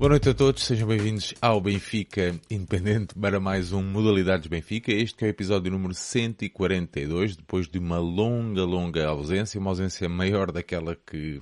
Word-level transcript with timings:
Boa 0.00 0.08
noite 0.08 0.30
a 0.30 0.34
todos, 0.34 0.62
sejam 0.62 0.88
bem-vindos 0.88 1.34
ao 1.42 1.60
Benfica 1.60 2.34
Independente 2.50 3.14
para 3.14 3.38
mais 3.38 3.70
um 3.70 3.82
Modalidades 3.82 4.46
Benfica. 4.46 4.90
Este 4.90 5.24
é 5.24 5.26
o 5.26 5.28
episódio 5.28 5.70
número 5.70 5.92
142, 5.92 7.36
depois 7.36 7.68
de 7.68 7.78
uma 7.78 7.98
longa, 7.98 8.64
longa 8.64 9.06
ausência, 9.06 9.60
uma 9.60 9.68
ausência 9.68 10.08
maior 10.08 10.50
daquela 10.52 10.96
que 10.96 11.38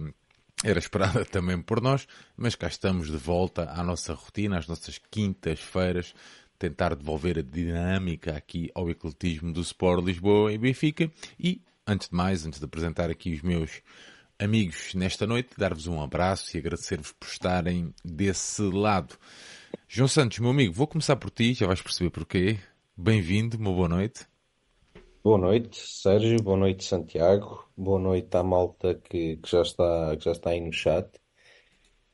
era 0.64 0.80
esperada 0.80 1.22
também 1.30 1.62
por 1.62 1.80
nós, 1.80 2.08
mas 2.36 2.56
cá 2.56 2.66
estamos 2.66 3.06
de 3.06 3.16
volta 3.16 3.70
à 3.70 3.84
nossa 3.84 4.12
rotina, 4.12 4.58
às 4.58 4.66
nossas 4.66 4.98
quintas-feiras, 5.08 6.12
tentar 6.58 6.96
devolver 6.96 7.38
a 7.38 7.42
dinâmica 7.42 8.36
aqui 8.36 8.72
ao 8.74 8.90
ecletismo 8.90 9.52
do 9.52 9.60
Sport 9.60 10.04
Lisboa 10.04 10.52
e 10.52 10.58
Benfica. 10.58 11.08
E, 11.38 11.62
antes 11.86 12.08
de 12.08 12.16
mais, 12.16 12.44
antes 12.44 12.58
de 12.58 12.64
apresentar 12.64 13.08
aqui 13.08 13.32
os 13.34 13.40
meus 13.40 13.80
amigos 14.40 14.94
nesta 14.94 15.26
noite, 15.26 15.50
dar-vos 15.58 15.88
um 15.88 16.00
abraço 16.00 16.56
e 16.56 16.60
agradecer-vos 16.60 17.12
por 17.12 17.26
estarem 17.26 17.92
desse 18.04 18.62
lado. 18.62 19.16
João 19.88 20.06
Santos, 20.06 20.38
meu 20.38 20.50
amigo, 20.50 20.72
vou 20.72 20.86
começar 20.86 21.16
por 21.16 21.30
ti, 21.30 21.54
já 21.54 21.66
vais 21.66 21.82
perceber 21.82 22.10
porquê. 22.10 22.58
Bem-vindo, 22.96 23.56
uma 23.56 23.72
boa 23.72 23.88
noite. 23.88 24.26
Boa 25.24 25.38
noite, 25.38 25.80
Sérgio. 25.80 26.40
Boa 26.40 26.56
noite, 26.56 26.84
Santiago. 26.84 27.68
Boa 27.76 27.98
noite 27.98 28.36
à 28.36 28.42
malta 28.44 28.94
que, 28.94 29.38
que 29.38 29.50
já 29.50 29.62
está, 29.62 30.16
que 30.16 30.24
já 30.24 30.32
está 30.32 30.50
aí 30.50 30.60
no 30.60 30.72
chat. 30.72 31.08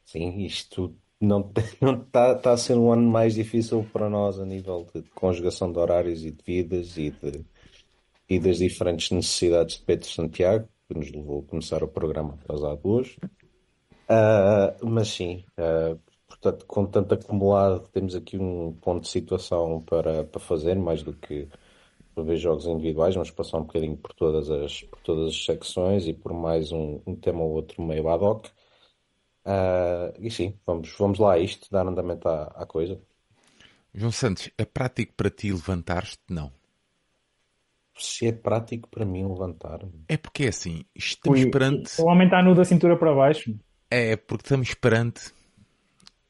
Sim, 0.06 0.38
isto 0.44 0.96
não 1.20 1.52
está 2.06 2.34
tá 2.36 2.52
a 2.52 2.56
ser 2.56 2.76
um 2.78 2.90
ano 2.90 3.08
mais 3.10 3.34
difícil 3.34 3.86
para 3.92 4.08
nós 4.08 4.38
a 4.38 4.46
nível 4.46 4.86
de 4.94 5.02
conjugação 5.10 5.70
de 5.70 5.78
horários 5.78 6.24
e 6.24 6.30
de 6.30 6.42
vidas 6.42 6.96
e, 6.96 7.10
de, 7.10 7.44
e 8.28 8.38
das 8.38 8.58
diferentes 8.58 9.10
necessidades 9.10 9.76
de 9.76 9.84
Pedro 9.84 10.08
Santiago, 10.08 10.68
que 10.88 10.94
nos 10.94 11.10
levou 11.10 11.40
a 11.40 11.50
começar 11.50 11.82
o 11.82 11.88
programa 11.88 12.34
atrasado 12.34 12.80
hoje. 12.84 13.18
Ah, 14.08 14.76
mas 14.82 15.08
sim, 15.08 15.44
ah, 15.56 15.96
portanto, 16.28 16.66
com 16.66 16.86
tanto 16.86 17.14
acumulado, 17.14 17.88
temos 17.88 18.14
aqui 18.14 18.36
um 18.38 18.72
ponto 18.72 19.02
de 19.02 19.08
situação 19.08 19.80
para, 19.82 20.24
para 20.24 20.40
fazer, 20.40 20.76
mais 20.76 21.02
do 21.02 21.14
que 21.14 21.48
ver 22.16 22.36
jogos 22.36 22.66
individuais, 22.66 23.14
vamos 23.14 23.30
passar 23.30 23.58
um 23.58 23.64
bocadinho 23.64 23.96
por 23.96 24.14
todas 24.14 24.48
as, 24.50 24.82
por 24.84 25.00
todas 25.00 25.28
as 25.30 25.44
secções 25.44 26.06
e 26.06 26.12
por 26.12 26.32
mais 26.32 26.70
um, 26.70 27.00
um 27.06 27.16
tema 27.16 27.42
ou 27.42 27.52
outro 27.52 27.82
meio 27.82 28.08
ad 28.08 28.24
hoc. 28.24 28.46
Ah, 29.44 30.12
e 30.18 30.30
sim, 30.30 30.58
vamos, 30.66 30.94
vamos 30.98 31.18
lá 31.18 31.34
a 31.34 31.38
isto, 31.38 31.68
dar 31.70 31.86
andamento 31.86 32.28
à, 32.28 32.44
à 32.54 32.66
coisa. 32.66 33.00
João 33.92 34.12
Santos, 34.12 34.50
é 34.58 34.64
prático 34.64 35.14
para 35.14 35.30
ti 35.30 35.52
levantar-te? 35.52 36.18
Não. 36.28 36.52
Se 37.96 38.26
é 38.26 38.32
prático 38.32 38.88
para 38.88 39.04
mim 39.04 39.26
levantar. 39.28 39.80
É 40.08 40.16
porque 40.16 40.44
é 40.44 40.48
assim, 40.48 40.84
estamos 40.94 41.40
Ui, 41.40 41.50
perante. 41.50 42.00
O 42.00 42.06
homem 42.06 42.26
está 42.26 42.42
nu 42.42 42.54
da 42.54 42.64
cintura 42.64 42.96
para 42.96 43.14
baixo. 43.14 43.54
É 43.90 44.16
porque 44.16 44.44
estamos 44.44 44.74
perante 44.74 45.32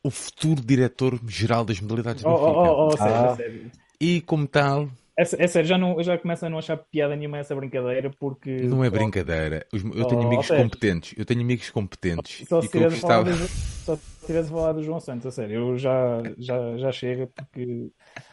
o 0.02 0.10
futuro 0.10 0.60
diretor-geral 0.60 1.64
das 1.64 1.80
modalidades 1.80 2.22
do 2.22 2.28
Oh, 2.28 2.32
Benfica. 2.36 2.50
oh, 2.60 2.64
oh, 2.64 2.86
oh, 2.88 2.96
sério, 2.96 3.14
Ah. 3.16 3.36
sério. 3.36 3.70
E 4.00 4.20
como 4.20 4.46
tal, 4.46 4.88
É, 5.16 5.24
sério, 5.24 5.68
já, 5.68 5.78
não, 5.78 5.96
eu 5.96 6.02
já 6.02 6.18
começo 6.18 6.44
a 6.44 6.50
não 6.50 6.58
achar 6.58 6.76
piada 6.76 7.14
nenhuma 7.14 7.38
essa 7.38 7.54
brincadeira 7.54 8.10
porque. 8.18 8.50
não 8.62 8.82
é 8.82 8.90
brincadeira. 8.90 9.64
Os- 9.72 9.84
Eu 9.84 10.04
tenho 10.06 10.22
Oh, 10.22 10.26
amigos 10.26 10.48
competentes. 10.48 11.14
Eu 11.16 11.24
tenho 11.24 11.40
amigos 11.40 11.70
competentes. 11.70 12.48
Só 12.48 12.58
e 12.58 12.62
se 12.62 12.68
tivesse 12.70 12.96
falado, 12.96 13.24
gostava. 13.26 13.44
do, 13.46 13.48
só 13.48 13.96
se 13.96 14.26
tivesse 14.26 14.50
falado 14.50 14.76
do 14.76 14.82
João 14.82 14.98
Santos, 14.98 15.26
a 15.26 15.30
sério, 15.30 15.54
eu 15.54 15.78
já, 15.78 16.20
já, 16.38 16.76
já 16.78 16.90
chega 16.90 17.28
porque 17.28 17.90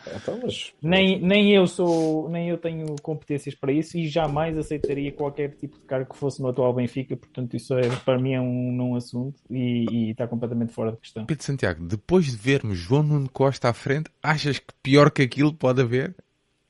Então, 0.07 0.39
mas, 0.41 0.73
nem, 0.81 1.21
nem 1.21 1.53
eu 1.53 1.67
sou, 1.67 2.27
nem 2.29 2.49
eu 2.49 2.57
tenho 2.57 2.95
competências 3.03 3.53
para 3.53 3.71
isso 3.71 3.97
e 3.97 4.07
jamais 4.07 4.57
aceitaria 4.57 5.11
qualquer 5.11 5.51
tipo 5.55 5.77
de 5.77 5.83
cargo 5.85 6.11
que 6.11 6.17
fosse 6.17 6.41
no 6.41 6.47
atual 6.47 6.73
Benfica, 6.73 7.15
portanto 7.15 7.55
isso 7.55 7.75
é, 7.75 7.81
para 8.03 8.17
mim 8.17 8.33
é 8.33 8.41
um 8.41 8.71
não 8.71 8.95
assunto 8.95 9.39
e, 9.51 9.85
e 9.91 10.11
está 10.11 10.27
completamente 10.27 10.73
fora 10.73 10.91
de 10.93 10.97
questão. 10.97 11.25
Pedro 11.25 11.43
Santiago, 11.43 11.83
depois 11.85 12.25
de 12.25 12.37
vermos 12.37 12.77
João 12.77 13.03
Nuno 13.03 13.29
Costa 13.29 13.69
à 13.69 13.73
frente, 13.73 14.09
achas 14.23 14.57
que 14.57 14.73
pior 14.81 15.11
que 15.11 15.21
aquilo 15.21 15.53
pode 15.53 15.81
haver? 15.81 16.15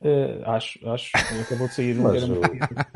Eh, 0.04 0.42
acho, 0.46 0.90
acho, 0.90 1.12
acabou 1.42 1.68
de 1.68 1.76
sair 1.76 2.00
um 2.00 2.04
mas 2.04 2.28
o- 2.28 2.42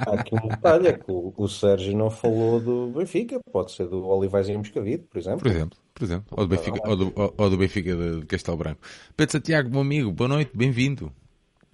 há 0.07 0.15
aqui 0.15 0.33
um 0.35 0.49
detalhe, 0.49 0.87
é 0.87 0.93
que 0.93 1.05
o, 1.07 1.33
o 1.37 1.47
Sérgio 1.47 1.95
não 1.95 2.09
falou 2.09 2.59
do 2.59 2.87
Benfica, 2.97 3.39
pode 3.51 3.71
ser 3.73 3.87
do 3.87 4.03
Olivais 4.07 4.49
e 4.49 4.57
Moscavide, 4.57 5.03
por 5.03 5.17
exemplo. 5.19 5.39
Por 5.41 5.51
exemplo, 5.51 5.77
por 5.93 6.03
exemplo. 6.03 6.27
Ou 6.37 6.45
do 6.47 6.49
Benfica, 6.49 6.89
ou 6.89 6.95
do, 6.95 7.13
ou- 7.15 7.33
ou 7.37 7.49
do 7.49 7.57
Benfica 7.57 7.95
de, 7.95 8.19
de 8.21 8.25
Castelo 8.25 8.57
Branco. 8.57 8.81
Pedro 9.15 9.31
Santiago, 9.33 9.69
meu 9.69 9.81
amigo, 9.81 10.11
boa 10.11 10.27
noite, 10.27 10.51
bem-vindo. 10.55 11.11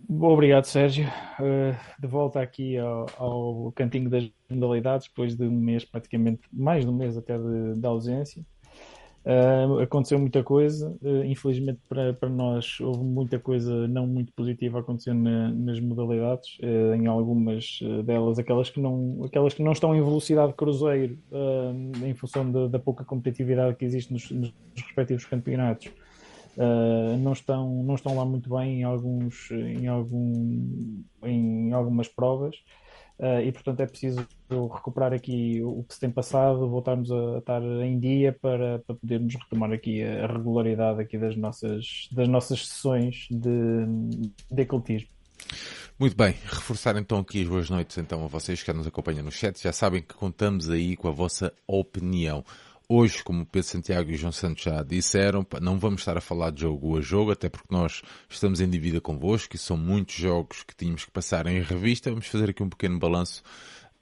Obrigado, 0.09 0.65
Sérgio. 0.65 1.05
Eh, 1.39 1.75
de 1.99 2.07
volta 2.07 2.41
aqui 2.41 2.77
ao, 2.77 3.05
ao 3.17 3.71
cantinho 3.71 4.09
das 4.09 4.29
modalidades, 4.49 5.07
depois 5.07 5.35
de 5.35 5.45
um 5.45 5.51
mês, 5.51 5.85
praticamente 5.85 6.41
mais 6.51 6.83
de 6.83 6.91
um 6.91 6.95
mês 6.95 7.15
até 7.17 7.37
de, 7.37 7.75
de 7.79 7.85
ausência. 7.87 8.45
Eh, 9.23 9.83
aconteceu 9.83 10.17
muita 10.17 10.43
coisa, 10.43 10.97
eh, 11.03 11.27
infelizmente 11.27 11.79
para, 11.87 12.11
para 12.11 12.27
nós 12.27 12.79
houve 12.79 13.03
muita 13.03 13.37
coisa 13.37 13.87
não 13.87 14.07
muito 14.07 14.33
positiva 14.33 14.79
acontecendo 14.79 15.21
na- 15.21 15.51
nas 15.51 15.79
modalidades, 15.79 16.57
eh, 16.59 16.95
em 16.95 17.05
algumas 17.05 17.79
delas, 18.03 18.39
aquelas 18.39 18.71
que, 18.71 18.79
não, 18.79 19.23
aquelas 19.23 19.53
que 19.53 19.61
não 19.61 19.73
estão 19.73 19.95
em 19.95 20.01
velocidade 20.01 20.53
cruzeiro, 20.53 21.17
em 22.03 22.13
função 22.15 22.51
da, 22.51 22.67
da 22.67 22.79
pouca 22.79 23.03
competitividade 23.05 23.75
que 23.77 23.85
existe 23.85 24.11
nos, 24.11 24.29
nos 24.31 24.53
respectivos 24.75 25.25
campeonatos. 25.25 25.91
Uh, 26.57 27.15
não 27.19 27.31
estão 27.31 27.81
não 27.81 27.95
estão 27.95 28.13
lá 28.13 28.25
muito 28.25 28.49
bem 28.49 28.81
em 28.81 28.83
alguns 28.83 29.49
em 29.51 29.87
algum 29.87 31.01
em 31.23 31.71
algumas 31.71 32.09
provas 32.09 32.57
uh, 33.21 33.39
e 33.41 33.51
portanto 33.51 33.79
é 33.79 33.85
preciso 33.85 34.27
recuperar 34.49 35.13
aqui 35.13 35.61
o 35.63 35.83
que 35.83 35.93
se 35.93 35.99
tem 35.99 36.11
passado 36.11 36.67
voltarmos 36.67 37.11
a 37.11 37.37
estar 37.37 37.61
em 37.61 37.97
dia 37.99 38.33
para, 38.33 38.79
para 38.79 38.95
podermos 38.95 39.35
retomar 39.35 39.71
aqui 39.71 40.03
a 40.03 40.27
regularidade 40.27 40.99
aqui 40.99 41.17
das 41.17 41.37
nossas 41.37 42.09
das 42.11 42.27
nossas 42.27 42.67
sessões 42.67 43.27
de, 43.29 43.85
de 44.51 44.61
ecletismo 44.61 45.09
Muito 45.97 46.17
bem, 46.17 46.35
reforçar 46.45 46.97
então 46.97 47.19
aqui 47.19 47.43
as 47.43 47.47
boas 47.47 47.69
noites 47.69 47.97
então 47.97 48.25
a 48.25 48.27
vocês 48.27 48.61
que 48.61 48.73
nos 48.73 48.87
acompanham 48.87 49.23
no 49.23 49.31
chat. 49.31 49.61
Já 49.61 49.71
sabem 49.71 50.01
que 50.01 50.13
contamos 50.13 50.69
aí 50.69 50.97
com 50.97 51.07
a 51.07 51.11
vossa 51.11 51.53
opinião. 51.67 52.43
Hoje, 52.93 53.23
como 53.23 53.45
Pedro 53.45 53.69
Santiago 53.69 54.11
e 54.11 54.17
João 54.17 54.33
Santos 54.33 54.63
já 54.63 54.83
disseram, 54.83 55.47
não 55.61 55.79
vamos 55.79 56.01
estar 56.01 56.17
a 56.17 56.19
falar 56.19 56.51
de 56.51 56.59
jogo 56.59 56.97
a 56.97 57.01
jogo, 57.01 57.31
até 57.31 57.47
porque 57.47 57.73
nós 57.73 58.01
estamos 58.29 58.59
em 58.59 58.69
dívida 58.69 58.99
convosco 58.99 59.55
e 59.55 59.57
são 59.57 59.77
muitos 59.77 60.15
jogos 60.15 60.61
que 60.63 60.75
tínhamos 60.75 61.05
que 61.05 61.11
passar 61.11 61.47
em 61.47 61.61
revista. 61.61 62.09
Vamos 62.09 62.27
fazer 62.27 62.49
aqui 62.49 62.61
um 62.61 62.67
pequeno 62.67 62.99
balanço 62.99 63.43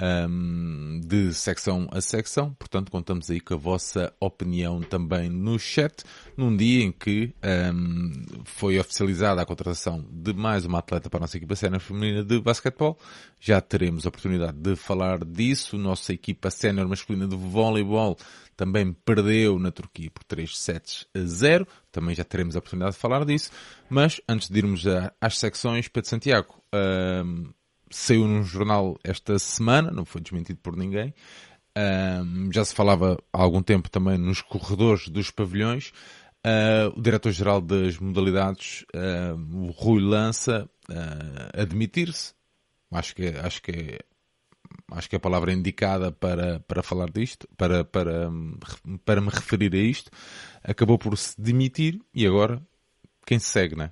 hum, 0.02 1.02
de 1.04 1.34
secção 1.34 1.88
a 1.92 2.02
secção, 2.02 2.54
portanto 2.54 2.92
contamos 2.92 3.30
aí 3.30 3.40
com 3.40 3.54
a 3.54 3.58
vossa 3.58 4.14
opinião 4.20 4.82
também 4.82 5.30
no 5.30 5.60
chat, 5.60 6.04
num 6.38 6.56
dia 6.56 6.84
em 6.84 6.92
que 6.92 7.34
hum, 7.74 8.12
foi 8.46 8.80
oficializada 8.80 9.42
a 9.42 9.46
contratação 9.46 10.06
de 10.10 10.34
mais 10.34 10.66
uma 10.66 10.80
atleta 10.80 11.10
para 11.10 11.20
a 11.20 11.22
nossa 11.22 11.38
equipa 11.38 11.56
sénior 11.56 11.82
feminina 11.82 12.24
de 12.24 12.40
basquetebol. 12.40 12.98
Já 13.40 13.62
teremos 13.62 14.06
a 14.06 14.10
oportunidade 14.10 14.58
de 14.58 14.76
falar 14.76 15.24
disso. 15.24 15.78
Nossa 15.78 16.14
equipa 16.14 16.50
sénior 16.50 16.88
masculina 16.88 17.28
de 17.28 17.36
voleibol 17.36 18.18
também 18.60 18.92
perdeu 18.92 19.58
na 19.58 19.72
Turquia 19.72 20.12
por 20.12 20.24
3 20.26 20.58
sets 20.58 21.08
a 21.16 21.20
0. 21.22 21.66
Também 21.92 22.14
já 22.14 22.26
teremos 22.26 22.56
a 22.56 22.60
oportunidade 22.60 22.96
de 22.96 23.00
falar 23.00 23.24
disso. 23.24 23.52
Mas 23.90 24.20
antes 24.28 24.50
de 24.50 24.58
irmos 24.60 24.84
às 25.22 25.38
secções, 25.38 25.88
Pedro 25.88 26.10
Santiago, 26.10 26.62
hum, 26.76 27.54
saiu 27.90 28.28
num 28.28 28.44
jornal 28.44 28.98
esta 29.04 29.38
semana, 29.40 29.92
não 29.92 30.06
foi 30.06 30.22
desmentido 30.22 30.60
por 30.62 30.76
ninguém. 30.76 31.14
Ahm, 31.76 32.50
já 32.52 32.66
se 32.66 32.74
falava 32.76 33.18
há 33.32 33.42
algum 33.42 33.62
tempo 33.62 33.90
também 33.90 34.18
nos 34.18 34.42
corredores 34.42 35.08
dos 35.10 35.32
pavilhões. 35.32 35.92
Ah, 36.44 36.92
o 36.96 37.02
diretor-geral 37.02 37.62
das 37.62 37.98
modalidades, 38.00 38.86
ah, 38.94 39.36
o 39.36 39.72
Rui 39.72 40.02
Lança, 40.02 40.70
ah, 40.90 41.62
admitir-se. 41.62 42.34
Acho 42.92 43.16
que, 43.16 43.24
é- 43.26 43.40
acho 43.42 43.62
que 43.62 43.72
é, 43.72 44.00
acho 44.92 45.10
que 45.10 45.16
é 45.16 45.18
a 45.18 45.20
palavra 45.20 45.54
indicada 45.54 46.12
para, 46.12 46.60
para 46.62 46.82
falar 46.84 47.10
disto, 47.12 47.48
para, 47.58 47.84
para, 47.84 48.30
para 49.06 49.22
me 49.22 49.30
referir 49.30 49.74
a 49.74 49.78
isto. 49.78 50.12
Acabou 50.64 50.98
por 50.98 51.18
se 51.18 51.40
demitir 51.40 52.00
e 52.14 52.26
agora 52.26 52.62
quem 53.26 53.40
se 53.40 53.48
segue, 53.48 53.76
não 53.76 53.86
é? 53.86 53.88
É 53.88 53.92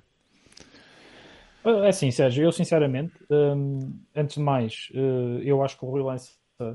assim, 1.88 2.10
Sérgio, 2.10 2.44
eu 2.44 2.52
sinceramente, 2.52 3.14
hum, 3.30 4.00
antes 4.14 4.36
de 4.36 4.42
mais, 4.42 4.88
eh, 4.94 5.42
eu 5.44 5.62
acho 5.62 5.78
que 5.78 5.84
o 5.84 5.90
Rui 5.90 6.02
Lança 6.02 6.32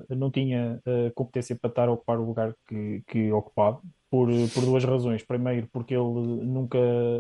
não 0.10 0.32
tinha 0.32 0.80
eh, 0.86 1.12
competência 1.14 1.56
para 1.56 1.70
estar 1.70 1.90
a 1.90 1.92
ocupar 1.92 2.18
o 2.18 2.26
lugar 2.26 2.56
que, 2.68 3.04
que 3.06 3.32
ocupava, 3.32 3.82
por, 4.10 4.30
por 4.54 4.64
duas 4.64 4.84
razões. 4.84 5.24
Primeiro, 5.24 5.68
porque 5.72 5.96
ele 5.96 6.04
nunca, 6.04 6.78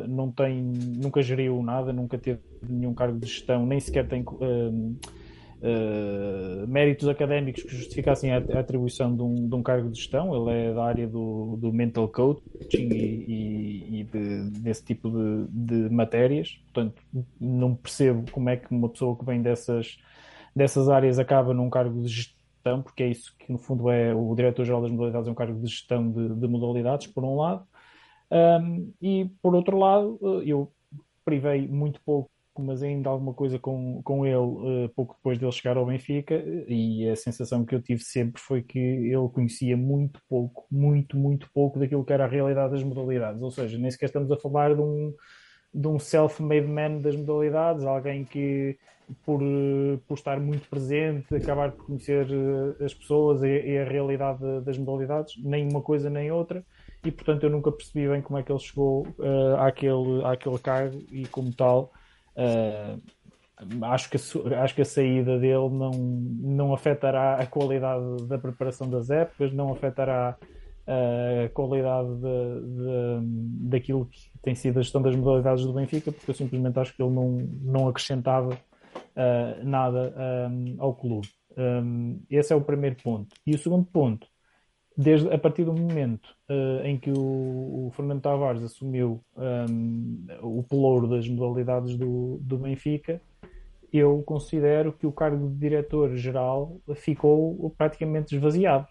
não 0.07 0.31
tem, 0.31 0.61
nunca 0.61 1.23
geriu 1.23 1.61
nada, 1.63 1.91
nunca 1.91 2.19
teve 2.19 2.39
nenhum 2.61 2.93
cargo 2.93 3.19
de 3.19 3.27
gestão, 3.27 3.65
nem 3.65 3.79
sequer 3.79 4.07
tem 4.07 4.23
hum, 4.39 4.95
eh, 5.63 6.65
méritos 6.67 7.07
académicos 7.09 7.63
que 7.63 7.75
justificassem 7.77 8.31
a, 8.33 8.37
atribuição 8.59 9.15
de 9.15 9.23
um, 9.23 9.49
de 9.49 9.55
um 9.55 9.63
cargo 9.63 9.89
de 9.91 9.97
gestão. 9.99 10.35
Ele 10.35 10.69
é 10.69 10.73
da 10.75 10.85
área 10.85 11.07
do, 11.07 11.57
do 11.57 11.73
mental 11.73 12.09
coaching 12.09 12.43
e, 12.71 13.25
e- 13.27 14.01
e 14.01 14.03
de- 14.05 14.51
desse 14.61 14.85
tipo 14.85 15.09
de, 15.11 15.47
de 15.49 15.89
matérias. 15.95 16.59
Portanto, 16.73 17.01
não 17.39 17.75
percebo 17.75 18.29
como 18.31 18.49
é 18.49 18.57
que 18.57 18.73
uma 18.73 18.89
pessoa 18.89 19.17
que 19.17 19.25
vem 19.25 19.41
dessas, 19.41 19.97
dessas 20.55 20.89
áreas 20.89 21.19
acaba 21.19 21.53
num 21.53 21.69
cargo 21.69 22.01
de 22.03 22.07
gestão, 22.09 22.81
porque 22.83 23.03
é 23.03 23.09
isso 23.09 23.35
que 23.39 23.51
no 23.51 23.57
fundo 23.59 23.89
é 23.89 24.13
o 24.15 24.33
diretor-geral 24.35 24.81
das 24.81 24.91
modalidades, 24.91 25.27
é 25.27 25.31
um 25.31 25.35
cargo 25.35 25.59
de 25.61 25.67
gestão 25.67 26.11
de, 26.11 26.35
de 26.35 26.47
modalidades, 26.47 27.07
por 27.07 27.23
um 27.23 27.35
lado. 27.37 27.67
Um, 28.31 28.93
e 29.01 29.29
por 29.41 29.55
outro 29.55 29.77
lado, 29.77 30.19
eu 30.45 30.73
privei 31.25 31.67
muito 31.67 32.01
pouco, 32.03 32.31
mas 32.61 32.83
ainda 32.83 33.09
alguma 33.09 33.33
coisa 33.33 33.57
com, 33.57 34.01
com 34.03 34.25
ele 34.25 34.35
uh, 34.35 34.89
pouco 34.95 35.15
depois 35.15 35.37
dele 35.37 35.51
chegar 35.51 35.77
ao 35.77 35.85
Benfica, 35.85 36.35
e 36.67 37.07
a 37.09 37.15
sensação 37.15 37.65
que 37.65 37.73
eu 37.75 37.81
tive 37.81 38.03
sempre 38.03 38.41
foi 38.41 38.61
que 38.61 38.79
ele 38.79 39.29
conhecia 39.33 39.75
muito 39.75 40.21
pouco, 40.29 40.65
muito, 40.71 41.17
muito 41.17 41.49
pouco 41.53 41.79
daquilo 41.79 42.05
que 42.05 42.13
era 42.13 42.25
a 42.25 42.27
realidade 42.27 42.73
das 42.73 42.83
modalidades. 42.83 43.41
Ou 43.41 43.51
seja, 43.51 43.77
nem 43.77 43.89
sequer 43.89 44.07
estamos 44.07 44.31
a 44.31 44.37
falar 44.37 44.75
de 44.75 44.81
um, 44.81 45.13
de 45.73 45.87
um 45.87 45.99
self-made 45.99 46.67
man 46.67 46.99
das 46.99 47.15
modalidades, 47.15 47.85
alguém 47.85 48.25
que 48.25 48.77
por, 49.25 49.41
por 50.07 50.15
estar 50.15 50.39
muito 50.39 50.69
presente, 50.69 51.35
acabar 51.35 51.71
por 51.71 51.85
conhecer 51.85 52.27
eh, 52.31 52.85
as 52.85 52.93
pessoas 52.93 53.43
e, 53.43 53.47
e 53.47 53.77
a 53.77 53.83
realidade 53.83 54.39
das 54.61 54.77
modalidades, 54.77 55.35
nem 55.43 55.67
uma 55.67 55.81
coisa 55.81 56.09
nem 56.09 56.31
outra 56.31 56.63
e 57.03 57.11
portanto 57.11 57.43
eu 57.43 57.49
nunca 57.49 57.71
percebi 57.71 58.07
bem 58.07 58.21
como 58.21 58.39
é 58.39 58.43
que 58.43 58.51
ele 58.51 58.59
chegou 58.59 59.05
uh, 59.19 59.55
àquele, 59.59 60.23
àquele 60.23 60.57
cargo 60.59 61.03
e 61.11 61.27
como 61.27 61.53
tal 61.53 61.91
uh, 62.35 63.85
acho, 63.85 64.09
que 64.09 64.17
a, 64.17 64.63
acho 64.63 64.75
que 64.75 64.81
a 64.81 64.85
saída 64.85 65.39
dele 65.39 65.69
não, 65.69 65.91
não 65.91 66.73
afetará 66.73 67.35
a 67.35 67.45
qualidade 67.45 68.27
da 68.27 68.37
preparação 68.37 68.89
das 68.89 69.09
épocas, 69.09 69.53
não 69.53 69.71
afetará 69.71 70.37
a 70.85 71.49
qualidade 71.49 72.09
de, 72.15 72.61
de, 72.75 73.69
daquilo 73.69 74.05
que 74.05 74.19
tem 74.41 74.53
sido 74.53 74.79
a 74.79 74.81
gestão 74.81 75.01
das 75.01 75.15
modalidades 75.15 75.65
do 75.65 75.73
Benfica, 75.73 76.11
porque 76.11 76.29
eu 76.29 76.35
simplesmente 76.35 76.77
acho 76.77 76.93
que 76.93 77.01
ele 77.01 77.13
não, 77.13 77.37
não 77.61 77.87
acrescentava 77.87 78.53
uh, 78.53 79.63
nada 79.63 80.13
um, 80.51 80.75
ao 80.79 80.93
clube. 80.93 81.29
Um, 81.57 82.21
esse 82.29 82.51
é 82.51 82.55
o 82.55 82.61
primeiro 82.61 82.97
ponto. 83.01 83.33
E 83.45 83.55
o 83.55 83.57
segundo 83.57 83.85
ponto 83.85 84.27
desde 84.95 85.31
a 85.31 85.37
partir 85.37 85.65
do 85.65 85.73
momento 85.73 86.29
uh, 86.49 86.85
em 86.85 86.97
que 86.97 87.11
o, 87.11 87.87
o, 87.87 87.91
Fernando 87.95 88.21
Tavares 88.21 88.63
assumiu 88.63 89.23
um, 89.35 90.25
o 90.41 90.63
pelouro 90.63 91.07
das 91.07 91.27
modalidades 91.27 91.95
do, 91.95 92.37
do 92.41 92.57
Benfica, 92.57 93.21
eu 93.91 94.23
considero 94.23 94.93
que 94.93 95.05
o 95.05 95.11
cargo 95.11 95.49
de 95.49 95.55
diretor-geral 95.55 96.79
ficou 96.95 97.69
praticamente 97.77 98.35
esvaziado. 98.35 98.87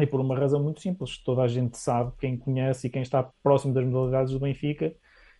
E 0.00 0.06
por 0.06 0.20
uma 0.20 0.36
razão 0.36 0.62
muito 0.62 0.80
simples. 0.80 1.18
Toda 1.18 1.42
a 1.42 1.48
gente 1.48 1.76
sabe, 1.78 2.12
quem 2.18 2.36
conhece 2.36 2.86
e 2.86 2.90
quem 2.90 3.02
está 3.02 3.30
próximo 3.42 3.74
das 3.74 3.84
modalidades 3.84 4.32
do 4.32 4.40
Benfica, 4.40 4.92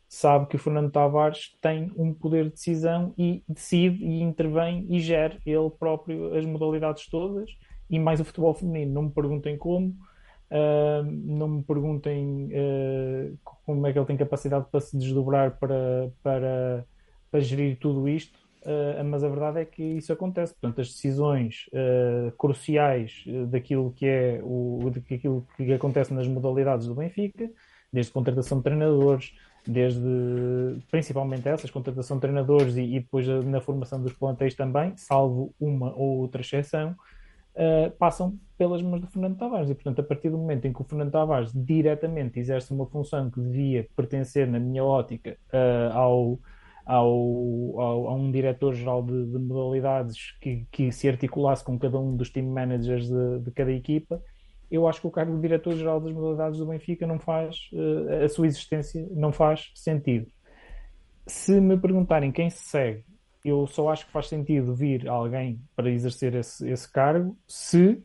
sabe 0.09 0.47
que 0.47 0.57
o 0.57 0.59
Fernando 0.59 0.93
Tavares 0.93 1.57
tem 1.61 1.91
um 1.97 2.13
poder 2.13 2.45
de 2.45 2.51
decisão 2.51 3.15
e 3.17 3.43
decide 3.49 4.05
e 4.05 4.21
intervém 4.21 4.87
e 4.91 5.01
gera 5.01 5.39
ele 5.47 5.71
próprio 5.71 6.35
as 6.37 6.45
modalidades 6.45 7.09
todas 7.09 7.51
e 7.93 7.99
mais 7.99 8.19
o 8.19 8.25
futebol 8.25 8.55
feminino. 8.55 8.95
Não 8.95 9.03
me 9.03 9.11
perguntem 9.11 9.57
como, 9.59 9.89
uh, 10.51 11.03
não 11.05 11.47
me 11.47 11.63
perguntem 11.63 12.49
uh, 12.49 13.39
como 13.45 13.87
é 13.87 13.93
que 13.93 13.99
ele 13.99 14.07
tem 14.07 14.17
capacidade 14.17 14.67
para 14.71 14.81
se 14.81 14.97
desdobrar 14.97 15.59
para, 15.59 16.11
para, 16.23 16.87
para 17.31 17.41
gerir 17.41 17.79
tudo 17.79 18.09
isto, 18.09 18.39
uh, 18.63 19.05
mas 19.05 19.23
a 19.23 19.29
verdade 19.29 19.61
é 19.61 19.65
que 19.67 19.83
isso 19.83 20.11
acontece. 20.11 20.55
Portanto, 20.55 20.81
as 20.81 20.89
decisões 20.89 21.67
cruciais 22.39 23.25
daquilo 23.49 23.93
que 23.93 24.07
é 24.07 24.41
o, 24.43 24.91
daquilo 24.91 25.47
que 25.55 25.73
acontece 25.75 26.15
nas 26.15 26.27
modalidades 26.27 26.87
do 26.87 26.95
Benfica, 26.95 27.51
desde 27.93 28.11
contratação 28.11 28.57
de 28.57 28.65
treinadores, 28.65 29.35
desde 29.67 30.01
principalmente 30.91 31.47
essas, 31.47 31.71
contratação 31.71 32.17
de 32.17 32.23
treinadores 32.23 32.75
e, 32.77 32.83
e, 32.83 33.01
depois 33.01 33.29
na 33.29 33.61
formação 33.61 34.03
dos 34.03 34.15
plantéis 34.15 34.55
também, 34.55 34.97
salvo 34.97 35.55
uma 35.61 35.95
ou 35.95 36.21
outra 36.21 36.41
exceção, 36.41 36.97
uh, 37.55 37.91
passam 37.99 38.39
pelas 38.57 38.83
mãos 38.83 39.01
do 39.01 39.07
Fernando 39.09 39.37
Tavares. 39.37 39.71
E, 39.71 39.75
portanto, 39.75 40.01
a 40.01 40.05
partir 40.05 40.31
do 40.31 40.39
momento 40.39 40.67
em 40.67 40.73
que 40.73 40.81
o 40.81 40.85
Fernando 40.85 41.11
Tavares 41.11 41.53
diretamente 41.53 42.39
exerce 42.39 42.73
uma 42.73 42.87
função 42.87 43.31
que 43.31 43.41
devia 43.41 43.89
pertencer, 43.97 44.47
na 44.47 44.59
minha 44.59 44.85
ótica, 44.85 45.37
uh, 45.53 45.93
ao, 45.93 46.39
ao, 46.87 47.81
ao, 47.81 48.09
a 48.09 48.15
um 48.15 48.31
diretor-geral 48.31 49.03
de, 49.03 49.27
de, 49.27 49.39
modalidades 49.39 50.33
que, 50.41 50.67
que, 50.71 50.93
se 50.93 51.09
articulasse 51.09 51.65
com 51.65 51.79
cada 51.79 51.99
um 51.99 52.17
dos 52.17 52.31
team 52.31 52.47
managers 52.47 53.09
de, 53.09 53.41
de 53.41 53.51
cada 53.51 53.73
equipa, 53.73 54.23
eu 54.71 54.89
acho 54.89 55.01
que 55.01 55.07
o 55.07 55.11
cargo 55.11 55.35
de 55.35 55.43
diretor-geral 55.43 56.01
das 56.01 56.13
modalidades 56.13 56.59
do 56.59 56.67
Benfica 56.67 57.07
não 57.07 57.19
faz, 57.19 57.69
uh, 57.73 58.25
a 58.25 58.29
sua 58.29 58.47
existência 58.47 59.07
não 59.11 59.33
faz 59.33 59.71
sentido. 59.75 60.27
Se 61.27 61.61
me 61.61 61.77
perguntarem 61.77 62.33
quem 62.33 62.51
se 62.51 62.65
segue 62.65 63.05
eu 63.45 63.67
só 63.67 63.89
acho 63.89 64.07
que 64.07 64.13
faz 64.13 64.29
sentido 64.29 64.75
vir 64.75 65.09
alguém 65.09 65.61
para 65.75 65.91
exercer 65.91 66.35
esse, 66.35 66.69
esse 66.69 66.91
cargo 66.91 67.37
se 67.47 68.03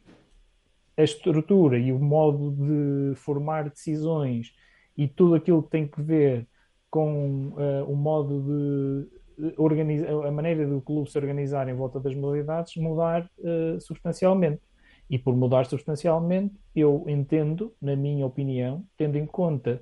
a 0.97 1.03
estrutura 1.03 1.77
e 1.77 1.91
o 1.91 1.99
modo 1.99 2.51
de 2.51 3.15
formar 3.15 3.69
decisões 3.69 4.53
e 4.97 5.07
tudo 5.07 5.35
aquilo 5.35 5.61
que 5.61 5.69
tem 5.69 5.87
que 5.87 6.01
ver 6.01 6.47
com 6.89 7.49
uh, 7.49 7.83
o 7.87 7.95
modo 7.95 8.41
de 8.41 9.53
organizar, 9.57 10.09
a 10.25 10.31
maneira 10.31 10.65
do 10.65 10.81
clube 10.81 11.11
se 11.11 11.17
organizar 11.17 11.69
em 11.69 11.75
volta 11.75 11.99
das 11.99 12.15
modalidades 12.15 12.75
mudar 12.77 13.29
uh, 13.37 13.79
substancialmente. 13.79 14.61
E 15.09 15.17
por 15.17 15.35
mudar 15.35 15.65
substancialmente, 15.67 16.55
eu 16.75 17.05
entendo, 17.07 17.73
na 17.79 17.95
minha 17.95 18.25
opinião, 18.25 18.83
tendo 18.97 19.17
em 19.17 19.25
conta 19.25 19.81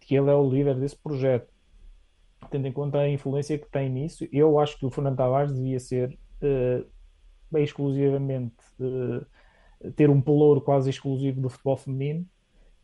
que 0.00 0.14
ele 0.14 0.28
é 0.28 0.34
o 0.34 0.50
líder 0.50 0.74
desse 0.74 0.96
projeto, 0.96 1.48
tendo 2.50 2.66
em 2.66 2.72
conta 2.72 2.98
a 2.98 3.08
influência 3.08 3.58
que 3.58 3.70
tem 3.70 3.88
nisso, 3.88 4.26
eu 4.32 4.58
acho 4.58 4.78
que 4.78 4.86
o 4.86 4.90
Fernando 4.90 5.16
Tavares 5.16 5.52
devia 5.52 5.78
ser 5.80 6.18
uh, 6.42 7.58
exclusivamente 7.58 8.54
uh, 8.80 9.90
ter 9.92 10.10
um 10.10 10.20
pelouro 10.20 10.60
quase 10.60 10.90
exclusivo 10.90 11.40
do 11.40 11.48
futebol 11.48 11.76
feminino 11.76 12.26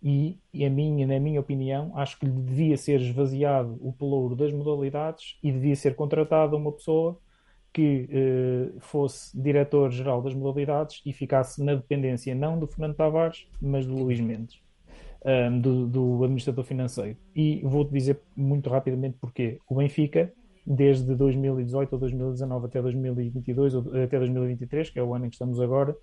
e, 0.03 0.39
e 0.53 0.65
a 0.65 0.71
minha, 0.71 1.07
na 1.07 1.19
minha 1.19 1.41
opinião, 1.41 1.97
acho 1.97 2.19
que 2.19 2.27
devia 2.27 2.77
ser 2.77 3.01
esvaziado 3.01 3.79
o 3.81 3.93
pelouro 3.93 4.37
das 4.37 4.53
modalidades 4.53 5.39
e 5.43 5.51
devia 5.51 5.75
ser 5.75 5.95
contratada 5.95 6.57
uma 6.57 6.73
pessoa 6.73 7.19
que 7.73 8.09
uh, 8.11 8.81
fosse 8.81 9.37
diretor-geral 9.41 10.23
das 10.23 10.35
modalidades 10.35 11.01
e 11.05 11.13
ficasse 11.13 11.63
na 11.65 11.75
dependência 11.75 12.35
não 12.35 12.59
do 12.59 12.67
Fernando 12.67 12.95
Tavares, 12.95 13.49
mas 13.61 13.87
do 13.87 13.95
Luís 13.95 14.21
Mendes 14.21 14.64
um, 15.25 15.61
do, 15.61 15.87
do, 15.87 16.25
administrador 16.25 16.65
financeiro. 16.65 17.17
E 17.35 17.61
vou-te 17.65 17.93
dizer 17.93 18.21
muito 18.37 18.69
rapidamente 18.69 19.17
porquê. 19.19 19.59
O 19.69 19.77
Benfica, 19.77 20.33
desde 20.67 21.15
2018 21.15 21.93
ou 21.93 21.99
2019 21.99 22.67
até 22.67 22.83
2022 22.83 23.75
ou 23.75 23.81
até 24.03 24.19
2023, 24.19 24.91
que 24.91 24.99
é 24.99 25.03
o 25.03 25.15
ano 25.15 25.27
em 25.27 25.29
que 25.31 25.35
estamos 25.35 25.61
agora, 25.61 25.97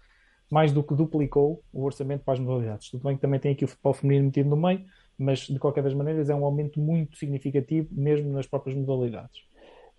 mais 0.49 0.71
do 0.71 0.83
que 0.83 0.95
duplicou 0.95 1.63
o 1.71 1.83
orçamento 1.83 2.23
para 2.23 2.33
as 2.33 2.39
modalidades. 2.39 2.89
Tudo 2.89 3.03
bem 3.03 3.15
que 3.15 3.21
também 3.21 3.39
tem 3.39 3.51
aqui 3.53 3.63
o 3.63 3.67
futebol 3.67 3.93
feminino 3.93 4.25
metido 4.25 4.49
no 4.49 4.57
meio, 4.57 4.83
mas 5.17 5.41
de 5.41 5.59
qualquer 5.59 5.83
das 5.83 5.93
maneiras 5.93 6.29
é 6.29 6.35
um 6.35 6.43
aumento 6.43 6.79
muito 6.79 7.17
significativo, 7.17 7.87
mesmo 7.91 8.33
nas 8.33 8.47
próprias 8.47 8.75
modalidades. 8.75 9.39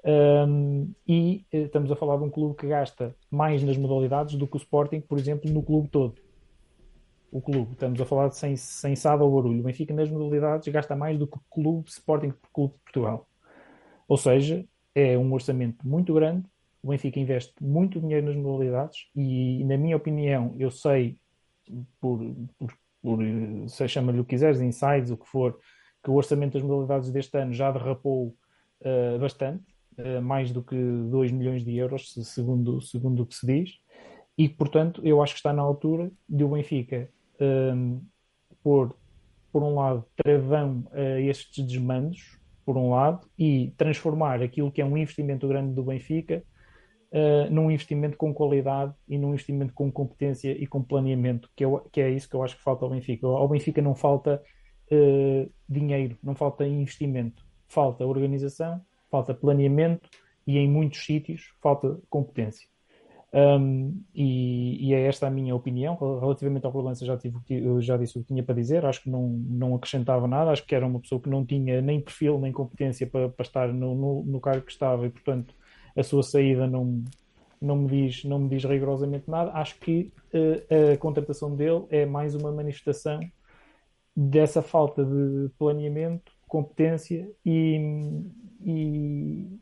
Um, 0.05 0.93
e 1.07 1.47
eh, 1.53 1.61
estamos 1.61 1.91
a 1.93 1.95
falar 1.95 2.17
de 2.17 2.25
um 2.25 2.31
clube 2.31 2.57
que 2.57 2.67
gasta 2.67 3.15
mais 3.31 3.63
nas 3.63 3.77
modalidades 3.77 4.35
do 4.35 4.49
que 4.49 4.57
o 4.57 4.59
Sporting, 4.59 5.01
por 5.01 5.17
exemplo, 5.17 5.49
no 5.49 5.63
clube 5.63 5.89
todo 5.89 6.17
o 7.33 7.41
clube. 7.41 7.73
Estamos 7.73 7.99
a 8.01 8.05
falar 8.05 8.29
de 8.29 8.37
sem, 8.37 8.55
sem 8.57 8.95
Sado 8.95 9.25
ou 9.25 9.35
Barulho. 9.35 9.61
O 9.61 9.65
Benfica 9.65 9.95
nas 9.95 10.11
modalidades 10.11 10.69
gasta 10.69 10.95
mais 10.95 11.19
do 11.19 11.27
que 11.27 11.39
o 11.39 11.43
clube 11.51 11.89
Sporting 11.89 12.33
Clube 12.53 12.75
de 12.75 12.81
Portugal. 12.81 13.27
Ou 14.07 14.19
seja, 14.19 14.65
é 14.95 15.17
um 15.17 15.33
orçamento 15.33 15.89
muito 15.89 16.13
grande. 16.13 16.47
O 16.83 16.91
Benfica 16.91 17.19
investe 17.19 17.55
muito 17.61 17.99
dinheiro 17.99 18.27
nas 18.27 18.37
modalidades 18.37 19.09
e, 19.17 19.65
na 19.65 19.79
minha 19.79 19.97
opinião, 19.97 20.55
eu 20.59 20.71
sei, 20.71 21.19
por, 21.99 22.21
por, 22.59 22.73
por 23.01 23.19
se 23.69 23.89
chama-lhe 23.89 24.21
o 24.21 24.25
que 24.25 24.31
quiseres, 24.31 24.61
insights, 24.61 25.11
o 25.11 25.17
que 25.17 25.27
for, 25.27 25.59
que 26.05 26.11
o 26.11 26.15
orçamento 26.15 26.55
das 26.55 26.63
modalidades 26.63 27.11
deste 27.11 27.39
ano 27.39 27.55
já 27.55 27.71
derrapou 27.71 28.37
uh, 28.81 29.19
bastante, 29.19 29.65
uh, 29.97 30.21
mais 30.21 30.53
do 30.53 30.63
que 30.63 30.77
2 30.77 31.33
milhões 31.33 31.65
de 31.65 31.77
euros, 31.77 32.13
segundo, 32.13 32.83
segundo 32.83 33.23
o 33.23 33.27
que 33.27 33.37
se 33.37 33.47
diz. 33.47 33.79
E, 34.37 34.49
portanto, 34.49 35.01
eu 35.05 35.23
acho 35.23 35.33
que 35.35 35.39
está 35.39 35.53
na 35.53 35.63
altura 35.63 36.11
de 36.29 36.45
o 36.45 36.49
Benfica 36.49 37.09
um, 37.41 38.01
pôr, 38.63 38.95
por 39.53 39.63
um 39.63 39.75
lado, 39.75 40.05
travão 40.17 40.85
a 40.93 41.21
estes 41.21 41.65
desmandos, 41.67 42.39
por 42.65 42.77
um 42.77 42.91
lado, 42.91 43.27
e 43.39 43.73
transformar 43.77 44.43
aquilo 44.43 44.71
que 44.71 44.81
é 44.81 44.85
um 44.85 44.97
investimento 44.97 45.49
grande 45.49 45.75
do 45.75 45.83
Benfica 45.83 46.43
uh, 47.13 47.51
num 47.51 47.71
investimento 47.71 48.17
com 48.17 48.33
qualidade 48.33 48.95
e 49.09 49.19
num 49.19 49.31
investimento 49.31 49.73
com 49.75 49.91
competência 49.91 50.51
e 50.53 50.67
com 50.67 50.83
planeamento, 50.83 51.51
que, 51.55 51.65
eu, 51.65 51.87
que 51.93 52.01
é 52.01 52.11
isso 52.11 52.29
que 52.29 52.35
eu 52.35 52.43
acho 52.43 52.57
que 52.57 52.63
falta 52.63 52.85
ao 52.85 52.91
Benfica. 52.91 53.27
Ao 53.27 53.49
Benfica 53.49 53.83
não 53.83 53.95
falta 53.95 54.43
uh, 54.91 55.53
dinheiro, 55.69 56.19
não 56.23 56.35
falta 56.35 56.67
investimento, 56.67 57.45
falta 57.69 58.07
organização, 58.07 58.81
falta 59.11 59.35
planeamento 59.35 60.09
e 60.47 60.59
em 60.59 60.69
muitos 60.69 61.05
sítios 61.05 61.53
falta 61.61 62.01
competência. 62.09 62.72
Um, 63.35 64.05
e, 64.15 64.89
e, 64.89 64.95
é 64.95 65.07
esta 65.07 65.27
a 65.27 65.31
minha 65.31 65.55
opinião. 65.55 65.97
Relativamente 66.21 66.67
ao 66.67 66.73
Provença, 66.73 67.05
já, 67.07 67.17
tive, 67.17 67.39
já 67.81 67.97
disse 67.97 68.19
o 68.19 68.21
que 68.21 68.29
tinha 68.29 68.43
para 68.43 68.55
dizer. 68.55 68.85
Acho 68.85 69.03
que 69.03 69.11
não, 69.11 69.29
não 69.29 69.75
acrescentava 69.75 70.27
nada. 70.29 70.51
Acho 70.51 70.67
que 70.67 70.75
era 70.75 70.87
uma 70.87 71.01
pessoa 71.01 71.21
que 71.21 71.31
não 71.31 71.45
tinha 71.45 71.81
nem 71.81 72.01
perfil 72.01 72.39
nem 72.39 72.53
competência 72.53 73.07
para, 73.07 73.29
para 73.29 73.43
estar 73.45 73.73
no, 73.73 73.95
no, 73.95 74.25
no, 74.25 74.41
cargo 74.41 74.67
que 74.67 74.73
estava 74.73 75.07
e, 75.07 75.11
portanto, 75.11 75.55
a 75.97 76.03
sua 76.03 76.23
saída 76.23 76.67
não, 76.67 77.03
não, 77.61 77.77
me, 77.77 77.89
diz, 77.89 78.25
não 78.25 78.39
me 78.39 78.49
diz 78.51 78.65
rigorosamente 78.65 79.31
nada. 79.31 79.53
Acho 79.53 79.79
que 79.81 80.13
uh, 80.35 80.93
a 80.93 80.97
contratação 80.99 81.57
dele 81.57 81.87
é 81.91 82.05
mais 82.05 82.35
uma 82.35 82.53
manifestação 82.53 83.21
dessa 84.15 84.61
falta 84.61 85.05
de 85.05 85.49
planeamento, 85.59 86.33
competência 86.47 87.31
e, 87.47 87.81
e, 88.61 89.59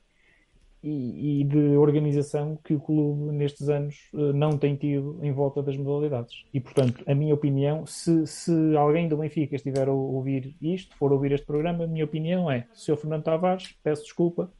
e, 0.82 1.44
de 1.44 1.76
organização 1.76 2.58
que 2.64 2.74
o 2.74 2.80
clube 2.80 3.32
nestes 3.32 3.68
anos 3.68 4.08
eh, 4.14 4.32
não 4.32 4.56
tem 4.56 4.76
tido 4.76 5.18
em 5.22 5.32
volta 5.32 5.62
das 5.62 5.76
modalidades. 5.76 6.44
E, 6.54 6.60
portanto, 6.60 7.04
a 7.06 7.14
minha 7.14 7.34
opinião, 7.34 7.84
se, 7.86 8.26
se 8.26 8.52
alguém 8.76 9.08
do 9.08 9.18
Benfica 9.18 9.56
estiver 9.56 9.88
a 9.88 9.92
ouvir 9.92 10.56
isto, 10.60 10.96
for 10.96 11.12
ouvir 11.12 11.32
este 11.32 11.46
programa, 11.46 11.84
a 11.84 11.86
minha 11.86 12.04
opinião 12.04 12.50
é, 12.50 12.66
Sr. 12.72 12.96
Fernando 12.96 13.24
Tavares, 13.24 13.74
peço 13.82 14.04
desculpa, 14.04 14.50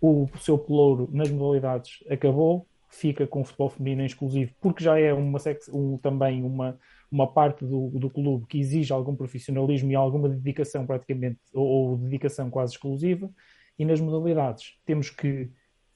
o 0.00 0.26
seu 0.38 0.58
pelouro 0.58 1.08
nas 1.10 1.30
modalidades 1.30 2.04
acabou, 2.10 2.66
fica 2.88 3.26
com 3.26 3.40
o 3.40 3.44
futebol 3.44 3.70
feminino 3.70 4.02
em 4.02 4.06
exclusivo, 4.06 4.52
porque 4.60 4.84
já 4.84 4.98
é 4.98 5.12
uma 5.12 5.38
um, 5.72 5.96
também 5.98 6.42
uma, 6.42 6.78
uma 7.10 7.26
parte 7.26 7.64
do, 7.64 7.88
do 7.90 8.10
clube 8.10 8.46
que 8.46 8.58
exige 8.58 8.92
algum 8.92 9.16
profissionalismo 9.16 9.90
e 9.90 9.94
alguma 9.94 10.28
dedicação 10.28 10.86
praticamente, 10.86 11.38
ou, 11.54 11.66
ou 11.66 11.96
dedicação 11.96 12.50
quase 12.50 12.74
exclusiva, 12.74 13.30
e 13.78 13.84
nas 13.84 14.00
modalidades 14.00 14.78
temos 14.84 15.10
que 15.10 15.50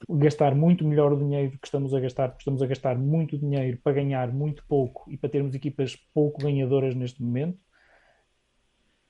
gastar 0.09 0.55
muito 0.55 0.85
melhor 0.85 1.13
o 1.13 1.17
dinheiro 1.17 1.51
que 1.59 1.67
estamos 1.67 1.93
a 1.93 1.99
gastar, 1.99 2.29
porque 2.29 2.41
estamos 2.41 2.61
a 2.61 2.67
gastar 2.67 2.97
muito 2.97 3.37
dinheiro 3.37 3.77
para 3.83 3.93
ganhar 3.93 4.31
muito 4.31 4.63
pouco 4.67 5.11
e 5.11 5.17
para 5.17 5.29
termos 5.29 5.53
equipas 5.53 5.95
pouco 6.13 6.41
ganhadoras 6.41 6.95
neste 6.95 7.21
momento. 7.21 7.59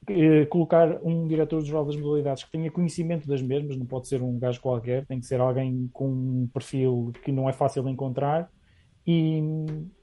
Eh, 0.09 0.45
colocar 0.47 0.99
um 1.03 1.27
diretor-geral 1.27 1.85
das 1.85 1.95
modalidades 1.95 2.43
que 2.43 2.51
tenha 2.51 2.71
conhecimento 2.71 3.27
das 3.27 3.41
mesmas, 3.41 3.77
não 3.77 3.85
pode 3.85 4.07
ser 4.07 4.21
um 4.21 4.37
gajo 4.39 4.59
qualquer, 4.59 5.05
tem 5.05 5.19
que 5.19 5.27
ser 5.27 5.39
alguém 5.39 5.89
com 5.93 6.07
um 6.09 6.49
perfil 6.51 7.11
que 7.23 7.31
não 7.31 7.47
é 7.47 7.53
fácil 7.53 7.83
de 7.83 7.91
encontrar 7.91 8.49
e, 9.05 9.41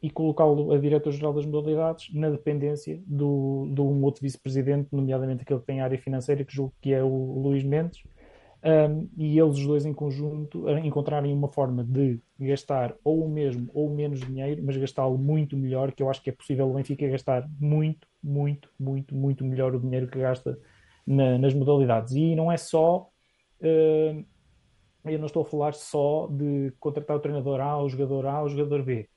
e 0.00 0.08
colocá-lo 0.10 0.72
a 0.72 0.78
diretor-geral 0.78 1.32
das 1.32 1.46
modalidades 1.46 2.12
na 2.14 2.30
dependência 2.30 3.02
do, 3.06 3.68
de 3.72 3.80
um 3.80 4.02
outro 4.04 4.22
vice-presidente, 4.22 4.88
nomeadamente 4.92 5.42
aquele 5.42 5.60
que 5.60 5.66
tem 5.66 5.80
área 5.80 5.98
financeira, 5.98 6.44
que 6.44 6.54
julgo 6.54 6.72
que 6.80 6.92
é 6.92 7.02
o 7.02 7.40
Luís 7.42 7.64
Mendes, 7.64 8.02
um, 8.64 9.08
e 9.16 9.38
eles 9.38 9.56
os 9.56 9.66
dois 9.66 9.86
em 9.86 9.92
conjunto 9.92 10.68
encontrarem 10.78 11.32
uma 11.32 11.48
forma 11.48 11.84
de 11.84 12.20
gastar 12.40 12.94
ou 13.04 13.24
o 13.24 13.28
mesmo 13.28 13.70
ou 13.72 13.88
menos 13.94 14.20
dinheiro, 14.20 14.62
mas 14.64 14.76
gastá-lo 14.76 15.16
muito 15.16 15.56
melhor, 15.56 15.92
que 15.92 16.02
eu 16.02 16.10
acho 16.10 16.22
que 16.22 16.30
é 16.30 16.32
possível 16.32 16.68
o 16.68 16.74
Benfica 16.74 17.08
gastar 17.08 17.48
muito, 17.60 18.08
muito, 18.22 18.68
muito, 18.78 19.14
muito 19.14 19.44
melhor 19.44 19.74
o 19.74 19.80
dinheiro 19.80 20.08
que 20.08 20.18
gasta 20.18 20.58
na, 21.06 21.38
nas 21.38 21.54
modalidades. 21.54 22.14
E 22.14 22.34
não 22.34 22.50
é 22.50 22.56
só. 22.56 23.08
Uh, 23.60 24.24
eu 25.04 25.18
não 25.18 25.26
estou 25.26 25.42
a 25.42 25.46
falar 25.46 25.74
só 25.74 26.26
de 26.28 26.72
contratar 26.80 27.16
o 27.16 27.20
treinador 27.20 27.60
A, 27.60 27.80
o 27.82 27.88
jogador 27.88 28.26
A, 28.26 28.42
o 28.42 28.48
jogador 28.48 28.82
B. 28.82 29.08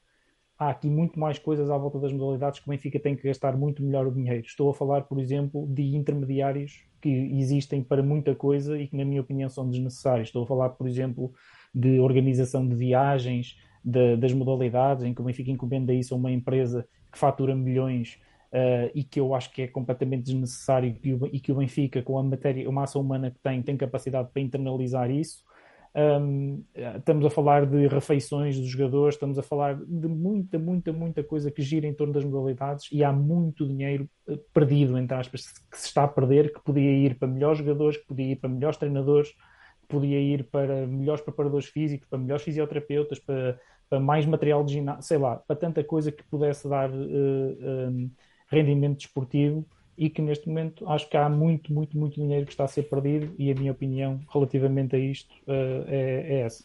Há 0.61 0.69
aqui 0.69 0.87
muito 0.91 1.19
mais 1.19 1.39
coisas 1.39 1.71
à 1.71 1.75
volta 1.75 1.97
das 1.97 2.13
modalidades 2.13 2.59
que 2.59 2.67
o 2.67 2.69
Benfica 2.69 2.99
tem 2.99 3.15
que 3.15 3.23
gastar 3.23 3.57
muito 3.57 3.81
melhor 3.81 4.05
o 4.05 4.11
dinheiro. 4.11 4.45
Estou 4.45 4.69
a 4.69 4.73
falar, 4.75 5.01
por 5.01 5.19
exemplo, 5.19 5.65
de 5.67 5.95
intermediários 5.95 6.83
que 7.01 7.09
existem 7.09 7.81
para 7.81 8.03
muita 8.03 8.35
coisa 8.35 8.77
e 8.77 8.87
que, 8.87 8.95
na 8.95 9.03
minha 9.03 9.21
opinião, 9.21 9.49
são 9.49 9.67
desnecessários. 9.67 10.27
Estou 10.27 10.43
a 10.43 10.45
falar, 10.45 10.69
por 10.69 10.87
exemplo, 10.87 11.33
de 11.73 11.99
organização 11.99 12.67
de 12.67 12.75
viagens, 12.75 13.57
de, 13.83 14.15
das 14.17 14.33
modalidades, 14.33 15.03
em 15.03 15.15
que 15.15 15.21
o 15.21 15.23
Benfica 15.23 15.49
encomenda 15.49 15.91
isso 15.95 16.13
a 16.13 16.17
uma 16.17 16.31
empresa 16.31 16.87
que 17.11 17.17
fatura 17.17 17.55
milhões 17.55 18.19
uh, 18.53 18.91
e 18.93 19.03
que 19.03 19.19
eu 19.19 19.33
acho 19.33 19.51
que 19.51 19.63
é 19.63 19.67
completamente 19.67 20.25
desnecessário 20.25 20.95
e, 21.03 21.37
e 21.37 21.39
que 21.39 21.51
o 21.51 21.55
Benfica, 21.55 22.03
com 22.03 22.19
a 22.19 22.23
matéria, 22.23 22.69
a 22.69 22.71
massa 22.71 22.99
humana 22.99 23.31
que 23.31 23.39
tem, 23.39 23.63
tem 23.63 23.75
capacidade 23.75 24.29
para 24.31 24.43
internalizar 24.43 25.09
isso. 25.09 25.43
Um, 25.93 26.63
estamos 26.97 27.25
a 27.25 27.29
falar 27.29 27.65
de 27.65 27.85
refeições 27.87 28.57
dos 28.57 28.69
jogadores, 28.69 29.15
estamos 29.15 29.37
a 29.37 29.43
falar 29.43 29.75
de 29.75 30.07
muita, 30.07 30.57
muita, 30.57 30.93
muita 30.93 31.21
coisa 31.21 31.51
que 31.51 31.61
gira 31.61 31.85
em 31.85 31.93
torno 31.93 32.13
das 32.13 32.23
modalidades 32.23 32.87
e 32.93 33.03
há 33.03 33.11
muito 33.11 33.67
dinheiro 33.67 34.09
eh, 34.29 34.39
perdido, 34.53 34.97
entre 34.97 35.17
aspas, 35.17 35.47
que 35.69 35.77
se 35.77 35.87
está 35.87 36.05
a 36.05 36.07
perder, 36.07 36.53
que 36.53 36.61
podia 36.61 36.89
ir 36.89 37.19
para 37.19 37.27
melhores 37.27 37.59
jogadores, 37.59 37.97
que 37.97 38.05
podia 38.05 38.31
ir 38.31 38.35
para 38.37 38.49
melhores 38.49 38.77
treinadores, 38.77 39.31
que 39.31 39.87
podia 39.89 40.17
ir 40.17 40.45
para 40.45 40.87
melhores 40.87 41.21
preparadores 41.21 41.67
físicos, 41.67 42.07
para 42.07 42.19
melhores 42.19 42.43
fisioterapeutas, 42.43 43.19
para, 43.19 43.59
para 43.89 43.99
mais 43.99 44.25
material 44.25 44.63
de 44.63 44.73
ginásio, 44.75 45.03
sei 45.03 45.17
lá, 45.17 45.35
para 45.35 45.57
tanta 45.57 45.83
coisa 45.83 46.09
que 46.09 46.23
pudesse 46.23 46.69
dar 46.69 46.89
uh, 46.89 46.93
um, 46.93 48.09
rendimento 48.49 48.99
desportivo 48.99 49.67
e 49.97 50.09
que 50.09 50.21
neste 50.21 50.47
momento 50.47 50.87
acho 50.89 51.09
que 51.09 51.17
há 51.17 51.29
muito, 51.29 51.73
muito, 51.73 51.97
muito 51.97 52.15
dinheiro 52.15 52.45
que 52.45 52.51
está 52.51 52.63
a 52.63 52.67
ser 52.67 52.83
perdido 52.83 53.33
e 53.37 53.51
a 53.51 53.55
minha 53.55 53.71
opinião 53.71 54.19
relativamente 54.29 54.95
a 54.95 54.99
isto 54.99 55.31
uh, 55.47 55.85
é, 55.87 56.25
é, 56.27 56.41
essa. 56.41 56.63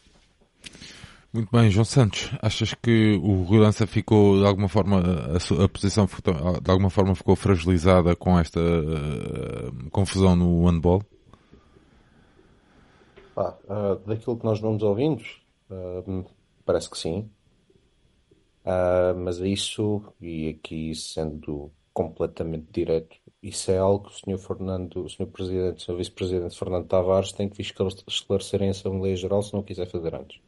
Muito 1.31 1.51
bem, 1.51 1.69
João 1.69 1.85
Santos, 1.85 2.31
achas 2.41 2.73
que 2.73 3.19
o 3.21 3.43
Rui 3.43 3.59
Lança 3.59 3.85
ficou 3.85 4.39
de 4.39 4.45
alguma 4.45 4.69
forma, 4.69 4.99
a, 4.99 5.63
a, 5.63 5.69
posição 5.69 6.05
de 6.05 6.71
alguma 6.71 6.89
forma 6.89 7.13
ficou 7.13 7.35
fragilizada 7.35 8.15
com 8.15 8.39
esta 8.39 8.59
uh, 8.59 9.89
confusão 9.91 10.35
no 10.35 10.65
handball? 10.65 11.03
Ah, 13.35 13.55
uh, 13.65 14.07
daquilo 14.07 14.37
que 14.37 14.45
nós 14.45 14.59
vamos 14.59 14.81
ouvindo, 14.81 15.23
parece 16.65 16.89
que 16.89 16.97
sim. 16.97 17.29
mas 19.23 19.37
isso, 19.37 20.01
e 20.19 20.49
aqui 20.49 20.95
sendo 20.95 21.71
completamente 21.97 22.67
direto. 22.71 23.17
Isso 23.41 23.71
é 23.71 23.79
algo 23.79 24.07
que 24.07 24.11
o 24.11 24.19
Sr. 24.19 24.37
Fernando, 24.37 25.03
o 25.03 25.09
Sr. 25.09 25.25
Presidente, 25.25 25.77
o 25.77 25.81
Sr. 25.81 25.97
Vice-Presidente 25.97 26.59
Fernando 26.59 26.85
Tavares 26.85 27.31
tem 27.31 27.49
que 27.49 27.59
esclarecer 27.59 28.61
em 28.61 28.69
Assembleia 28.69 29.15
Geral 29.15 29.41
se 29.41 29.51
não 29.51 29.63
quiser 29.63 29.87
fazer 29.87 30.13
antes. 30.13 30.39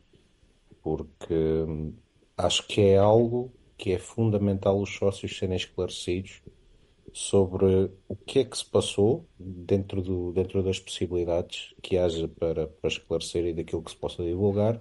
Porque 0.83 1.33
hum, 1.33 1.91
acho 2.37 2.67
que 2.67 2.81
é 2.81 2.97
algo 2.99 3.51
que 3.75 3.91
é 3.91 3.97
fundamental 3.97 4.79
os 4.79 4.93
sócios 4.95 5.35
serem 5.35 5.55
esclarecidos 5.55 6.39
sobre 7.11 7.89
o 8.07 8.15
que 8.15 8.39
é 8.39 8.43
que 8.45 8.55
se 8.55 8.65
passou 8.65 9.25
dentro, 9.39 10.03
do, 10.03 10.31
dentro 10.31 10.61
das 10.61 10.79
possibilidades 10.79 11.73
que 11.81 11.97
haja 11.97 12.27
para, 12.27 12.67
para 12.67 12.87
esclarecer 12.89 13.43
e 13.47 13.53
daquilo 13.53 13.81
que 13.81 13.89
se 13.89 13.97
possa 13.97 14.23
divulgar 14.23 14.79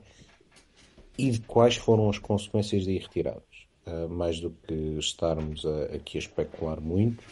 e 1.16 1.30
de 1.30 1.40
quais 1.40 1.76
foram 1.76 2.10
as 2.10 2.18
consequências 2.18 2.84
de 2.84 2.92
ir 2.92 3.00
retirado. 3.00 3.42
Uh, 3.88 4.06
mais 4.06 4.38
do 4.38 4.50
que 4.50 4.74
estarmos 4.98 5.64
a, 5.64 5.84
aqui 5.94 6.18
a 6.18 6.20
especular 6.20 6.78
muito 6.78 7.24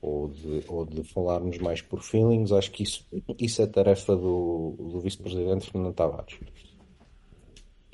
ou 0.00 0.28
de, 0.28 0.64
ou 0.68 0.84
de 0.84 1.02
falarmos 1.02 1.58
mais 1.58 1.80
por 1.80 2.02
feelings, 2.02 2.52
acho 2.52 2.70
que 2.70 2.84
isso, 2.84 3.04
isso 3.38 3.62
é 3.62 3.66
tarefa 3.66 4.14
do, 4.14 4.76
do 4.78 5.00
vice-presidente 5.00 5.70
Fernando 5.70 5.94
Tavares. 5.94 6.38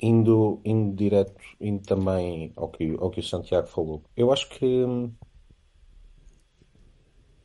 Indo, 0.01 0.61
indo 0.63 0.95
direto, 0.95 1.41
indo 1.59 1.81
também 1.83 2.51
ao 2.55 2.69
que, 2.69 2.95
ao 2.99 3.09
que 3.09 3.19
o 3.19 3.23
Santiago 3.23 3.67
falou, 3.67 4.03
eu 4.15 4.31
acho 4.31 4.49
que 4.49 4.85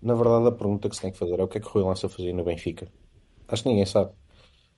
na 0.01 0.15
verdade 0.15 0.49
a 0.49 0.53
pergunta 0.53 0.89
que 0.89 0.97
se 0.97 1.03
tem 1.03 1.13
que 1.13 1.19
fazer 1.19 1.39
é 1.39 1.43
o 1.43 1.49
que 1.49 1.59
é 1.59 1.61
que 1.61 1.67
o 1.67 1.71
Rui 1.71 1.85
Lança 1.85 2.09
fazia 2.09 2.35
no 2.35 2.45
Benfica. 2.45 2.87
Acho 3.49 3.63
que 3.63 3.69
ninguém 3.69 3.87
sabe. 3.87 4.13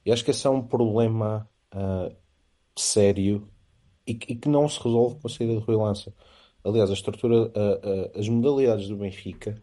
E 0.05 0.13
acho 0.13 0.25
que 0.25 0.31
esse 0.31 0.47
é 0.47 0.51
um 0.51 0.63
problema 0.63 1.49
uh, 1.75 2.15
sério 2.77 3.49
e, 4.07 4.13
e 4.13 4.37
que 4.37 4.49
não 4.49 4.69
se 4.69 4.79
resolve 4.83 5.17
com 5.21 5.27
a 5.27 5.31
saída 5.31 5.55
de 5.55 5.65
Rui 5.65 5.77
Lança. 5.77 6.13
Aliás, 6.65 6.91
a 6.91 6.95
estrutura, 6.95 7.53
a, 7.55 8.17
a, 8.17 8.21
as 8.21 8.29
modalidades 8.29 8.89
do 8.89 8.97
Benfica 8.97 9.61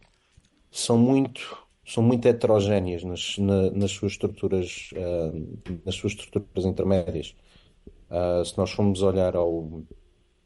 são 0.72 0.98
muito, 0.98 1.58
são 1.86 2.02
muito 2.04 2.26
heterogéneas 2.28 3.04
nas, 3.04 3.38
na, 3.38 3.72
nas 3.72 3.92
suas 3.92 4.14
estruturas, 4.14 4.92
uh, 4.94 5.80
nas 5.86 5.96
suas 5.96 6.14
estruturas 6.14 6.66
intermédias. 6.66 7.36
Uh, 8.10 8.46
se 8.46 8.58
nós 8.58 8.72
formos 8.72 9.02
olhar 9.02 9.36
ao, 9.36 9.84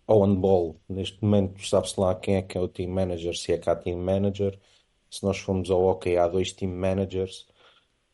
ao 0.07 0.21
handball, 0.23 0.79
neste 0.89 1.21
momento 1.23 1.65
sabe-se 1.67 1.99
lá 1.99 2.15
quem 2.15 2.35
é 2.35 2.41
que 2.41 2.57
é 2.57 2.61
o 2.61 2.67
team 2.67 2.89
manager, 2.89 3.35
se 3.37 3.53
é 3.53 3.57
cá 3.57 3.75
team 3.75 3.99
manager. 3.99 4.57
Se 5.09 5.23
nós 5.23 5.37
formos 5.37 5.69
ao 5.71 5.81
hockey, 5.81 6.17
há 6.17 6.27
dois 6.27 6.51
team 6.51 6.71
managers. 6.71 7.47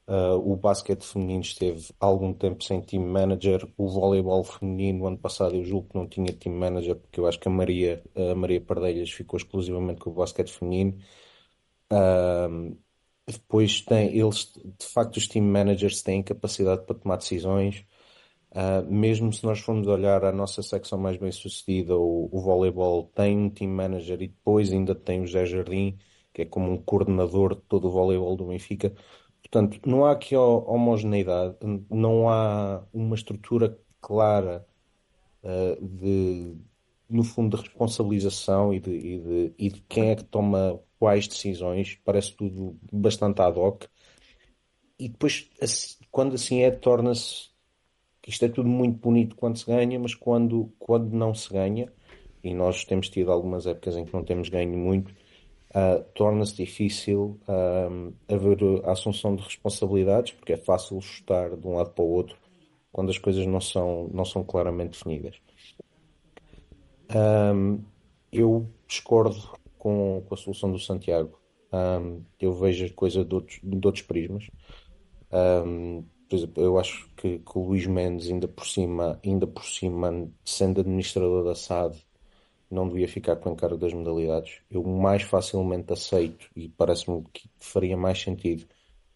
Uh, 0.06 0.36
o 0.36 0.58
basquete 0.58 1.06
feminino 1.06 1.42
esteve 1.42 1.94
algum 2.00 2.34
tempo 2.34 2.64
sem 2.64 2.82
team 2.82 3.06
manager. 3.08 3.68
O 3.78 3.88
voleibol 3.88 4.44
feminino, 4.44 5.08
ano 5.08 5.18
passado, 5.18 5.56
eu 5.56 5.64
julgo 5.64 5.90
que 5.90 5.96
não 5.96 6.08
tinha 6.08 6.34
team 6.34 6.56
manager, 6.56 6.96
porque 6.98 7.20
eu 7.20 7.28
acho 7.28 7.40
que 7.40 7.48
a 7.48 7.52
Maria, 7.52 8.04
a 8.16 8.36
Maria 8.36 8.60
Pardelhas 8.62 9.12
ficou 9.12 9.38
exclusivamente 9.38 10.02
com 10.02 10.10
o 10.10 10.14
basquete 10.14 10.52
feminino. 10.52 10.98
Uh, 11.92 12.78
depois 13.26 13.82
tem, 13.82 14.18
eles, 14.18 14.52
de 14.54 14.86
facto, 14.86 15.18
os 15.18 15.28
team 15.28 15.46
managers 15.46 16.02
têm 16.02 16.22
capacidade 16.24 16.86
para 16.86 16.96
tomar 16.96 17.18
decisões. 17.18 17.86
Uh, 18.52 18.86
mesmo 18.92 19.32
se 19.34 19.44
nós 19.44 19.60
formos 19.60 19.88
olhar 19.88 20.24
a 20.26 20.32
nossa 20.32 20.62
secção 20.62 20.98
mais 21.00 21.18
bem 21.18 21.32
sucedida, 21.32 21.98
o, 21.98 22.30
o 22.32 22.42
voleibol 22.42 23.06
tem 23.16 23.38
um 23.38 23.50
team 23.50 23.72
manager 23.72 24.22
e 24.22 24.28
depois 24.28 24.72
ainda 24.72 24.94
tem 24.94 25.22
o 25.22 25.26
José 25.26 25.46
Jardim, 25.46 25.98
que 26.34 26.44
é 26.44 26.46
como 26.46 26.72
um 26.72 26.78
coordenador 26.78 27.56
de 27.56 27.62
todo 27.62 27.88
o 27.88 27.92
voleibol 27.92 28.36
do 28.36 28.48
Benfica. 28.48 28.94
Portanto, 29.44 29.80
não 29.86 30.06
há 30.06 30.12
aqui 30.12 30.36
homogeneidade, 30.36 31.56
não 31.90 32.30
há 32.30 32.84
uma 32.92 33.16
estrutura 33.16 33.78
clara 34.02 34.66
uh, 35.44 35.86
de, 35.86 36.56
no 37.08 37.24
fundo, 37.24 37.56
de 37.56 37.64
responsabilização 37.64 38.74
e 38.74 38.80
de, 38.80 38.92
e, 38.92 39.20
de, 39.20 39.54
e 39.58 39.70
de 39.70 39.82
quem 39.82 40.10
é 40.10 40.16
que 40.16 40.24
toma 40.24 40.80
quais 40.98 41.28
decisões. 41.28 42.00
Parece 42.04 42.34
tudo 42.34 42.78
bastante 42.92 43.42
ad 43.42 43.60
hoc. 43.60 43.86
E 44.98 45.10
depois, 45.10 45.50
quando 46.10 46.36
assim 46.36 46.62
é, 46.62 46.72
torna-se 46.72 47.54
isto 48.28 48.46
é 48.46 48.50
tudo 48.50 48.70
muito 48.70 49.00
bonito 49.00 49.36
quando 49.36 49.58
se 49.58 49.66
ganha, 49.66 50.00
mas 50.00 50.16
quando, 50.16 50.74
quando 50.80 51.12
não 51.12 51.34
se 51.34 51.52
ganha, 51.52 51.92
e 52.44 52.54
nós 52.54 52.86
temos 52.86 53.10
tido 53.10 53.32
algumas 53.32 53.66
épocas 53.66 53.98
em 53.98 54.06
que 54.06 54.14
não 54.14 54.24
temos 54.24 54.50
ganho 54.50 54.78
muito, 54.78 55.14
uh, 55.74 56.04
torna-se 56.14 56.56
difícil 56.56 57.40
uh, 57.48 58.14
haver 58.28 58.86
a 58.86 58.92
assunção 58.92 59.36
de 59.36 59.44
responsabilidades, 59.44 60.34
porque 60.34 60.54
é 60.54 60.58
fácil 60.58 61.02
chutar 61.02 61.56
de 61.56 61.68
um 61.68 61.76
lado 61.76 61.92
para 61.92 62.04
o 62.04 62.10
outro 62.10 62.38
quando 62.92 63.10
as 63.10 63.18
coisas 63.18 63.46
não 63.48 63.60
são, 63.60 64.10
não 64.14 64.24
são 64.24 64.44
claramente 64.44 64.92
definidas. 64.92 65.42
Um, 67.14 67.84
eu 68.32 68.70
discordo 68.88 69.36
com, 69.78 70.24
com, 70.28 70.34
a 70.34 70.38
solução 70.38 70.72
do 70.72 70.80
Santiago. 70.80 71.40
Um, 71.72 72.22
eu 72.40 72.54
vejo 72.54 72.86
a 72.86 72.90
coisa 72.90 73.26
de 73.26 73.34
outros, 73.34 73.60
de 73.64 73.88
outros 73.88 74.04
prismas. 74.04 74.48
Um, 75.32 76.04
por 76.30 76.36
exemplo, 76.36 76.64
eu 76.64 76.80
acho 76.80 77.10
que, 77.18 77.40
que, 77.40 77.58
o 77.58 77.62
Luís 77.62 77.88
Mendes, 77.88 78.30
ainda 78.30 78.48
por 78.48 78.66
cima, 78.66 79.20
ainda 79.26 79.48
por 79.48 79.66
cima, 79.66 80.30
sendo 80.46 80.82
administrador 80.82 81.44
da 81.44 81.56
SAD, 81.56 81.98
não 82.74 82.88
devia 82.88 83.08
ficar 83.08 83.36
com 83.38 83.50
o 83.50 83.54
encargo 83.54 83.78
das 83.78 83.94
modalidades. 83.94 84.62
Eu 84.70 84.84
mais 84.84 85.24
facilmente 85.24 85.94
aceito 85.94 86.50
e 86.56 86.70
parece-me 86.70 87.24
que 87.34 87.50
faria 87.60 87.98
mais 87.98 88.22
sentido 88.22 88.66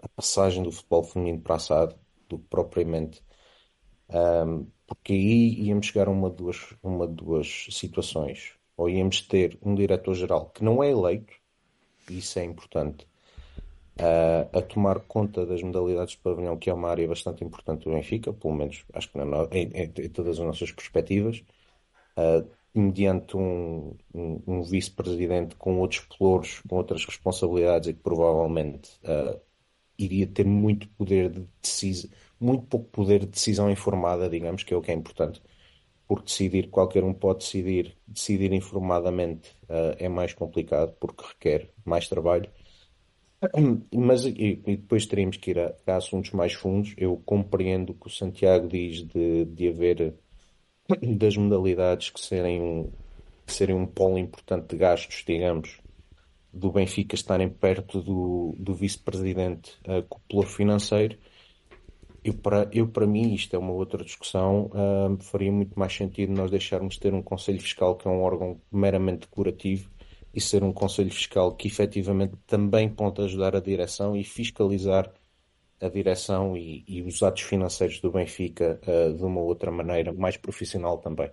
a 0.01 0.07
passagem 0.07 0.63
do 0.63 0.71
futebol 0.71 1.03
feminino 1.03 1.41
para 1.41 1.55
a 1.55 1.59
SAD 1.59 1.95
do 2.29 2.37
que 2.39 2.45
propriamente. 2.49 3.23
Um, 4.09 4.67
porque 4.85 5.13
aí 5.13 5.67
íamos 5.67 5.87
chegar 5.87 6.07
a 6.07 6.11
uma 6.11 6.29
duas, 6.29 6.73
uma 6.81 7.07
duas 7.07 7.67
situações. 7.71 8.53
Ou 8.77 8.89
íamos 8.89 9.21
ter 9.21 9.57
um 9.61 9.75
diretor-geral 9.75 10.49
que 10.51 10.63
não 10.63 10.83
é 10.83 10.91
eleito, 10.91 11.33
e 12.09 12.19
isso 12.19 12.39
é 12.39 12.43
importante, 12.43 13.07
uh, 13.99 14.57
a 14.57 14.61
tomar 14.61 14.99
conta 15.01 15.45
das 15.45 15.61
modalidades 15.61 16.13
de 16.13 16.19
pavilhão, 16.19 16.57
que 16.57 16.69
é 16.69 16.73
uma 16.73 16.89
área 16.89 17.07
bastante 17.07 17.43
importante 17.43 17.85
do 17.85 17.91
Benfica, 17.91 18.31
pelo 18.31 18.53
menos 18.53 18.85
acho 18.93 19.11
que 19.11 19.17
na, 19.17 19.25
em, 19.51 19.67
em, 19.73 19.83
em 19.83 20.09
todas 20.09 20.39
as 20.39 20.45
nossas 20.45 20.71
perspectivas. 20.71 21.43
Uh, 22.17 22.47
mediante 22.79 23.35
um, 23.35 23.95
um, 24.13 24.41
um 24.47 24.61
vice-presidente 24.63 25.55
com 25.55 25.79
outros 25.79 26.01
pelouros, 26.01 26.61
com 26.67 26.75
outras 26.75 27.05
responsabilidades 27.05 27.89
e 27.89 27.93
que 27.93 27.99
provavelmente 28.01 28.91
uh, 29.03 29.39
iria 29.97 30.27
ter 30.27 30.45
muito 30.45 30.87
poder 30.89 31.29
de 31.29 31.47
decisão, 31.61 32.09
muito 32.39 32.65
pouco 32.65 32.89
poder 32.89 33.21
de 33.21 33.27
decisão 33.27 33.69
informada, 33.69 34.29
digamos, 34.29 34.63
que 34.63 34.73
é 34.73 34.77
o 34.77 34.81
que 34.81 34.91
é 34.91 34.93
importante, 34.93 35.41
porque 36.07 36.25
decidir, 36.25 36.69
qualquer 36.69 37.03
um 37.03 37.13
pode 37.13 37.39
decidir, 37.39 37.97
decidir 38.07 38.53
informadamente 38.53 39.49
uh, 39.63 39.95
é 39.97 40.07
mais 40.07 40.33
complicado 40.33 40.93
porque 40.99 41.25
requer 41.25 41.69
mais 41.83 42.07
trabalho. 42.07 42.49
Mas 43.93 44.25
e, 44.25 44.61
e 44.65 44.77
depois 44.77 45.05
teríamos 45.05 45.37
que 45.37 45.51
ir 45.51 45.59
a, 45.59 45.73
a, 45.85 45.97
assuntos 45.97 46.31
mais 46.31 46.53
fundos. 46.53 46.93
Eu 46.97 47.17
compreendo 47.25 47.91
o 47.91 47.93
que 47.93 48.07
o 48.07 48.09
Santiago 48.09 48.67
diz 48.67 49.03
de, 49.03 49.45
de 49.45 49.67
haver 49.69 50.15
das 51.17 51.35
modalidades 51.35 52.09
que 52.09 52.19
serem 52.19 52.61
um, 52.61 52.91
que 53.45 53.53
serem 53.53 53.75
um 53.75 53.85
polo 53.85 54.17
importante 54.17 54.67
de 54.67 54.77
gastos, 54.77 55.23
digamos, 55.25 55.79
do 56.51 56.71
Benfica 56.71 57.15
estarem 57.15 57.49
perto 57.49 58.01
do, 58.01 58.55
do 58.57 58.73
vice-presidente 58.73 59.73
uh, 59.87 60.03
cúpula 60.03 60.45
financeiro. 60.45 61.17
Eu 62.23 62.33
para, 62.33 62.69
eu, 62.73 62.87
para 62.87 63.07
mim, 63.07 63.33
isto 63.33 63.55
é 63.55 63.59
uma 63.59 63.71
outra 63.71 64.03
discussão, 64.03 64.69
uh, 64.73 65.17
faria 65.23 65.51
muito 65.51 65.77
mais 65.79 65.93
sentido 65.93 66.33
nós 66.33 66.51
deixarmos 66.51 66.95
de 66.95 66.99
ter 66.99 67.13
um 67.13 67.21
Conselho 67.21 67.61
Fiscal 67.61 67.95
que 67.95 68.07
é 68.07 68.11
um 68.11 68.21
órgão 68.21 68.59
meramente 68.71 69.21
decorativo 69.21 69.89
e 70.33 70.41
ser 70.41 70.63
um 70.63 70.73
Conselho 70.73 71.11
Fiscal 71.11 71.55
que 71.55 71.67
efetivamente 71.67 72.33
também 72.45 72.89
pode 72.89 73.21
ajudar 73.21 73.55
a 73.55 73.61
direção 73.61 74.15
e 74.15 74.23
fiscalizar 74.23 75.09
a 75.81 75.89
direção 75.89 76.55
e, 76.57 76.83
e, 76.87 77.01
os 77.01 77.21
atos 77.21 77.43
financeiros 77.43 77.99
do 77.99 78.11
Benfica 78.11 78.79
uh, 78.87 79.13
de 79.13 79.23
uma 79.23 79.41
outra 79.41 79.71
maneira, 79.71 80.11
mais 80.13 80.37
profissional 80.37 80.97
também. 80.97 81.29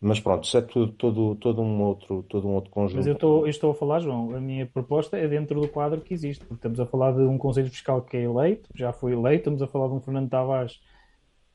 Mas 0.00 0.18
pronto, 0.18 0.44
isso 0.44 0.56
é 0.56 0.62
tudo, 0.62 0.92
todo, 0.92 1.34
todo, 1.36 1.60
um, 1.60 1.82
outro, 1.82 2.22
todo 2.22 2.48
um 2.48 2.54
outro 2.54 2.70
conjunto. 2.70 2.96
Mas 2.96 3.06
eu 3.06 3.12
estou, 3.12 3.40
eu 3.42 3.50
estou 3.50 3.70
a 3.72 3.74
falar, 3.74 4.00
João, 4.00 4.34
a 4.34 4.40
minha 4.40 4.64
proposta 4.64 5.18
é 5.18 5.28
dentro 5.28 5.60
do 5.60 5.68
quadro 5.68 6.00
que 6.00 6.14
existe, 6.14 6.40
porque 6.40 6.54
estamos 6.54 6.80
a 6.80 6.86
falar 6.86 7.12
de 7.12 7.20
um 7.20 7.36
Conselho 7.36 7.68
Fiscal 7.68 8.00
que 8.00 8.16
é 8.16 8.22
eleito, 8.22 8.70
já 8.74 8.92
foi 8.92 9.12
eleito, 9.12 9.40
estamos 9.40 9.62
a 9.62 9.66
falar 9.66 9.88
de 9.88 9.94
um 9.94 10.00
Fernando 10.00 10.30
Tavares 10.30 10.80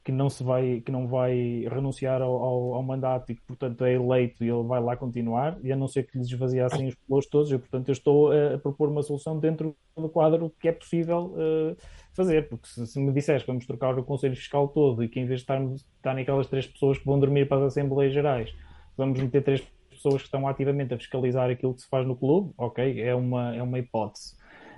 que 0.05 0.11
não 0.11 0.29
se 0.29 0.43
vai 0.43 0.81
que 0.81 0.91
não 0.91 1.07
vai 1.07 1.65
renunciar 1.67 2.21
ao, 2.21 2.31
ao, 2.31 2.73
ao, 2.75 2.83
mandato 2.83 3.31
e 3.31 3.35
que 3.35 3.41
portanto 3.41 3.83
é 3.83 3.93
eleito 3.95 4.45
e 4.45 4.49
ele 4.49 4.61
vai 4.61 4.79
lá 4.79 4.95
continuar 4.95 5.57
e 5.63 5.71
a 5.71 5.75
não 5.75 5.87
ser 5.87 6.03
que 6.03 6.15
lhes 6.15 6.27
esvaziassem 6.27 6.87
os 6.87 6.93
pelouros 6.93 7.27
todos 7.27 7.51
eu 7.51 7.57
portanto 7.57 7.89
eu 7.89 7.93
estou 7.93 8.31
a, 8.31 8.53
a, 8.53 8.57
propor 8.59 8.87
uma 8.87 9.01
solução 9.01 9.39
dentro 9.39 9.75
do 9.97 10.07
quadro 10.07 10.53
que 10.59 10.67
é 10.67 10.71
possível 10.71 11.33
uh, 11.33 11.75
fazer 12.13 12.47
porque 12.47 12.67
se, 12.67 12.85
se, 12.85 12.99
me 12.99 13.11
disseres 13.11 13.41
que 13.41 13.47
vamos 13.47 13.65
trocar 13.65 13.97
o 13.97 14.03
Conselho 14.03 14.35
Fiscal 14.35 14.67
todo 14.67 15.03
e 15.03 15.09
que 15.09 15.19
em 15.19 15.25
vez 15.25 15.39
de 15.39 15.43
estarmos 15.43 15.83
estarem 15.95 16.21
aquelas 16.21 16.45
três 16.45 16.67
pessoas 16.67 16.99
que 16.99 17.05
vão 17.05 17.19
dormir 17.19 17.47
para 17.47 17.57
as 17.57 17.63
Assembleias 17.63 18.13
Gerais 18.13 18.53
vamos 18.95 19.19
meter 19.19 19.43
três 19.43 19.67
pessoas 19.89 20.17
que 20.17 20.27
estão 20.27 20.47
ativamente 20.47 20.93
a 20.93 20.97
fiscalizar 20.99 21.49
aquilo 21.49 21.73
que 21.73 21.81
se 21.81 21.89
faz 21.89 22.05
no 22.05 22.15
clube 22.15 22.53
ok 22.59 23.01
é 23.01 23.15
uma 23.15 23.55
é 23.55 23.63
uma 23.63 23.79
hipótese 23.79 24.35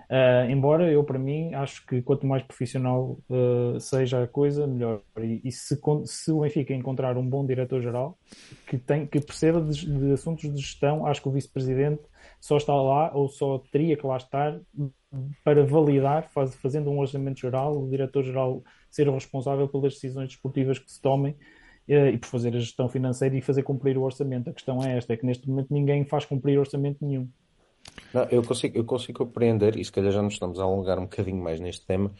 Uh, 0.09 0.49
embora 0.49 0.89
eu, 0.89 1.03
para 1.03 1.19
mim, 1.19 1.53
acho 1.53 1.85
que 1.85 2.01
quanto 2.01 2.25
mais 2.25 2.41
profissional 2.41 3.19
uh, 3.29 3.77
seja 3.77 4.23
a 4.23 4.27
coisa, 4.27 4.65
melhor. 4.65 5.01
E, 5.19 5.41
e 5.43 5.51
se, 5.51 5.77
se, 6.05 6.31
o 6.31 6.39
Benfica 6.39 6.73
encontrar 6.73 7.17
um 7.17 7.27
bom 7.27 7.45
diretor-geral 7.45 8.17
que, 8.67 8.77
tem, 8.77 9.05
que 9.05 9.19
perceba 9.19 9.59
de, 9.59 9.85
de, 9.85 10.13
assuntos 10.13 10.49
de 10.49 10.61
gestão, 10.61 11.05
acho 11.05 11.21
que 11.21 11.27
o 11.27 11.31
vice-presidente 11.31 12.03
só 12.39 12.55
está 12.55 12.73
lá 12.73 13.11
ou 13.13 13.27
só 13.27 13.61
teria 13.69 13.97
que 13.97 14.07
lá 14.07 14.15
estar 14.15 14.57
para 15.43 15.65
validar, 15.65 16.29
faz, 16.31 16.55
fazendo 16.55 16.89
um 16.89 16.99
orçamento 16.99 17.41
geral, 17.41 17.77
o 17.77 17.89
diretor-geral 17.89 18.63
ser 18.89 19.09
o 19.09 19.13
responsável 19.13 19.67
pelas 19.67 19.93
decisões 19.93 20.29
desportivas 20.29 20.79
que 20.79 20.89
se 20.89 21.01
tomem 21.01 21.33
uh, 21.89 22.07
e 22.13 22.17
por 22.17 22.27
fazer 22.27 22.55
a 22.55 22.59
gestão 22.59 22.87
financeira 22.87 23.35
e 23.35 23.41
fazer 23.41 23.63
cumprir 23.63 23.97
o 23.97 24.03
orçamento. 24.03 24.49
A 24.49 24.53
questão 24.53 24.81
é 24.81 24.97
esta, 24.97 25.11
é 25.11 25.17
que 25.17 25.25
neste 25.25 25.49
momento 25.49 25.73
ninguém 25.73 26.05
faz 26.05 26.23
cumprir 26.23 26.57
orçamento 26.57 27.05
nenhum. 27.05 27.29
Não, 28.13 28.23
eu 28.25 28.43
consigo, 28.43 28.77
eu 28.77 28.85
consigo 28.85 29.25
compreender, 29.25 29.77
e 29.77 29.83
se 29.83 29.91
calhar 29.91 30.11
já 30.11 30.21
nos 30.21 30.33
estamos 30.33 30.59
a 30.59 30.63
alongar 30.63 30.97
um 30.99 31.03
bocadinho 31.03 31.41
mais 31.41 31.59
neste 31.59 31.85
tema. 31.85 32.11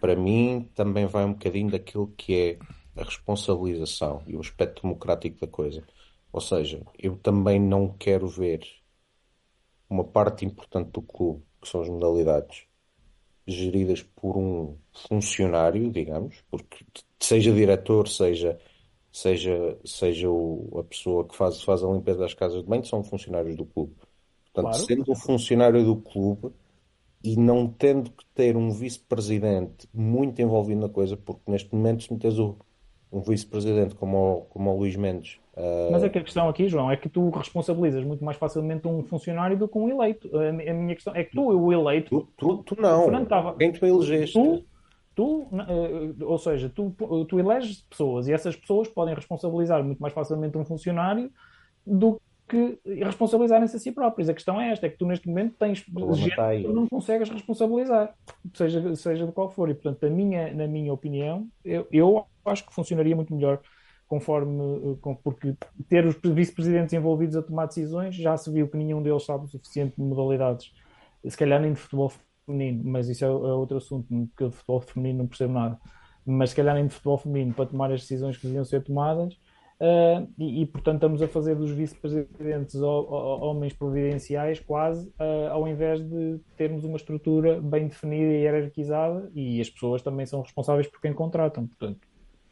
Para 0.00 0.16
mim, 0.16 0.68
também 0.74 1.06
vai 1.06 1.24
um 1.24 1.32
bocadinho 1.32 1.70
daquilo 1.70 2.08
que 2.16 2.34
é 2.34 3.00
a 3.00 3.04
responsabilização 3.04 4.22
e 4.26 4.36
o 4.36 4.40
aspecto 4.40 4.82
democrático 4.82 5.40
da 5.40 5.46
coisa. 5.46 5.82
Ou 6.32 6.40
seja, 6.40 6.82
eu 6.98 7.16
também 7.16 7.60
não 7.60 7.88
quero 7.88 8.26
ver 8.28 8.66
uma 9.88 10.04
parte 10.04 10.44
importante 10.44 10.90
do 10.90 11.02
clube, 11.02 11.42
que 11.60 11.68
são 11.68 11.82
as 11.82 11.88
modalidades, 11.88 12.66
geridas 13.46 14.02
por 14.02 14.36
um 14.36 14.76
funcionário, 15.08 15.90
digamos, 15.90 16.42
porque 16.50 16.84
seja 17.20 17.52
diretor, 17.52 18.08
seja 18.08 18.58
seja 19.12 19.78
seja 19.84 20.30
o, 20.30 20.78
a 20.78 20.84
pessoa 20.84 21.26
que 21.28 21.36
faz, 21.36 21.62
faz 21.62 21.84
a 21.84 21.88
limpeza 21.88 22.20
das 22.20 22.34
casas 22.34 22.62
de 22.62 22.68
banho, 22.68 22.84
são 22.84 23.04
funcionários 23.04 23.56
do 23.56 23.66
clube. 23.66 23.94
Portanto, 24.52 24.72
claro. 24.72 24.86
sendo 24.86 25.12
um 25.12 25.14
funcionário 25.14 25.84
do 25.84 25.96
clube 25.96 26.52
e 27.24 27.36
não 27.36 27.66
tendo 27.66 28.10
que 28.10 28.24
ter 28.34 28.56
um 28.56 28.70
vice-presidente 28.70 29.88
muito 29.94 30.42
envolvido 30.42 30.80
na 30.80 30.88
coisa, 30.88 31.16
porque 31.16 31.50
neste 31.50 31.74
momento, 31.74 32.02
se 32.02 32.12
metes 32.12 32.38
o, 32.38 32.56
um 33.10 33.20
vice-presidente 33.20 33.94
como 33.94 34.16
o, 34.16 34.40
como 34.42 34.70
o 34.70 34.78
Luís 34.78 34.96
Mendes. 34.96 35.38
Uh... 35.54 35.92
Mas 35.92 36.02
é 36.02 36.08
que 36.08 36.18
a 36.18 36.22
questão 36.22 36.48
aqui, 36.48 36.68
João, 36.68 36.90
é 36.90 36.96
que 36.96 37.08
tu 37.08 37.30
responsabilizas 37.30 38.04
muito 38.04 38.24
mais 38.24 38.36
facilmente 38.36 38.88
um 38.88 39.02
funcionário 39.04 39.56
do 39.56 39.68
que 39.68 39.78
um 39.78 39.88
eleito. 39.88 40.28
A, 40.36 40.48
a 40.48 40.52
minha 40.52 40.94
questão 40.94 41.14
é 41.14 41.22
que 41.22 41.32
tu, 41.32 41.42
o 41.42 41.72
eleito. 41.72 42.26
Tu, 42.36 42.62
tu, 42.64 42.74
tu 42.74 42.80
não. 42.80 43.24
Tava... 43.24 43.54
Quem 43.54 43.70
tu 43.70 43.86
elegeste? 43.86 44.32
Tu, 44.32 44.64
tu, 45.14 45.42
uh, 45.42 46.24
ou 46.24 46.38
seja, 46.38 46.68
tu, 46.68 46.94
tu 47.28 47.38
eleges 47.38 47.82
pessoas 47.88 48.28
e 48.28 48.32
essas 48.32 48.56
pessoas 48.56 48.88
podem 48.88 49.14
responsabilizar 49.14 49.84
muito 49.84 50.00
mais 50.00 50.12
facilmente 50.12 50.58
um 50.58 50.64
funcionário 50.64 51.30
do 51.86 52.14
que 52.14 52.20
responsabilizarem-se 52.84 53.76
a 53.76 53.78
si 53.78 53.92
próprios. 53.92 54.28
A 54.28 54.34
questão 54.34 54.60
é 54.60 54.70
esta, 54.70 54.86
é 54.86 54.90
que 54.90 54.96
tu 54.96 55.06
neste 55.06 55.28
momento 55.28 55.54
tens 55.58 55.78
gente 55.78 56.34
que 56.34 56.62
tu 56.62 56.72
não 56.72 56.86
consegues 56.86 57.28
responsabilizar, 57.28 58.14
seja, 58.54 58.94
seja 58.96 59.26
de 59.26 59.32
qual 59.32 59.50
for. 59.50 59.70
E, 59.70 59.74
portanto, 59.74 60.04
a 60.04 60.10
minha, 60.10 60.52
na 60.52 60.66
minha 60.66 60.92
opinião, 60.92 61.48
eu, 61.64 61.86
eu 61.90 62.26
acho 62.44 62.66
que 62.66 62.74
funcionaria 62.74 63.16
muito 63.16 63.34
melhor 63.34 63.60
conforme, 64.12 64.98
porque 65.24 65.56
ter 65.88 66.04
os 66.04 66.16
vice-presidentes 66.22 66.92
envolvidos 66.92 67.34
a 67.34 67.42
tomar 67.42 67.64
decisões, 67.64 68.14
já 68.14 68.36
se 68.36 68.50
viu 68.52 68.68
que 68.68 68.76
nenhum 68.76 69.02
deles 69.02 69.24
sabe 69.24 69.46
o 69.46 69.48
suficiente 69.48 69.96
de 69.96 70.02
modalidades, 70.02 70.70
se 71.26 71.34
calhar 71.34 71.58
nem 71.58 71.72
de 71.72 71.78
futebol 71.78 72.12
feminino, 72.44 72.82
mas 72.84 73.08
isso 73.08 73.24
é, 73.24 73.28
é 73.28 73.30
outro 73.30 73.78
assunto, 73.78 74.06
porque 74.08 74.50
de 74.50 74.54
futebol 74.54 74.80
feminino 74.84 75.20
não 75.20 75.26
percebo 75.26 75.54
nada, 75.54 75.80
mas 76.26 76.50
se 76.50 76.56
calhar 76.56 76.74
nem 76.74 76.86
de 76.86 76.92
futebol 76.92 77.16
feminino 77.16 77.54
para 77.54 77.64
tomar 77.64 77.90
as 77.90 78.02
decisões 78.02 78.36
que 78.36 78.46
deviam 78.46 78.66
ser 78.66 78.82
tomadas, 78.82 79.34
Uh, 79.82 80.30
e, 80.38 80.62
e, 80.62 80.66
portanto, 80.66 80.94
estamos 80.94 81.20
a 81.20 81.26
fazer 81.26 81.56
dos 81.56 81.72
vice-presidentes 81.72 82.80
homens 82.80 83.72
providenciais 83.72 84.60
quase, 84.60 85.08
uh, 85.18 85.50
ao 85.50 85.66
invés 85.66 86.00
de 86.00 86.38
termos 86.56 86.84
uma 86.84 86.96
estrutura 86.96 87.60
bem 87.60 87.88
definida 87.88 88.30
e 88.30 88.42
hierarquizada, 88.42 89.28
e 89.34 89.60
as 89.60 89.68
pessoas 89.68 90.00
também 90.00 90.24
são 90.24 90.40
responsáveis 90.40 90.86
por 90.86 91.00
quem 91.00 91.12
contratam. 91.12 91.66
Portanto, 91.66 91.98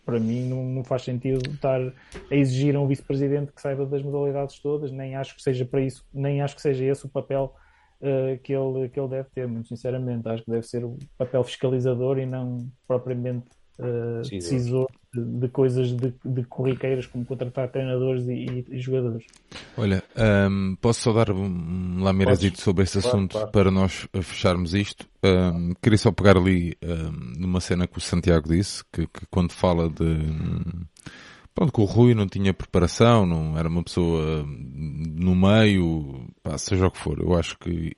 para 0.05 0.19
mim, 0.19 0.49
não, 0.49 0.65
não 0.65 0.83
faz 0.83 1.03
sentido 1.03 1.49
estar 1.53 1.81
a 1.81 2.35
exigir 2.35 2.75
a 2.75 2.81
um 2.81 2.89
vice-presidente 2.89 3.53
que 3.53 3.63
saiba 3.63 3.87
das 3.87 4.03
modalidades 4.03 4.59
todas, 4.59 4.91
nem 4.91 5.15
acho 5.15 5.37
que 5.37 5.43
seja 5.43 5.65
para 5.65 5.83
isso, 5.83 6.05
nem 6.13 6.43
acho 6.43 6.57
que 6.57 6.63
seja 6.63 6.85
esse 6.85 7.07
o 7.07 7.09
papel 7.09 7.55
uh, 8.01 8.37
que, 8.43 8.53
ele, 8.53 8.89
que 8.89 8.99
ele 8.99 9.09
deve 9.09 9.29
ter, 9.31 9.47
muito 9.47 9.69
sinceramente. 9.69 10.29
Acho 10.29 10.43
que 10.45 10.51
deve 10.51 10.67
ser 10.67 10.85
o 10.85 10.99
papel 11.17 11.45
fiscalizador 11.45 12.19
e 12.19 12.27
não 12.27 12.67
propriamente 12.89 13.47
decisor 14.29 14.91
de, 15.13 15.25
de, 15.25 15.49
coisas 15.49 15.93
de, 15.93 16.15
de 16.25 16.45
corriqueiras 16.45 17.07
como 17.07 17.25
contratar 17.25 17.71
treinadores 17.71 18.27
e, 18.29 18.65
e, 18.71 18.79
jogadores. 18.79 19.25
Olha, 19.77 20.03
um, 20.49 20.77
posso 20.81 21.03
só 21.03 21.13
dar 21.13 21.31
um 21.33 22.03
lamirazito 22.03 22.61
sobre 22.61 22.85
este 22.85 22.99
assunto 22.99 23.33
claro, 23.33 23.51
claro. 23.51 23.51
para 23.51 23.71
nós 23.71 24.09
fecharmos 24.23 24.75
isto? 24.75 25.07
Um, 25.25 25.75
queria 25.83 25.99
só 25.99 26.13
pegar 26.13 26.37
ali 26.37 26.77
numa 27.37 27.61
cena 27.61 27.87
que 27.87 27.99
o 27.99 28.01
Santiago 28.01 28.49
disse, 28.49 28.85
que, 28.93 29.07
que 29.07 29.27
quando 29.31 29.53
fala 29.53 29.89
de 29.89 30.19
pronto, 31.55 31.73
que 31.73 31.81
o 31.81 31.85
Rui 31.85 32.15
não 32.15 32.27
tinha 32.27 32.55
preparação, 32.55 33.27
não 33.27 33.59
era 33.59 33.69
uma 33.69 33.83
pessoa 33.83 34.45
no 34.47 35.35
meio, 35.35 36.27
pá, 36.43 36.57
seja 36.57 36.87
o 36.87 36.91
que 36.91 36.99
for. 36.99 37.19
Eu 37.21 37.37
acho 37.37 37.59
que 37.59 37.93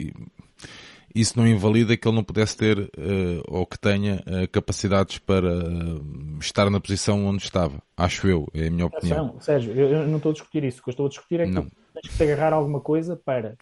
isso 1.14 1.38
não 1.38 1.46
invalida 1.46 1.96
que 1.96 2.06
ele 2.06 2.16
não 2.16 2.24
pudesse 2.24 2.56
ter 2.56 2.78
uh, 2.78 3.42
ou 3.48 3.66
que 3.66 3.78
tenha 3.78 4.22
uh, 4.26 4.48
capacidades 4.50 5.18
para 5.18 5.48
uh, 5.48 6.38
estar 6.40 6.70
na 6.70 6.80
posição 6.80 7.26
onde 7.26 7.42
estava. 7.42 7.82
Acho 7.96 8.28
eu, 8.28 8.48
é 8.54 8.66
a 8.66 8.70
minha 8.70 8.86
opinião. 8.86 9.26
Não, 9.26 9.40
Sérgio, 9.40 9.72
eu, 9.72 10.06
não 10.06 10.16
estou 10.16 10.30
a 10.30 10.32
discutir 10.32 10.64
isso. 10.64 10.80
O 10.80 10.82
que 10.84 10.90
eu 10.90 10.92
estou 10.92 11.06
a 11.06 11.08
discutir 11.08 11.40
é 11.40 11.44
que 11.44 11.52
não. 11.52 11.66
tens 11.94 12.08
que 12.08 12.16
te 12.16 12.22
agarrar 12.22 12.52
alguma 12.54 12.80
coisa 12.80 13.16
para 13.16 13.56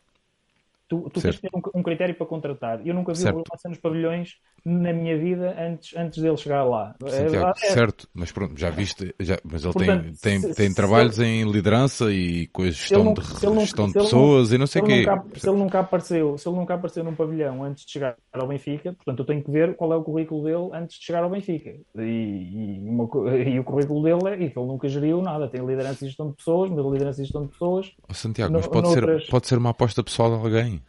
Tu, 0.90 1.08
tu 1.08 1.20
tens 1.20 1.36
que 1.36 1.42
ter 1.42 1.50
um, 1.54 1.62
um, 1.78 1.82
critério 1.84 2.16
para 2.16 2.26
contratar. 2.26 2.84
Eu 2.84 2.92
nunca 2.92 3.12
vi 3.12 3.20
certo. 3.20 3.36
o 3.36 3.44
Lança 3.48 3.68
nos 3.68 3.78
pavilhões 3.78 4.38
na 4.64 4.92
minha 4.92 5.18
vida 5.18 5.54
antes, 5.58 5.96
antes 5.96 6.22
dele 6.22 6.36
chegar 6.36 6.64
lá. 6.64 6.94
Santiago, 7.06 7.58
é, 7.62 7.66
é, 7.66 7.70
certo, 7.72 8.08
mas 8.14 8.32
pronto, 8.32 8.58
já 8.58 8.70
viste, 8.70 9.14
já, 9.18 9.38
mas 9.44 9.64
ele 9.64 9.72
Portanto, 9.72 10.02
tem, 10.20 10.40
tem, 10.40 10.40
se, 10.40 10.54
tem 10.54 10.74
trabalhos 10.74 11.16
se 11.16 11.24
em 11.24 11.50
liderança 11.50 12.12
e 12.12 12.46
com 12.48 12.62
a 12.62 12.66
gestão, 12.66 13.04
nunca, 13.04 13.22
de, 13.22 13.60
gestão 13.60 13.86
de 13.86 13.92
pessoas 13.94 14.52
e 14.52 14.58
não 14.58 14.66
sei 14.66 14.82
o 14.82 14.84
quê. 14.84 15.06
Nunca, 15.06 15.24
se 15.38 15.48
ele 15.48 15.58
nunca 15.58 15.80
apareceu, 15.80 16.38
se 16.38 16.48
ele 16.48 16.56
nunca 16.56 16.74
apareceu 16.74 17.04
num 17.04 17.14
pavilhão 17.14 17.64
antes 17.64 17.84
de 17.84 17.92
chegar 17.92 18.16
ao 18.32 18.48
Benfica, 18.48 18.92
portanto 18.92 19.18
eu 19.20 19.26
tenho 19.26 19.42
que 19.42 19.50
ver 19.50 19.74
qual 19.76 19.92
é 19.92 19.96
o 19.96 20.02
currículo 20.02 20.44
dele 20.44 20.70
antes 20.72 20.98
de 20.98 21.04
chegar 21.04 21.22
ao 21.22 21.30
Benfica. 21.30 21.74
E, 21.96 22.00
e, 22.00 22.88
uma, 22.88 23.08
e 23.46 23.58
o 23.58 23.64
currículo 23.64 24.02
dele 24.02 24.34
é 24.34 24.36
que 24.48 24.58
ele 24.58 24.66
nunca 24.66 24.88
geriu 24.88 25.22
nada, 25.22 25.48
tem 25.48 25.64
liderança 25.64 26.04
e 26.04 26.08
gestão 26.08 26.30
de 26.30 26.36
pessoas, 26.36 26.70
mas 26.70 26.84
liderança 26.84 27.20
e 27.20 27.24
gestão 27.24 27.42
de 27.42 27.48
pessoas. 27.48 27.92
Oh, 28.08 28.14
Santiago, 28.14 28.52
mas 28.52 28.66
pode, 28.66 28.88
noutras... 28.88 29.24
ser, 29.24 29.30
pode 29.30 29.46
ser 29.46 29.58
uma 29.58 29.70
aposta 29.70 30.02
pessoal 30.02 30.30
de 30.30 30.44
alguém. 30.44 30.82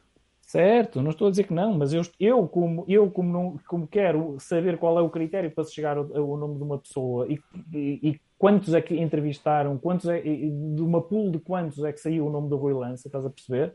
Certo, 0.51 1.01
não 1.01 1.11
estou 1.11 1.27
a 1.27 1.31
dizer 1.31 1.45
que 1.45 1.53
não, 1.53 1.73
mas 1.77 1.93
eu, 1.93 2.01
eu, 2.19 2.45
como, 2.45 2.83
eu 2.85 3.09
como, 3.09 3.31
não, 3.31 3.59
como 3.65 3.87
quero 3.87 4.35
saber 4.37 4.77
qual 4.77 4.99
é 4.99 5.01
o 5.01 5.09
critério 5.09 5.49
para 5.49 5.63
se 5.63 5.73
chegar 5.73 5.95
ao, 5.95 6.13
ao 6.13 6.35
nome 6.35 6.57
de 6.57 6.63
uma 6.63 6.77
pessoa 6.77 7.25
e, 7.29 7.39
e, 7.73 8.09
e, 8.09 8.21
quantos 8.37 8.73
é 8.73 8.81
que 8.81 8.93
entrevistaram, 8.99 9.77
quantos 9.77 10.09
é, 10.09 10.19
de 10.19 10.81
uma 10.81 11.01
pool 11.01 11.31
de 11.31 11.39
quantos 11.39 11.81
é 11.85 11.93
que 11.93 12.01
saiu 12.01 12.27
o 12.27 12.29
nome 12.29 12.49
do 12.49 12.57
Rui 12.57 12.73
Lança, 12.73 13.07
estás 13.07 13.25
a 13.25 13.29
perceber? 13.29 13.73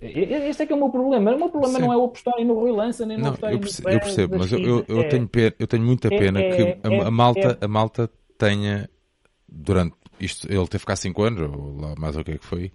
Este 0.00 0.64
é 0.64 0.66
que 0.66 0.72
é 0.72 0.76
o 0.76 0.78
meu 0.80 0.90
problema. 0.90 1.32
O 1.32 1.38
meu 1.38 1.48
problema 1.48 1.78
Sim. 1.78 1.84
não 1.84 1.92
é 1.92 1.96
o 1.96 2.04
apostar 2.06 2.44
no 2.44 2.54
Rui 2.54 2.72
Lança, 2.72 3.06
nem 3.06 3.16
no 3.16 3.26
não, 3.26 3.50
eu 3.52 3.60
percebo, 3.60 3.90
eu 3.90 4.00
percebo 4.00 4.38
mas 4.38 4.52
eu, 4.52 4.84
eu, 4.88 5.00
é, 5.00 5.04
tenho 5.04 5.28
pena, 5.28 5.54
eu 5.60 5.66
tenho 5.68 5.84
muita 5.84 6.12
é, 6.12 6.18
pena 6.18 6.40
é, 6.40 6.56
que 6.56 6.88
a, 6.88 6.88
a, 6.88 7.06
é, 7.06 7.10
malta, 7.10 7.58
a 7.60 7.68
malta 7.68 8.10
tenha, 8.36 8.90
durante 9.48 9.94
isto, 10.18 10.52
ele 10.52 10.66
teve 10.66 10.80
ficar 10.80 10.96
5 10.96 11.22
anos, 11.22 11.40
ou 11.42 11.80
lá 11.80 11.94
mais 11.96 12.16
o 12.16 12.24
que 12.24 12.32
é 12.32 12.38
que 12.38 12.44
foi, 12.44 12.72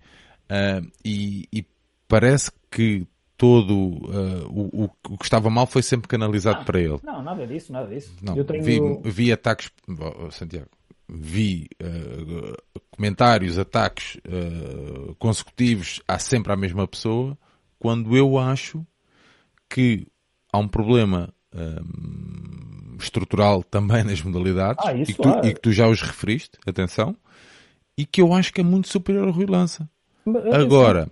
uh, 0.50 0.90
e, 1.04 1.50
e 1.52 1.66
parece 2.10 2.52
que 2.70 3.08
todo 3.38 3.74
uh, 3.74 4.50
o, 4.50 4.92
o, 5.08 5.18
que 5.18 5.24
estava 5.24 5.50
mal 5.50 5.66
foi 5.66 5.82
sempre 5.82 6.10
canalizado 6.10 6.58
não, 6.58 6.66
para 6.66 6.82
ele. 6.82 7.00
Não, 7.02 7.24
nada 7.24 7.48
disso, 7.48 7.72
nada 7.72 7.88
disso. 7.88 8.14
Não, 8.22 8.44
tenho... 8.44 8.62
vi, 8.62 8.82
vi, 9.06 9.32
ataques, 9.32 9.72
oh, 9.88 10.30
Santiago, 10.30 10.68
vi 11.08 11.70
uh, 11.82 12.82
comentários, 12.92 13.58
ataques 13.58 14.18
uh, 14.28 15.16
consecutivos 15.16 16.02
a 16.06 16.20
sempre 16.20 16.52
à 16.52 16.58
mesma 16.58 16.86
pessoa, 16.86 17.38
quando 17.80 18.18
eu 18.18 18.38
acho 18.38 18.86
que 19.70 20.06
há 20.52 20.58
um 20.58 20.68
problema 20.68 21.34
estrutural 23.00 23.64
também 23.64 24.04
nas 24.06 24.22
modalidades 24.22 24.86
ah, 24.86 24.94
e, 24.94 25.06
que 25.06 25.14
tu, 25.14 25.30
e, 25.44 25.54
que 25.54 25.62
tu, 25.62 25.72
já 25.72 25.88
os 25.88 26.02
referiste, 26.02 26.58
atenção, 26.68 27.16
e 27.98 28.06
que 28.06 28.22
eu 28.22 28.34
acho 28.34 28.54
que 28.54 28.60
é 28.60 28.64
muito 28.64 28.90
superior 28.90 29.28
ao 29.28 29.34
Rui 29.34 29.46
Lança. 29.46 29.90
Agora, 30.52 31.10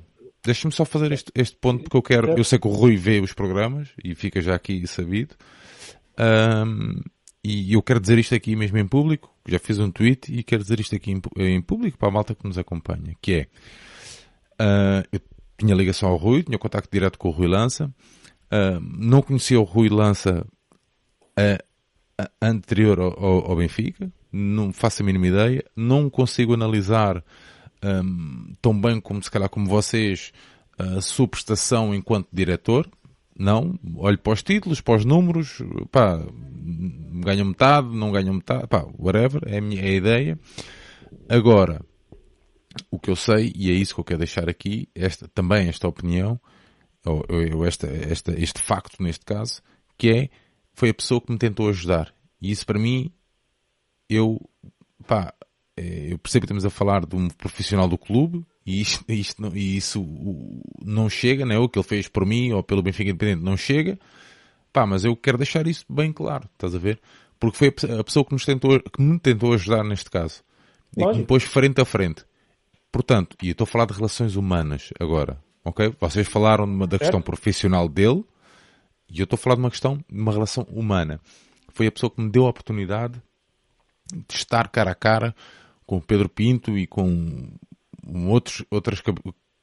Deixa-me 0.47 0.73
só 0.73 0.86
fazer 0.86 1.12
este, 1.12 1.29
este 1.36 1.57
ponto 1.57 1.83
porque 1.83 1.97
eu 1.97 2.01
quero. 2.01 2.38
Eu 2.38 2.43
sei 2.45 2.57
que 2.57 2.69
o 2.69 2.71
Rui 2.71 2.95
vê 2.95 3.19
os 3.19 3.33
programas 3.33 3.89
e 4.01 4.15
fica 4.15 4.39
já 4.39 4.55
aqui 4.55 4.88
sabido. 4.88 5.36
Um, 6.17 7.01
e 7.43 7.73
eu 7.73 7.81
quero 7.83 7.99
dizer 7.99 8.17
isto 8.17 8.33
aqui 8.33 8.55
mesmo 8.55 8.77
em 8.77 8.88
público. 8.88 9.29
Já 9.45 9.60
fiz 9.60 9.77
um 9.77 9.91
tweet 9.91 10.33
e 10.33 10.43
quero 10.43 10.62
dizer 10.62 10.79
isto 10.79 10.95
aqui 10.95 11.12
em, 11.12 11.21
em 11.36 11.62
público 11.62 11.97
para 11.97 12.07
a 12.07 12.12
malta 12.12 12.33
que 12.33 12.47
nos 12.47 12.57
acompanha. 12.57 13.13
Que 13.21 13.33
é. 13.33 13.47
Uh, 14.53 15.03
eu 15.12 15.19
tinha 15.57 15.75
ligação 15.75 16.07
ao 16.07 16.15
Rui, 16.15 16.43
tinha 16.43 16.57
contacto 16.57 16.89
direto 16.89 17.19
com 17.19 17.27
o 17.27 17.31
Rui 17.31 17.47
Lança. 17.47 17.93
Uh, 18.45 18.79
não 18.97 19.21
conhecia 19.21 19.60
o 19.60 19.65
Rui 19.65 19.89
Lança 19.89 20.47
uh, 21.38 22.23
anterior 22.41 23.01
ao, 23.01 23.51
ao, 23.51 23.55
Benfica. 23.57 24.10
Não 24.31 24.71
faço 24.71 25.03
a 25.03 25.05
mínima 25.05 25.27
ideia. 25.27 25.65
Não 25.75 26.10
consigo 26.10 26.53
analisar 26.53 27.21
um, 27.83 28.55
tão 28.61 28.79
bem 28.79 28.99
como 28.99 29.21
se 29.21 29.31
calhar 29.31 29.49
como 29.49 29.67
vocês, 29.67 30.31
a 30.77 31.01
sua 31.01 31.27
prestação 31.27 31.93
enquanto 31.93 32.27
diretor. 32.31 32.89
Não, 33.39 33.77
olho 33.97 34.17
para 34.17 34.33
os 34.33 34.41
títulos, 34.41 34.81
para 34.81 34.95
os 34.95 35.05
números, 35.05 35.59
pá, 35.91 36.19
ganham 37.23 37.45
metade, 37.45 37.87
não 37.87 38.11
ganham 38.11 38.33
metade, 38.33 38.67
pá, 38.67 38.83
whatever, 38.97 39.43
é 39.45 39.59
a 39.59 39.61
minha 39.61 39.81
é 39.81 39.85
a 39.85 39.91
ideia. 39.91 40.39
Agora, 41.29 41.79
o 42.89 42.99
que 42.99 43.11
eu 43.11 43.15
sei, 43.15 43.53
e 43.55 43.69
é 43.69 43.73
isso 43.73 43.93
que 43.93 43.99
eu 43.99 44.05
quero 44.05 44.19
deixar 44.19 44.49
aqui, 44.49 44.89
esta, 44.95 45.27
também 45.27 45.67
esta 45.67 45.87
opinião, 45.87 46.39
ou, 47.05 47.23
ou 47.55 47.65
esta, 47.65 47.87
esta, 47.87 48.31
este 48.39 48.61
facto 48.61 49.01
neste 49.01 49.23
caso, 49.23 49.61
que 49.97 50.09
é, 50.09 50.29
foi 50.73 50.89
a 50.89 50.93
pessoa 50.93 51.21
que 51.21 51.31
me 51.31 51.37
tentou 51.37 51.69
ajudar. 51.69 52.13
E 52.41 52.51
isso 52.51 52.65
para 52.65 52.79
mim, 52.79 53.11
eu, 54.09 54.39
pá, 55.05 55.33
eu 55.77 56.17
percebo 56.17 56.41
que 56.41 56.45
estamos 56.45 56.65
a 56.65 56.69
falar 56.69 57.05
de 57.05 57.15
um 57.15 57.29
profissional 57.29 57.87
do 57.87 57.97
clube 57.97 58.43
e, 58.65 58.81
isto, 58.81 59.05
isto 59.11 59.55
e 59.55 59.77
isso 59.77 60.03
não 60.83 61.07
chega, 61.09 61.45
né? 61.45 61.57
o 61.57 61.69
que 61.69 61.77
ele 61.77 61.87
fez 61.87 62.07
por 62.07 62.25
mim 62.25 62.51
ou 62.51 62.63
pelo 62.63 62.81
Benfica 62.81 63.11
Independente 63.11 63.43
não 63.43 63.55
chega, 63.55 63.99
pá, 64.73 64.85
mas 64.85 65.05
eu 65.05 65.15
quero 65.15 65.37
deixar 65.37 65.67
isso 65.67 65.85
bem 65.87 66.11
claro, 66.11 66.49
estás 66.53 66.73
a 66.73 66.79
ver? 66.79 66.99
Porque 67.39 67.57
foi 67.57 67.67
a 67.99 68.03
pessoa 68.03 68.25
que, 68.25 68.33
nos 68.33 68.43
tentou, 68.43 68.79
que 68.79 69.01
me 69.01 69.19
tentou 69.19 69.53
ajudar 69.53 69.83
neste 69.83 70.09
caso 70.09 70.43
Lógico. 70.95 71.11
e 71.11 71.13
que 71.13 71.19
me 71.19 71.25
pôs 71.25 71.43
frente 71.43 71.79
a 71.79 71.85
frente. 71.85 72.25
Portanto, 72.91 73.37
e 73.43 73.49
eu 73.49 73.51
estou 73.51 73.65
a 73.65 73.67
falar 73.67 73.85
de 73.85 73.93
relações 73.93 74.35
humanas 74.35 74.89
agora, 74.99 75.39
ok? 75.63 75.93
Vocês 75.99 76.27
falaram 76.27 76.65
de 76.65 76.71
uma, 76.71 76.87
da 76.87 76.97
questão 76.97 77.21
profissional 77.21 77.87
dele 77.87 78.25
e 79.07 79.19
eu 79.19 79.25
estou 79.25 79.35
a 79.35 79.37
falar 79.37 79.55
de 79.55 79.61
uma 79.61 79.69
questão, 79.69 79.97
de 80.09 80.19
uma 80.19 80.31
relação 80.31 80.63
humana. 80.63 81.19
Foi 81.73 81.85
a 81.85 81.91
pessoa 81.91 82.09
que 82.09 82.19
me 82.19 82.31
deu 82.31 82.47
a 82.47 82.49
oportunidade 82.49 83.21
de 84.11 84.35
estar 84.35 84.67
cara 84.69 84.91
a 84.91 84.95
cara 84.95 85.35
com 85.88 85.97
o 85.97 86.02
Pedro 86.02 86.30
Pinto 86.30 86.78
e 86.78 86.86
com 86.86 87.50
outros, 88.28 88.63
outras 88.69 89.02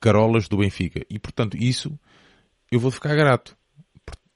carolas 0.01 0.49
do 0.49 0.57
Benfica. 0.57 1.05
E, 1.09 1.19
portanto, 1.19 1.57
isso 1.57 1.97
eu 2.73 2.81
vou 2.81 2.91
ficar 2.91 3.15
grato. 3.15 3.57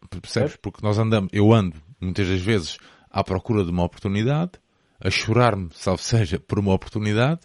Percebes? 0.09 0.57
Porque 0.57 0.81
nós 0.83 0.99
andamos, 0.99 1.31
eu 1.33 1.53
ando 1.53 1.77
muitas 2.01 2.29
das 2.29 2.41
vezes 2.41 2.79
à 3.11 3.25
procura 3.25 3.65
de 3.65 3.71
uma 3.71 3.85
oportunidade, 3.85 4.53
a 5.01 5.11
chorar-me, 5.11 5.71
salvo 5.73 6.03
seja, 6.03 6.39
por 6.39 6.59
uma 6.59 6.73
oportunidade, 6.73 7.41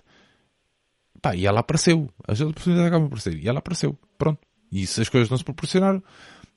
pá, 1.22 1.36
e 1.36 1.46
ela 1.46 1.62
apareceu. 1.62 2.10
As 2.28 2.42
oportunidades 2.42 2.88
acabam 2.88 3.10
por 3.10 3.18
aparecer. 3.18 3.42
E 3.42 3.48
ela 3.48 3.60
apareceu. 3.60 3.98
Pronto. 4.18 4.42
E 4.72 4.86
se 4.86 5.02
as 5.02 5.10
coisas 5.10 5.30
não 5.30 5.38
se 5.38 5.44
proporcionaram, 5.44 6.04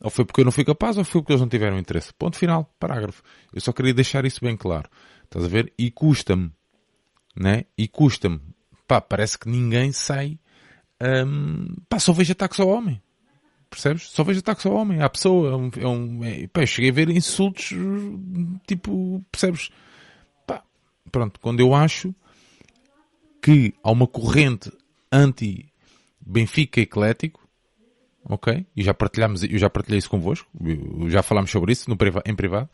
ou 0.01 0.11
foi 0.11 0.25
porque 0.25 0.41
eu 0.41 0.45
não 0.45 0.53
fui 0.53 0.65
capaz, 0.65 0.99
ou 0.99 1.05
foi 1.05 1.21
porque 1.21 1.33
eles 1.33 1.41
não 1.41 1.49
tiveram 1.49 1.79
interesse. 1.79 2.13
Ponto 2.15 2.37
final. 2.37 2.73
Parágrafo. 2.79 3.23
Eu 3.53 3.61
só 3.61 3.73
queria 3.73 3.95
deixar 3.95 4.25
isso 4.25 4.41
bem 4.41 4.57
claro. 4.57 4.89
Estás 5.25 5.45
a 5.45 5.49
ver? 5.49 5.73
E 5.79 5.91
custa-me 5.91 6.53
né? 7.37 7.65
E 7.77 7.87
custa-me. 7.87 8.41
Pá, 8.87 9.01
parece 9.01 9.39
que 9.39 9.49
ninguém 9.49 9.93
sai. 9.93 10.39
Um, 11.01 11.75
pá, 11.89 11.99
só 11.99 12.13
vejo 12.13 12.33
ataques 12.33 12.61
ao 12.61 12.69
homem. 12.69 13.03
Percebes? 13.69 14.05
Só 14.05 14.25
vejo 14.25 14.41
ataques 14.41 14.65
ao 14.65 14.75
homem. 14.75 15.03
À 15.03 15.09
pessoa. 15.09 15.53
É 15.53 15.57
um, 15.57 15.71
é 15.77 15.87
um, 15.87 16.25
é, 16.25 16.47
pá, 16.47 16.65
cheguei 16.65 16.91
a 16.91 16.95
ver 16.95 17.11
insultos, 17.11 17.73
tipo, 18.67 19.25
percebes? 19.31 19.71
Pá, 20.47 20.63
pronto. 21.13 21.39
Quando 21.41 21.61
eu 21.61 21.75
acho 21.75 22.15
que 23.43 23.75
há 23.83 23.91
uma 23.91 24.07
corrente 24.07 24.73
anti-Benfica 25.13 26.81
eclético, 26.81 27.47
ok? 28.25 28.67
E 28.75 28.83
já 28.83 28.95
partilhamos, 28.95 29.43
eu 29.45 29.59
já 29.59 29.71
partilhei 29.71 29.99
isso 29.99 30.11
convosco, 30.11 30.49
já 31.09 31.23
falámos 31.23 31.51
sobre 31.51 31.73
isso 31.73 31.89
no, 31.89 31.97
em 32.25 32.35
privado. 32.35 32.69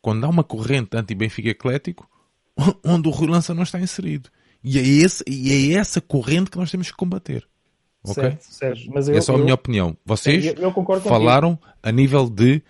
Quando 0.00 0.24
há 0.24 0.28
uma 0.28 0.44
corrente 0.44 0.96
anti-Benfica 0.96 1.50
eclético, 1.50 2.08
onde 2.84 3.08
o 3.08 3.10
Rui 3.10 3.28
Lança 3.28 3.54
não 3.54 3.62
está 3.62 3.80
inserido. 3.80 4.28
E 4.62 4.78
é, 4.78 4.82
esse, 4.82 5.22
e 5.26 5.74
é 5.74 5.78
essa 5.78 6.00
corrente 6.00 6.50
que 6.50 6.58
nós 6.58 6.70
temos 6.70 6.90
que 6.90 6.96
combater. 6.96 7.46
Ok? 8.02 8.14
Certo, 8.14 8.42
Sérgio, 8.42 8.92
mas 8.92 9.08
eu, 9.08 9.16
Essa 9.16 9.32
é 9.32 9.34
a 9.34 9.38
eu, 9.38 9.42
minha 9.42 9.54
opinião. 9.54 9.96
Vocês 10.04 10.46
eu, 10.46 10.54
eu 10.54 11.00
falaram 11.00 11.58
a 11.82 11.92
nível 11.92 12.28
de, 12.28 12.62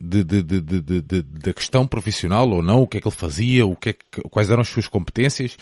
de, 0.00 0.24
de, 0.24 0.42
de, 0.42 0.60
de, 0.60 0.80
de, 1.02 1.22
de, 1.22 1.54
questão 1.54 1.86
profissional 1.86 2.48
ou 2.48 2.62
não, 2.62 2.82
o 2.82 2.86
que 2.86 2.98
é 2.98 3.00
que 3.00 3.08
ele 3.08 3.14
fazia, 3.14 3.66
o 3.66 3.76
que, 3.76 3.90
é 3.90 3.92
que 3.92 4.22
quais 4.30 4.50
eram 4.50 4.62
as 4.62 4.68
suas 4.68 4.88
competências, 4.88 5.56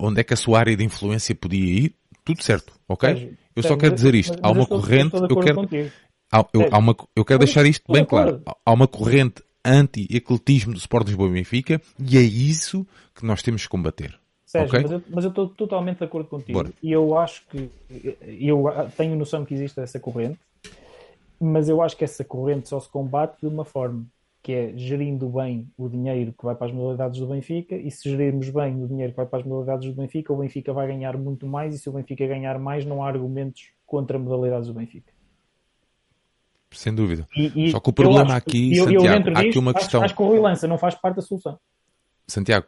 onde 0.00 0.20
é 0.20 0.24
que 0.24 0.34
a 0.34 0.36
sua 0.36 0.58
área 0.58 0.76
de 0.76 0.84
influência 0.84 1.34
podia 1.34 1.64
ir, 1.64 1.94
tudo 2.24 2.42
certo, 2.42 2.72
ok? 2.88 3.08
Sérgio, 3.08 3.38
eu 3.54 3.62
só 3.62 3.76
quero 3.76 3.94
dizer 3.94 4.14
isto. 4.14 4.38
Há 4.42 4.50
uma 4.50 4.66
corrente, 4.66 5.14
eu 5.14 5.36
quero, 5.36 5.68
há, 6.32 6.46
eu, 6.52 6.68
há 6.70 6.78
uma, 6.78 6.96
eu 7.14 7.24
quero 7.24 7.40
deixar 7.40 7.66
isto 7.66 7.90
bem 7.92 8.04
claro. 8.04 8.42
Há 8.64 8.72
uma 8.72 8.88
corrente 8.88 9.42
anti-ecletismo 9.64 10.72
do 10.72 10.78
Sport 10.78 11.06
Lisboa 11.06 11.28
e 11.28 11.32
Benfica 11.32 11.80
e 11.98 12.18
é 12.18 12.20
isso 12.20 12.86
que 13.14 13.24
nós 13.24 13.42
temos 13.42 13.62
que 13.62 13.68
combater. 13.68 14.18
Sérgio, 14.44 14.78
Ok? 14.78 15.02
mas 15.10 15.24
eu 15.24 15.30
estou 15.30 15.48
totalmente 15.48 15.98
de 15.98 16.04
acordo 16.04 16.28
contigo. 16.28 16.52
Bora. 16.52 16.70
E 16.80 16.92
eu 16.92 17.18
acho 17.18 17.44
que 17.48 17.68
eu 18.22 18.64
tenho 18.96 19.16
noção 19.16 19.44
que 19.44 19.54
existe 19.54 19.80
essa 19.80 19.98
corrente, 19.98 20.38
mas 21.40 21.68
eu 21.68 21.82
acho 21.82 21.96
que 21.96 22.04
essa 22.04 22.22
corrente 22.22 22.68
só 22.68 22.78
se 22.78 22.88
combate 22.88 23.40
de 23.40 23.48
uma 23.48 23.64
forma, 23.64 24.06
que 24.40 24.52
é 24.52 24.72
gerindo 24.76 25.28
bem 25.28 25.68
o 25.76 25.88
dinheiro 25.88 26.32
que 26.38 26.44
vai 26.44 26.54
para 26.54 26.68
as 26.68 26.72
modalidades 26.72 27.18
do 27.18 27.26
Benfica, 27.26 27.74
e 27.74 27.90
se 27.90 28.08
gerirmos 28.08 28.48
bem 28.50 28.84
o 28.84 28.86
dinheiro 28.86 29.12
que 29.12 29.16
vai 29.16 29.26
para 29.26 29.40
as 29.40 29.44
modalidades 29.44 29.88
do 29.88 30.00
Benfica, 30.00 30.32
o 30.32 30.36
Benfica 30.36 30.72
vai 30.72 30.86
ganhar 30.86 31.16
muito 31.16 31.46
mais, 31.46 31.74
e 31.74 31.78
se 31.78 31.88
o 31.88 31.92
Benfica 31.92 32.24
ganhar 32.26 32.58
mais, 32.58 32.84
não 32.84 33.02
há 33.02 33.08
argumentos 33.08 33.70
contra 33.84 34.18
modalidades 34.18 34.68
do 34.68 34.74
Benfica. 34.74 35.13
Sem 36.74 36.94
dúvida. 36.94 37.26
E- 37.36 37.68
e 37.68 37.70
Só 37.70 37.80
que 37.80 37.88
o 37.88 37.90
eu 37.90 37.94
problema 37.94 38.24
acho 38.24 38.36
aqui, 38.36 38.76
eu, 38.76 38.90
eu 38.90 39.00
Santiago, 39.00 39.18
dentro 39.24 39.36
há 39.38 39.40
aqui 39.40 39.58
uma 39.58 39.70
acho- 39.70 39.80
questão. 39.80 40.02
Acho 40.02 40.14
que 40.14 40.22
o 40.22 40.26
Rui 40.26 40.40
Lança 40.40 40.66
não 40.66 40.76
faz 40.78 40.94
parte 40.94 41.16
da 41.16 41.22
solução. 41.22 41.58
Santiago, 42.26 42.66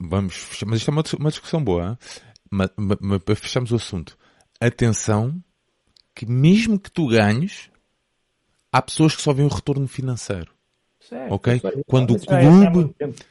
vamos 0.00 0.48
mas 0.66 0.78
isto 0.80 0.90
é 0.90 0.92
uma, 0.92 1.02
uma 1.18 1.30
discussão 1.30 1.62
boa, 1.62 1.90
hein? 1.90 1.98
mas, 2.50 2.70
mas, 2.76 2.98
mas 3.00 3.22
para 3.22 3.36
fecharmos 3.36 3.72
o 3.72 3.76
assunto. 3.76 4.16
Atenção, 4.60 5.42
que 6.14 6.24
mesmo 6.26 6.78
que 6.78 6.90
tu 6.90 7.08
ganhes, 7.08 7.70
há 8.72 8.80
pessoas 8.80 9.14
que 9.16 9.22
só 9.22 9.32
veem 9.32 9.48
o 9.48 9.52
retorno 9.52 9.86
financeiro. 9.88 10.52
Certo, 11.00 11.32
Ok? 11.32 11.54
é- 11.64 11.82
Quando 11.86 12.12
o 12.12 12.16
é- 12.16 12.70
clube- 12.70 12.94
tempo. 12.94 13.24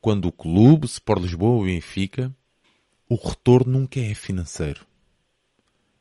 Quando 0.00 0.26
o 0.28 0.32
clube, 0.32 0.86
Sport 0.86 1.22
Lisboa 1.22 1.56
ou 1.56 1.64
Benfica, 1.64 2.34
o 3.08 3.16
retorno 3.16 3.80
nunca 3.80 3.98
é 4.00 4.14
financeiro. 4.14 4.86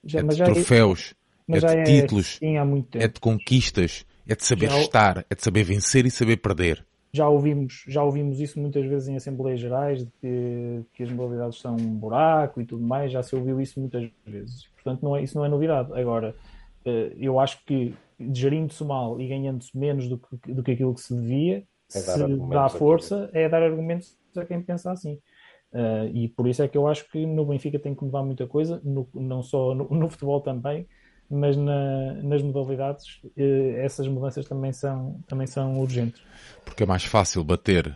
Já- 0.03 0.19
é 0.19 0.23
de 0.23 0.36
já 0.36 0.45
troféus, 0.45 1.13
mas 1.47 1.63
é 1.63 1.67
já 1.67 1.73
de 1.75 1.81
títulos, 1.81 2.41
assim 2.41 2.57
há 2.57 2.65
muito 2.65 2.89
tempo. 2.89 3.05
é 3.05 3.07
de 3.07 3.19
conquistas, 3.19 4.05
é 4.27 4.36
de 4.36 4.43
saber 4.45 4.65
Já 4.65 4.71
estar, 4.71 5.25
é 5.29 5.36
de 5.36 5.43
saber 5.43 5.63
vencer 5.63 6.05
e 6.05 6.12
saber 6.12 6.38
perder. 6.38 6.86
já 7.13 7.27
ouvimos, 7.29 7.83
já 7.88 8.03
ouvimos 8.03 8.39
isso 8.39 8.60
muitas 8.60 8.86
vezes 8.86 9.07
em 9.07 9.15
Assembleias 9.15 9.60
Gerais, 9.60 10.05
de 10.05 10.12
que, 10.21 10.86
que 10.93 11.03
as 11.03 11.12
modalidades 11.12 11.60
são 11.60 11.75
um 11.75 11.97
buraco 11.97 12.62
e 12.62 12.65
tudo 12.65 12.83
mais, 12.83 13.12
já 13.12 13.23
se 13.23 13.36
ouviu 13.36 13.60
isso 13.62 13.79
muitas 13.79 14.10
vezes. 14.25 14.67
Portanto, 14.75 15.01
não 15.03 15.15
é, 15.15 15.23
isso 15.23 15.38
não 15.38 15.45
é 15.45 15.49
novidade. 15.49 15.91
Agora, 15.99 16.36
eh, 16.86 17.13
eu 17.17 17.39
acho 17.39 17.63
que 17.65 17.95
gerindo-se 18.33 18.83
mal 18.83 19.19
e 19.21 19.27
ganhando-se 19.27 19.75
menos 19.77 20.07
do 20.10 20.17
que, 20.19 20.53
do 20.53 20.63
que 20.63 20.71
aquilo 20.71 20.93
que 20.93 21.01
se 21.01 21.15
devia, 21.15 21.65
É 21.93 21.99
se 22.01 22.38
dá 22.51 22.69
força, 22.69 23.29
é 23.33 23.47
dar 23.49 23.63
argumentos 23.63 24.17
a 24.36 24.45
quem 24.45 24.62
pensa 24.62 24.91
assim. 24.91 25.19
Eh, 25.73 26.12
e 26.13 26.29
por 26.29 26.47
isso 26.47 26.63
é 26.63 26.67
que 26.67 26.77
eu 26.77 26.88
acho 26.88 27.10
que 27.12 27.25
no 27.25 27.45
Benfica 27.45 27.79
tem 27.79 27.95
que 27.95 28.03
mudar 28.03 28.23
muita 28.23 28.47
coisa, 28.47 28.81
no- 28.83 29.10
não 29.13 29.43
só 29.43 29.75
no, 29.75 29.89
no 29.89 30.10
futebol 30.10 30.41
também, 30.41 30.88
mas 31.29 31.55
na- 31.57 32.13
nas 32.23 32.41
modalidades, 32.41 33.19
eh, 33.37 33.81
essas 33.83 34.07
mudanças 34.07 34.45
também 34.47 34.71
são, 34.73 35.19
também 35.27 35.47
são 35.47 35.79
urgentes. 35.79 36.21
Porque 36.65 36.83
é 36.83 36.85
mais 36.85 37.03
fácil 37.03 37.43
bater. 37.43 37.95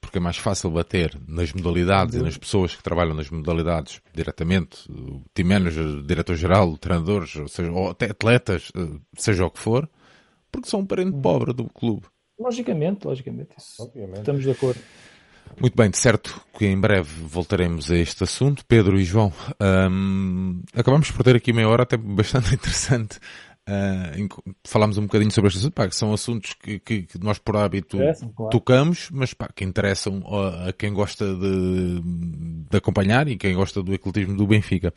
Porque 0.00 0.18
é 0.18 0.20
mais 0.20 0.36
fácil 0.36 0.70
bater 0.70 1.18
nas 1.26 1.52
modalidades 1.52 2.14
e 2.14 2.22
nas 2.22 2.36
pessoas 2.36 2.76
que 2.76 2.82
trabalham 2.82 3.14
nas 3.14 3.30
modalidades 3.30 4.00
diretamente, 4.14 4.90
o 4.92 5.22
team 5.32 5.48
manager, 5.48 6.02
diretor-geral, 6.02 6.76
treinadores, 6.76 7.34
ou, 7.36 7.48
seja, 7.48 7.72
ou 7.72 7.90
até 7.90 8.10
atletas, 8.10 8.70
eh, 8.76 8.98
seja 9.16 9.46
o 9.46 9.50
que 9.50 9.58
for, 9.58 9.88
porque 10.52 10.68
são 10.68 10.80
um 10.80 10.86
parente 10.86 11.16
pobre 11.20 11.52
do 11.52 11.64
clube. 11.64 12.06
Logicamente, 12.38 13.06
logicamente, 13.06 13.50
isso 13.56 13.82
Obviamente. 13.82 14.18
estamos 14.18 14.42
de 14.44 14.50
acordo. 14.50 14.80
Muito 15.60 15.76
bem, 15.76 15.90
de 15.90 15.98
certo 15.98 16.40
que 16.56 16.66
em 16.66 16.78
breve 16.78 17.10
voltaremos 17.26 17.90
a 17.90 17.96
este 17.96 18.24
assunto. 18.24 18.64
Pedro 18.66 18.98
e 18.98 19.04
João, 19.04 19.32
hum, 19.90 20.62
acabamos 20.74 21.10
por 21.10 21.22
ter 21.22 21.36
aqui 21.36 21.52
meia 21.52 21.68
hora 21.68 21.82
até 21.84 21.96
bastante 21.96 22.52
interessante. 22.54 23.18
que 23.66 24.52
falámos 24.64 24.98
um 24.98 25.02
bocadinho 25.02 25.30
sobre 25.30 25.48
este 25.48 25.58
assunto, 25.58 25.72
pá, 25.72 25.88
que 25.88 25.96
são 25.96 26.12
assuntos 26.12 26.54
que, 26.54 26.78
que- 26.78 27.06
nós 27.20 27.38
por 27.38 27.56
hábito 27.56 27.96
claro. 27.96 28.50
tocamos, 28.50 29.08
mas 29.10 29.32
pá, 29.32 29.48
que 29.54 29.64
interessam 29.64 30.22
a, 30.26 30.68
a 30.68 30.72
quem 30.72 30.92
gosta 30.92 31.34
de, 31.34 32.00
de 32.70 32.76
acompanhar 32.76 33.26
e 33.28 33.36
quem 33.36 33.54
gosta 33.54 33.82
do 33.82 33.94
ecletismo 33.94 34.36
do 34.36 34.46
Benfica. 34.46 34.92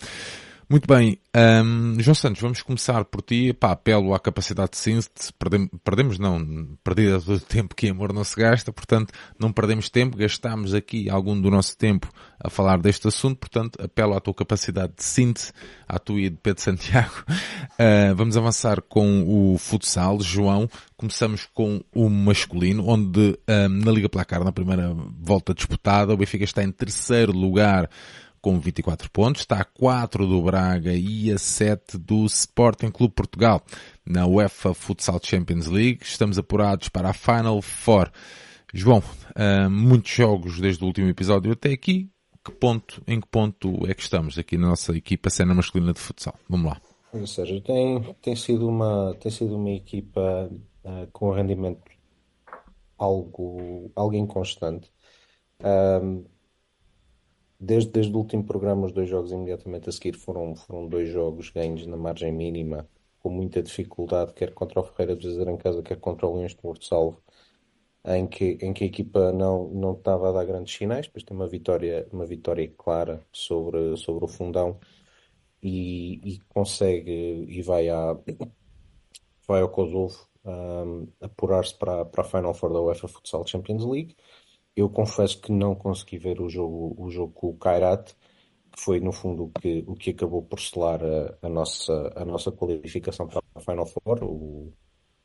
Muito 0.69 0.85
bem, 0.85 1.17
hum, 1.63 1.95
João 1.97 2.13
Santos, 2.13 2.41
vamos 2.41 2.61
começar 2.61 3.05
por 3.05 3.21
ti. 3.21 3.53
Pá, 3.53 3.71
apelo 3.71 4.13
à 4.13 4.19
capacidade 4.19 4.71
de 4.71 4.77
síntese. 4.77 5.31
Perdemos, 5.39 5.69
perdemos 5.81 6.19
não, 6.19 6.77
perdida 6.83 7.21
todo 7.21 7.37
o 7.37 7.39
tempo 7.39 7.73
que 7.73 7.87
amor 7.87 8.11
não 8.11 8.21
se 8.25 8.35
gasta, 8.35 8.73
portanto, 8.73 9.13
não 9.39 9.53
perdemos 9.53 9.89
tempo, 9.89 10.17
gastámos 10.17 10.73
aqui 10.73 11.09
algum 11.09 11.39
do 11.39 11.49
nosso 11.49 11.77
tempo 11.77 12.11
a 12.37 12.49
falar 12.49 12.79
deste 12.79 13.07
assunto, 13.07 13.37
portanto, 13.37 13.81
apelo 13.81 14.13
à 14.13 14.19
tua 14.19 14.33
capacidade 14.33 14.91
de 14.97 15.05
síntese, 15.05 15.53
à 15.87 15.97
tua 15.97 16.19
e 16.19 16.29
de 16.29 16.35
Pedro 16.35 16.61
Santiago. 16.61 17.23
Ah, 17.79 18.11
vamos 18.15 18.35
avançar 18.35 18.81
com 18.81 19.23
o 19.27 19.55
futsal, 19.59 20.19
João. 20.19 20.67
Começamos 20.95 21.47
com 21.53 21.79
o 21.93 22.09
masculino, 22.09 22.87
onde 22.87 23.37
ah, 23.45 23.69
na 23.69 23.91
Liga 23.91 24.09
Placar, 24.09 24.43
na 24.43 24.51
primeira 24.51 24.95
volta 25.19 25.53
disputada, 25.53 26.11
o 26.11 26.17
Benfica 26.17 26.43
está 26.43 26.63
em 26.63 26.71
terceiro 26.71 27.31
lugar 27.31 27.87
com 28.47 28.57
24 28.61 29.11
pontos, 29.11 29.41
está 29.41 29.59
a 29.59 29.65
4 29.65 30.25
do 30.25 30.41
Braga 30.41 30.93
e 30.93 31.29
a 31.33 31.37
7 31.37 31.97
do 31.97 32.25
Sporting 32.27 32.89
Clube 32.89 33.13
Portugal. 33.13 33.61
Na 34.05 34.25
UEFA 34.25 34.73
Futsal 34.73 35.19
Champions 35.21 35.67
League, 35.67 35.99
estamos 36.01 36.39
apurados 36.39 36.87
para 36.87 37.09
a 37.09 37.13
Final 37.13 37.61
Four. 37.61 38.09
João, 38.73 39.03
ah, 39.35 39.69
muitos 39.69 40.11
jogos 40.11 40.61
desde 40.61 40.81
o 40.81 40.87
último 40.87 41.09
episódio 41.09 41.51
até 41.51 41.73
aqui. 41.73 42.09
Que 42.41 42.53
ponto, 42.53 43.03
em 43.05 43.19
que 43.19 43.27
ponto 43.27 43.85
é 43.85 43.93
que 43.93 44.01
estamos 44.01 44.37
aqui 44.37 44.57
na 44.57 44.67
nossa 44.67 44.95
equipa 44.95 45.29
cena 45.29 45.53
masculina 45.53 45.91
de 45.91 45.99
futsal? 45.99 46.35
Vamos 46.47 46.67
lá. 46.67 46.81
Ou 47.11 47.27
seja, 47.27 47.59
tem, 47.59 48.01
tem 48.21 48.35
sido 48.37 48.69
uma, 48.69 49.13
tem 49.19 49.29
sido 49.29 49.57
uma 49.57 49.71
equipa 49.71 50.49
ah, 50.85 51.05
com 51.11 51.31
rendimento 51.31 51.81
algo, 52.97 53.91
algo 53.93 54.15
inconstante. 54.15 54.89
Ahm, 55.61 56.23
desde, 57.59 57.91
desde 57.91 58.13
o 58.13 58.17
último 58.17 58.43
programa, 58.45 58.85
os 58.85 58.91
dois 58.93 59.09
jogos 59.09 59.31
imediatamente 59.31 59.89
a 59.89 59.91
seguir 59.91 60.15
foram, 60.15 60.55
foram 60.55 60.87
dois 60.87 61.09
jogos 61.09 61.49
ganhos 61.49 61.85
na 61.85 61.97
margem 61.97 62.31
mínima, 62.31 62.89
com 63.19 63.29
muita 63.29 63.61
dificuldade, 63.63 64.33
quer 64.33 64.53
contra 64.53 64.79
o 64.79 64.83
Ferreira 64.83 65.15
de 65.15 65.27
Azevedo 65.27 65.51
em 65.51 65.57
casa, 65.57 65.83
quer 65.83 65.99
contra 65.99 66.27
o 66.27 66.35
Leões 66.35 66.51
de 66.51 66.57
Porto 66.57 66.85
Salvo, 66.85 67.21
em 68.05 68.27
que, 68.27 68.57
em 68.61 68.73
que 68.73 68.83
a 68.83 68.87
equipa 68.87 69.31
não, 69.33 69.69
não 69.69 69.93
estava 69.93 70.29
a 70.29 70.31
dar 70.31 70.45
grandes 70.45 70.75
sinais, 70.75 71.07
depois 71.07 71.23
tem 71.23 71.35
uma 71.35 71.47
vitória, 71.47 72.07
uma 72.11 72.25
vitória 72.25 72.71
clara 72.77 73.25
sobre, 73.31 73.97
sobre 73.97 74.25
o 74.25 74.27
Fundão 74.27 74.79
e, 75.61 76.35
e 76.35 76.39
consegue 76.49 77.11
e 77.49 77.61
vai, 77.61 77.89
à, 77.89 78.17
vai 79.47 79.61
ao 79.61 79.69
Kosovo 79.69 80.27
um, 80.45 81.07
apurar-se 81.21 81.77
para, 81.77 82.05
para 82.05 82.21
a 82.21 82.25
Final 82.25 82.53
Four 82.53 82.73
da 82.73 82.81
UEFA 82.81 83.07
Futsal 83.07 83.45
Champions 83.45 83.83
League. 83.85 84.15
Eu 84.77 84.87
confesso 84.91 85.41
que 85.41 85.51
não 85.51 85.73
consegui 85.73 86.19
ver 86.19 86.39
o 86.39 86.47
jogo, 86.47 86.93
o 86.99 87.09
jogo 87.09 87.33
com 87.33 87.49
o 87.49 87.57
Kairat, 87.57 88.13
que 88.71 88.79
foi 88.79 88.99
no 88.99 89.11
fundo 89.11 89.45
o 89.45 89.49
que, 89.49 89.83
o 89.87 89.95
que 89.95 90.11
acabou 90.11 90.43
por 90.43 90.59
selar 90.59 91.01
a, 91.03 91.35
a 91.41 91.49
nossa, 91.49 92.13
a 92.15 92.23
nossa 92.23 92.51
qualificação 92.51 93.27
para 93.27 93.41
a 93.55 93.59
Final 93.59 93.87
Four. 93.87 94.23
O, 94.23 94.71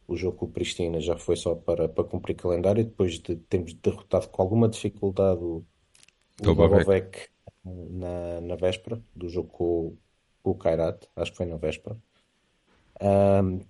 o 0.09 0.17
jogo 0.17 0.39
com 0.39 0.47
o 0.47 0.51
Pristina 0.51 1.01
já 1.01 1.19
foi 1.19 1.37
só 1.37 1.55
para, 1.55 1.87
para 1.87 2.03
cumprir 2.03 2.35
calendário, 2.35 2.83
depois 2.83 3.19
de 3.19 3.37
termos 3.37 3.75
derrotado 3.75 4.29
com 4.31 4.41
alguma 4.41 4.71
dificuldade 4.71 5.45
o, 5.45 5.63
o 6.41 6.55
na, 7.93 8.41
na 8.41 8.57
véspera 8.57 9.03
do 9.15 9.29
jogo 9.29 9.51
com, 9.51 9.97
com 10.43 10.51
o 10.53 10.55
Kairat, 10.55 11.07
acho 11.15 11.31
que 11.31 11.37
foi 11.37 11.47
na 11.47 11.59
véspera. 11.59 11.95
Um, 13.03 13.61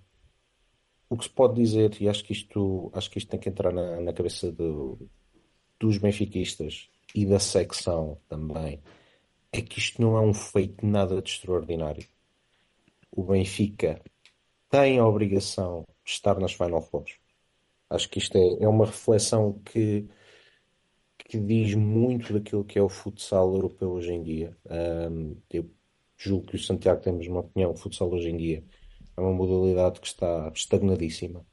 o 1.09 1.17
que 1.17 1.25
se 1.25 1.29
pode 1.29 1.55
dizer, 1.55 2.01
e 2.01 2.07
acho 2.07 2.23
que 2.23 2.31
isto, 2.31 2.89
acho 2.93 3.11
que 3.11 3.17
isto 3.17 3.29
tem 3.29 3.39
que 3.39 3.49
entrar 3.49 3.73
na, 3.73 3.99
na 3.99 4.13
cabeça 4.13 4.49
do, 4.49 4.97
dos 5.83 5.97
benfiquistas 5.97 6.89
e 7.13 7.25
da 7.25 7.39
secção 7.39 8.17
também, 8.29 8.81
é 9.51 9.61
que 9.61 9.79
isto 9.79 10.01
não 10.01 10.15
é 10.15 10.21
um 10.21 10.33
feito 10.33 10.85
nada 10.85 11.21
de 11.21 11.29
extraordinário. 11.29 12.07
O 13.11 13.21
Benfica 13.21 14.01
tem 14.69 14.97
a 14.97 15.05
obrigação 15.05 15.85
de 16.05 16.11
estar 16.11 16.39
nas 16.39 16.53
Final 16.53 16.81
Fours. 16.81 17.17
Acho 17.89 18.09
que 18.09 18.17
isto 18.17 18.37
é, 18.37 18.63
é 18.63 18.67
uma 18.67 18.85
reflexão 18.85 19.59
que, 19.65 20.07
que 21.17 21.37
diz 21.37 21.75
muito 21.75 22.31
daquilo 22.31 22.63
que 22.63 22.79
é 22.79 22.81
o 22.81 22.87
futsal 22.87 23.53
europeu 23.53 23.91
hoje 23.91 24.13
em 24.13 24.23
dia. 24.23 24.57
Um, 25.11 25.35
eu 25.51 25.69
julgo 26.15 26.47
que 26.47 26.55
o 26.55 26.59
Santiago 26.59 27.01
tem 27.01 27.11
a 27.11 27.17
mesma 27.17 27.41
opinião. 27.41 27.71
O 27.71 27.75
futsal 27.75 28.09
hoje 28.09 28.29
em 28.29 28.37
dia 28.37 28.63
é 29.17 29.21
uma 29.21 29.33
modalidade 29.33 29.99
que 29.99 30.07
está 30.07 30.49
estagnadíssima. 30.55 31.45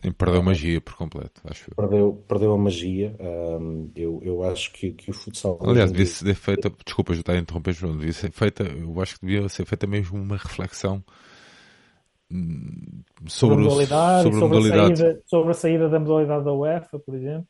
Sim, 0.00 0.12
perdeu 0.12 0.42
magia 0.42 0.80
por 0.80 0.94
completo, 0.96 1.40
acho 1.50 1.70
eu. 1.70 1.76
Perdeu, 1.76 2.24
perdeu 2.28 2.52
a 2.54 2.58
magia. 2.58 3.16
Um, 3.20 3.90
eu, 3.96 4.20
eu 4.22 4.42
acho 4.44 4.72
que, 4.72 4.92
que 4.92 5.10
o 5.10 5.14
futsal 5.14 5.58
Aliás, 5.58 5.90
devia 5.92 6.06
dia- 6.06 6.06
ser 6.06 6.34
feita, 6.34 6.70
desculpa 6.84 7.12
eu 7.12 7.18
estar 7.18 7.32
a 7.32 7.38
interromper, 7.38 7.72
João, 7.72 7.96
devia 7.96 8.12
ser 8.12 8.30
feita, 8.30 8.62
eu 8.64 9.00
acho 9.00 9.18
que 9.18 9.26
devia 9.26 9.48
ser 9.48 9.64
feita 9.66 9.86
mesmo 9.86 10.16
uma 10.20 10.36
reflexão 10.36 11.02
hum, 12.30 13.04
sobre, 13.26 13.62
sobre 13.64 13.64
a 13.64 13.66
o, 13.66 13.70
sobre 14.16 14.38
a 14.40 14.42
sobre, 14.42 14.58
a 14.58 14.60
modalidade. 14.60 14.60
saída, 14.60 15.22
sobre 15.26 15.50
a 15.50 15.54
saída 15.54 15.88
da 15.88 15.98
modalidade 16.00 16.44
da 16.44 16.52
UEFA, 16.52 16.98
por 16.98 17.14
exemplo. 17.14 17.48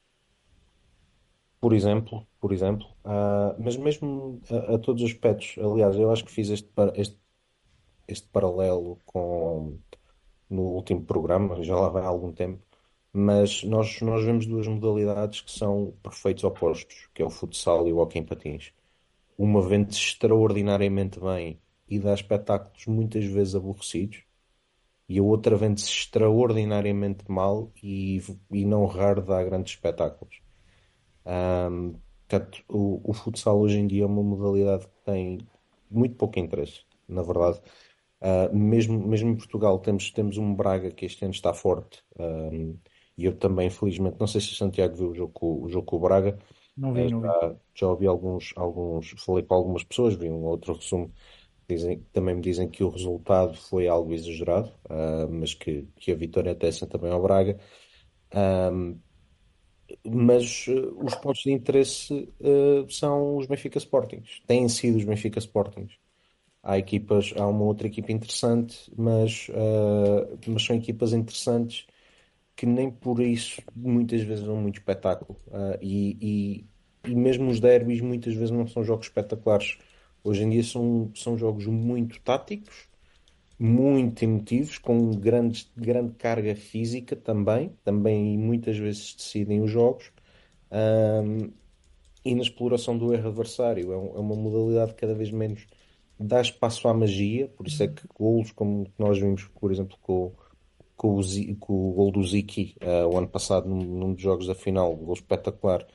Por 1.61 1.73
exemplo, 1.73 2.27
por 2.41 2.53
exemplo, 2.53 2.87
ah, 3.05 3.57
mas 3.59 3.77
mesmo 3.77 4.41
a, 4.51 4.75
a 4.75 4.79
todos 4.79 5.03
os 5.03 5.11
aspectos, 5.11 5.57
aliás, 5.59 5.97
eu 5.97 6.11
acho 6.11 6.25
que 6.25 6.31
fiz 6.33 6.51
este, 6.51 6.71
este, 6.97 7.19
este 8.09 8.29
paralelo 8.31 9.01
com 9.07 9.79
no 10.49 10.63
último 10.63 11.03
programa, 11.05 11.63
já 11.63 11.77
lá 11.77 11.89
vai 11.89 12.03
há 12.05 12.09
algum 12.09 12.33
tempo, 12.33 12.63
mas 13.13 13.63
nós, 13.65 14.01
nós 14.01 14.25
vemos 14.25 14.47
duas 14.47 14.67
modalidades 14.67 15.41
que 15.41 15.53
são 15.53 15.95
perfeitos 16.03 16.45
opostos, 16.45 17.09
que 17.15 17.23
é 17.23 17.25
o 17.25 17.31
futsal 17.31 17.87
e 17.89 17.93
o 17.93 17.99
hóquei 17.99 18.21
em 18.21 18.25
patins. 18.25 18.73
Uma 19.39 19.63
vende-se 19.63 20.01
extraordinariamente 20.01 21.21
bem 21.21 21.61
e 21.89 21.99
dá 21.99 22.15
espetáculos 22.15 22.87
muitas 22.87 23.25
vezes 23.25 23.55
aborrecidos, 23.55 24.25
e 25.09 25.19
a 25.19 25.23
outra 25.23 25.57
vende-se 25.57 25.91
extraordinariamente 25.91 27.25
mal 27.31 27.71
e, 27.83 28.23
e 28.51 28.65
não 28.65 28.87
raro 28.87 29.23
dá 29.23 29.43
grandes 29.45 29.75
espetáculos. 29.75 30.41
Um, 31.27 31.95
portanto, 32.27 32.65
o, 32.69 33.11
o 33.11 33.13
futsal 33.13 33.59
hoje 33.61 33.79
em 33.79 33.87
dia 33.87 34.05
é 34.05 34.07
uma 34.07 34.23
modalidade 34.23 34.87
que 34.87 35.05
tem 35.05 35.39
muito 35.91 36.17
pouco 36.17 36.39
interesse, 36.39 36.85
na 37.09 37.23
verdade. 37.23 37.61
Uh, 38.25 38.57
mesmo, 38.57 39.07
mesmo 39.07 39.29
em 39.29 39.37
Portugal 39.37 39.79
temos, 39.79 40.11
temos 40.11 40.39
um 40.39 40.55
Braga 40.55 40.91
que 40.91 41.05
este 41.05 41.27
ano 41.27 41.35
está 41.35 41.53
forte 41.53 42.03
um, 42.19 42.75
e 43.19 43.27
eu 43.27 43.37
também, 43.37 43.69
felizmente, 43.69 44.17
não 44.19 44.27
sei 44.27 44.41
se 44.41 44.53
o 44.53 44.55
Santiago 44.55 44.97
viu 44.97 45.11
o 45.11 45.15
jogo 45.15 45.33
com 45.33 45.63
o, 45.63 45.69
jogo 45.69 45.87
com 45.87 45.97
o 45.97 46.01
Braga. 46.01 46.39
Não 46.77 46.93
vi, 46.93 47.09
não 47.11 47.21
vi. 47.21 47.29
Já, 47.29 47.57
já 47.75 47.89
ouvi 47.89 48.07
alguns, 48.07 48.53
alguns, 48.57 49.15
falei 49.19 49.45
com 49.45 49.55
algumas 49.55 49.85
pessoas, 49.85 50.15
vi 50.15 50.29
um 50.31 50.45
outro 50.45 50.75
resumo. 50.75 51.13
Dizem, 51.69 52.01
também 52.13 52.35
me 52.35 52.41
dizem 52.41 52.69
que 52.69 52.83
o 52.83 52.91
resultado 52.91 53.55
foi 53.55 53.89
algo 53.89 54.13
exagerado, 54.13 54.71
uh, 54.87 55.31
mas 55.31 55.55
que, 55.55 55.87
que 55.97 56.11
a 56.11 56.15
vitória 56.15 56.53
até 56.53 56.71
também 56.71 57.11
ao 57.11 57.23
Braga. 57.23 57.59
Um, 58.35 58.99
mas 60.05 60.67
uh, 60.67 61.05
os 61.05 61.15
pontos 61.15 61.43
de 61.43 61.53
interesse 61.53 62.13
uh, 62.41 62.91
são 62.91 63.37
os 63.37 63.47
Benfica 63.47 63.79
Sportings, 63.79 64.43
têm 64.47 64.69
sido 64.69 64.97
os 64.97 65.05
Benfica 65.05 65.39
Sportings. 65.39 65.95
Há 66.65 66.79
equipas, 66.79 67.35
há 67.37 67.47
uma 67.47 67.65
outra 67.65 67.87
equipa 67.87 68.11
interessante, 68.11 68.91
mas, 68.97 69.49
uh, 69.51 70.39
mas 70.49 70.65
são 70.65 70.77
equipas 70.77 71.13
interessantes 71.13 71.87
que 72.57 72.67
nem 72.67 72.91
por 72.91 73.21
isso 73.21 73.63
muitas 73.75 74.23
vezes 74.23 74.45
dão 74.45 74.57
muito 74.57 74.79
espetáculo. 74.79 75.39
Uh, 75.49 75.79
e, 75.81 76.65
e, 77.05 77.11
e, 77.11 77.15
mesmo 77.15 77.51
os 77.51 77.61
derbys 77.61 78.01
muitas 78.01 78.35
vezes 78.35 78.51
não 78.51 78.67
são 78.67 78.85
jogos 78.85 79.07
espetaculares. 79.07 79.79
Hoje 80.23 80.45
em 80.45 80.51
dia 80.51 80.63
são, 80.63 81.11
são 81.15 81.37
jogos 81.37 81.67
muito 81.67 82.21
táticos, 82.23 82.89
muito 83.59 84.23
emotivos, 84.23 84.79
com 84.79 85.11
grandes, 85.13 85.71
grande 85.77 86.15
carga 86.15 86.57
física 86.57 87.17
também. 87.17 87.71
Também 87.85 88.39
muitas 88.39 88.79
vezes 88.79 89.15
decidem 89.15 89.61
os 89.63 89.71
jogos. 89.71 90.13
Um, 90.73 91.53
e 92.25 92.35
na 92.35 92.43
exploração 92.43 92.97
do 92.97 93.13
erro 93.13 93.29
adversário. 93.29 93.93
É, 93.93 93.97
um, 93.97 94.17
é 94.17 94.21
uma 94.21 94.37
modalidade 94.37 94.95
cada 94.95 95.15
vez 95.15 95.31
menos 95.31 95.67
dá 96.19 96.41
espaço 96.41 96.89
à 96.89 96.95
magia, 96.95 97.49
por 97.49 97.67
isso 97.67 97.83
é 97.83 97.89
que 97.89 98.07
golos 98.15 98.53
como 98.53 98.87
nós 98.99 99.19
vimos, 99.19 99.45
por 99.61 99.73
exemplo, 99.73 99.97
com, 100.01 100.33
com, 100.97 101.19
o, 101.19 101.57
com 101.59 101.89
o 101.89 101.93
gol 101.93 102.13
do 102.13 102.23
Ziki 102.23 102.77
uh, 102.83 103.09
o 103.09 103.19
ano 103.19 103.29
passado 103.29 103.69
num, 103.69 103.83
num, 103.83 104.15
dos 104.15 104.23
jogos 104.23 104.47
da 104.47 104.55
final, 104.55 104.93
um 104.93 105.05
gol 105.05 105.15
espetacular. 105.15 105.87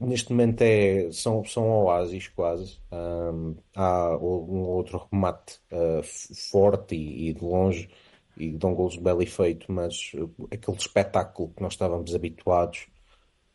Neste 0.00 0.32
momento 0.32 0.62
é, 0.62 1.10
são, 1.12 1.44
são 1.44 1.68
oásis 1.70 2.26
quase. 2.28 2.80
Um, 2.90 3.54
há 3.74 4.16
um 4.16 4.62
outro 4.62 5.06
remate 5.10 5.60
uh, 5.70 6.02
forte 6.50 6.96
e, 6.96 7.28
e, 7.28 7.32
de 7.34 7.44
longe 7.44 7.88
e 8.36 8.50
dão 8.50 8.74
gols 8.74 8.96
belo 8.96 9.22
efeito, 9.22 9.70
mas 9.70 10.12
aquele 10.50 10.76
espetáculo 10.76 11.52
que 11.54 11.62
nós 11.62 11.74
estávamos 11.74 12.14
habituados 12.14 12.86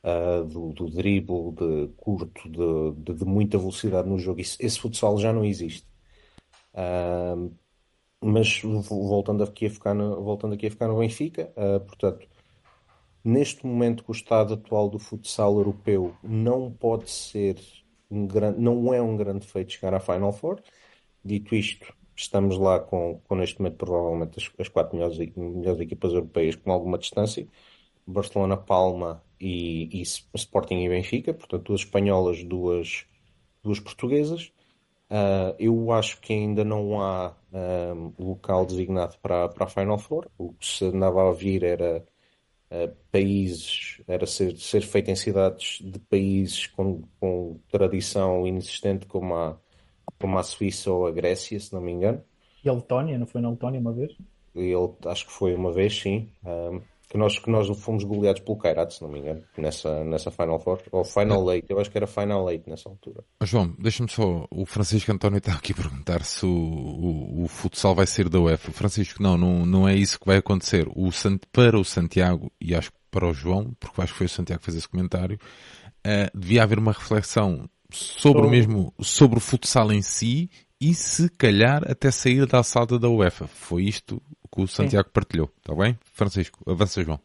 uh, 0.07 0.43
do, 0.45 0.73
do 0.73 0.89
dribble, 0.89 1.51
de 1.51 1.93
curto, 1.97 2.49
de, 2.49 3.01
de, 3.03 3.13
de, 3.19 3.25
muita 3.25 3.57
velocidade 3.57 4.07
no 4.07 4.17
jogo, 4.17 4.41
esse, 4.41 4.79
futsal 4.79 5.17
já 5.17 5.33
não 5.33 5.43
existe. 5.43 5.85
Uh, 6.73 7.51
mas 8.21 8.61
voltando 8.63 9.43
aqui 9.43 9.67
a 9.67 9.69
ficar 9.69 9.93
no, 9.93 10.23
voltando 10.23 10.53
aqui 10.53 10.67
a 10.67 10.71
ficar 10.71 10.87
no 10.87 10.99
Benfica, 10.99 11.51
uh, 11.55 11.79
portanto, 11.81 12.27
neste 13.23 13.65
momento 13.65 14.03
com 14.03 14.11
o 14.11 14.15
estado 14.15 14.53
atual 14.53 14.89
do 14.89 14.99
futsal 14.99 15.57
europeu 15.57 16.15
não 16.23 16.71
pode 16.71 17.09
ser 17.11 17.59
um 18.09 18.25
grande, 18.25 18.59
não 18.59 18.93
é 18.93 19.01
um 19.01 19.17
grande 19.17 19.45
feito 19.45 19.73
chegar 19.73 19.93
à 19.93 19.99
Final 19.99 20.33
Four. 20.33 20.61
Dito 21.23 21.53
isto, 21.55 21.93
estamos 22.15 22.57
lá 22.57 22.79
com, 22.79 23.19
com 23.27 23.35
neste 23.35 23.59
momento 23.59 23.77
provavelmente 23.77 24.39
as, 24.39 24.51
as 24.59 24.69
quatro 24.69 24.95
melhores, 24.95 25.17
melhores 25.35 25.81
equipas 25.81 26.13
europeias 26.13 26.55
com 26.55 26.71
alguma 26.71 26.97
distância. 26.97 27.47
Barcelona, 28.07 28.57
Palma 28.57 29.21
e, 29.39 30.01
e 30.01 30.01
Sporting 30.01 30.83
e 30.83 30.89
Benfica, 30.89 31.33
portanto 31.33 31.67
duas 31.67 31.81
espanholas, 31.81 32.43
duas, 32.43 33.05
duas 33.63 33.79
portuguesas. 33.79 34.51
Uh, 35.09 35.55
eu 35.57 35.91
acho 35.93 36.19
que 36.19 36.33
ainda 36.33 36.65
não 36.65 37.01
há 37.01 37.33
um, 37.53 38.11
local 38.19 38.65
designado 38.65 39.17
para, 39.21 39.47
para 39.47 39.65
a 39.65 39.69
Final 39.69 39.97
Four. 39.97 40.27
O 40.37 40.53
que 40.53 40.65
se 40.65 40.85
andava 40.85 41.29
a 41.29 41.31
vir 41.31 41.63
era 41.63 42.03
uh, 42.71 42.95
países, 43.11 44.01
era 44.07 44.25
ser, 44.25 44.57
ser 44.57 44.81
feito 44.81 45.09
em 45.09 45.15
cidades 45.15 45.79
de 45.81 45.99
países 45.99 46.67
com, 46.67 47.03
com 47.19 47.57
tradição 47.71 48.45
inexistente 48.45 49.05
como 49.05 49.33
a, 49.35 49.57
como 50.19 50.37
a 50.37 50.43
Suíça 50.43 50.91
ou 50.91 51.07
a 51.07 51.11
Grécia, 51.11 51.59
se 51.59 51.73
não 51.73 51.81
me 51.81 51.91
engano. 51.91 52.21
E 52.63 52.69
a 52.69 52.73
Letónia, 52.73 53.17
não 53.17 53.27
foi 53.27 53.39
na 53.39 53.49
Letónia 53.49 53.79
uma 53.79 53.93
vez? 53.93 54.11
Ele, 54.53 54.93
acho 55.05 55.25
que 55.25 55.31
foi 55.31 55.53
uma 55.55 55.71
vez, 55.71 55.97
sim. 55.97 56.29
Um, 56.43 56.81
que 57.09 57.17
nós, 57.17 57.39
que 57.39 57.49
nós 57.49 57.67
fomos 57.79 58.03
goleados 58.03 58.41
pelo 58.41 58.57
Kairat, 58.57 58.93
se 58.93 59.01
não 59.01 59.09
me 59.09 59.19
engano, 59.19 59.41
nessa, 59.57 60.03
nessa 60.03 60.29
Final 60.29 60.59
Four, 60.59 60.81
ou 60.91 61.05
Final 61.05 61.51
Eight, 61.51 61.65
eu 61.69 61.79
acho 61.79 61.89
que 61.89 61.97
era 61.97 62.05
Final 62.05 62.49
Eight 62.49 62.69
nessa 62.69 62.89
altura. 62.89 63.23
João, 63.43 63.73
deixa-me 63.79 64.09
só, 64.09 64.45
o 64.51 64.65
Francisco 64.65 65.11
António 65.11 65.37
está 65.37 65.53
aqui 65.53 65.71
a 65.71 65.75
perguntar 65.75 66.23
se 66.23 66.45
o, 66.45 66.49
o, 66.49 67.43
o, 67.43 67.47
futsal 67.47 67.95
vai 67.95 68.05
ser 68.05 68.27
da 68.27 68.39
UEFA. 68.39 68.71
Francisco, 68.71 69.23
não, 69.23 69.37
não, 69.37 69.65
não 69.65 69.87
é 69.87 69.95
isso 69.95 70.19
que 70.19 70.25
vai 70.25 70.37
acontecer. 70.37 70.87
O, 70.89 71.09
para 71.51 71.79
o 71.79 71.85
Santiago, 71.85 72.51
e 72.59 72.75
acho 72.75 72.91
que 72.91 72.97
para 73.09 73.27
o 73.27 73.33
João, 73.33 73.73
porque 73.79 74.01
acho 74.01 74.11
que 74.11 74.17
foi 74.17 74.27
o 74.27 74.29
Santiago 74.29 74.59
que 74.59 74.65
fez 74.65 74.77
esse 74.77 74.89
comentário, 74.89 75.39
uh, 76.05 76.37
devia 76.37 76.63
haver 76.63 76.77
uma 76.77 76.91
reflexão 76.91 77.69
sobre 77.89 78.45
o 78.45 78.49
mesmo, 78.49 78.93
sobre 78.99 79.37
o 79.37 79.41
futsal 79.41 79.91
em 79.93 80.01
si 80.01 80.49
e 80.79 80.93
se 80.93 81.29
calhar 81.29 81.89
até 81.89 82.11
sair 82.11 82.45
da 82.45 82.61
salda 82.61 82.99
da 82.99 83.09
UEFA. 83.09 83.47
Foi 83.47 83.83
isto 83.83 84.21
que 84.53 84.61
o 84.61 84.67
Santiago 84.67 85.07
Sim. 85.07 85.13
partilhou, 85.13 85.49
está 85.57 85.75
bem? 85.75 85.97
Francisco, 86.13 86.59
avança 86.69 87.03
João. 87.03 87.19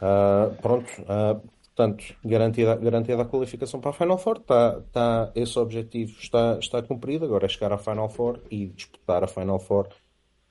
Uh, 0.00 0.54
pronto, 0.62 0.90
uh, 1.02 1.40
portanto, 1.74 2.16
garantida, 2.24 2.76
garantida 2.76 3.22
a 3.22 3.24
qualificação 3.24 3.80
para 3.80 3.90
a 3.90 3.94
Final 3.94 4.18
Four, 4.18 4.38
está, 4.38 4.82
está, 4.86 5.32
esse 5.34 5.58
objetivo 5.58 6.12
está, 6.18 6.58
está 6.58 6.82
cumprido, 6.82 7.24
agora 7.24 7.46
é 7.46 7.48
chegar 7.48 7.72
à 7.72 7.78
Final 7.78 8.08
Four 8.08 8.40
e 8.50 8.66
disputar 8.66 9.22
a 9.24 9.26
Final 9.26 9.58
Four. 9.58 9.88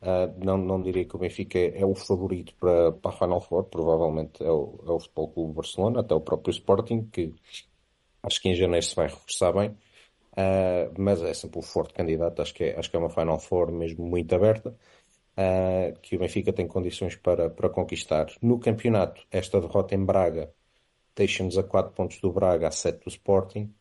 Uh, 0.01 0.31
não, 0.43 0.57
não 0.57 0.81
diria 0.81 1.03
que 1.03 1.15
o 1.15 1.19
Benfica 1.19 1.59
é, 1.59 1.81
é, 1.81 1.85
o 1.85 1.93
favorito 1.93 2.53
para, 2.59 2.93
para 2.93 3.11
a 3.11 3.13
Final 3.17 3.41
Four, 3.41 3.65
provavelmente 3.65 4.41
é 4.41 4.49
o, 4.49 4.79
é 4.87 4.91
o 4.91 4.99
Futebol 4.99 5.29
Clube 5.29 5.53
Barcelona, 5.55 5.99
até 5.99 6.15
o 6.15 6.21
próprio 6.21 6.51
Sporting, 6.51 7.09
que 7.11 7.33
acho 8.23 8.41
que 8.41 8.49
em 8.49 8.55
janeiro 8.55 8.85
se 8.85 8.95
vai 8.95 9.07
reforçar 9.07 9.51
bem. 9.51 9.75
Uh, 10.31 10.93
mas 10.97 11.21
é 11.21 11.33
sempre 11.33 11.59
o 11.59 11.61
forte 11.61 11.93
candidato. 11.93 12.41
Acho 12.41 12.53
que 12.53 12.63
é, 12.63 12.79
acho 12.79 12.89
que 12.89 12.95
é 12.95 12.99
uma 12.99 13.09
Final 13.09 13.39
Four 13.39 13.71
mesmo 13.71 14.05
muito 14.05 14.33
aberta, 14.33 14.73
uh, 15.39 15.99
que 16.01 16.15
o 16.15 16.19
Benfica 16.19 16.51
tem 16.51 16.67
condições 16.67 17.15
para, 17.15 17.49
para 17.49 17.69
conquistar. 17.69 18.27
No 18.41 18.59
campeonato, 18.59 19.25
esta 19.31 19.61
derrota 19.61 19.95
em 19.95 20.03
Braga 20.03 20.53
deixa-nos 21.15 21.57
a 21.57 21.63
4 21.63 21.93
pontos 21.93 22.19
do 22.21 22.31
Braga, 22.31 22.67
a 22.67 22.71
7 22.71 23.03
do 23.03 23.09
Sporting. 23.09 23.73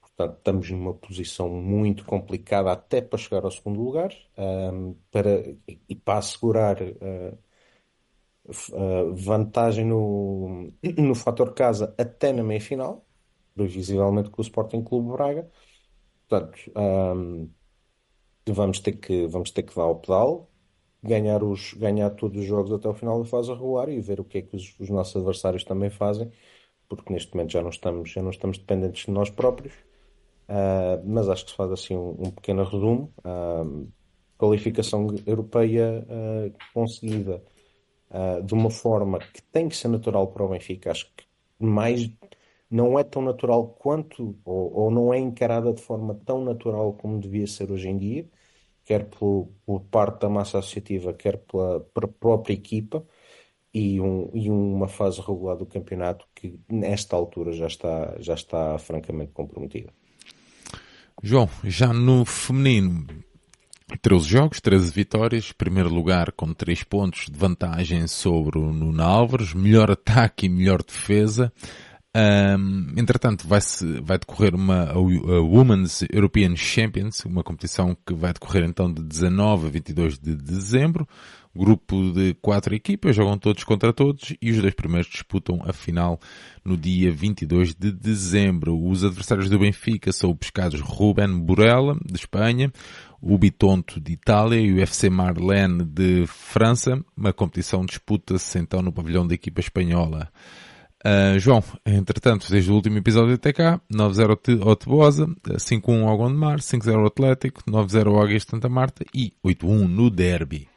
Portanto, 0.00 0.38
estamos 0.38 0.70
numa 0.70 0.94
posição 0.94 1.48
muito 1.48 2.04
complicada 2.04 2.72
até 2.72 3.02
para 3.02 3.18
chegar 3.18 3.44
ao 3.44 3.50
segundo 3.50 3.82
lugar 3.82 4.10
um, 4.38 4.94
para, 5.10 5.56
e 5.88 5.94
para 5.94 6.18
assegurar 6.18 6.78
uh, 6.80 7.38
vantagem 9.14 9.84
no, 9.84 10.72
no 10.96 11.14
fator 11.14 11.52
casa 11.54 11.94
até 11.98 12.32
na 12.32 12.42
meia-final, 12.42 13.04
previsivelmente 13.54 14.30
com 14.30 14.40
o 14.40 14.44
Sporting 14.44 14.82
Clube 14.84 15.12
Braga. 15.12 15.50
Portanto, 16.28 16.58
um, 16.76 17.50
vamos, 18.48 18.80
ter 18.80 18.92
que, 18.92 19.26
vamos 19.26 19.50
ter 19.50 19.64
que 19.64 19.74
dar 19.74 19.86
o 19.86 19.96
pedal, 19.96 20.50
ganhar, 21.06 21.42
os, 21.42 21.74
ganhar 21.74 22.10
todos 22.10 22.38
os 22.38 22.44
jogos 22.44 22.72
até 22.72 22.88
o 22.88 22.94
final 22.94 23.22
da 23.22 23.24
fase 23.28 23.52
regular 23.52 23.88
e 23.88 24.00
ver 24.00 24.20
o 24.20 24.24
que 24.24 24.38
é 24.38 24.42
que 24.42 24.56
os, 24.56 24.74
os, 24.78 24.90
nossos 24.90 25.16
adversários 25.16 25.64
também 25.64 25.90
fazem, 25.90 26.30
porque 26.88 27.12
neste 27.12 27.34
momento 27.34 27.52
já 27.52 27.62
não 27.62 27.70
estamos, 27.70 28.10
já 28.10 28.22
não 28.22 28.30
estamos 28.30 28.58
dependentes 28.58 29.06
de 29.06 29.10
nós 29.10 29.30
próprios. 29.30 29.74
Uh, 30.48 31.02
mas 31.04 31.28
acho 31.28 31.44
que 31.44 31.50
se 31.50 31.56
faz 31.56 31.72
assim 31.72 31.96
um, 31.96 32.10
um 32.10 32.30
pequeno 32.30 32.64
resumo. 32.64 33.12
Uh, 33.20 33.88
qualificação 34.38 35.08
europeia 35.26 36.06
uh, 36.08 36.52
conseguida 36.74 37.42
de 38.44 38.54
uma 38.54 38.70
forma 38.70 39.18
que 39.18 39.42
tem 39.42 39.68
que 39.68 39.76
ser 39.76 39.88
natural 39.88 40.28
para 40.28 40.44
o 40.44 40.48
Benfica. 40.48 40.92
Acho 40.92 41.12
que 41.14 41.24
mais 41.58 42.08
não 42.70 42.98
é 42.98 43.04
tão 43.04 43.22
natural 43.22 43.68
quanto, 43.68 44.38
ou, 44.44 44.72
ou, 44.72 44.90
não 44.90 45.12
é 45.12 45.18
encarada 45.18 45.72
de 45.72 45.82
forma 45.82 46.14
tão 46.24 46.44
natural 46.44 46.92
como 46.94 47.18
devia 47.20 47.46
ser 47.46 47.70
hoje 47.70 47.88
em 47.88 47.96
dia, 47.96 48.28
quer 48.86 49.06
por, 49.06 49.50
por 49.66 49.80
parte 49.80 50.20
da 50.20 50.28
massa 50.28 50.60
associativa, 50.60 51.12
quer 51.12 51.38
pela, 51.38 51.80
pela 51.80 52.08
própria 52.08 52.54
equipa, 52.54 53.04
e, 53.74 54.00
um, 54.00 54.30
e, 54.32 54.48
uma 54.48 54.88
fase 54.88 55.20
regular 55.20 55.56
do 55.56 55.66
campeonato 55.66 56.24
que 56.34 56.58
nesta 56.66 57.14
altura 57.14 57.52
já 57.52 57.66
está, 57.66 58.16
já 58.20 58.32
está 58.32 58.78
francamente 58.78 59.32
comprometida. 59.32 59.92
João, 61.22 61.48
já 61.62 61.92
no 61.92 62.24
feminino, 62.24 63.06
13 64.00 64.26
jogos, 64.26 64.60
13 64.60 64.92
vitórias, 64.92 65.52
primeiro 65.52 65.92
lugar 65.92 66.32
com 66.32 66.54
3 66.54 66.84
pontos 66.84 67.26
de 67.26 67.38
vantagem 67.38 68.06
sobre 68.06 68.58
o 68.58 68.72
Nuno 68.72 69.02
Álvares, 69.02 69.52
melhor 69.52 69.90
ataque 69.90 70.46
e 70.46 70.48
melhor 70.48 70.82
defesa. 70.82 71.52
Um, 72.16 72.94
entretanto, 72.96 73.46
vai, 73.46 73.60
-se, 73.60 74.00
vai 74.00 74.18
decorrer 74.18 74.54
uma 74.54 74.90
a, 74.90 74.98
Women's 74.98 76.02
European 76.10 76.56
Champions, 76.56 77.26
uma 77.26 77.44
competição 77.44 77.94
que 78.06 78.14
vai 78.14 78.32
decorrer 78.32 78.64
então 78.64 78.90
de 78.90 79.02
19 79.02 79.66
a 79.66 79.70
22 79.70 80.18
de 80.18 80.34
dezembro. 80.34 81.06
Grupo 81.54 82.12
de 82.12 82.34
quatro 82.34 82.74
equipas, 82.74 83.16
jogam 83.16 83.38
todos 83.38 83.64
contra 83.64 83.90
todos 83.90 84.34
e 84.42 84.50
os 84.50 84.60
dois 84.60 84.74
primeiros 84.74 85.10
disputam 85.10 85.62
a 85.66 85.72
final 85.72 86.20
no 86.62 86.76
dia 86.76 87.10
22 87.10 87.74
de 87.74 87.92
dezembro. 87.92 88.78
Os 88.78 89.04
adversários 89.04 89.48
do 89.48 89.58
Benfica 89.58 90.12
são 90.12 90.30
o 90.30 90.36
pescados 90.36 90.80
Ruben 90.80 91.38
Burella, 91.40 91.98
de 92.04 92.16
Espanha, 92.16 92.70
o 93.22 93.38
Bitonto 93.38 94.00
de 94.00 94.12
Itália 94.12 94.60
e 94.60 94.72
o 94.72 94.80
FC 94.80 95.08
Marlene 95.08 95.84
de 95.84 96.26
França. 96.26 97.02
Uma 97.16 97.32
competição 97.32 97.84
disputa-se 97.86 98.58
então 98.58 98.82
no 98.82 98.92
pavilhão 98.92 99.26
da 99.26 99.34
equipa 99.34 99.60
espanhola. 99.60 100.30
Uh, 101.06 101.38
João, 101.38 101.62
entretanto, 101.86 102.50
desde 102.50 102.68
o 102.68 102.74
último 102.74 102.98
episódio 102.98 103.36
do 103.36 103.38
TK, 103.38 103.80
9-0 103.88 104.66
ao 104.66 104.74
Tebosa, 104.74 105.26
5-1 105.44 106.04
ao 106.04 106.16
Gondomar, 106.16 106.58
5-0 106.58 106.98
ao 106.98 107.06
Atlético, 107.06 107.62
9-0 107.62 108.08
ao 108.08 108.20
Águias 108.20 108.42
Santa 108.42 108.68
Marta 108.68 109.04
e 109.14 109.32
8-1 109.44 109.86
no 109.86 110.10
Derby. 110.10 110.68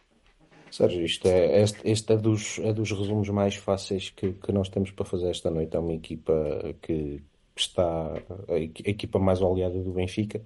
Sérgio, 0.70 1.04
isto 1.04 1.28
é, 1.28 1.64
este, 1.64 1.80
este 1.84 2.14
é, 2.14 2.18
dos, 2.18 2.60
é 2.60 2.72
dos 2.72 2.92
resumos 2.92 3.28
mais 3.30 3.56
fáceis 3.56 4.12
que, 4.12 4.34
que 4.34 4.52
nós 4.52 4.70
temos 4.70 4.92
para 4.92 5.04
fazer 5.04 5.32
esta 5.32 5.50
noite. 5.50 5.76
É 5.76 5.80
uma 5.80 5.94
equipa 5.94 6.76
que 6.80 7.24
está 7.56 8.14
a 8.48 8.56
equipa 8.56 9.18
mais 9.18 9.42
oleada 9.42 9.82
do 9.82 9.94
Benfica, 9.94 10.40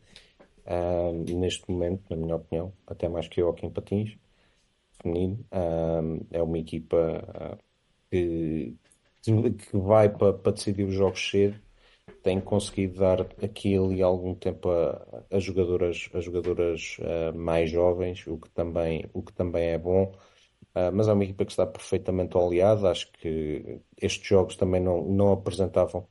uh, 0.65 1.36
neste 1.38 1.69
momento, 1.69 2.03
na 2.09 2.15
minha 2.15 2.38
opinião, 2.38 2.71
até 2.88 3.09
mais 3.09 3.27
que 3.27 3.41
o 3.41 3.47
Joaquim 3.47 3.69
Patins, 3.69 4.15
feminino. 5.01 5.45
Uh, 5.51 6.25
é 6.31 6.41
uma 6.41 6.57
equipa 6.57 7.59
que 8.09 8.77
que 9.24 9.78
vai 9.78 10.09
para, 10.09 10.34
para 10.34 10.51
decidir 10.51 10.84
os 10.84 10.93
jogos 10.93 11.30
cedo 11.30 11.59
tem 12.24 12.39
conseguido 12.41 12.99
dar 12.99 13.21
aqui 13.21 13.78
ali 13.78 14.01
algum 14.01 14.34
tempo 14.36 14.69
a, 14.69 15.26
a 15.32 15.39
jogadoras, 15.39 16.09
a 16.13 16.19
jogadoras 16.21 16.97
uh, 16.99 17.38
mais 17.38 17.69
jovens, 17.69 18.26
o 18.28 18.38
que 18.38 18.49
também, 18.51 19.09
o 19.13 19.21
que 19.21 19.34
também 19.34 19.69
é 19.69 19.78
bom. 19.78 20.05
Uh, 20.76 20.91
mas 20.93 21.07
é 21.07 21.13
uma 21.13 21.24
equipa 21.24 21.45
que 21.45 21.51
está 21.51 21.65
perfeitamente 21.67 22.38
oleada. 22.38 22.89
Acho 22.89 23.11
que 23.13 23.82
estes 24.01 24.28
jogos 24.28 24.55
também 24.55 24.82
não, 24.82 25.03
não 25.05 25.34
apresentavam 25.34 26.07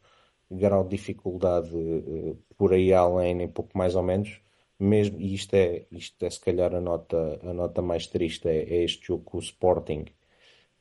grau 0.50 0.84
de 0.84 0.90
dificuldade 0.90 1.74
uh, 1.74 2.36
por 2.56 2.72
aí 2.74 2.92
além, 2.92 3.34
nem 3.34 3.48
pouco 3.48 3.76
mais 3.76 3.94
ou 3.96 4.02
menos. 4.02 4.40
Mesmo, 4.78 5.20
e 5.20 5.34
isto 5.34 5.54
é, 5.54 5.86
isto 5.92 6.24
é 6.24 6.30
se 6.30 6.40
calhar 6.40 6.74
a 6.74 6.80
nota, 6.80 7.40
a 7.42 7.52
nota 7.54 7.82
mais 7.82 8.06
triste, 8.06 8.48
é, 8.48 8.62
é 8.62 8.84
este 8.84 9.06
jogo 9.08 9.24
com 9.24 9.38
o 9.38 9.40
Sporting. 9.40 10.06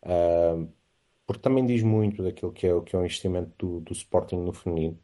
Uh, 0.04 0.68
porque 1.32 1.44
também 1.44 1.66
diz 1.66 1.82
muito 1.82 2.22
daquilo 2.22 2.52
que 2.52 2.68
é, 2.68 2.82
que 2.82 2.94
é 2.94 3.00
o 3.00 3.04
investimento 3.06 3.52
do, 3.58 3.80
do 3.80 3.94
Sporting 3.94 4.36
no 4.38 4.52
feminino. 4.52 5.00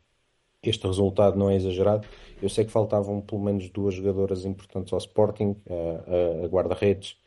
Este 0.61 0.85
resultado 0.85 1.37
não 1.37 1.49
é 1.49 1.55
exagerado. 1.55 2.05
Eu 2.41 2.49
sei 2.49 2.65
que 2.65 2.71
faltavam 2.71 3.21
pelo 3.21 3.41
menos 3.41 3.69
duas 3.69 3.95
jogadoras 3.95 4.43
importantes 4.43 4.91
ao 4.91 4.99
Sporting, 4.99 5.55
a, 5.69 6.41
a, 6.43 6.45
a 6.45 6.47
guarda-redes, 6.49 7.17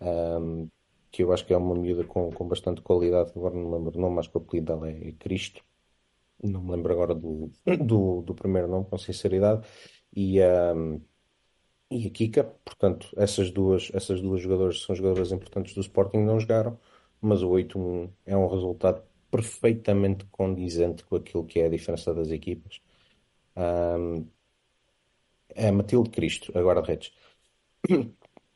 um, 0.00 0.68
que 1.12 1.22
eu 1.22 1.32
acho 1.32 1.46
que 1.46 1.54
é 1.54 1.56
uma 1.56 1.76
miúda 1.76 2.02
com, 2.04 2.30
com 2.32 2.48
bastante 2.48 2.82
qualidade, 2.82 3.32
agora 3.36 3.54
não 3.54 3.70
me 3.70 3.76
lembro 3.76 3.96
o 3.96 4.00
nome, 4.00 4.18
acho 4.18 4.30
que 4.30 4.36
o 4.36 4.40
apelido 4.40 4.66
dela 4.66 4.90
é 4.90 5.12
Cristo. 5.12 5.62
Não 6.42 6.62
me 6.62 6.72
lembro 6.72 6.92
agora 6.92 7.14
do, 7.14 7.52
do, 7.84 8.22
do 8.22 8.34
primeiro 8.34 8.66
nome, 8.68 8.86
com 8.86 8.98
sinceridade. 8.98 9.64
E, 10.14 10.40
um, 10.42 11.00
e 11.90 12.06
a 12.08 12.10
Kika, 12.10 12.44
portanto, 12.64 13.08
essas 13.16 13.52
duas, 13.52 13.90
essas 13.94 14.20
duas 14.20 14.40
jogadoras 14.40 14.82
são 14.82 14.94
jogadoras 14.96 15.30
importantes 15.32 15.74
do 15.74 15.80
Sporting, 15.80 16.18
não 16.18 16.40
jogaram 16.40 16.78
mas 17.20 17.42
o 17.42 17.50
8-1 17.50 18.10
é 18.26 18.36
um 18.36 18.46
resultado 18.46 19.02
perfeitamente 19.30 20.24
condizente 20.26 21.04
com 21.04 21.16
aquilo 21.16 21.44
que 21.44 21.60
é 21.60 21.66
a 21.66 21.68
diferença 21.68 22.14
das 22.14 22.30
equipas. 22.30 22.80
Um, 23.56 24.26
é 25.54 25.70
Matilde 25.70 26.10
Cristo, 26.10 26.56
agora 26.56 26.82
de 26.82 26.88
redes. 26.88 27.12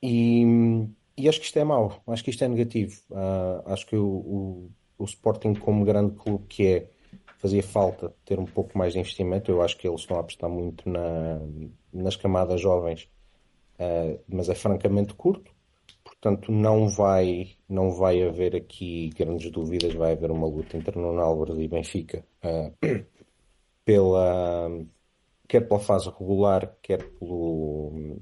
E, 0.01 0.45
e, 1.17 1.29
acho 1.29 1.41
que 1.41 1.47
isto 1.47 1.59
é 1.59 1.65
mau, 1.65 2.01
acho 2.07 2.23
que 2.23 2.31
isto 2.31 2.45
é 2.45 2.49
negativo. 2.49 3.01
Uh, 3.11 3.73
acho 3.73 3.85
que 3.85 3.97
o, 3.97 4.07
o, 4.07 4.71
o, 4.99 5.05
Sporting, 5.05 5.55
como 5.55 5.85
grande 5.85 6.15
clube 6.15 6.47
que 6.47 6.67
é, 6.67 6.91
fazia 7.39 7.65
falta 7.65 8.15
ter 8.25 8.39
um 8.39 8.45
pouco 8.45 8.79
mais 8.79 8.93
de 8.93 9.01
investimento. 9.01 9.51
Eu 9.51 9.61
acho 9.61 9.77
que 9.77 9.89
eles 9.89 10.03
estão 10.03 10.17
a 10.17 10.21
apostar 10.21 10.49
muito 10.49 10.89
na, 10.89 11.41
nas 11.93 12.15
camadas 12.15 12.61
jovens, 12.61 13.09
uh, 13.81 14.21
mas 14.29 14.49
é 14.49 14.55
francamente 14.55 15.15
curto. 15.15 15.51
Portanto, 16.21 16.51
não 16.51 16.89
vai, 16.89 17.57
não 17.69 17.93
vai 17.93 18.23
haver 18.23 18.57
aqui 18.57 19.11
grandes 19.11 19.51
dúvidas, 19.53 19.95
vai 19.95 20.13
haver 20.13 20.31
uma 20.33 20.49
luta 20.49 20.77
entre 20.77 20.99
Nuno 20.99 21.21
Álvares 21.21 21.57
e 21.59 21.69
Benfica 21.69 22.25
uh, 22.45 22.75
pela, 23.85 24.69
quer 25.47 25.61
pela 25.69 25.81
fase 25.81 26.11
regular, 26.11 26.77
quer, 26.83 27.05
pelo, 27.19 28.21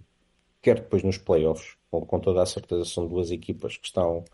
quer 0.62 0.76
depois 0.80 1.02
nos 1.02 1.18
playoffs. 1.18 1.76
Com, 1.90 2.04
com 2.04 2.20
toda 2.20 2.42
a 2.42 2.46
certeza 2.46 2.84
são 2.84 3.06
duas 3.06 3.30
equipas 3.30 3.76
que 3.78 3.86
estão 3.86 4.24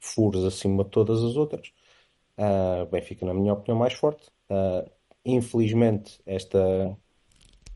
furos 0.00 0.44
acima 0.44 0.84
de 0.84 0.90
todas 0.90 1.22
as 1.22 1.36
outras. 1.36 1.72
Uh, 2.36 2.86
Benfica, 2.90 3.24
na 3.26 3.34
minha 3.34 3.52
opinião, 3.52 3.78
mais 3.78 3.94
forte. 3.94 4.28
Uh, 4.50 4.90
infelizmente, 5.24 6.20
esta, 6.26 6.96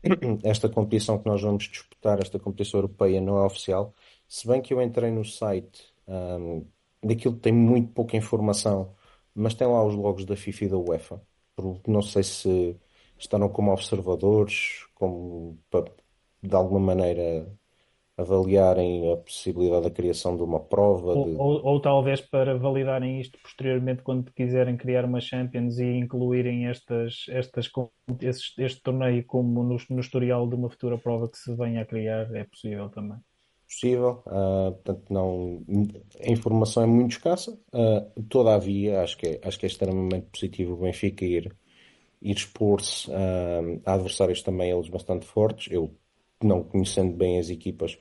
esta 0.43 0.69
competição 0.69 1.19
que 1.19 1.27
nós 1.27 1.41
vamos 1.41 1.65
disputar, 1.69 2.19
esta 2.21 2.39
competição 2.39 2.79
europeia, 2.79 3.21
não 3.21 3.37
é 3.37 3.45
oficial. 3.45 3.93
Se 4.27 4.47
bem 4.47 4.61
que 4.61 4.73
eu 4.73 4.81
entrei 4.81 5.11
no 5.11 5.23
site, 5.23 5.93
um, 6.07 6.65
daquilo 7.03 7.35
tem 7.35 7.53
muito 7.53 7.91
pouca 7.93 8.17
informação, 8.17 8.93
mas 9.33 9.53
tem 9.53 9.67
lá 9.67 9.83
os 9.85 9.95
logos 9.95 10.25
da 10.25 10.35
FIFA 10.35 10.65
e 10.65 10.69
da 10.69 10.77
UEFA. 10.77 11.21
Não 11.87 12.01
sei 12.01 12.23
se 12.23 12.77
estarão 13.17 13.49
como 13.49 13.71
observadores, 13.71 14.85
como 14.93 15.57
para, 15.69 15.91
de 16.41 16.55
alguma 16.55 16.79
maneira 16.79 17.51
avaliarem 18.17 19.11
a 19.13 19.17
possibilidade 19.17 19.83
da 19.83 19.91
criação 19.91 20.35
de 20.35 20.41
uma 20.41 20.59
prova. 20.59 21.13
Ou, 21.13 21.25
de... 21.25 21.35
ou, 21.35 21.65
ou, 21.65 21.79
talvez 21.79 22.19
para 22.19 22.57
validarem 22.57 23.21
isto 23.21 23.37
posteriormente 23.39 24.01
quando 24.01 24.31
quiserem 24.33 24.75
criar 24.75 25.05
uma 25.05 25.21
Champions 25.21 25.77
e 25.77 25.85
incluírem 25.85 26.67
estas, 26.67 27.25
estas, 27.29 27.69
este, 28.21 28.63
este 28.63 28.81
torneio 28.81 29.23
como 29.25 29.63
no, 29.63 29.77
no 29.89 29.99
historial 29.99 30.47
de 30.47 30.55
uma 30.55 30.69
futura 30.69 30.97
prova 30.97 31.29
que 31.29 31.37
se 31.37 31.55
venha 31.55 31.81
a 31.81 31.85
criar, 31.85 32.35
é 32.35 32.43
possível 32.43 32.89
também 32.89 33.19
possível, 33.67 34.23
uh, 34.27 34.71
portanto 34.71 35.13
não, 35.13 35.63
a 36.21 36.31
informação 36.31 36.83
é 36.83 36.85
muito 36.85 37.11
escassa, 37.11 37.51
uh, 37.51 38.23
todavia 38.29 39.01
acho 39.01 39.17
que, 39.17 39.27
é, 39.27 39.41
acho 39.43 39.59
que 39.59 39.65
é 39.65 39.69
extremamente 39.69 40.27
positivo 40.31 40.73
o 40.73 40.77
Benfica 40.77 41.25
ir, 41.25 41.55
ir 42.21 42.35
expor-se 42.35 43.09
uh, 43.11 43.81
a 43.85 43.93
adversários 43.93 44.41
também 44.41 44.71
eles 44.71 44.89
bastante 44.89 45.25
fortes, 45.25 45.71
eu 45.71 45.93
não 46.41 46.63
conhecendo 46.63 47.15
bem 47.15 47.39
as 47.39 47.49
equipas 47.49 47.99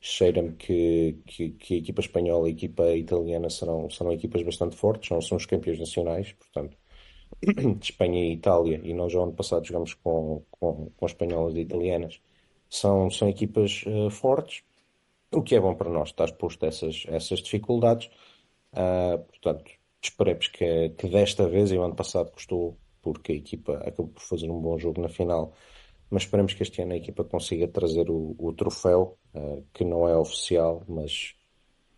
cheira-me 0.00 0.52
que, 0.54 1.20
que, 1.26 1.50
que, 1.50 1.74
a 1.74 1.78
equipa 1.78 2.00
espanhola 2.00 2.48
e 2.48 2.52
a 2.52 2.54
equipa 2.54 2.96
italiana 2.96 3.50
serão, 3.50 3.90
serão 3.90 4.12
equipas 4.12 4.42
bastante 4.44 4.76
fortes, 4.76 5.10
não 5.10 5.20
são 5.20 5.36
os 5.36 5.46
campeões 5.46 5.80
nacionais, 5.80 6.32
portanto 6.32 6.76
Espanha 7.82 8.24
e 8.24 8.32
Itália, 8.34 8.80
e 8.84 8.94
nós 8.94 9.12
já 9.12 9.20
ano 9.20 9.34
passado 9.34 9.66
jogamos 9.66 9.94
com, 9.94 10.44
com, 10.50 10.90
com 10.96 11.06
espanholas 11.06 11.56
e 11.56 11.60
italianas, 11.60 12.20
são, 12.70 13.10
são 13.10 13.28
equipas 13.28 13.84
fortes, 14.10 14.62
o 15.32 15.42
que 15.42 15.54
é 15.54 15.60
bom 15.60 15.74
para 15.74 15.90
nós, 15.90 16.08
estar 16.08 16.24
exposto 16.24 16.64
a 16.64 16.68
essas, 16.68 17.04
essas 17.08 17.40
dificuldades. 17.40 18.08
Uh, 18.72 19.18
portanto, 19.24 19.70
esperemos 20.02 20.48
que, 20.48 20.90
que 20.90 21.08
desta 21.08 21.48
vez, 21.48 21.70
e 21.70 21.78
o 21.78 21.82
ano 21.82 21.94
passado 21.94 22.30
custou, 22.30 22.78
porque 23.02 23.32
a 23.32 23.36
equipa 23.36 23.74
acabou 23.78 24.08
por 24.08 24.22
fazer 24.22 24.50
um 24.50 24.60
bom 24.60 24.78
jogo 24.78 25.00
na 25.00 25.08
final, 25.08 25.52
mas 26.10 26.22
esperemos 26.22 26.54
que 26.54 26.62
este 26.62 26.80
ano 26.82 26.92
a 26.92 26.96
equipa 26.96 27.24
consiga 27.24 27.68
trazer 27.68 28.10
o, 28.10 28.34
o 28.38 28.52
troféu, 28.52 29.18
uh, 29.34 29.64
que 29.72 29.84
não 29.84 30.08
é 30.08 30.16
oficial, 30.16 30.82
mas, 30.88 31.34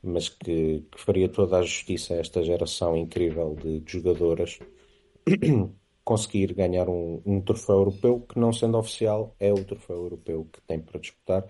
mas 0.03 0.29
que, 0.29 0.85
que, 0.91 1.01
faria 1.01 1.29
toda 1.29 1.59
a 1.59 1.63
justiça 1.63 2.15
a 2.15 2.19
esta 2.19 2.43
geração 2.43 2.97
incrível 2.97 3.55
de, 3.55 3.81
de 3.81 3.93
jogadoras 3.93 4.59
conseguir 6.05 6.55
ganhar 6.55 6.89
um, 6.89 7.23
um 7.25 7.41
troféu 7.41 7.77
europeu 7.77 8.21
que, 8.21 8.39
não 8.39 8.53
sendo 8.53 8.79
oficial, 8.79 9.35
é 9.39 9.53
o 9.53 9.65
troféu 9.65 9.97
europeu 9.97 10.49
que 10.53 10.61
tem 10.63 10.81
para 10.81 10.99
disputar 10.99 11.47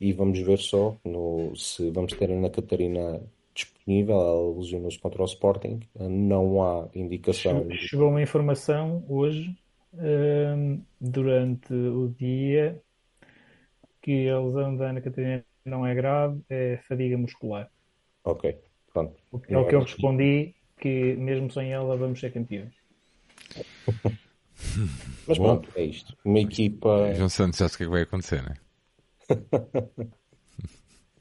e 0.00 0.12
vamos 0.12 0.38
ver 0.40 0.58
só 0.58 0.96
no, 1.04 1.54
se 1.54 1.90
vamos 1.90 2.14
ter 2.14 2.30
a 2.30 2.34
Ana 2.34 2.48
Catarina 2.48 3.20
disponível, 3.54 4.16
ela 4.16 4.58
lesionou-se 4.58 4.98
contra 4.98 5.22
o 5.22 5.26
Sporting, 5.26 5.80
não 5.98 6.62
há 6.62 6.88
indicação. 6.94 7.68
Chegou 7.72 8.08
uma 8.08 8.22
informação 8.22 9.04
hoje, 9.08 9.54
um, 9.92 10.80
durante 10.98 11.74
o 11.74 12.08
dia, 12.18 12.80
que 14.00 14.28
a 14.28 14.40
lesão 14.40 14.74
da 14.76 14.90
Ana 14.90 15.00
Catarina 15.02 15.44
não 15.64 15.86
é 15.86 15.94
grave, 15.94 16.40
é 16.48 16.78
fadiga 16.88 17.18
muscular. 17.18 17.70
Ok, 18.24 18.56
pronto. 18.92 19.14
É 19.48 19.58
o 19.58 19.66
que 19.66 19.74
eu 19.74 19.80
respondi, 19.80 20.54
que 20.78 21.14
mesmo 21.16 21.50
sem 21.50 21.72
ela 21.72 21.96
vamos 21.96 22.20
ser 22.20 22.32
campeões. 22.32 22.72
Mas 25.26 25.38
Bom, 25.38 25.58
pronto, 25.58 25.70
é 25.76 25.84
isto. 25.84 26.16
Uma 26.24 26.40
equipa. 26.40 27.12
João 27.14 27.28
Santos, 27.28 27.58
já 27.58 27.68
sei 27.68 27.86
o 27.86 27.88
que 27.88 27.92
vai 27.92 28.02
acontecer, 28.02 28.42
não 28.42 28.50
é? 28.50 28.69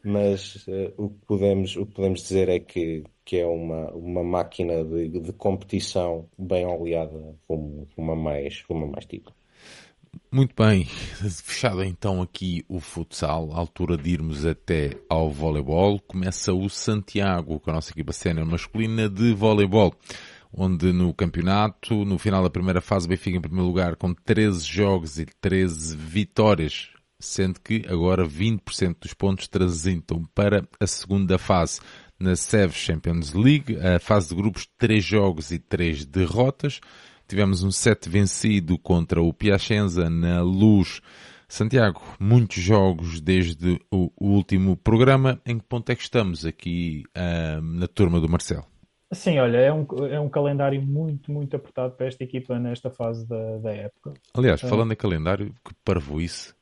mas 0.04 0.68
uh, 0.68 0.94
o, 0.98 1.10
que 1.10 1.26
podemos, 1.26 1.76
o 1.76 1.86
que 1.86 1.94
podemos 1.94 2.22
dizer 2.22 2.50
é 2.50 2.60
que, 2.60 3.04
que 3.26 3.38
é 3.38 3.46
uma, 3.46 3.92
uma 3.92 4.24
máquina 4.24 4.84
de, 4.84 5.10
de 5.20 5.34
competição 5.34 6.28
bem 6.38 6.66
oleada, 6.66 7.36
como 7.48 7.88
uma 7.98 8.16
mais, 8.16 8.64
uma 8.70 8.88
mais 8.88 9.06
tipo. 9.06 9.34
Muito 10.32 10.54
bem, 10.56 10.86
fechado 11.44 11.84
então 11.84 12.22
aqui 12.22 12.64
o 12.68 12.80
futsal, 12.80 13.52
à 13.52 13.58
altura 13.58 13.98
de 13.98 14.12
irmos 14.12 14.46
até 14.46 14.92
ao 15.10 15.30
voleibol, 15.32 16.00
começa 16.00 16.54
o 16.54 16.70
Santiago 16.70 17.60
com 17.60 17.70
a 17.70 17.74
nossa 17.74 17.92
equipa 17.92 18.12
sénior 18.12 18.46
masculina 18.46 19.10
de 19.10 19.34
voleibol, 19.34 19.94
onde 20.54 20.92
no 20.92 21.14
campeonato, 21.14 22.06
no 22.06 22.18
final 22.18 22.44
da 22.44 22.50
primeira 22.50 22.82
fase, 22.82 23.06
o 23.06 23.10
Benfica 23.10 23.38
em 23.38 23.42
primeiro 23.42 23.68
lugar 23.68 23.96
com 23.96 24.14
13 24.14 24.66
jogos 24.66 25.20
e 25.20 25.26
13 25.26 25.96
vitórias, 25.98 26.90
sendo 27.20 27.60
que 27.60 27.86
agora 27.88 28.26
20% 28.26 28.98
dos 29.02 29.14
pontos 29.14 29.48
transitam 29.48 30.24
para 30.34 30.68
a 30.80 30.88
segunda 30.88 31.38
fase. 31.38 31.80
Na 32.20 32.36
SEV 32.36 32.74
Champions 32.74 33.34
League, 33.34 33.78
a 33.78 33.98
fase 33.98 34.30
de 34.30 34.36
grupos, 34.36 34.68
3 34.78 35.04
jogos 35.04 35.52
e 35.52 35.60
3 35.60 36.06
derrotas. 36.06 36.82
Tivemos 37.28 37.64
um 37.64 37.72
set 37.72 38.10
vencido 38.10 38.78
contra 38.78 39.22
o 39.22 39.34
Piacenza 39.34 40.10
na 40.10 40.42
Luz. 40.42 41.02
Santiago, 41.48 42.02
muitos 42.20 42.62
jogos 42.62 43.22
desde 43.22 43.80
o 43.90 44.12
último 44.20 44.76
programa. 44.76 45.42
Em 45.46 45.58
que 45.58 45.66
ponto 45.66 45.90
é 45.92 45.96
que 45.96 46.02
estamos 46.02 46.46
aqui 46.46 47.04
uh, 47.16 47.62
na 47.62 47.88
turma 47.88 48.20
do 48.20 48.28
Marcelo? 48.28 48.66
Sim, 49.12 49.40
olha, 49.40 49.58
é 49.58 49.74
um, 49.74 49.88
é 50.08 50.20
um 50.20 50.30
calendário 50.30 50.80
muito, 50.82 51.32
muito 51.32 51.56
apertado 51.56 51.96
para 51.96 52.06
esta 52.06 52.24
equipa 52.24 52.60
nesta 52.60 52.92
fase 52.92 53.28
da, 53.28 53.58
da 53.58 53.72
época. 53.72 54.14
Aliás, 54.36 54.62
falando 54.62 54.94
em 54.94 54.96
calendário, 54.96 55.54
que 55.66 55.74
parvoíce. 55.84 56.54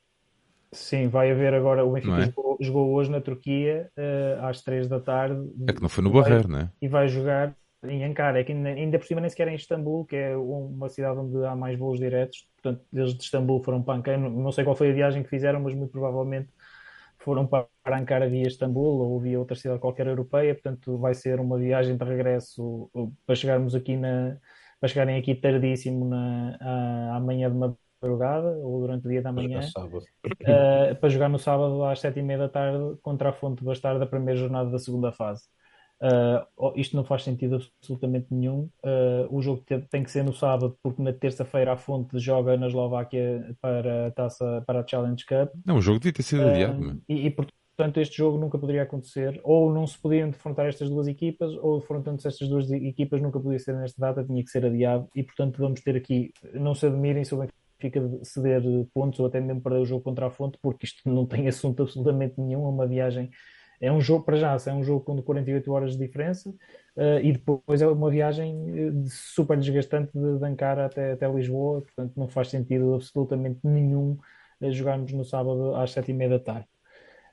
Sim, 0.71 1.07
vai 1.07 1.31
haver 1.31 1.53
agora. 1.53 1.85
O 1.85 1.93
Benfica 1.93 2.21
é? 2.21 2.25
jogou, 2.25 2.57
jogou, 2.59 2.93
hoje 2.93 3.09
na 3.09 3.21
Turquia 3.21 3.89
uh, 3.97 4.45
às 4.45 4.61
3 4.61 4.87
da 4.87 4.99
tarde. 4.99 5.49
É 5.67 5.73
que 5.73 5.81
não 5.81 5.89
foi 5.89 6.03
no 6.03 6.11
Barreiro, 6.11 6.47
não 6.47 6.59
é? 6.59 6.71
E 6.81 6.87
vai 6.87 7.07
jogar 7.07 7.55
em 7.83 8.03
Ankara, 8.03 8.39
é 8.39 8.43
que 8.43 8.51
ainda, 8.51 8.69
ainda, 8.69 8.99
por 8.99 9.05
cima 9.05 9.21
nem 9.21 9.29
sequer 9.29 9.47
é 9.47 9.51
em 9.51 9.55
Istambul, 9.55 10.05
que 10.05 10.15
é 10.15 10.35
uma 10.35 10.89
cidade 10.89 11.19
onde 11.19 11.45
há 11.45 11.55
mais 11.55 11.77
voos 11.77 11.99
diretos, 11.99 12.47
portanto, 12.55 12.83
desde 12.91 13.23
Istambul 13.23 13.63
foram 13.63 13.83
para 13.83 13.99
Ankara, 13.99 14.17
não, 14.17 14.29
não 14.29 14.51
sei 14.51 14.63
qual 14.63 14.75
foi 14.75 14.89
a 14.89 14.93
viagem 14.93 15.23
que 15.23 15.29
fizeram, 15.29 15.59
mas 15.59 15.75
muito 15.75 15.91
provavelmente 15.91 16.49
foram 17.19 17.45
para 17.45 17.67
Ankara 17.85 18.27
via 18.27 18.47
Istambul 18.47 18.99
ou 19.01 19.19
via 19.19 19.39
outra 19.39 19.55
cidade 19.55 19.79
qualquer 19.79 20.07
europeia, 20.07 20.53
portanto 20.55 20.97
vai 20.97 21.13
ser 21.13 21.39
uma 21.39 21.57
viagem 21.57 21.95
de 21.95 22.03
regresso 22.03 22.89
para 23.25 23.35
chegarmos 23.35 23.75
aqui 23.75 23.95
na, 23.95 24.37
para 24.79 24.89
chegarem 24.89 25.17
aqui 25.17 25.35
tardíssimo 25.35 26.05
na, 26.05 26.57
à, 26.59 27.15
amanhã 27.17 27.49
de 27.49 27.57
madrugada 27.57 27.86
ou 28.01 28.81
durante 28.81 29.05
o 29.05 29.09
dia 29.09 29.21
da 29.21 29.31
manhã 29.31 29.59
uh, 29.59 30.95
para 30.99 31.09
jogar 31.09 31.29
no 31.29 31.39
sábado 31.39 31.83
às 31.83 31.99
sete 31.99 32.19
e 32.19 32.23
meia 32.23 32.39
da 32.39 32.49
tarde 32.49 32.97
contra 33.01 33.29
a 33.29 33.33
Fonte 33.33 33.63
Bastar 33.63 33.97
da 33.97 34.05
primeira 34.05 34.39
jornada 34.39 34.69
da 34.69 34.79
segunda 34.79 35.11
fase. 35.11 35.43
Uh, 35.99 36.73
isto 36.75 36.95
não 36.95 37.03
faz 37.03 37.23
sentido 37.23 37.59
absolutamente 37.79 38.27
nenhum. 38.29 38.69
Uh, 38.83 39.27
o 39.31 39.41
jogo 39.41 39.63
tem 39.89 40.03
que 40.03 40.11
ser 40.11 40.23
no 40.23 40.33
sábado, 40.33 40.77
porque 40.83 41.01
na 41.01 41.11
terça-feira 41.11 41.73
a 41.73 41.77
Fonte 41.77 42.19
joga 42.19 42.55
na 42.55 42.67
Eslováquia 42.67 43.55
para 43.59 44.07
a 44.07 44.11
taça 44.11 44.63
para 44.67 44.81
a 44.81 44.87
Challenge 44.87 45.25
Cup. 45.25 45.51
Não, 45.65 45.77
o 45.77 45.81
jogo 45.81 45.99
devia 45.99 46.13
ter 46.13 46.23
sido 46.23 46.43
adiado. 46.43 47.01
E, 47.09 47.25
e, 47.25 47.31
portanto, 47.31 47.99
este 47.99 48.15
jogo 48.17 48.37
nunca 48.37 48.59
poderia 48.59 48.83
acontecer. 48.83 49.41
Ou 49.43 49.73
não 49.73 49.87
se 49.87 49.99
podiam 49.99 50.29
defrontar 50.29 50.67
estas 50.67 50.87
duas 50.87 51.07
equipas, 51.07 51.51
ou 51.55 51.79
defrontando-se 51.79 52.27
estas 52.27 52.47
duas 52.47 52.69
equipas 52.71 53.19
nunca 53.19 53.39
podia 53.39 53.57
ser 53.57 53.75
nesta 53.75 53.99
data, 53.99 54.23
tinha 54.23 54.43
que 54.43 54.51
ser 54.51 54.67
adiado. 54.67 55.07
E 55.15 55.23
portanto, 55.23 55.57
vamos 55.57 55.81
ter 55.81 55.95
aqui, 55.95 56.31
não 56.53 56.75
se 56.75 56.85
admirem 56.85 57.23
se 57.23 57.33
o 57.33 57.39
Benfica 57.77 58.01
ceder 58.23 58.61
pontos 58.93 59.19
ou 59.19 59.27
até 59.27 59.39
mesmo 59.39 59.61
perder 59.61 59.79
o 59.79 59.85
jogo 59.85 60.03
contra 60.03 60.27
a 60.27 60.29
Fonte, 60.31 60.57
porque 60.61 60.85
isto 60.85 61.09
não 61.09 61.25
tem 61.25 61.47
assunto 61.47 61.83
absolutamente 61.83 62.35
nenhum. 62.39 62.65
É 62.65 62.69
uma 62.69 62.87
viagem 62.87 63.29
é 63.79 63.91
um 63.91 64.01
jogo, 64.01 64.25
para 64.25 64.37
já, 64.37 64.57
é 64.65 64.73
um 64.73 64.83
jogo 64.83 65.01
com 65.03 65.21
48 65.21 65.71
horas 65.71 65.91
de 65.95 66.05
diferença 66.05 66.49
uh, 66.49 67.19
e 67.21 67.31
depois 67.31 67.81
é 67.81 67.87
uma 67.87 68.09
viagem 68.09 68.65
eh, 68.75 68.91
super 69.07 69.57
desgastante 69.57 70.11
de, 70.13 70.43
Ankara 70.43 70.87
até, 70.87 71.11
até 71.11 71.31
Lisboa, 71.31 71.81
portanto 71.81 72.13
não 72.17 72.27
faz 72.27 72.49
sentido 72.49 72.95
absolutamente 72.95 73.59
nenhum 73.63 74.17
uh, 74.61 74.71
jogarmos 74.71 75.11
no 75.13 75.23
sábado 75.23 75.75
às 75.75 75.91
7h30 75.93 76.29
da 76.29 76.39
tarde. 76.39 76.67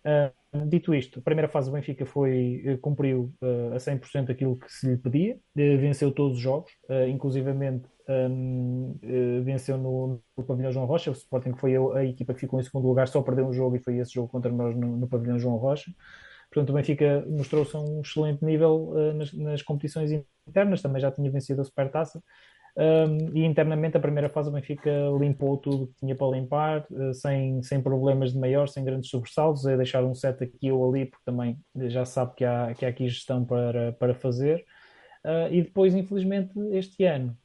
Uh, 0.07 0.67
dito 0.67 0.95
isto, 0.95 1.19
a 1.19 1.23
primeira 1.23 1.49
fase 1.49 1.71
do 1.71 1.75
Benfica 1.75 2.07
foi, 2.07 2.79
cumpriu 2.81 3.33
a 3.75 3.77
100% 3.77 4.31
aquilo 4.31 4.57
que 4.57 4.71
se 4.71 4.87
lhe 4.87 4.97
pedia, 4.97 5.37
venceu 5.55 6.13
todos 6.13 6.37
os 6.37 6.43
jogos, 6.43 6.71
inclusivamente 7.09 7.89
um, 8.09 8.99
venceu 9.43 9.79
no, 9.79 10.23
no, 10.37 10.45
pavilhão 10.45 10.71
João 10.71 10.87
Rocha, 10.87 11.11
o 11.11 11.15
Sporting 11.15 11.55
foi 11.55 11.77
a, 11.77 11.99
a, 11.99 12.05
equipa 12.05 12.35
que 12.35 12.41
ficou 12.41 12.61
em 12.61 12.63
segundo 12.63 12.87
lugar, 12.87 13.09
só 13.09 13.23
perdeu 13.23 13.47
um 13.47 13.53
jogo 13.53 13.77
e 13.77 13.81
foi 13.81 13.97
esse 13.99 14.13
jogo 14.13 14.29
contra 14.29 14.53
nós 14.53 14.77
no, 14.77 14.97
no 14.97 15.09
pavilhão 15.09 15.39
João 15.39 15.57
Rocha. 15.57 15.91
Portanto, 16.53 16.71
o 16.71 16.73
Benfica 16.75 17.25
mostrou-se 17.29 17.75
a 17.75 17.81
um 17.81 18.01
excelente 18.03 18.45
nível 18.45 18.91
uh, 18.91 19.15
nas, 19.15 19.33
nas, 19.33 19.63
competições 19.63 20.11
internas, 20.47 20.83
também 20.83 21.01
já 21.01 21.11
tinha 21.11 21.31
vencido 21.31 21.61
a 21.61 21.65
Supertaça. 21.65 22.23
Um, 22.77 23.37
e 23.37 23.45
internamente, 23.45 23.97
a 23.97 24.01
primeira 24.01 24.29
fase, 24.29 24.49
o 24.49 24.53
Benfica 24.53 24.91
limpou 25.19 25.57
tudo 25.59 25.87
que 25.87 25.95
tinha 26.01 26.17
para 26.17 26.37
limpar, 26.37 26.85
uh, 26.91 27.15
sem, 27.15 27.63
sem 27.63 27.81
problemas 27.81 28.33
de 28.33 28.39
maior, 28.39 28.69
sem 28.69 28.85
grandes 28.85 29.11
sobressaltos, 29.11 29.65
é 29.67 29.77
deixar 29.77 30.03
um 30.03 30.15
set 30.15 30.43
aqui 30.43 30.73
ou 30.73 30.89
ali, 30.89 31.07
porque 31.07 31.25
também 31.25 31.57
já 31.87 32.05
sabe 32.05 32.35
que 32.35 32.45
há, 32.45 32.75
que 32.75 32.85
há 32.85 32.89
aqui 32.89 33.09
gestão 33.09 33.45
para, 33.45 33.93
para 33.93 34.15
fazer. 34.15 34.65
Uh, 35.25 35.53
e 35.53 35.63
depois, 35.63 35.95
infelizmente, 35.95 36.53
este 36.73 37.05
ano, 37.05 37.37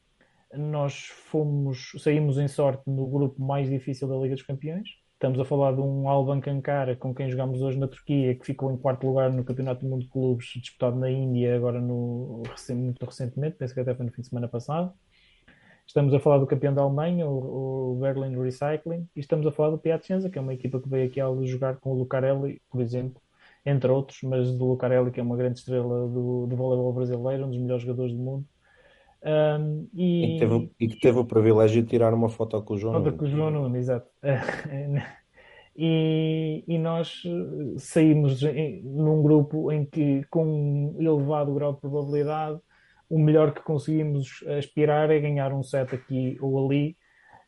nós 0.53 1.05
fomos, 1.05 1.91
saímos 1.99 2.39
em 2.39 2.47
sorte 2.47 2.84
no 2.88 3.07
grupo 3.07 3.41
mais 3.41 3.69
difícil 3.69 4.07
da 4.07 4.15
Liga 4.15 4.34
dos 4.34 4.43
Campeões, 4.43 4.89
Estamos 5.19 5.38
a 5.38 5.43
falar 5.43 5.73
de 5.73 5.82
um 5.82 6.07
Alban 6.07 6.39
Kankara 6.39 6.95
com 6.95 7.13
quem 7.13 7.30
jogamos 7.30 7.61
hoje 7.61 7.77
na 7.77 7.89
Turquia, 7.89 8.34
que 8.36 8.45
ficou 8.45 8.71
em 8.71 8.77
quarto 8.77 9.05
lugar 9.05 9.30
no 9.30 9.43
Campeonato 9.43 9.82
do 9.82 9.89
Mundo 9.89 10.03
de 10.03 10.07
Clubes, 10.09 10.47
disputado 10.55 10.97
na 10.97 11.11
Índia, 11.11 11.57
agora 11.57 11.82
no, 11.82 12.41
muito 12.69 13.05
recentemente, 13.05 13.57
penso 13.57 13.73
que 13.73 13.82
até 13.82 13.93
foi 13.93 14.05
no 14.05 14.13
fim 14.13 14.21
de 14.21 14.30
semana 14.30 14.47
passado. 14.47 14.93
Estamos 15.90 16.14
a 16.14 16.20
falar 16.20 16.38
do 16.38 16.46
campeão 16.46 16.72
da 16.72 16.84
Alemanha, 16.84 17.26
o, 17.28 17.94
o 17.94 18.00
Berlin 18.00 18.40
Recycling, 18.40 19.08
e 19.16 19.20
estamos 19.20 19.48
a 19.48 19.52
falar 19.52 19.72
do 19.72 19.80
Piacenza, 19.80 20.30
que 20.30 20.38
é 20.38 20.42
uma 20.42 20.54
equipa 20.54 20.80
que 20.80 20.88
veio 20.88 21.08
aqui 21.08 21.20
a 21.20 21.26
jogar 21.46 21.78
com 21.78 21.90
o 21.90 21.98
Lucarelli, 21.98 22.62
por 22.70 22.80
exemplo, 22.80 23.20
entre 23.66 23.90
outros, 23.90 24.20
mas 24.22 24.52
do 24.52 24.68
Lucarelli, 24.68 25.10
que 25.10 25.20
é 25.20 25.24
uma 25.24 25.36
grande 25.36 25.58
estrela 25.58 26.08
do, 26.08 26.46
do 26.46 26.56
voleibol 26.56 26.94
brasileiro, 26.94 27.44
um 27.44 27.50
dos 27.50 27.58
melhores 27.58 27.82
jogadores 27.82 28.14
do 28.14 28.22
mundo. 28.22 28.46
Um, 29.24 29.88
e... 29.96 30.26
E, 30.26 30.34
que 30.34 30.40
teve, 30.40 30.72
e, 30.80 30.88
que 30.90 31.00
teve, 31.00 31.18
o 31.18 31.26
privilégio 31.26 31.82
de 31.82 31.90
tirar 31.90 32.14
uma 32.14 32.30
foto 32.30 32.62
com 32.62 32.76
o 32.76 32.78
João 32.78 33.00
Nuno. 33.00 33.18
Com 33.18 33.26
o 33.26 33.28
João 33.28 33.50
Nuno, 33.50 33.76
exato. 33.76 34.08
E, 35.82 36.66
e, 36.68 36.78
nós 36.78 37.24
saímos 37.78 38.42
num 38.84 39.22
grupo 39.22 39.72
em 39.72 39.86
que, 39.86 40.26
com 40.30 40.44
um 40.44 40.96
elevado 41.00 41.54
grau 41.54 41.72
de 41.72 41.80
probabilidade, 41.80 42.60
o 43.10 43.20
melhor 43.20 43.53
que 43.53 43.62
conseguimos 43.62 44.43
aspirar 44.57 45.10
é 45.10 45.20
ganhar 45.20 45.51
um 45.51 45.64
set 45.64 45.95
aqui 45.95 46.38
ou 46.39 46.66
ali 46.66 46.95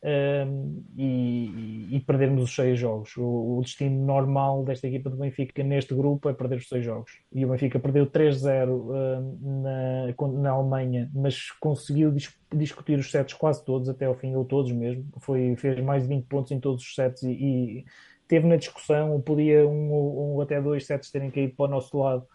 um, 0.04 0.84
e, 0.96 1.88
e, 1.92 2.00
perdermos 2.00 2.42
os 2.42 2.54
seis 2.54 2.78
jogos. 2.78 3.16
O, 3.16 3.58
o, 3.58 3.60
destino 3.62 4.04
normal 4.04 4.64
desta 4.64 4.88
equipa 4.88 5.08
do 5.08 5.16
Benfica 5.16 5.62
neste 5.62 5.94
grupo 5.94 6.28
é 6.28 6.34
perder 6.34 6.56
os 6.56 6.68
seis 6.68 6.84
jogos. 6.84 7.20
E 7.32 7.44
o 7.44 7.50
Benfica 7.50 7.78
perdeu 7.78 8.06
3-0 8.06 8.68
um, 8.68 9.62
na, 9.62 10.40
na 10.40 10.50
Alemanha, 10.50 11.08
mas 11.14 11.52
conseguiu 11.52 12.10
dis, 12.10 12.34
discutir 12.52 12.98
os 12.98 13.10
sets 13.10 13.34
quase 13.34 13.64
todos, 13.64 13.88
até 13.88 14.06
ao 14.06 14.16
fim, 14.16 14.34
ou 14.34 14.44
todos 14.44 14.72
mesmo. 14.72 15.04
Foi, 15.20 15.54
fez 15.56 15.80
mais 15.80 16.02
de 16.02 16.08
20 16.08 16.26
pontos 16.26 16.50
em 16.50 16.58
todos 16.58 16.82
os 16.82 16.94
sets 16.96 17.22
e, 17.22 17.30
e 17.30 17.84
teve 18.26 18.48
na 18.48 18.56
discussão, 18.56 19.20
podia 19.20 19.66
um 19.68 19.92
ou 19.92 20.42
até 20.42 20.60
dois 20.60 20.84
sets 20.84 21.12
terem 21.12 21.30
caído 21.30 21.54
para 21.54 21.66
o 21.66 21.68
nosso 21.68 21.96
lado, 21.96 22.26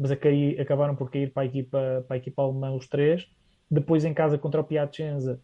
mas 0.00 0.10
acabaram 0.10 0.96
por 0.96 1.10
cair 1.10 1.30
para 1.30 1.42
a 1.42 1.46
equipa, 1.46 2.04
para 2.08 2.16
a 2.16 2.18
equipa 2.18 2.42
alemã 2.42 2.72
os 2.72 2.88
três. 2.88 3.28
Depois 3.70 4.04
em 4.04 4.14
casa 4.14 4.38
contra 4.38 4.62
o 4.62 4.64
Piacenza 4.64 5.38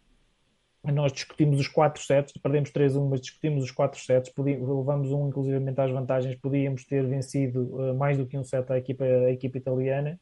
nós 0.91 1.11
discutimos 1.11 1.59
os 1.59 1.67
quatro 1.67 2.01
sets, 2.01 2.33
perdemos 2.41 2.71
3-1, 2.71 3.09
mas 3.09 3.21
discutimos 3.21 3.63
os 3.63 3.71
quatro 3.71 3.99
sets, 3.99 4.31
levamos 4.37 5.11
um 5.11 5.27
inclusivamente 5.27 5.79
às 5.79 5.91
vantagens, 5.91 6.35
podíamos 6.35 6.85
ter 6.85 7.05
vencido 7.05 7.61
uh, 7.75 7.95
mais 7.95 8.17
do 8.17 8.25
que 8.25 8.37
um 8.37 8.43
set 8.43 8.71
à 8.71 8.77
equipa, 8.77 9.03
à 9.03 9.31
equipa 9.31 9.57
italiana, 9.57 10.19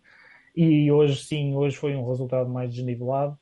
e 0.56 0.92
hoje 0.92 1.24
sim, 1.24 1.56
hoje 1.56 1.76
foi 1.76 1.96
um 1.96 2.08
resultado 2.08 2.50
mais 2.50 2.74
desnivelado, 2.74 3.38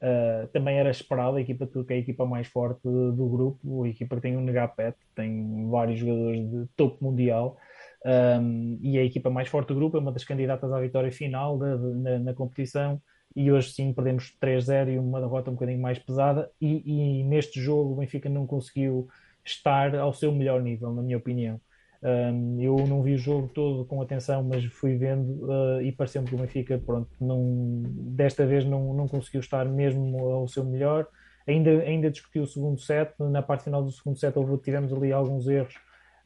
uh, 0.00 0.46
também 0.48 0.78
era 0.78 0.90
esperado, 0.90 1.36
a 1.36 1.40
equipa 1.40 1.66
turca 1.66 1.94
é 1.94 1.96
a 1.96 2.00
equipa 2.00 2.24
mais 2.24 2.46
forte 2.46 2.82
do 2.84 3.28
grupo, 3.28 3.84
a 3.84 3.88
equipa 3.88 4.16
que 4.16 4.22
tem 4.22 4.36
um 4.36 4.42
Negapet, 4.42 4.96
tem 5.14 5.68
vários 5.68 5.98
jogadores 5.98 6.48
de 6.48 6.66
topo 6.76 7.04
mundial, 7.04 7.56
um, 8.04 8.78
e 8.80 8.98
a 8.98 9.04
equipa 9.04 9.30
mais 9.30 9.48
forte 9.48 9.68
do 9.68 9.74
grupo, 9.74 9.96
é 9.96 10.00
uma 10.00 10.12
das 10.12 10.24
candidatas 10.24 10.72
à 10.72 10.80
vitória 10.80 11.10
final 11.10 11.58
de, 11.58 11.76
de, 11.78 11.94
na, 11.98 12.18
na 12.18 12.34
competição, 12.34 13.00
e 13.34 13.52
hoje 13.52 13.72
sim 13.72 13.92
perdemos 13.92 14.34
3-0 14.40 14.94
e 14.94 14.98
uma 14.98 15.20
derrota 15.20 15.50
um 15.50 15.54
bocadinho 15.54 15.80
mais 15.80 15.98
pesada 15.98 16.50
e, 16.60 17.20
e, 17.20 17.24
neste 17.24 17.60
jogo 17.60 17.92
o 17.92 17.96
Benfica 17.96 18.28
não 18.28 18.46
conseguiu 18.46 19.08
estar 19.44 19.94
ao 19.94 20.12
seu 20.12 20.32
melhor 20.32 20.62
nível, 20.62 20.92
na 20.92 21.02
minha 21.02 21.18
opinião. 21.18 21.60
Um, 22.02 22.60
eu 22.60 22.76
não 22.86 23.02
vi 23.02 23.14
o 23.14 23.18
jogo 23.18 23.48
todo 23.48 23.84
com 23.84 24.00
atenção, 24.00 24.42
mas 24.42 24.64
fui 24.64 24.96
vendo 24.96 25.44
uh, 25.46 25.82
e 25.82 25.90
pareceu-me 25.92 26.28
que 26.28 26.34
o 26.34 26.38
Benfica, 26.38 26.78
pronto, 26.78 27.10
não, 27.20 27.82
desta 27.84 28.46
vez 28.46 28.64
não, 28.64 28.94
não 28.94 29.08
conseguiu 29.08 29.40
estar 29.40 29.64
mesmo 29.66 30.18
ao 30.18 30.46
seu 30.46 30.64
melhor. 30.64 31.06
Ainda, 31.46 31.70
ainda 31.70 32.10
discutiu 32.10 32.42
o 32.42 32.46
segundo 32.46 32.80
set, 32.80 33.12
na 33.18 33.42
parte 33.42 33.64
final 33.64 33.82
do 33.82 33.90
segundo 33.90 34.18
set 34.18 34.34
tivemos 34.62 34.92
ali 34.92 35.12
alguns 35.12 35.48
erros 35.48 35.74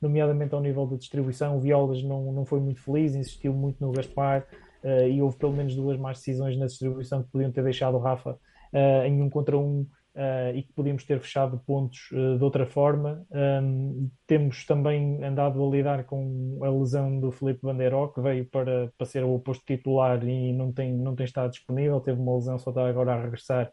nomeadamente 0.03 0.55
ao 0.55 0.61
nível 0.61 0.87
da 0.87 0.97
distribuição. 0.97 1.57
O 1.57 1.61
Violas 1.61 2.03
não, 2.03 2.33
não 2.33 2.45
foi 2.45 2.61
muito 2.61 2.81
feliz, 2.81 3.15
insistiu 3.15 3.53
muito 3.53 3.81
no 3.81 3.93
Gaspar 3.93 4.47
uh, 4.83 5.09
e 5.09 5.23
houve 5.23 5.37
pelo 5.37 5.53
menos 5.53 5.75
duas 5.75 5.99
más 5.99 6.19
decisões 6.19 6.57
na 6.57 6.67
distribuição 6.67 7.23
que 7.23 7.31
podiam 7.31 7.51
ter 7.53 7.63
deixado 7.63 7.97
o 7.97 8.01
Rafa 8.01 8.33
uh, 8.33 9.07
em 9.07 9.23
um 9.23 9.31
contra 9.31 9.57
um 9.57 9.87
Uh, 10.15 10.55
e 10.55 10.63
que 10.63 10.73
podíamos 10.75 11.05
ter 11.05 11.19
fechado 11.21 11.59
pontos 11.67 12.11
uh, 12.13 12.37
de 12.37 12.45
outra 12.45 12.67
forma. 12.67 13.25
Um, 13.31 14.11
temos 14.27 14.67
também 14.67 15.25
andado 15.25 15.65
a 15.65 15.71
lidar 15.71 16.05
com 16.05 16.59
a 16.63 16.69
lesão 16.69 17.19
do 17.19 17.33
Felipe 17.33 17.61
Bandeiro, 17.63 18.13
que 18.13 18.21
veio 18.21 18.45
para, 18.45 18.93
para 18.99 19.07
ser 19.07 19.25
o 19.25 19.33
oposto 19.33 19.65
titular 19.65 20.23
e 20.23 20.53
não 20.53 20.71
tem, 20.71 20.93
não 20.93 21.17
tem 21.17 21.25
estado 21.25 21.51
disponível. 21.51 21.99
Teve 21.99 22.21
uma 22.21 22.35
lesão, 22.35 22.59
só 22.59 22.69
está 22.69 22.87
agora 22.87 23.15
a 23.15 23.23
regressar. 23.23 23.73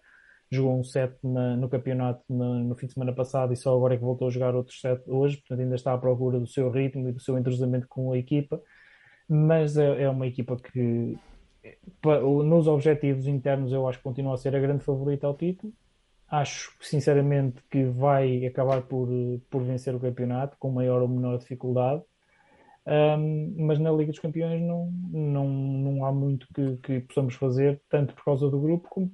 Jogou 0.52 0.80
um 0.80 0.84
set 0.84 1.16
na, 1.24 1.56
no 1.56 1.70
campeonato 1.70 2.24
na, 2.30 2.64
no 2.64 2.76
fim 2.76 2.88
de 2.88 2.94
semana 2.94 3.14
passado 3.14 3.54
e 3.54 3.56
só 3.56 3.76
agora 3.76 3.94
é 3.94 3.98
que 3.98 4.04
voltou 4.04 4.28
a 4.28 4.32
jogar 4.32 4.56
outro 4.56 4.74
set 4.74 5.02
hoje. 5.08 5.38
Portanto, 5.38 5.62
ainda 5.62 5.76
está 5.76 5.94
à 5.94 5.98
procura 5.98 6.40
do 6.40 6.48
seu 6.48 6.72
ritmo 6.72 7.08
e 7.10 7.12
do 7.12 7.20
seu 7.20 7.38
entrosamento 7.38 7.88
com 7.88 8.12
a 8.12 8.18
equipa. 8.18 8.62
Mas 9.28 9.78
é, 9.78 10.04
é 10.04 10.10
uma 10.10 10.26
equipa 10.26 10.56
que, 10.56 11.18
nos 12.44 12.68
objetivos 12.68 13.28
internos, 13.28 13.72
eu 13.72 13.88
acho 13.88 14.00
que 14.00 14.04
continua 14.04 14.34
a 14.34 14.38
ser 14.38 14.56
a 14.56 14.60
grande 14.60 14.84
favorita 14.84 15.28
ao 15.28 15.36
título 15.36 15.72
Acho 16.32 16.72
sinceramente 16.82 17.64
que 17.72 17.86
vai 17.86 18.46
acabar 18.46 18.84
por, 18.84 19.10
por 19.50 19.64
vencer 19.64 19.96
o 19.96 20.00
campeonato 20.00 20.56
com 20.60 20.70
maior 20.70 21.02
ou 21.02 21.08
menor 21.08 21.40
dificuldade. 21.40 22.04
Um, 22.86 23.56
mas 23.66 23.80
na 23.80 23.92
Liga 23.92 24.12
dos 24.12 24.20
Campeões 24.20 24.62
não, 24.62 24.92
não, 25.12 25.48
não 25.48 26.06
há 26.06 26.12
muito 26.12 26.48
que, 26.54 26.78
que 26.78 27.00
possamos 27.02 27.34
fazer, 27.36 27.82
tanto 27.90 28.14
por 28.14 28.24
causa 28.24 28.50
do 28.50 28.60
grupo 28.60 28.88
como 28.90 29.12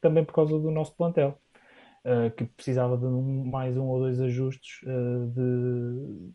também 0.00 0.24
por 0.24 0.34
causa 0.34 0.58
do 0.58 0.70
nosso 0.70 0.94
plantel, 0.96 1.38
uh, 2.04 2.30
que 2.30 2.44
precisava 2.44 2.96
de 2.96 3.04
um, 3.04 3.44
mais 3.44 3.76
um 3.76 3.86
ou 3.86 4.00
dois 4.00 4.20
ajustes 4.20 4.80
uh, 4.84 5.26
de, 5.28 6.32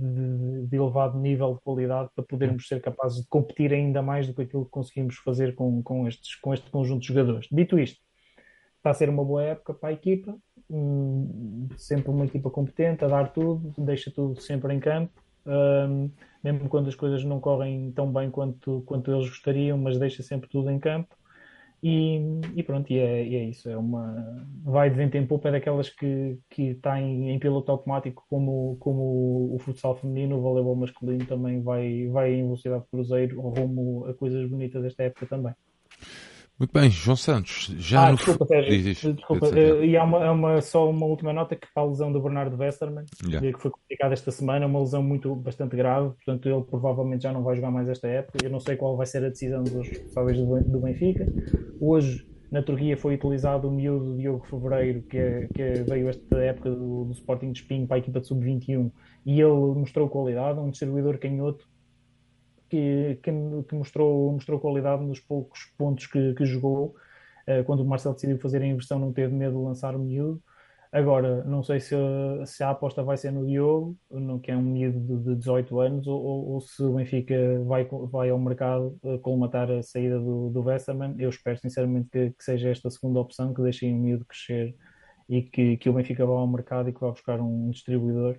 de, 0.00 0.66
de, 0.66 0.76
elevado 0.76 1.18
nível 1.18 1.54
de 1.54 1.60
qualidade 1.60 2.10
para 2.14 2.24
podermos 2.24 2.66
ser 2.66 2.80
capazes 2.80 3.22
de 3.22 3.28
competir 3.28 3.72
ainda 3.72 4.02
mais 4.02 4.26
do 4.26 4.34
que 4.34 4.42
aquilo 4.42 4.64
que 4.64 4.70
conseguimos 4.70 5.16
fazer 5.16 5.54
com, 5.54 5.82
com, 5.82 6.06
estes, 6.08 6.34
com 6.36 6.52
este 6.52 6.70
conjunto 6.70 7.02
de 7.02 7.08
jogadores. 7.08 7.48
Dito 7.50 7.78
isto, 7.78 8.00
está 8.76 8.90
a 8.90 8.94
ser 8.94 9.08
uma 9.08 9.24
boa 9.24 9.42
época 9.42 9.72
para 9.72 9.90
a 9.90 9.92
equipa, 9.92 10.36
um, 10.68 11.68
sempre 11.76 12.10
uma 12.10 12.24
equipa 12.26 12.50
competente, 12.50 13.04
a 13.04 13.08
dar 13.08 13.32
tudo, 13.32 13.72
deixa 13.78 14.10
tudo 14.10 14.40
sempre 14.40 14.74
em 14.74 14.80
campo, 14.80 15.12
um, 15.46 16.10
mesmo 16.42 16.68
quando 16.68 16.88
as 16.88 16.94
coisas 16.94 17.24
não 17.24 17.40
correm 17.40 17.92
tão 17.92 18.12
bem 18.12 18.30
quanto, 18.30 18.82
quanto 18.86 19.10
eles 19.10 19.28
gostariam, 19.28 19.78
mas 19.78 19.98
deixa 19.98 20.22
sempre 20.22 20.48
tudo 20.48 20.70
em 20.70 20.78
campo. 20.78 21.14
E, 21.86 22.18
e 22.56 22.62
pronto, 22.62 22.90
e 22.90 22.98
é, 22.98 23.26
e 23.26 23.36
é, 23.36 23.44
isso. 23.44 23.68
É 23.68 23.76
uma 23.76 24.48
vai 24.62 24.88
de 24.88 24.96
vento 24.96 25.16
em 25.18 25.26
popa, 25.26 25.48
é 25.48 25.52
daquelas 25.52 25.90
que, 25.90 26.38
que 26.48 26.62
está 26.70 26.98
em, 26.98 27.28
em, 27.30 27.38
piloto 27.38 27.70
automático, 27.70 28.24
como, 28.30 28.78
como 28.80 29.54
o 29.54 29.58
futsal 29.58 29.94
feminino, 29.94 30.38
o 30.38 30.40
voleibol 30.40 30.76
masculino 30.76 31.26
também 31.26 31.62
vai, 31.62 32.08
vai 32.08 32.32
em 32.32 32.44
velocidade 32.44 32.84
de 32.84 32.90
cruzeiro 32.90 33.38
rumo 33.38 34.06
a 34.06 34.14
coisas 34.14 34.48
bonitas 34.48 34.82
desta 34.82 35.02
época 35.02 35.26
também. 35.26 35.54
Muito 36.56 36.72
bem, 36.72 36.88
João 36.88 37.16
Santos, 37.16 37.74
já 37.78 38.06
ah, 38.06 38.10
no... 38.12 38.16
desculpa, 38.16 38.46
Sérgio, 38.46 38.70
diz, 38.70 38.84
diz, 38.84 39.14
desculpa. 39.16 39.48
Uh, 39.48 39.84
e 39.84 39.96
há 39.96 40.04
uma, 40.04 40.30
uma, 40.30 40.60
só 40.60 40.88
uma 40.88 41.04
última 41.04 41.32
nota 41.32 41.56
que 41.56 41.66
para 41.74 41.82
a 41.82 41.86
lesão 41.86 42.12
do 42.12 42.20
Bernardo 42.22 42.56
Westerman, 42.56 43.04
yeah. 43.26 43.52
que 43.52 43.60
foi 43.60 43.72
complicada 43.72 44.12
esta 44.12 44.30
semana, 44.30 44.64
uma 44.66 44.78
lesão 44.78 45.02
muito 45.02 45.34
bastante 45.34 45.74
grave, 45.74 46.14
portanto 46.14 46.48
ele 46.48 46.62
provavelmente 46.62 47.24
já 47.24 47.32
não 47.32 47.42
vai 47.42 47.56
jogar 47.56 47.72
mais 47.72 47.88
esta 47.88 48.06
época. 48.06 48.38
Eu 48.44 48.50
não 48.50 48.60
sei 48.60 48.76
qual 48.76 48.96
vai 48.96 49.04
ser 49.04 49.24
a 49.24 49.30
decisão 49.30 49.64
dos 49.64 49.88
responsáveis 49.88 50.38
do, 50.38 50.60
do 50.62 50.78
Benfica. 50.78 51.26
Hoje 51.80 52.24
na 52.52 52.62
Turquia 52.62 52.96
foi 52.96 53.16
utilizado 53.16 53.66
o 53.66 53.72
miúdo 53.72 54.16
Diogo 54.16 54.46
Fevereiro, 54.46 55.02
que, 55.02 55.18
é, 55.18 55.48
que 55.52 55.60
é, 55.60 55.72
veio 55.82 56.08
esta 56.08 56.38
época 56.38 56.70
do, 56.70 57.06
do 57.06 57.12
Sporting 57.12 57.50
de 57.50 57.58
Espinho 57.58 57.84
para 57.84 57.96
a 57.96 57.98
equipa 57.98 58.20
de 58.20 58.28
sub-21 58.28 58.92
e 59.26 59.40
ele 59.40 59.74
mostrou 59.74 60.08
qualidade, 60.08 60.60
um 60.60 60.70
distribuidor 60.70 61.18
canhoto 61.18 61.66
que, 62.68 63.18
que, 63.22 63.30
que, 63.68 63.74
mostrou, 63.74 64.32
mostrou 64.32 64.60
qualidade 64.60 65.04
nos 65.04 65.20
poucos 65.20 65.66
pontos 65.78 66.06
que, 66.06 66.34
que 66.34 66.44
jogou. 66.44 66.94
Uh, 67.48 67.64
quando 67.64 67.80
o 67.80 67.84
Marcelo 67.84 68.14
decidiu 68.14 68.38
fazer 68.38 68.62
a 68.62 68.66
inversão, 68.66 68.98
não 68.98 69.12
teve 69.12 69.34
medo 69.34 69.58
de 69.58 69.64
lançar 69.64 69.94
o 69.94 69.98
miúdo. 69.98 70.42
Agora, 70.94 71.42
não 71.42 71.60
sei 71.60 71.80
se, 71.80 71.92
se 72.46 72.62
a 72.62 72.70
aposta 72.70 73.02
vai 73.02 73.16
ser 73.16 73.32
no 73.32 73.44
Diogo, 73.44 73.98
que 74.40 74.52
é 74.52 74.56
um 74.56 74.62
miúdo 74.62 75.00
de, 75.00 75.30
de 75.30 75.36
18 75.36 75.80
anos, 75.80 76.06
ou, 76.06 76.22
ou, 76.22 76.60
se 76.60 76.80
o 76.84 76.94
Benfica 76.94 77.34
vai, 77.64 77.84
vai 77.84 78.30
ao 78.30 78.38
mercado 78.38 78.96
uh, 79.02 79.18
colmatar 79.18 79.68
a 79.72 79.82
saída 79.82 80.20
do, 80.20 80.50
do 80.50 80.62
Westerman. 80.62 81.16
Eu 81.18 81.30
espero 81.30 81.58
sinceramente 81.58 82.08
que, 82.10 82.30
que, 82.30 82.44
seja 82.44 82.68
esta 82.70 82.88
segunda 82.90 83.18
opção, 83.18 83.52
que 83.52 83.60
deixem 83.60 83.92
o 83.92 83.98
miúdo 83.98 84.24
crescer 84.24 84.76
e 85.28 85.42
que, 85.42 85.76
que 85.78 85.90
o 85.90 85.92
Benfica 85.94 86.24
vá 86.24 86.34
ao 86.34 86.46
mercado 86.46 86.88
e 86.88 86.92
que 86.92 87.00
vá 87.00 87.10
buscar 87.10 87.40
um 87.40 87.70
distribuidor 87.70 88.38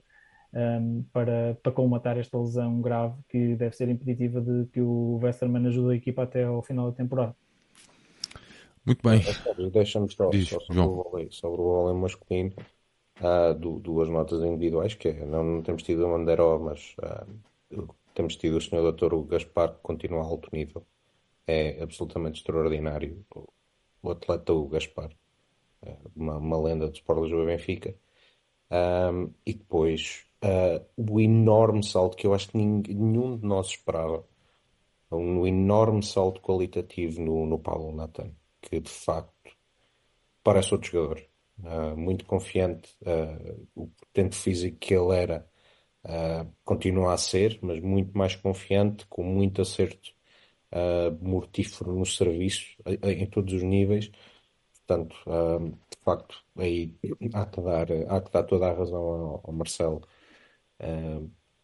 um, 0.55 1.03
para, 1.11 1.57
para 1.61 1.71
colmatar 1.71 2.17
esta 2.17 2.37
lesão 2.37 2.81
grave 2.81 3.15
que 3.27 3.55
deve 3.55 3.75
ser 3.75 3.89
impeditiva 3.89 4.39
de 4.39 4.65
que 4.71 4.81
o 4.81 5.19
Westerman 5.21 5.67
ajude 5.67 5.93
a 5.93 5.97
equipa 5.97 6.23
até 6.23 6.43
ao 6.43 6.63
final 6.63 6.89
da 6.89 6.97
temporada. 6.97 7.35
Muito 8.85 9.01
bem. 9.07 9.21
Deixa-me 9.71 10.09
só, 10.11 10.31
só 10.31 10.59
sobre, 10.59 10.79
o 10.79 11.03
vôlei, 11.03 11.27
sobre 11.31 11.59
o 11.59 11.63
vôlei 11.63 11.99
masculino. 11.99 12.53
Uh, 13.19 13.53
do, 13.57 13.79
duas 13.79 14.09
notas 14.09 14.43
individuais, 14.43 14.93
que 14.93 15.07
é, 15.07 15.25
não, 15.25 15.41
não 15.41 15.61
temos 15.61 15.83
tido 15.83 16.05
o 16.05 16.09
Manderó, 16.09 16.59
mas 16.59 16.97
uh, 16.99 17.87
temos 18.13 18.35
tido 18.35 18.57
o 18.57 18.61
Sr. 18.61 18.81
Doutor 18.81 19.23
Gaspar, 19.23 19.73
que 19.73 19.79
continua 19.81 20.21
a 20.21 20.25
alto 20.25 20.49
nível. 20.51 20.85
É 21.47 21.81
absolutamente 21.81 22.39
extraordinário. 22.39 23.25
O, 23.33 23.47
o 24.03 24.11
atleta 24.11 24.51
o 24.51 24.67
Gaspar, 24.67 25.11
é 25.81 25.95
uma, 26.13 26.37
uma 26.37 26.61
lenda 26.61 26.89
do 26.89 26.93
Sport 26.93 27.23
Lisboa 27.23 27.45
Benfica. 27.45 27.95
Um, 28.69 29.31
e 29.45 29.53
depois 29.53 30.24
uh, 30.45 30.85
o 30.95 31.19
enorme 31.19 31.83
salto 31.83 32.15
que 32.15 32.27
eu 32.27 32.33
acho 32.33 32.49
que 32.49 32.57
nenhum 32.57 33.37
de 33.37 33.45
nós 33.45 33.67
esperava. 33.67 34.25
Um 35.11 35.45
enorme 35.47 36.03
salto 36.03 36.41
qualitativo 36.41 37.21
no, 37.21 37.45
no 37.45 37.59
Paulo 37.59 37.95
Nathan, 37.95 38.31
que 38.61 38.79
de 38.79 38.89
facto 38.89 39.51
parece 40.43 40.73
outro 40.73 40.91
jogador. 40.91 41.23
Uh, 41.57 41.97
muito 41.97 42.25
confiante, 42.25 42.89
uh, 43.01 43.67
o 43.75 43.87
potente 43.87 44.35
físico 44.35 44.77
que 44.77 44.93
ele 44.93 45.15
era 45.15 45.47
continua 46.63 47.13
a 47.13 47.17
ser, 47.17 47.57
mas 47.63 47.81
muito 47.81 48.15
mais 48.15 48.35
confiante, 48.35 49.07
com 49.07 49.23
muito 49.23 49.63
acerto 49.63 50.13
mortífero 51.19 51.93
no 51.97 52.05
serviço, 52.05 52.77
em 53.01 53.25
todos 53.25 53.55
os 53.55 53.63
níveis. 53.63 54.11
Portanto, 54.85 55.15
de 55.89 56.03
facto, 56.03 56.43
aí 56.57 56.93
há 57.33 57.47
que 57.47 57.59
dar, 57.59 57.87
há 58.07 58.21
que 58.21 58.31
dar 58.31 58.43
toda 58.43 58.67
a 58.67 58.73
razão 58.73 59.41
ao 59.43 59.51
Marcelo 59.51 60.07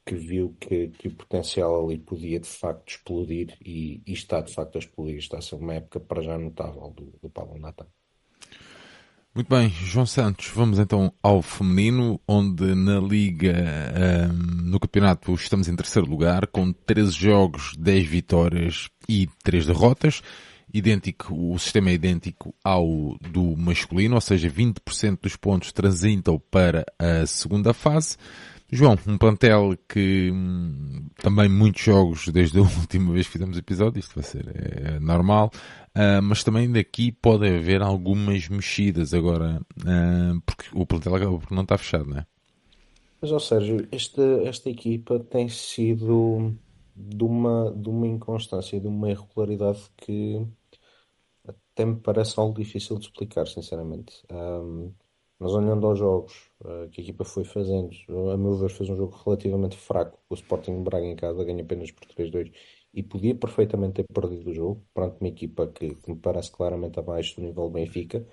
que 0.05 0.16
viu 0.16 0.55
que, 0.59 0.89
que, 0.89 1.07
o 1.07 1.16
potencial 1.16 1.86
ali 1.86 1.97
podia 1.97 2.39
de 2.39 2.47
facto 2.47 2.89
explodir 2.89 3.55
e, 3.64 4.01
e, 4.05 4.14
está 4.14 4.41
de 4.41 4.53
facto 4.53 4.76
a 4.76 4.80
explodir. 4.80 5.18
Está 5.18 5.38
a 5.38 5.41
ser 5.41 5.55
uma 5.55 5.76
época 5.76 5.99
para 5.99 6.22
já 6.22 6.38
notável 6.38 6.91
do, 6.95 7.14
do 7.22 7.30
Paulo 7.30 7.59
Natan. 7.59 7.88
Muito 9.34 9.47
bem, 9.47 9.70
João 9.70 10.05
Santos, 10.05 10.51
vamos 10.53 10.78
então 10.78 11.14
ao 11.24 11.41
feminino, 11.41 12.20
onde 12.28 12.76
na 12.76 12.99
Liga, 12.99 13.55
um, 14.30 14.72
no 14.72 14.78
campeonato, 14.78 15.34
estamos 15.34 15.70
em 15.70 15.76
terceiro 15.76 16.09
lugar, 16.09 16.47
com 16.47 16.74
13 16.74 17.14
jogos, 17.14 17.74
10 17.78 18.07
vitórias 18.07 18.89
e 19.07 19.30
3 19.41 19.68
derrotas. 19.68 20.22
Idêntico, 20.74 21.34
o 21.34 21.57
sistema 21.57 21.91
é 21.91 21.93
idêntico 21.93 22.53
ao 22.62 23.18
do 23.22 23.55
masculino, 23.55 24.16
ou 24.16 24.22
seja, 24.22 24.49
20% 24.49 25.20
dos 25.22 25.38
pontos 25.38 25.72
transitam 25.72 26.38
para 26.51 26.86
a 26.99 27.26
segunda 27.26 27.74
fase. 27.74 28.18
João, 28.72 28.97
um 29.05 29.17
plantel 29.17 29.76
que 29.88 30.32
hum, 30.32 31.07
também 31.17 31.49
muitos 31.49 31.84
jogos 31.84 32.30
desde 32.30 32.57
a 32.57 32.61
última 32.80 33.11
vez 33.11 33.28
que 33.28 33.34
fizemos 33.34 33.57
episódio, 33.57 33.99
isto 33.99 34.15
vai 34.15 34.24
ser 34.24 34.45
é, 34.47 34.99
normal, 34.99 35.51
uh, 35.89 36.22
mas 36.24 36.41
também 36.41 36.72
daqui 36.72 37.11
pode 37.11 37.47
haver 37.47 37.82
algumas 37.82 38.47
mexidas 38.47 39.13
agora, 39.13 39.61
uh, 39.80 40.41
porque 40.45 40.65
o 40.74 40.86
plantel 40.86 41.15
acaba 41.15 41.38
por 41.38 41.51
não 41.51 41.63
estar 41.63 41.78
fechado, 41.78 42.05
não 42.05 42.19
é? 42.19 42.26
Mas, 43.22 43.32
ó 43.32 43.39
Sérgio, 43.39 43.88
esta, 43.91 44.24
esta 44.45 44.69
equipa 44.69 45.19
tem 45.19 45.47
sido 45.49 46.55
de 46.95 47.24
uma, 47.24 47.72
de 47.72 47.89
uma 47.89 48.07
inconstância, 48.07 48.80
de 48.80 48.88
uma 48.88 49.11
irregularidade 49.11 49.82
que 49.97 50.43
até 51.45 51.86
me 51.86 51.97
parece 51.97 52.39
algo 52.39 52.57
difícil 52.57 52.97
de 52.97 53.05
explicar, 53.05 53.47
sinceramente. 53.47 54.24
Um, 54.32 54.91
mas 55.41 55.53
olhando 55.53 55.87
aos 55.87 55.97
jogos 55.97 56.51
uh, 56.61 56.87
que 56.91 57.01
a 57.01 57.03
equipa 57.03 57.25
foi 57.25 57.43
fazendo, 57.43 57.89
a 58.31 58.37
meu 58.37 58.55
ver 58.57 58.69
fez 58.69 58.87
um 58.91 58.95
jogo 58.95 59.15
relativamente 59.25 59.75
fraco. 59.75 60.19
O 60.29 60.35
Sporting 60.35 60.83
Braga 60.83 61.05
em 61.07 61.15
casa 61.15 61.43
ganha 61.43 61.63
apenas 61.63 61.89
por 61.91 62.05
3-2 62.05 62.51
e 62.93 63.01
podia 63.01 63.33
perfeitamente 63.33 64.03
ter 64.03 64.05
perdido 64.13 64.51
o 64.51 64.53
jogo 64.53 64.85
perante 64.93 65.17
uma 65.19 65.29
equipa 65.29 65.67
que, 65.67 65.95
que 65.95 66.11
me 66.11 66.17
parece 66.19 66.51
claramente 66.51 66.99
abaixo 66.99 67.37
do 67.37 67.41
nível 67.47 67.69
Benfica. 67.71 68.23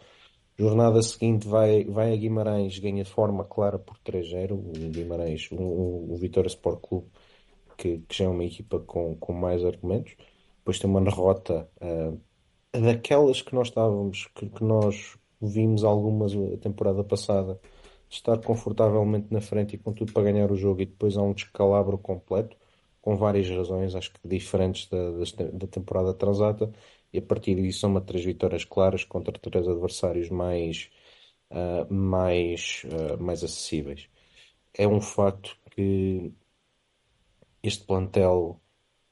Jornada 0.58 1.00
seguinte 1.02 1.48
vai, 1.48 1.84
vai 1.84 2.12
a 2.12 2.16
Guimarães, 2.16 2.78
ganha 2.78 3.04
de 3.04 3.10
forma 3.10 3.44
clara 3.44 3.78
por 3.78 3.96
3-0. 4.00 4.52
O 4.52 4.90
Guimarães, 4.90 5.48
o, 5.52 5.56
o, 5.56 6.12
o 6.12 6.16
Vitória 6.16 6.48
Sport 6.48 6.80
Clube, 6.82 7.06
que, 7.78 8.00
que, 8.00 8.16
já 8.18 8.26
é 8.26 8.28
uma 8.28 8.44
equipa 8.44 8.80
com, 8.80 9.16
com 9.16 9.32
mais 9.32 9.64
argumentos. 9.64 10.14
Depois 10.58 10.78
tem 10.78 10.90
uma 10.90 11.00
derrota 11.00 11.70
uh, 11.80 12.20
daquelas 12.72 13.40
que 13.42 13.54
nós 13.54 13.68
estávamos, 13.68 14.26
que, 14.34 14.48
que 14.50 14.64
nós 14.64 15.17
vimos 15.40 15.84
algumas 15.84 16.32
a 16.34 16.56
temporada 16.58 17.04
passada 17.04 17.60
estar 18.10 18.38
confortavelmente 18.40 19.28
na 19.32 19.40
frente 19.40 19.74
e 19.76 19.78
com 19.78 19.92
tudo 19.92 20.12
para 20.12 20.24
ganhar 20.24 20.50
o 20.50 20.56
jogo 20.56 20.82
e 20.82 20.86
depois 20.86 21.16
há 21.16 21.22
um 21.22 21.32
descalabro 21.34 21.98
completo, 21.98 22.56
com 23.00 23.16
várias 23.16 23.48
razões, 23.50 23.94
acho 23.94 24.12
que 24.12 24.28
diferentes 24.28 24.88
da, 24.88 25.10
da 25.52 25.66
temporada 25.66 26.14
transata, 26.14 26.72
e 27.12 27.18
a 27.18 27.22
partir 27.22 27.54
disso 27.56 27.80
são 27.80 27.90
uma 27.90 28.00
três 28.00 28.24
vitórias 28.24 28.64
claras 28.64 29.04
contra 29.04 29.32
três 29.38 29.66
adversários 29.68 30.28
mais, 30.30 30.90
uh, 31.50 31.92
mais, 31.92 32.82
uh, 32.86 33.22
mais 33.22 33.44
acessíveis. 33.44 34.08
É 34.74 34.86
um 34.86 35.00
facto 35.00 35.56
que 35.70 36.32
este 37.62 37.84
plantel 37.84 38.60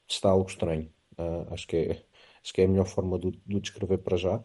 está 0.07 0.29
algo 0.29 0.49
estranho. 0.49 0.91
Uh, 1.17 1.53
acho, 1.53 1.67
que 1.67 1.77
é, 1.77 2.05
acho 2.43 2.53
que 2.53 2.61
é 2.61 2.65
a 2.65 2.67
melhor 2.67 2.85
forma 2.87 3.17
de 3.19 3.27
o 3.27 3.59
descrever 3.59 3.97
para 3.99 4.17
já. 4.17 4.43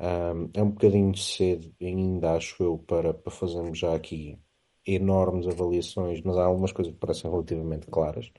Um, 0.00 0.50
é 0.54 0.62
um 0.62 0.70
bocadinho 0.70 1.16
cedo 1.16 1.74
ainda, 1.80 2.34
acho 2.34 2.62
eu, 2.62 2.78
para, 2.78 3.12
para 3.12 3.32
fazermos 3.32 3.78
já 3.78 3.94
aqui 3.94 4.38
enormes 4.86 5.46
avaliações, 5.46 6.22
mas 6.22 6.36
há 6.36 6.44
algumas 6.44 6.72
coisas 6.72 6.92
que 6.92 6.98
parecem 7.00 7.30
relativamente 7.30 7.86
claras. 7.88 8.32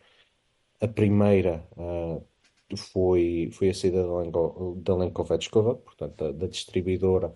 A 0.82 0.88
primeira 0.88 1.68
uh, 1.78 2.26
foi, 2.78 3.50
foi 3.54 3.70
a 3.70 3.74
saída 3.74 4.04
da 4.78 4.96
Lenkovetskova, 4.96 5.76
portanto, 5.76 6.16
da, 6.16 6.32
da, 6.32 6.48
distribuidora, 6.48 7.36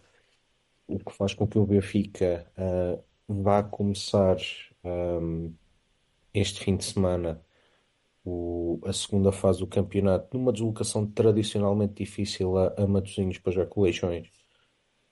o 0.87 0.99
que 0.99 1.13
faz 1.13 1.33
com 1.33 1.47
que 1.47 1.59
o 1.59 1.65
Benfica 1.65 2.49
uh, 2.57 3.03
vá 3.27 3.63
começar 3.63 4.37
um, 4.83 5.53
este 6.33 6.63
fim 6.63 6.77
de 6.77 6.85
semana 6.85 7.43
o, 8.25 8.79
a 8.85 8.93
segunda 8.93 9.31
fase 9.31 9.59
do 9.59 9.67
campeonato 9.67 10.37
numa 10.37 10.53
deslocação 10.53 11.05
tradicionalmente 11.05 11.95
difícil 11.95 12.57
a, 12.57 12.73
a 12.77 12.87
Matosinhos 12.87 13.37
para 13.39 13.53
já 13.53 13.65
Coleixões, 13.65 14.29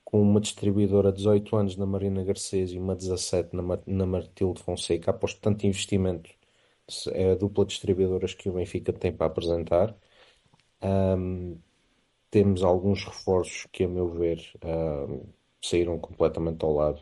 com 0.03 0.21
uma 0.21 0.41
distribuidora 0.41 1.11
de 1.11 1.17
18 1.19 1.55
anos 1.55 1.77
na 1.77 1.85
Marina 1.85 2.23
Garcês 2.23 2.71
e 2.71 2.79
uma 2.79 2.95
17 2.95 3.55
na, 3.55 3.63
na 3.85 4.05
Martilde 4.05 4.61
Fonseca, 4.61 5.11
após 5.11 5.33
tanto 5.33 5.65
investimento, 5.65 6.29
é 7.13 7.31
a 7.31 7.35
dupla 7.35 7.65
distribuidoras 7.65 8.33
que 8.33 8.49
o 8.49 8.53
Benfica 8.53 8.91
tem 8.93 9.11
para 9.13 9.27
apresentar. 9.27 9.95
Um, 10.81 11.57
temos 12.29 12.63
alguns 12.63 13.05
reforços 13.05 13.67
que, 13.71 13.83
a 13.83 13.87
meu 13.87 14.09
ver, 14.09 14.39
um, 14.63 15.25
saíram 15.61 15.99
completamente 15.99 16.63
ao 16.63 16.73
lado. 16.73 17.01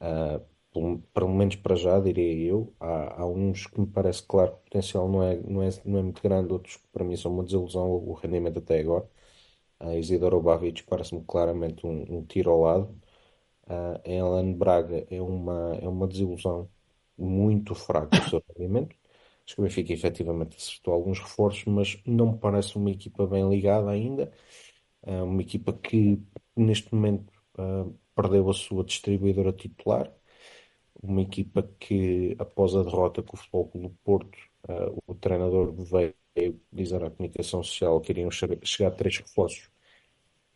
Uh, 0.00 0.44
pelo 1.12 1.28
menos 1.34 1.56
para 1.56 1.76
já, 1.76 1.98
diria 2.00 2.50
eu. 2.50 2.74
Há, 2.80 3.22
há 3.22 3.26
uns 3.26 3.66
que 3.66 3.80
me 3.80 3.86
parece 3.86 4.22
claro 4.26 4.52
que 4.52 4.58
o 4.58 4.60
potencial 4.64 5.08
não 5.08 5.22
é, 5.22 5.36
não, 5.36 5.62
é, 5.62 5.70
não 5.84 5.98
é 5.98 6.02
muito 6.02 6.22
grande, 6.22 6.52
outros 6.52 6.76
que 6.76 6.86
para 6.92 7.04
mim 7.04 7.16
são 7.16 7.32
uma 7.32 7.44
desilusão 7.44 7.90
o 7.90 8.12
rendimento 8.14 8.58
até 8.58 8.80
agora. 8.80 9.08
A 9.80 9.96
Isidoro 9.96 10.40
Babic 10.40 10.84
parece-me 10.84 11.24
claramente 11.24 11.86
um, 11.86 12.18
um, 12.18 12.24
tiro 12.26 12.50
ao 12.50 12.60
lado. 12.62 13.00
A 13.68 14.00
Ellen 14.04 14.54
Braga 14.54 15.06
é 15.10 15.20
uma, 15.20 15.76
é 15.82 15.88
uma 15.88 16.06
desilusão 16.06 16.70
muito 17.18 17.74
fraca 17.74 18.18
o 18.18 18.30
seu 18.30 18.42
rendimento. 18.56 18.96
Acho 19.46 19.56
que 19.56 19.60
o 19.60 19.64
Benfica 19.64 19.92
efetivamente 19.92 20.56
acertou 20.56 20.94
alguns 20.94 21.20
reforços, 21.20 21.64
mas 21.66 22.00
não 22.06 22.32
me 22.32 22.38
parece 22.38 22.76
uma 22.76 22.90
equipa 22.90 23.26
bem 23.26 23.48
ligada 23.48 23.90
ainda. 23.90 24.32
Uh, 25.02 25.24
uma 25.24 25.42
equipa 25.42 25.72
que 25.72 26.20
neste 26.56 26.94
momento 26.94 27.32
perdeu 28.14 28.48
a 28.50 28.54
sua 28.54 28.84
distribuidora 28.84 29.52
titular 29.52 30.12
uma 31.02 31.22
equipa 31.22 31.62
que, 31.78 32.36
após 32.38 32.74
a 32.74 32.82
derrota 32.82 33.22
com 33.22 33.36
o 33.36 33.38
Futebol 33.38 33.68
Clube 33.68 33.88
do 33.88 33.94
Porto, 34.04 34.38
uh, 34.68 35.02
o 35.06 35.14
treinador 35.14 35.72
veio 35.72 36.14
dizer 36.72 37.02
à 37.02 37.10
comunicação 37.10 37.62
social 37.62 38.00
que 38.00 38.12
iriam 38.12 38.30
chegar 38.30 38.90
três 38.92 39.18
reforços. 39.18 39.70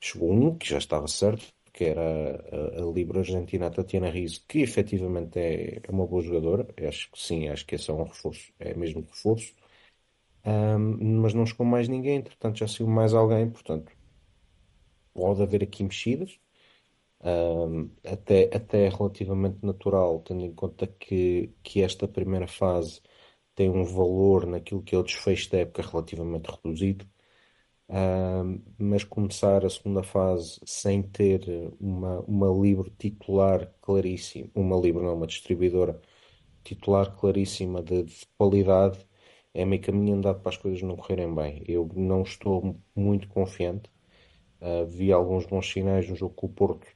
Chegou 0.01 0.33
um, 0.33 0.57
que 0.57 0.69
já 0.69 0.79
estava 0.79 1.07
certo, 1.09 1.53
que 1.73 1.85
era 1.85 2.03
a, 2.03 2.83
a 2.83 2.93
Libra 2.93 3.21
Argentina 3.21 3.71
Tatiana 3.71 4.11
Rizzo, 4.11 4.45
que 4.49 4.61
efetivamente 4.61 5.39
é, 5.39 5.81
é, 5.83 5.91
uma 5.91 6.07
boa 6.07 6.23
jogadora. 6.23 6.67
Acho 6.87 7.11
que 7.11 7.19
sim, 7.21 7.49
acho 7.49 7.67
que 7.67 7.75
esse 7.75 7.91
é 7.91 7.95
um 7.95 8.05
reforço, 8.05 8.53
é 8.59 8.75
mesmo 8.75 9.03
reforço. 9.03 9.55
Um, 10.45 11.21
mas 11.21 11.35
não 11.35 11.45
chegou 11.47 11.67
mais 11.67 11.89
ninguém, 11.89 12.17
entretanto 12.19 12.59
já 12.59 12.67
saiu 12.69 12.89
mais 12.89 13.13
alguém, 13.13 13.51
portanto 13.51 13.93
pode 15.13 15.43
haver 15.43 15.63
aqui 15.63 15.83
mexidas 15.83 16.39
um, 17.23 17.91
até, 18.05 18.51
até 18.55 18.89
relativamente 18.89 19.59
natural, 19.65 20.21
tendo 20.21 20.45
em 20.45 20.55
conta 20.55 20.87
que, 20.87 21.55
que 21.63 21.83
esta 21.83 22.09
primeira 22.09 22.47
fase 22.49 23.01
tem 23.55 23.69
um 23.71 23.85
valor 23.85 24.47
naquilo 24.47 24.83
que 24.83 24.95
é 24.95 24.99
o 24.99 25.03
desfecho 25.03 25.51
da 25.51 25.59
época 25.59 25.83
relativamente 25.83 26.51
reduzido. 26.51 27.07
Um, 27.89 28.63
mas 28.79 29.03
começar 29.05 29.65
a 29.67 29.71
segunda 29.71 30.03
fase 30.03 30.61
sem 30.65 31.03
ter 31.03 31.43
uma, 31.81 32.21
uma 32.21 32.47
livre 32.49 32.91
titular 32.99 33.73
claríssima, 33.81 34.49
uma 34.55 34.77
livre 34.77 35.03
não, 35.03 35.15
uma 35.17 35.27
distribuidora 35.27 36.01
titular 36.65 37.17
claríssima 37.17 37.83
de, 37.83 38.05
de 38.05 38.27
qualidade, 38.39 38.99
é 39.55 39.65
meio 39.65 39.83
caminho 39.83 40.17
andado 40.17 40.41
para 40.41 40.51
as 40.51 40.57
coisas 40.57 40.83
não 40.83 40.97
correrem 40.97 41.35
bem. 41.35 41.65
Eu 41.67 41.89
não 41.97 42.23
estou 42.23 42.81
muito 42.95 43.29
confiante. 43.29 43.91
Uh, 44.61 44.87
vi 44.87 45.13
alguns 45.13 45.47
bons 45.47 45.71
sinais 45.71 46.09
no 46.09 46.15
jogo 46.17 46.35
com 46.35 46.47
o 46.47 46.51
Porto 46.51 46.87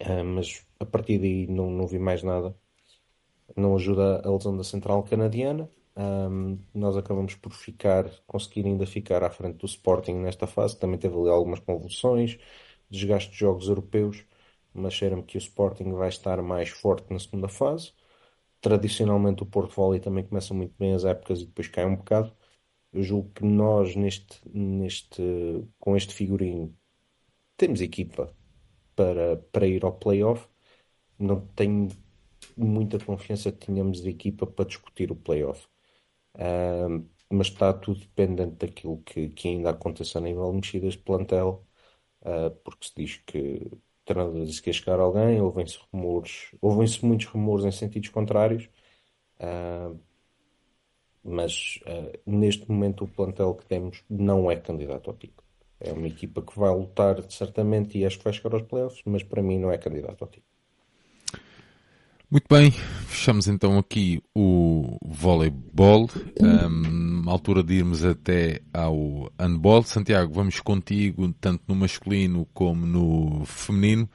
Uh, 0.00 0.24
mas 0.24 0.64
a 0.78 0.86
partir 0.86 1.18
daí 1.18 1.46
não, 1.46 1.70
não 1.70 1.86
vi 1.86 1.98
mais 1.98 2.22
nada. 2.22 2.56
Não 3.56 3.74
ajuda 3.76 4.20
a 4.24 4.30
lesão 4.30 4.56
da 4.56 4.64
central 4.64 5.02
canadiana. 5.04 5.70
Um, 5.96 6.58
nós 6.72 6.96
acabamos 6.96 7.34
por 7.34 7.52
ficar, 7.52 8.08
conseguir 8.26 8.66
ainda 8.66 8.86
ficar 8.86 9.24
à 9.24 9.30
frente 9.30 9.58
do 9.58 9.66
Sporting 9.66 10.14
nesta 10.14 10.46
fase. 10.46 10.78
Também 10.78 10.98
teve 10.98 11.16
ali 11.16 11.28
algumas 11.28 11.60
convulsões, 11.60 12.38
desgaste 12.90 13.32
de 13.32 13.38
jogos 13.38 13.68
europeus, 13.68 14.24
mas 14.72 14.94
cheira-me 14.94 15.24
que 15.24 15.36
o 15.36 15.38
Sporting 15.38 15.92
vai 15.92 16.08
estar 16.08 16.40
mais 16.42 16.68
forte 16.68 17.12
na 17.12 17.18
segunda 17.18 17.48
fase. 17.48 17.92
Tradicionalmente 18.60 19.42
o 19.42 19.46
Porto 19.46 19.74
Volley 19.74 20.00
também 20.00 20.24
começa 20.26 20.54
muito 20.54 20.74
bem 20.78 20.94
as 20.94 21.04
épocas 21.04 21.40
e 21.40 21.46
depois 21.46 21.68
cai 21.68 21.86
um 21.86 21.96
bocado. 21.96 22.32
Eu 22.92 23.02
julgo 23.02 23.30
que 23.32 23.44
nós, 23.44 23.96
neste, 23.96 24.40
neste, 24.48 25.22
com 25.78 25.96
este 25.96 26.14
figurino, 26.14 26.76
temos 27.56 27.80
equipa 27.80 28.34
para, 28.98 29.36
para 29.52 29.66
ir 29.66 29.84
ao 29.84 29.92
playoff. 29.92 30.48
Não 31.18 31.40
tenho 31.56 31.88
muita 32.56 32.98
confiança 33.04 33.52
que 33.52 33.66
tenhamos 33.66 34.02
de 34.02 34.10
equipa 34.10 34.46
para 34.46 34.66
discutir 34.66 35.12
o 35.12 35.16
playoff. 35.16 35.68
Uh, 36.34 37.06
mas 37.30 37.48
está 37.48 37.72
tudo 37.74 38.00
dependente 38.00 38.56
daquilo 38.56 38.98
que, 39.04 39.30
que 39.30 39.48
ainda 39.48 39.70
aconteça 39.70 40.18
a 40.18 40.22
nível 40.22 40.50
de 40.50 40.56
mexidas 40.56 40.94
de 40.94 41.00
plantel, 41.00 41.66
uh, 42.22 42.50
porque 42.64 42.88
se 42.88 42.94
diz 42.96 43.16
que 43.26 43.70
treinador 44.04 44.44
disse 44.46 44.62
que 44.62 44.70
ia 44.70 44.74
chegar 44.74 45.00
alguém, 45.00 45.40
ouvem-se 45.40 45.78
rumores, 45.92 46.54
ouvem-se 46.62 47.04
muitos 47.04 47.26
rumores 47.26 47.64
em 47.66 47.72
sentidos 47.72 48.08
contrários, 48.10 48.68
uh, 49.40 49.98
mas 51.22 51.80
neste 52.26 52.70
momento 52.70 53.04
o 53.04 53.08
plantel 53.08 53.54
que 53.54 53.66
temos 53.66 54.04
não 54.08 54.50
é 54.50 54.56
candidato 54.56 55.10
ao 55.10 55.16
título. 55.16 55.47
É 55.80 55.92
uma 55.92 56.06
equipa 56.06 56.42
que 56.42 56.58
vai 56.58 56.70
lutar 56.70 57.22
certamente 57.30 57.98
e 57.98 58.04
acho 58.04 58.18
que 58.18 58.24
vai 58.24 58.32
chegar 58.32 58.54
aos 58.54 58.62
playoffs, 58.62 59.00
mas 59.04 59.22
para 59.22 59.42
mim 59.42 59.58
não 59.58 59.70
é 59.70 59.78
candidato 59.78 60.22
ao 60.22 60.28
título. 60.28 60.48
Muito 62.30 62.44
bem, 62.50 62.70
fechamos 63.06 63.48
então 63.48 63.78
aqui 63.78 64.22
o 64.34 64.98
voleibol. 65.02 66.10
Um, 66.38 67.22
altura 67.26 67.62
de 67.62 67.74
irmos 67.74 68.04
até 68.04 68.60
ao 68.70 69.32
handball. 69.38 69.82
Santiago, 69.82 70.34
vamos 70.34 70.60
contigo 70.60 71.32
tanto 71.40 71.62
no 71.66 71.74
masculino 71.74 72.46
como 72.52 72.84
no 72.84 73.46
feminino. 73.46 74.10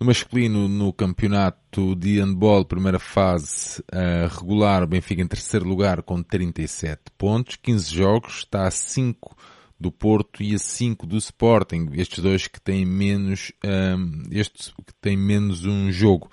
No 0.00 0.06
masculino, 0.06 0.68
no 0.68 0.90
campeonato 0.90 1.94
de 1.94 2.18
handball, 2.18 2.64
primeira 2.64 2.98
fase 2.98 3.82
uh, 3.92 4.34
regular, 4.34 4.86
Benfica 4.86 5.20
em 5.20 5.26
terceiro 5.26 5.68
lugar 5.68 6.02
com 6.02 6.22
37 6.22 7.02
pontos, 7.18 7.56
15 7.56 7.94
jogos, 7.94 8.38
está 8.38 8.66
a 8.66 8.70
5 8.70 9.36
do 9.80 9.90
Porto 9.90 10.42
e 10.42 10.54
a 10.54 10.58
5 10.58 11.06
do 11.06 11.16
Sporting, 11.16 11.88
estes 11.94 12.22
dois 12.22 12.46
que 12.46 12.60
têm 12.60 12.84
menos, 12.84 13.50
um, 13.64 14.24
este 14.30 14.72
que 14.86 14.92
têm 15.00 15.16
menos 15.16 15.64
um 15.64 15.90
jogo. 15.90 16.30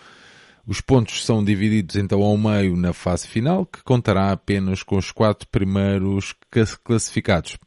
Os 0.67 0.81
pontos 0.81 1.23
são 1.25 1.41
divididos 1.41 1.95
então 1.95 2.21
ao 2.21 2.37
meio 2.37 2.75
na 2.75 2.91
fase 2.91 3.25
final, 3.25 3.65
que 3.65 3.81
contará 3.83 4.33
apenas 4.33 4.83
com 4.83 4.97
os 4.97 5.11
quatro 5.13 5.47
primeiros 5.47 6.35
classificados. 6.83 7.57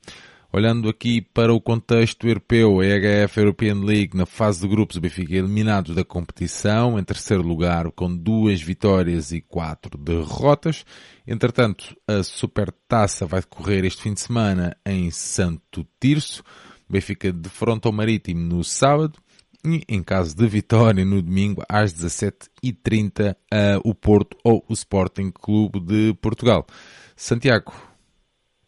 Olhando 0.53 0.89
aqui 0.89 1.21
para 1.21 1.55
o 1.55 1.61
contexto 1.61 2.27
europeu, 2.27 2.81
a 2.81 2.85
EHF 2.85 3.39
European 3.39 3.85
League 3.85 4.17
na 4.17 4.27
fase 4.27 4.61
de 4.61 4.67
grupos, 4.67 4.97
o 4.97 5.01
Benfica 5.01 5.37
eliminado 5.37 5.95
da 5.95 6.05
competição, 6.05 6.99
em 6.99 7.05
terceiro 7.05 7.41
lugar 7.41 7.89
com 7.93 8.13
duas 8.13 8.61
vitórias 8.61 9.31
e 9.31 9.41
quatro 9.41 9.97
derrotas. 9.97 10.85
Entretanto, 11.25 11.97
a 12.05 12.25
Supertaça 12.25 13.27
vai 13.27 13.43
decorrer 13.43 13.85
este 13.85 14.03
fim 14.03 14.13
de 14.13 14.23
semana 14.23 14.77
em 14.85 15.09
Santo 15.13 15.87
Tirso. 16.01 16.43
O 16.89 16.93
Benfica 16.93 17.33
defronta 17.33 17.89
o 17.89 17.93
Marítimo 17.93 18.41
no 18.41 18.65
sábado 18.65 19.21
e, 19.65 19.85
em 19.89 20.03
caso 20.03 20.37
de 20.37 20.49
vitória, 20.49 21.05
no 21.05 21.23
domingo, 21.23 21.63
às 21.69 21.95
17h30, 21.95 23.37
o 23.85 23.95
Porto 23.95 24.37
ou 24.43 24.65
o 24.69 24.73
Sporting 24.73 25.31
Clube 25.31 25.79
de 25.79 26.13
Portugal. 26.15 26.67
Santiago, 27.15 27.73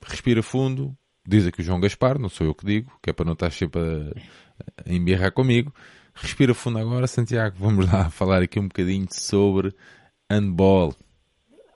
respira 0.01 0.45
fundo, 0.45 0.97
Diz 1.27 1.47
aqui 1.47 1.61
o 1.61 1.65
João 1.65 1.81
Gaspar, 1.81 2.19
não 2.19 2.29
sou 2.29 2.47
eu 2.47 2.55
que 2.55 2.67
digo, 2.67 2.93
que 3.01 3.11
é 3.11 3.13
para 3.13 3.25
não 3.25 3.35
estar 3.35 3.53
sempre 3.53 3.81
a, 3.81 4.91
a 4.91 4.93
embirrar 4.93 5.33
comigo. 5.33 5.73
Respira 6.15 6.53
fundo 6.53 6.79
agora, 6.79 7.07
Santiago. 7.07 7.57
Vamos 7.59 7.91
lá 7.91 8.09
falar 8.11 8.43
aqui 8.43 8.59
um 8.59 8.69
bocadinho 8.69 9.07
sobre 9.11 9.73
handball. 10.31 10.95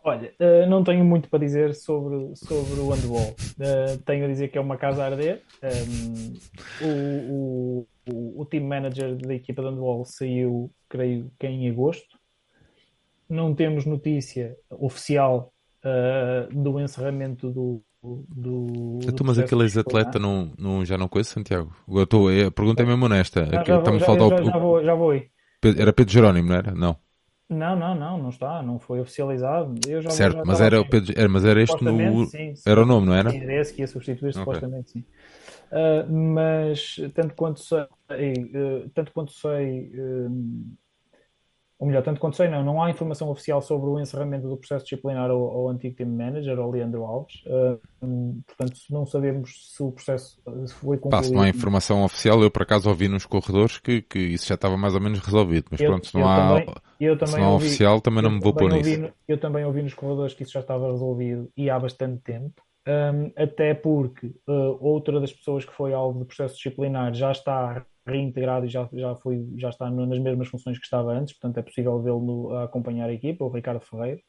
Olha, 0.02 0.32
uh, 0.40 0.68
não 0.68 0.84
tenho 0.84 1.04
muito 1.04 1.28
para 1.28 1.40
dizer 1.40 1.74
sobre, 1.74 2.34
sobre 2.36 2.80
o 2.80 2.90
handball. 2.90 3.34
Uh, 3.58 3.98
tenho 4.04 4.24
a 4.24 4.28
dizer 4.28 4.48
que 4.48 4.58
é 4.58 4.60
uma 4.60 4.76
casa 4.76 5.02
a 5.02 5.06
arder. 5.06 5.42
Um, 5.62 6.34
o, 6.80 7.86
o, 8.08 8.40
o 8.40 8.44
team 8.46 8.64
manager 8.64 9.16
da 9.16 9.34
equipa 9.34 9.62
de 9.62 9.68
handball 9.68 10.04
saiu, 10.04 10.70
creio 10.88 11.30
que 11.38 11.46
em 11.46 11.68
agosto. 11.68 12.18
Não 13.28 13.54
temos 13.54 13.84
notícia 13.84 14.56
oficial 14.70 15.52
uh, 15.84 16.54
do 16.54 16.78
encerramento 16.78 17.50
do, 17.50 17.82
do. 18.28 18.98
Então, 19.02 19.26
mas 19.26 19.38
aquele 19.38 19.62
ex-atleta 19.62 20.18
não, 20.18 20.52
não, 20.58 20.84
já 20.84 20.96
não 20.96 21.08
conhece, 21.08 21.30
Santiago? 21.30 21.74
Eu 21.88 22.06
tô, 22.06 22.28
a 22.28 22.50
pergunta 22.50 22.82
é 22.82 22.86
mesmo 22.86 23.04
honesta. 23.04 23.44
Já, 23.46 23.64
já, 23.64 23.78
vou, 23.78 23.98
já, 23.98 24.06
já, 24.06 24.44
já, 24.44 24.58
vou, 24.58 24.84
já 24.84 24.94
vou 24.94 25.10
aí. 25.10 25.28
Era 25.76 25.92
Pedro 25.92 26.12
Jerónimo, 26.12 26.48
não 26.48 26.56
era? 26.56 26.74
Não. 26.74 26.96
Não, 27.48 27.76
não, 27.76 27.94
não, 27.94 28.18
não 28.18 28.28
está, 28.30 28.60
não 28.60 28.78
foi 28.78 29.00
oficializado. 29.00 29.72
Certo, 30.10 30.42
mas, 30.44 30.60
era, 30.60 30.80
o 30.80 30.88
Pedro, 30.88 31.14
era, 31.16 31.28
mas 31.28 31.44
era 31.44 31.62
este 31.62 31.82
no. 31.82 32.26
Sim, 32.26 32.56
sim. 32.56 32.70
Era 32.70 32.82
o 32.82 32.86
nome, 32.86 33.06
não 33.06 33.14
era? 33.14 33.30
Sim, 33.30 33.40
era 33.40 33.60
esse 33.60 33.72
que 33.72 33.82
ia 33.82 33.86
substituir, 33.86 34.30
okay. 34.30 34.40
supostamente, 34.40 34.90
sim. 34.90 35.04
Uh, 35.70 36.12
mas 36.12 36.96
tanto 37.14 37.34
quanto 37.34 37.60
sei, 37.60 37.82
uh, 37.82 38.90
tanto 38.92 39.12
quanto 39.12 39.32
sei, 39.32 39.92
uh, 39.94 40.76
ou 41.78 41.86
melhor, 41.86 42.02
tanto 42.02 42.18
quanto 42.18 42.36
sei, 42.36 42.48
não, 42.48 42.64
não 42.64 42.82
há 42.82 42.90
informação 42.90 43.28
oficial 43.28 43.60
sobre 43.60 43.90
o 43.90 44.00
encerramento 44.00 44.48
do 44.48 44.56
processo 44.56 44.84
disciplinar 44.84 45.30
ao, 45.30 45.38
ao 45.38 45.68
antigo 45.68 45.94
team 45.94 46.08
manager, 46.08 46.58
ao 46.58 46.70
Leandro 46.70 47.04
Alves. 47.04 47.42
Uh, 47.44 48.42
portanto, 48.46 48.80
não 48.88 49.04
sabemos 49.04 49.74
se 49.74 49.82
o 49.82 49.92
processo 49.92 50.40
foi 50.68 50.96
concluído. 50.96 51.10
Pá, 51.10 51.22
se 51.22 51.32
não 51.32 51.42
há 51.42 51.48
informação 51.50 52.02
oficial, 52.02 52.42
eu 52.42 52.50
por 52.50 52.62
acaso 52.62 52.88
ouvi 52.88 53.08
nos 53.08 53.26
corredores 53.26 53.78
que, 53.78 54.00
que 54.00 54.18
isso 54.18 54.46
já 54.46 54.54
estava 54.54 54.76
mais 54.78 54.94
ou 54.94 55.00
menos 55.02 55.18
resolvido. 55.18 55.66
Mas 55.70 55.80
eu, 55.80 55.90
pronto, 55.90 56.06
se 56.06 56.14
não 56.14 56.26
há, 56.26 56.48
também, 56.48 57.26
se 57.26 57.36
não 57.36 57.44
há 57.44 57.50
ouvi, 57.50 57.66
oficial, 57.66 58.00
também 58.00 58.22
não 58.22 58.30
me 58.30 58.40
vou 58.40 58.54
pôr 58.54 58.72
nisso. 58.72 59.12
Eu 59.28 59.38
também 59.38 59.64
ouvi 59.66 59.82
nos 59.82 59.92
corredores 59.92 60.32
que 60.32 60.44
isso 60.44 60.52
já 60.52 60.60
estava 60.60 60.90
resolvido 60.90 61.50
e 61.54 61.68
há 61.68 61.78
bastante 61.78 62.22
tempo. 62.22 62.62
Um, 62.88 63.32
até 63.34 63.74
porque 63.74 64.28
uh, 64.46 64.78
outra 64.80 65.18
das 65.20 65.32
pessoas 65.32 65.64
que 65.64 65.72
foi 65.72 65.92
alvo 65.92 66.20
de 66.20 66.24
processo 66.24 66.54
disciplinar 66.54 67.12
já 67.12 67.32
está 67.32 67.84
reintegrado 68.06 68.66
e 68.66 68.68
já, 68.68 68.88
já, 68.92 69.16
foi, 69.16 69.44
já 69.56 69.70
está 69.70 69.90
nas 69.90 70.18
mesmas 70.20 70.46
funções 70.46 70.78
que 70.78 70.84
estava 70.84 71.12
antes, 71.12 71.34
portanto 71.34 71.58
é 71.58 71.62
possível 71.62 72.00
vê-lo 72.00 72.54
a 72.54 72.64
acompanhar 72.64 73.08
a 73.08 73.12
equipa, 73.12 73.44
o 73.44 73.48
Ricardo 73.48 73.80
Ferreira. 73.80 74.20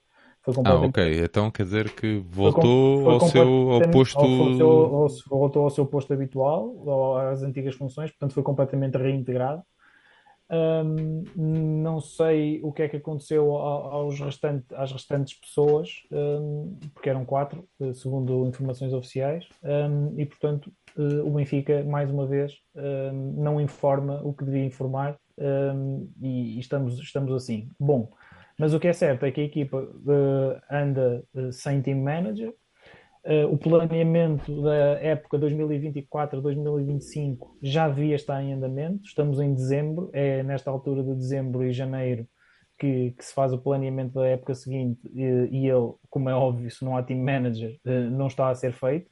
Foi 0.42 0.64
ah, 0.66 0.76
ok. 0.76 1.24
Então 1.24 1.52
quer 1.52 1.64
dizer 1.64 1.94
que 1.94 2.24
voltou 2.30 3.04
foi, 3.04 3.04
foi 3.04 3.14
ao 3.14 3.20
seu 3.20 3.72
ao 3.72 3.82
posto. 3.92 4.20
Ao, 4.20 4.96
ao, 4.96 5.08
voltou 5.30 5.64
ao 5.64 5.70
seu 5.70 5.86
posto 5.86 6.14
habitual, 6.14 7.20
às 7.20 7.44
antigas 7.44 7.76
funções, 7.76 8.12
portanto 8.12 8.34
foi 8.34 8.44
completamente 8.44 8.98
reintegrado. 8.98 9.62
Um, 10.50 11.24
não 11.36 12.00
sei 12.00 12.62
o 12.64 12.72
que 12.72 12.82
é 12.82 12.88
que 12.88 12.96
aconteceu 12.96 13.54
aos 13.54 14.18
restantes, 14.20 14.66
às 14.74 14.92
restantes 14.92 15.38
pessoas, 15.38 16.04
um, 16.10 16.78
porque 16.94 17.10
eram 17.10 17.26
quatro, 17.26 17.68
eh, 17.82 17.94
segundo 17.94 18.48
informações 18.48 18.94
oficiais, 18.94 19.46
um, 19.62 20.18
e 20.18 20.26
portanto 20.26 20.72
uh, 20.98 21.28
o 21.28 21.32
Benfica, 21.32 21.84
mais 21.84 22.10
uma 22.10 22.26
vez, 22.26 22.54
não 23.36 23.60
informa 23.60 24.22
o 24.24 24.34
que 24.34 24.46
devia 24.46 24.64
informar 24.64 25.18
e, 26.22 26.60
estamos, 26.60 27.00
estamos 27.00 27.34
assim. 27.34 27.70
Bom, 27.80 28.10
mas 28.58 28.74
o 28.74 28.80
que 28.80 28.88
é 28.88 28.94
certo 28.94 29.26
é 29.26 29.32
que 29.32 29.42
a 29.42 29.46
equipa 29.46 29.78
uh, 29.78 30.62
anda 30.72 31.24
sem 31.52 31.82
team 31.82 32.00
manager, 32.00 32.54
Uh, 33.28 33.54
o 33.54 33.58
planeamento 33.58 34.62
da 34.62 34.98
época 35.02 35.38
2024-2025 35.38 37.58
já 37.62 37.90
devia 37.90 38.16
estar 38.16 38.42
em 38.42 38.54
andamento. 38.54 39.02
Estamos 39.04 39.42
em 39.42 39.54
dezembro, 39.54 40.10
é 40.14 40.42
nesta 40.44 40.72
altura 40.72 41.04
de 41.04 41.14
dezembro 41.14 41.66
e 41.66 41.74
janeiro 41.74 42.26
que, 42.80 43.12
que 43.12 43.26
se 43.26 43.34
faz 43.34 43.52
o 43.52 43.58
planeamento 43.58 44.14
da 44.14 44.26
época 44.26 44.56
seguinte 44.56 45.02
e, 45.14 45.24
e, 45.52 45.68
ele, 45.68 45.92
como 46.10 46.30
é 46.30 46.34
óbvio, 46.34 46.72
se 46.72 46.86
não 46.86 46.96
há 46.96 47.04
team 47.04 47.20
manager, 47.20 47.78
uh, 47.86 48.10
não 48.10 48.28
está 48.28 48.48
a 48.48 48.56
ser 48.56 48.72
feito. 48.72 49.12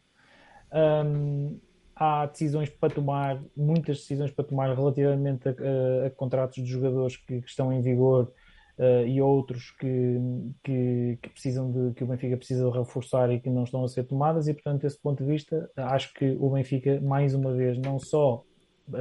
Um, 0.72 1.59
há 1.93 2.26
decisões 2.26 2.70
para 2.70 2.93
tomar, 2.93 3.43
muitas 3.55 3.97
decisões 3.97 4.32
para 4.32 4.45
tomar 4.45 4.74
relativamente 4.74 5.49
a, 5.49 5.51
a, 5.51 6.07
a 6.07 6.09
contratos 6.11 6.63
de 6.63 6.70
jogadores 6.70 7.18
que, 7.18 7.41
que 7.41 7.49
estão 7.49 7.74
em 7.74 7.82
vigor 7.82 8.32
uh, 8.78 9.05
e 9.05 9.21
outros 9.21 9.71
que, 9.71 10.19
que, 10.63 11.19
que, 11.21 11.30
precisam 11.30 11.71
de 11.71 11.93
que 11.93 12.03
o 12.03 12.07
Benfica 12.07 12.38
precisa 12.38 12.69
reforçar 12.71 13.32
e 13.32 13.39
que 13.39 13.49
não 13.49 13.63
estão 13.63 13.84
a 13.84 13.88
ser 13.88 14.05
tomadas, 14.05 14.47
e 14.47 14.53
portanto, 14.53 14.82
desse 14.82 14.99
ponto 15.01 15.23
de 15.23 15.30
vista, 15.30 15.69
acho 15.76 16.13
que 16.13 16.36
o 16.39 16.49
Benfica, 16.49 16.99
mais 17.01 17.34
uma 17.34 17.53
vez, 17.53 17.78
não 17.78 17.99
só 17.99 18.43
uh, 18.89 18.95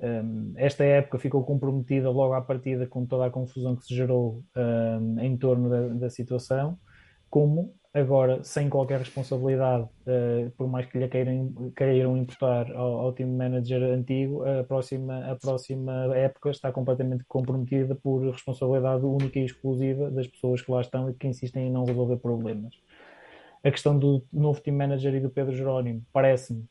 eh, 0.00 0.22
um, 0.22 0.54
eh, 0.56 0.64
esta 0.64 0.84
época 0.84 1.18
ficou 1.18 1.44
comprometida 1.44 2.10
logo 2.10 2.34
à 2.34 2.40
partida 2.40 2.86
com 2.86 3.04
toda 3.06 3.26
a 3.26 3.30
confusão 3.30 3.76
que 3.76 3.84
se 3.84 3.94
gerou 3.94 4.42
um, 4.56 5.20
em 5.20 5.36
torno 5.36 5.68
da, 5.68 5.88
da 5.88 6.10
situação, 6.10 6.78
como 7.28 7.74
agora 7.92 8.42
sem 8.44 8.68
qualquer 8.68 8.98
responsabilidade, 9.00 9.84
uh, 9.84 10.50
por 10.56 10.68
mais 10.68 10.86
que 10.86 10.98
lhe 10.98 11.08
queiram, 11.08 11.72
queiram 11.76 12.16
imputar 12.16 12.70
ao, 12.72 13.00
ao 13.00 13.12
time 13.14 13.36
manager 13.36 13.82
antigo, 13.82 14.44
a 14.44 14.64
próxima, 14.64 15.30
a 15.30 15.36
próxima 15.36 16.16
época 16.16 16.50
está 16.50 16.70
completamente 16.72 17.24
comprometida 17.26 17.94
por 17.94 18.22
responsabilidade 18.30 19.04
única 19.04 19.38
e 19.38 19.44
exclusiva 19.44 20.10
das 20.10 20.26
pessoas 20.26 20.62
que 20.62 20.70
lá 20.70 20.80
estão 20.80 21.10
e 21.10 21.14
que 21.14 21.26
insistem 21.26 21.68
em 21.68 21.72
não 21.72 21.84
resolver 21.84 22.16
problemas. 22.18 22.74
A 23.62 23.70
questão 23.70 23.98
do 23.98 24.24
novo 24.32 24.60
team 24.60 24.76
manager 24.76 25.14
e 25.14 25.20
do 25.20 25.30
Pedro 25.30 25.54
Jerónimo, 25.54 26.02
parece-me 26.12 26.64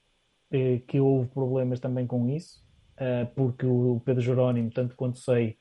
eh, 0.52 0.82
que 0.88 1.00
houve 1.00 1.28
problemas 1.30 1.80
também 1.80 2.08
com 2.08 2.28
isso, 2.30 2.64
uh, 2.96 3.28
porque 3.36 3.66
o 3.66 4.02
Pedro 4.04 4.22
Jerónimo, 4.22 4.72
tanto 4.72 4.96
quanto 4.96 5.20
sei, 5.20 5.58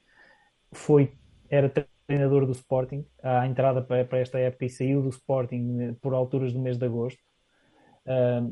foi 0.73 1.13
era 1.51 1.69
treinador 2.09 2.47
do 2.47 2.53
Sporting 2.53 3.05
à 3.23 3.47
entrada 3.47 3.83
para, 3.83 4.19
esta 4.19 4.39
época 4.39 4.65
e 4.65 4.71
saiu 4.71 5.03
do 5.03 5.11
Sporting 5.11 5.79
eh, 5.81 5.95
por 6.01 6.15
alturas 6.15 6.53
do 6.53 6.59
mês 6.61 6.79
de 6.79 6.87
agosto. 6.87 7.21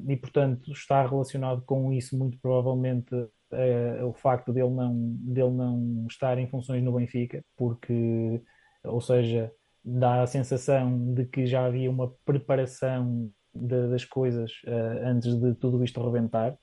E 0.07 0.17
portanto 0.19 0.71
está 0.71 1.07
relacionado 1.07 1.63
com 1.63 1.91
isso 1.91 2.15
muito 2.19 2.39
provavelmente 2.43 3.15
uh, 3.15 4.07
o 4.07 4.13
facto 4.13 4.53
dele 4.53 4.69
não, 4.69 4.95
dele 5.19 5.51
não 5.51 6.07
estar 6.07 6.37
em 6.37 6.47
funções 6.47 6.83
no 6.85 6.93
Benfica, 6.93 7.43
porque, 7.57 8.43
ou 8.85 9.01
seja, 9.01 9.51
dá 9.83 10.21
a 10.21 10.27
sensação 10.27 11.15
de 11.15 11.25
que 11.25 11.47
já 11.47 11.65
havia 11.65 11.91
uma 11.91 12.13
preparação 12.27 13.31
de, 13.55 13.89
das 13.89 14.05
coisas 14.05 14.51
uh, 14.67 15.07
antes 15.07 15.35
de 15.35 15.55
tudo 15.55 15.83
isto 15.83 16.05
rebentar. 16.05 16.55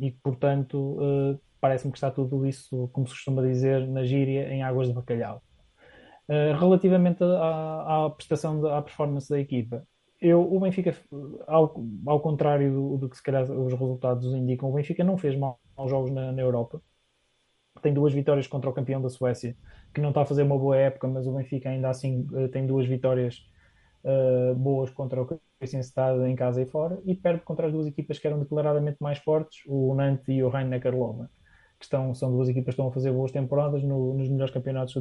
E 0.00 0.12
portanto 0.22 1.40
parece-me 1.60 1.92
que 1.92 1.98
está 1.98 2.10
tudo 2.10 2.46
isso, 2.46 2.88
como 2.92 3.06
se 3.06 3.12
costuma 3.14 3.42
dizer 3.42 3.86
na 3.88 4.04
gíria, 4.04 4.48
em 4.48 4.62
águas 4.62 4.88
de 4.88 4.94
bacalhau. 4.94 5.42
Eh, 6.28 6.52
relativamente 6.58 7.22
à, 7.22 8.06
à 8.06 8.10
prestação, 8.10 8.60
de, 8.60 8.68
à 8.68 8.82
performance 8.82 9.28
da 9.28 9.38
equipa, 9.38 9.86
eu, 10.20 10.40
o 10.42 10.58
Benfica, 10.58 10.96
ao, 11.46 11.74
ao 12.06 12.20
contrário 12.20 12.72
do, 12.72 12.98
do, 12.98 13.08
que 13.08 13.16
se 13.16 13.22
calhar 13.22 13.44
os 13.44 13.72
resultados 13.72 14.26
indicam, 14.34 14.68
o 14.68 14.72
Benfica 14.72 15.04
não 15.04 15.16
fez 15.16 15.36
maus 15.38 15.56
jogos 15.88 16.10
na, 16.10 16.32
na, 16.32 16.42
Europa. 16.42 16.82
Tem 17.82 17.92
duas 17.94 18.12
vitórias 18.12 18.46
contra 18.46 18.70
o 18.70 18.72
campeão 18.72 19.00
da 19.00 19.08
Suécia, 19.08 19.56
que 19.94 20.00
não 20.00 20.08
está 20.10 20.22
a 20.22 20.26
fazer 20.26 20.42
uma 20.42 20.58
boa 20.58 20.76
época, 20.76 21.06
mas 21.06 21.26
o 21.26 21.32
Benfica 21.32 21.68
ainda 21.68 21.90
assim 21.90 22.26
eh, 22.34 22.48
tem 22.48 22.66
duas 22.66 22.86
vitórias 22.86 23.46
uh, 24.04 24.54
boas 24.54 24.90
contra 24.90 25.22
o 25.22 25.40
Kristianstad 25.58 26.18
em 26.26 26.34
casa 26.34 26.62
e 26.62 26.66
fora, 26.66 27.00
e 27.04 27.14
perde 27.14 27.42
contra 27.42 27.66
as 27.66 27.72
duas 27.72 27.86
equipas 27.86 28.18
que 28.18 28.26
eram 28.26 28.40
declaradamente 28.40 28.98
mais 29.00 29.18
fortes, 29.18 29.62
o 29.66 29.94
Nantes 29.94 30.28
e 30.28 30.42
o 30.42 30.48
Rhein-Neckar-Loma, 30.48 31.30
que 31.78 31.84
estão, 31.84 32.14
são 32.14 32.32
duas 32.32 32.48
equipas 32.48 32.74
que 32.74 32.80
estão 32.80 32.88
a 32.88 32.92
fazer 32.92 33.12
boas 33.12 33.30
temporadas 33.32 33.82
no, 33.84 34.14
nos 34.14 34.28
melhores 34.28 34.52
campeonatos 34.52 34.94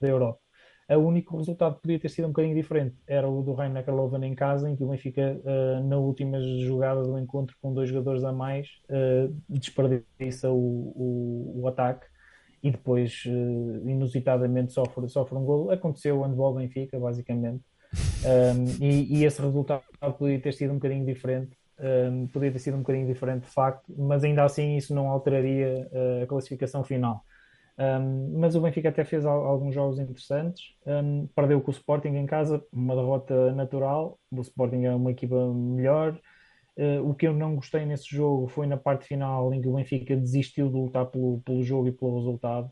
da 0.00 0.08
Europa 0.08 0.45
o 0.94 1.00
único 1.00 1.36
resultado 1.36 1.76
que 1.76 1.82
podia 1.82 1.98
ter 1.98 2.08
sido 2.08 2.26
um 2.26 2.28
bocadinho 2.28 2.54
diferente 2.54 2.94
era 3.08 3.28
o 3.28 3.42
do 3.42 3.54
Rhein 3.54 3.72
Neckarloven 3.72 4.24
em 4.24 4.34
casa, 4.34 4.70
em 4.70 4.76
que 4.76 4.84
o 4.84 4.88
Benfica, 4.88 5.40
uh, 5.42 5.82
na 5.84 5.96
última 5.96 6.40
jogada 6.60 7.02
do 7.02 7.18
encontro, 7.18 7.56
com 7.60 7.74
dois 7.74 7.88
jogadores 7.88 8.22
a 8.22 8.32
mais, 8.32 8.68
uh, 8.88 9.34
desperdiça 9.48 10.48
o, 10.50 10.54
o, 10.54 11.60
o, 11.62 11.68
ataque 11.68 12.06
e 12.62 12.70
depois, 12.70 13.24
uh, 13.26 13.88
inusitadamente, 13.88 14.72
sofre, 14.72 15.08
sofre 15.08 15.36
um 15.36 15.44
golo. 15.44 15.72
Aconteceu 15.72 16.20
o 16.20 16.22
handball 16.22 16.54
Benfica, 16.54 17.00
basicamente. 17.00 17.64
Um, 18.24 18.84
e, 18.84 19.18
e, 19.20 19.24
esse 19.24 19.40
resultado 19.40 19.82
podia 20.18 20.40
ter 20.40 20.52
sido 20.52 20.70
um 20.70 20.74
bocadinho 20.74 21.04
diferente. 21.04 21.56
Um, 21.78 22.28
podia 22.28 22.52
ter 22.52 22.58
sido 22.60 22.74
um 22.74 22.80
bocadinho 22.80 23.06
diferente 23.06 23.44
de 23.44 23.50
facto, 23.50 23.92
mas 23.96 24.22
ainda 24.22 24.44
assim 24.44 24.76
isso 24.76 24.94
não 24.94 25.08
alteraria 25.08 25.88
a 26.22 26.26
classificação 26.26 26.84
final. 26.84 27.24
Um, 27.78 28.38
mas 28.38 28.56
o 28.56 28.60
Benfica 28.60 28.88
até 28.88 29.04
fez 29.04 29.24
alguns 29.24 29.74
jogos 29.74 29.98
interessantes. 29.98 30.74
Um, 30.86 31.26
perdeu 31.34 31.60
com 31.60 31.70
o 31.70 31.74
Sporting 31.74 32.08
em 32.08 32.26
casa, 32.26 32.64
uma 32.72 32.94
derrota 32.94 33.52
natural. 33.52 34.18
O 34.30 34.40
Sporting 34.40 34.84
é 34.84 34.94
uma 34.94 35.10
equipa 35.10 35.52
melhor. 35.52 36.18
Uh, 36.76 37.08
o 37.08 37.14
que 37.14 37.26
eu 37.26 37.32
não 37.34 37.54
gostei 37.54 37.86
nesse 37.86 38.14
jogo 38.14 38.48
foi 38.48 38.66
na 38.66 38.76
parte 38.76 39.06
final 39.06 39.52
em 39.52 39.62
que 39.62 39.68
o 39.68 39.74
Benfica 39.74 40.14
desistiu 40.16 40.68
de 40.68 40.74
lutar 40.74 41.06
pelo, 41.06 41.40
pelo 41.40 41.62
jogo 41.62 41.88
e 41.88 41.92
pelo 41.92 42.16
resultado. 42.16 42.70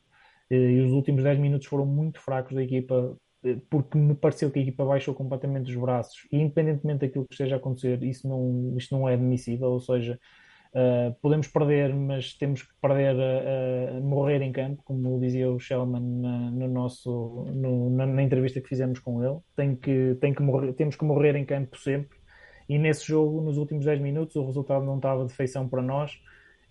Uh, 0.51 0.55
e 0.55 0.81
os 0.81 0.93
últimos 0.93 1.23
10 1.23 1.39
minutos 1.39 1.67
foram 1.67 1.87
muito 1.87 2.21
fracos 2.21 2.55
da 2.55 2.63
equipa, 2.63 3.17
uh, 3.45 3.61
porque 3.71 3.99
me 3.99 4.15
pareceu 4.15 4.51
que 4.51 4.59
a 4.59 4.63
equipa 4.63 4.85
baixou 4.85 5.15
completamente 5.15 5.71
os 5.71 5.77
braços. 5.77 6.27
E 6.33 6.39
independentemente 6.39 7.01
daquilo 7.01 7.27
que 7.27 7.35
esteja 7.35 7.57
a 7.57 7.59
acontecer, 7.59 8.03
isso 8.03 8.29
não, 8.29 8.75
isto 8.77 8.97
não 8.97 9.09
é 9.09 9.15
admissível. 9.15 9.71
Ou 9.71 9.81
seja, 9.81 10.19
Uh, 10.75 11.15
podemos 11.23 11.47
perder, 11.47 11.95
mas 11.95 12.35
temos 12.35 12.63
que 12.63 12.75
perder 12.83 13.15
a, 13.15 14.01
morrer 14.01 14.43
em 14.43 14.51
campo, 14.51 14.83
como 14.85 15.21
dizia 15.21 15.49
o 15.49 15.61
Shellman 15.61 16.03
na, 16.03 16.51
no 16.51 16.67
nosso, 16.67 17.45
no, 17.55 17.91
na, 17.91 18.05
na, 18.05 18.23
entrevista 18.23 18.61
que 18.61 18.69
fizemos 18.69 18.99
com 18.99 19.23
ele. 19.25 19.39
Tem 19.55 19.77
que, 19.77 20.17
tem 20.21 20.35
que 20.35 20.43
morrer, 20.43 20.73
temos 20.73 20.97
que 20.97 21.05
morrer 21.05 21.37
em 21.37 21.45
campo 21.45 21.79
sempre. 21.79 22.19
E 22.69 22.77
nesse 22.77 23.07
jogo, 23.07 23.41
nos 23.41 23.57
últimos 23.57 23.85
10 23.85 24.01
minutos, 24.01 24.35
o 24.35 24.45
resultado 24.45 24.85
não 24.85 24.97
estava 24.97 25.25
de 25.25 25.33
feição 25.33 25.69
para 25.69 25.81
nós 25.81 26.19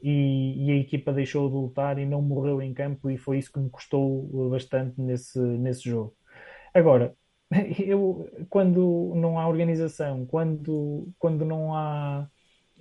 e, 0.02 0.66
e, 0.68 0.72
a 0.72 0.76
equipa 0.76 1.14
deixou 1.14 1.48
de 1.48 1.56
lutar 1.56 1.98
e 1.98 2.06
não 2.06 2.22
morreu 2.22 2.62
em 2.62 2.74
campo, 2.74 3.10
e 3.10 3.18
foi 3.18 3.38
isso 3.38 3.54
que 3.54 3.60
me 3.60 3.70
custou 3.70 4.50
bastante 4.50 5.00
nesse, 5.00 5.40
nesse 5.40 5.90
jogo. 5.90 6.14
Agora, 6.74 7.16
eu, 7.80 8.30
quando 8.50 9.14
não 9.16 9.40
há 9.40 9.48
organização, 9.48 10.26
quando, 10.26 11.10
quando 11.18 11.46
não 11.46 11.74
há 11.74 12.28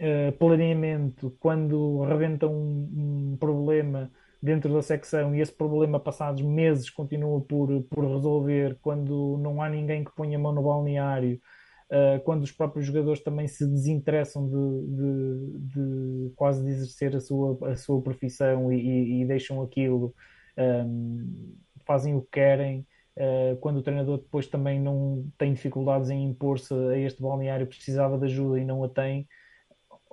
uh, 0.03 0.33
planeamento, 0.33 1.35
quando 1.39 2.03
rebenta 2.03 2.47
um, 2.47 3.33
um, 3.33 3.37
problema 3.39 4.11
dentro 4.43 4.73
da 4.73 4.83
secção 4.83 5.35
e 5.35 5.41
esse 5.41 5.53
problema, 5.53 6.01
passados 6.01 6.43
meses, 6.43 6.91
continua 6.91 7.41
por, 7.41 7.83
por 7.85 8.05
resolver, 8.05 8.77
quando 8.83 9.39
não 9.39 9.63
há 9.63 9.71
ninguém 9.71 10.05
que 10.05 10.15
ponha 10.15 10.37
a 10.37 10.41
mão 10.41 10.53
no 10.53 10.63
balneário, 10.63 11.41
uh, 11.91 12.21
quando 12.25 12.43
os 12.43 12.51
próprios 12.51 12.87
jogadores 12.87 13.23
também 13.23 13.47
se 13.47 13.65
desinteressam 13.65 14.49
de, 14.49 14.87
de, 14.97 15.59
de 15.69 16.33
quase 16.35 16.65
de 16.65 16.71
exercer 16.71 17.15
a 17.15 17.21
sua, 17.21 17.57
a 17.71 17.77
sua 17.77 18.03
profissão 18.03 18.73
e, 18.73 18.81
e, 18.81 19.23
e 19.23 19.25
deixam 19.25 19.63
aquilo, 19.63 20.13
um, 20.59 21.55
fazem 21.87 22.17
o 22.17 22.23
que 22.23 22.31
querem. 22.33 22.87
Uh, 23.15 23.57
quando 23.61 23.77
o 23.77 23.83
treinador 23.83 24.19
depois 24.19 24.47
também 24.47 24.81
não 24.81 25.31
tem 25.37 25.53
dificuldades 25.53 26.09
em 26.09 26.25
impor-se 26.25 26.73
a 26.73 26.97
este 26.97 27.21
balneário, 27.21 27.67
precisava 27.67 28.19
de 28.19 28.25
ajuda 28.25 28.59
e 28.59 28.65
não 28.65 28.83
a 28.83 28.89
tem, 28.89 29.29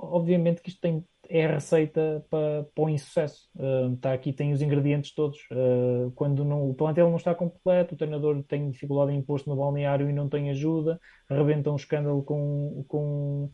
obviamente 0.01 0.61
que 0.61 0.69
isto 0.69 0.81
tem, 0.81 1.03
é 1.27 1.45
a 1.45 1.53
receita 1.53 2.25
para, 2.29 2.63
para 2.73 2.83
o 2.83 2.89
insucesso. 2.89 3.49
Uh, 3.55 3.93
está 3.93 4.13
aqui, 4.13 4.31
tem 4.33 4.51
os 4.51 4.61
ingredientes 4.61 5.13
todos. 5.13 5.39
Uh, 5.51 6.11
quando 6.15 6.43
não, 6.45 6.69
o 6.69 6.73
plantel 6.73 7.09
não 7.09 7.17
está 7.17 7.35
completo, 7.35 7.93
o 7.93 7.97
treinador 7.97 8.41
tem 8.43 8.69
dificuldade 8.71 9.11
em 9.11 9.19
imposto 9.19 9.49
no 9.49 9.55
balneário 9.55 10.09
e 10.09 10.13
não 10.13 10.29
tem 10.29 10.49
ajuda, 10.49 10.99
rebenta 11.29 11.71
um 11.71 11.75
escândalo 11.75 12.23
com, 12.23 12.83
com, 12.87 13.51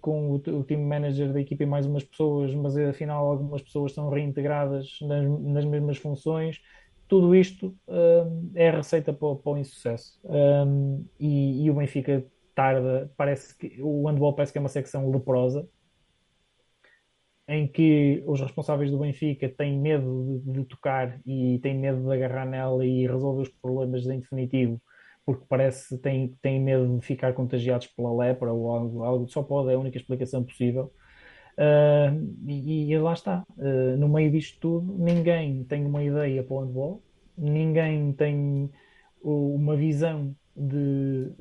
com 0.00 0.30
o, 0.30 0.34
o 0.36 0.64
time 0.64 0.84
manager 0.84 1.32
da 1.32 1.40
equipa 1.40 1.64
e 1.64 1.66
mais 1.66 1.86
umas 1.86 2.04
pessoas, 2.04 2.54
mas 2.54 2.76
afinal 2.76 3.26
algumas 3.26 3.62
pessoas 3.62 3.92
são 3.92 4.08
reintegradas 4.08 4.98
nas, 5.02 5.28
nas 5.40 5.64
mesmas 5.64 5.98
funções. 5.98 6.60
Tudo 7.08 7.34
isto 7.34 7.76
uh, 7.88 8.50
é 8.54 8.70
a 8.70 8.76
receita 8.76 9.12
para, 9.12 9.34
para 9.34 9.52
o 9.52 9.58
insucesso. 9.58 10.18
Um, 10.24 11.04
e, 11.20 11.64
e 11.66 11.70
o 11.70 11.74
Benfica 11.74 12.24
tarda, 12.54 13.10
parece 13.16 13.56
que 13.56 13.80
o 13.80 14.06
handball 14.08 14.34
parece 14.34 14.52
que 14.52 14.58
é 14.58 14.60
uma 14.60 14.68
secção 14.68 15.10
leprosa, 15.10 15.68
em 17.48 17.66
que 17.66 18.22
os 18.26 18.40
responsáveis 18.40 18.90
do 18.90 18.98
Benfica 18.98 19.48
têm 19.48 19.78
medo 19.78 20.40
de, 20.44 20.52
de, 20.52 20.64
tocar 20.64 21.20
e 21.26 21.58
têm 21.62 21.78
medo 21.78 22.02
de 22.02 22.12
agarrar 22.12 22.46
nela 22.46 22.84
e 22.86 23.06
resolver 23.06 23.42
os 23.42 23.48
problemas 23.48 24.06
em 24.06 24.20
definitivo, 24.20 24.80
porque 25.24 25.44
parece 25.48 25.96
que 25.96 26.02
têm, 26.02 26.36
têm 26.40 26.60
medo 26.60 26.98
de 26.98 27.04
ficar 27.04 27.32
contagiados 27.34 27.88
pela 27.88 28.14
lepra 28.14 28.52
ou 28.52 28.70
algo, 28.70 29.02
algo 29.02 29.28
só 29.28 29.42
pode, 29.42 29.70
é 29.70 29.74
a 29.74 29.78
única 29.78 29.98
explicação 29.98 30.44
possível. 30.44 30.92
Uh, 31.58 32.34
e, 32.48 32.90
e, 32.90 32.98
lá 32.98 33.12
está, 33.12 33.44
uh, 33.58 33.96
no 33.98 34.08
meio 34.08 34.30
disto 34.30 34.58
tudo, 34.58 34.96
ninguém 34.98 35.64
tem 35.64 35.84
uma 35.84 36.02
ideia 36.02 36.42
para 36.42 36.54
o 36.54 36.60
handball, 36.60 37.02
ninguém 37.36 38.12
tem 38.14 38.70
uma 39.22 39.76
visão 39.76 40.34
de 40.56 41.32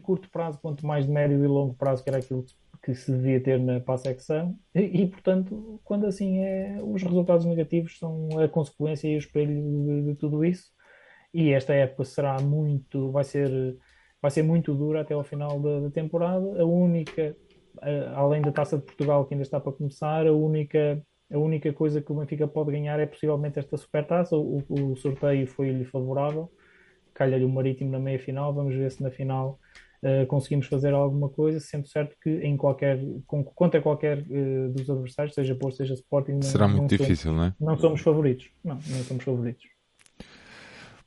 curto 0.00 0.30
prazo, 0.30 0.58
quanto 0.60 0.86
mais 0.86 1.06
de 1.06 1.12
médio 1.12 1.42
e 1.44 1.46
longo 1.46 1.74
prazo, 1.74 2.02
que 2.02 2.10
era 2.10 2.18
aquilo 2.18 2.44
que 2.82 2.94
se 2.94 3.12
devia 3.12 3.40
ter 3.42 3.58
na 3.60 3.80
passecção, 3.80 4.58
e, 4.74 5.02
e 5.02 5.06
portanto, 5.06 5.80
quando 5.84 6.06
assim 6.06 6.38
é, 6.38 6.78
os 6.82 7.02
resultados 7.02 7.44
negativos 7.44 7.98
são 7.98 8.28
a 8.40 8.48
consequência 8.48 9.08
e 9.08 9.16
o 9.16 9.18
espelho 9.18 9.54
de, 9.54 10.02
de, 10.08 10.14
tudo 10.14 10.44
isso. 10.44 10.70
E 11.32 11.52
esta 11.52 11.74
época 11.74 12.04
será 12.04 12.40
muito, 12.40 13.12
vai 13.12 13.24
ser, 13.24 13.50
vai 14.20 14.30
ser 14.30 14.42
muito 14.42 14.74
dura 14.74 15.02
até 15.02 15.14
ao 15.14 15.22
final 15.24 15.60
da, 15.60 15.80
da 15.80 15.90
temporada. 15.90 16.60
A 16.60 16.64
única, 16.64 17.36
além 18.14 18.42
da 18.42 18.52
Taça 18.52 18.78
de 18.78 18.84
Portugal 18.84 19.26
que 19.26 19.34
ainda 19.34 19.42
está 19.42 19.60
para 19.60 19.72
começar, 19.72 20.26
a 20.26 20.32
única 20.32 21.02
a 21.32 21.38
única 21.38 21.72
coisa 21.72 22.02
que 22.02 22.10
o 22.10 22.16
Benfica 22.16 22.48
pode 22.48 22.72
ganhar 22.72 22.98
é 22.98 23.06
possivelmente 23.06 23.58
esta 23.60 23.76
supertaça. 23.76 24.36
O, 24.36 24.64
o 24.68 24.96
sorteio 24.96 25.46
foi-lhe 25.46 25.84
favorável 25.84 26.50
calha-lhe 27.20 27.44
o 27.44 27.50
Marítimo 27.50 27.90
na 27.90 27.98
meia 27.98 28.18
final, 28.18 28.54
vamos 28.54 28.74
ver 28.74 28.90
se 28.90 29.02
na 29.02 29.10
final 29.10 29.58
uh, 30.02 30.26
conseguimos 30.26 30.66
fazer 30.66 30.92
alguma 30.92 31.28
coisa, 31.28 31.60
sendo 31.60 31.86
certo 31.88 32.16
que 32.22 32.30
em 32.30 32.56
qualquer, 32.56 33.00
com, 33.26 33.44
contra 33.44 33.80
qualquer 33.80 34.18
uh, 34.18 34.72
dos 34.72 34.88
adversários, 34.88 35.34
seja 35.34 35.54
Porto, 35.54 35.76
seja 35.76 35.94
Sporting, 35.94 36.42
será 36.42 36.66
não, 36.66 36.76
muito 36.78 36.92
não 36.92 36.98
difícil, 36.98 37.32
somos, 37.32 37.38
não 37.38 37.44
é? 37.44 37.54
Não 37.60 37.78
somos 37.78 38.00
favoritos, 38.00 38.50
não, 38.64 38.74
não 38.74 39.04
somos 39.04 39.24
favoritos. 39.24 39.64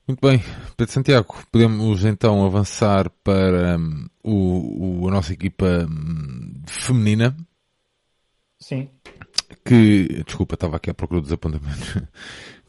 Muito 0.06 0.20
bem, 0.20 0.42
Pedro 0.76 0.94
Santiago, 0.94 1.36
podemos 1.50 2.04
então 2.04 2.46
avançar 2.46 3.10
para 3.24 3.78
um, 3.78 4.08
o, 4.22 5.04
o, 5.04 5.08
a 5.08 5.12
nossa 5.12 5.32
equipa 5.32 5.88
um, 5.90 6.62
feminina. 6.68 7.36
Sim. 8.60 8.90
Que, 9.64 10.24
desculpa, 10.26 10.56
estava 10.56 10.76
aqui 10.76 10.90
à 10.90 10.94
procura 10.94 11.22
dos 11.22 11.32
apontamentos 11.32 12.02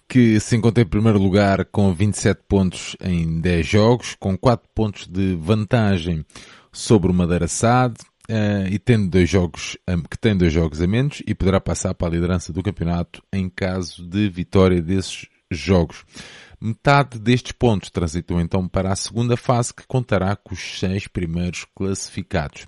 que 0.09 0.39
se 0.41 0.57
encontra 0.57 0.83
em 0.83 0.87
primeiro 0.87 1.19
lugar 1.19 1.65
com 1.67 1.93
27 1.93 2.43
pontos 2.49 2.97
em 3.01 3.41
10 3.41 3.67
jogos, 3.67 4.17
com 4.19 4.37
4 4.37 4.69
pontos 4.75 5.07
de 5.07 5.35
vantagem 5.37 6.25
sobre 6.73 7.11
o 7.11 7.15
Madeira 7.15 7.49
SAD, 7.49 7.95
uh, 8.29 8.69
e 8.71 8.79
tendo 8.79 9.09
dois 9.09 9.29
jogos, 9.29 9.77
que 10.11 10.19
tem 10.19 10.37
dois 10.37 10.53
jogos 10.53 10.81
a 10.81 10.87
menos, 10.87 11.23
e 11.27 11.35
poderá 11.35 11.61
passar 11.61 11.95
para 11.95 12.09
a 12.09 12.11
liderança 12.11 12.53
do 12.53 12.63
campeonato 12.63 13.23
em 13.33 13.49
caso 13.49 14.07
de 14.07 14.29
vitória 14.29 14.81
desses 14.83 15.27
jogos. 15.51 16.05
Metade 16.61 17.19
destes 17.19 17.53
pontos 17.53 17.91
transitam 17.91 18.41
então 18.41 18.67
para 18.67 18.93
a 18.93 18.97
segunda 18.97 19.37
fase, 19.37 19.75
que 19.75 19.87
contará 19.87 20.35
com 20.37 20.55
os 20.55 20.79
seis 20.79 21.07
primeiros 21.07 21.67
classificados. 21.75 22.67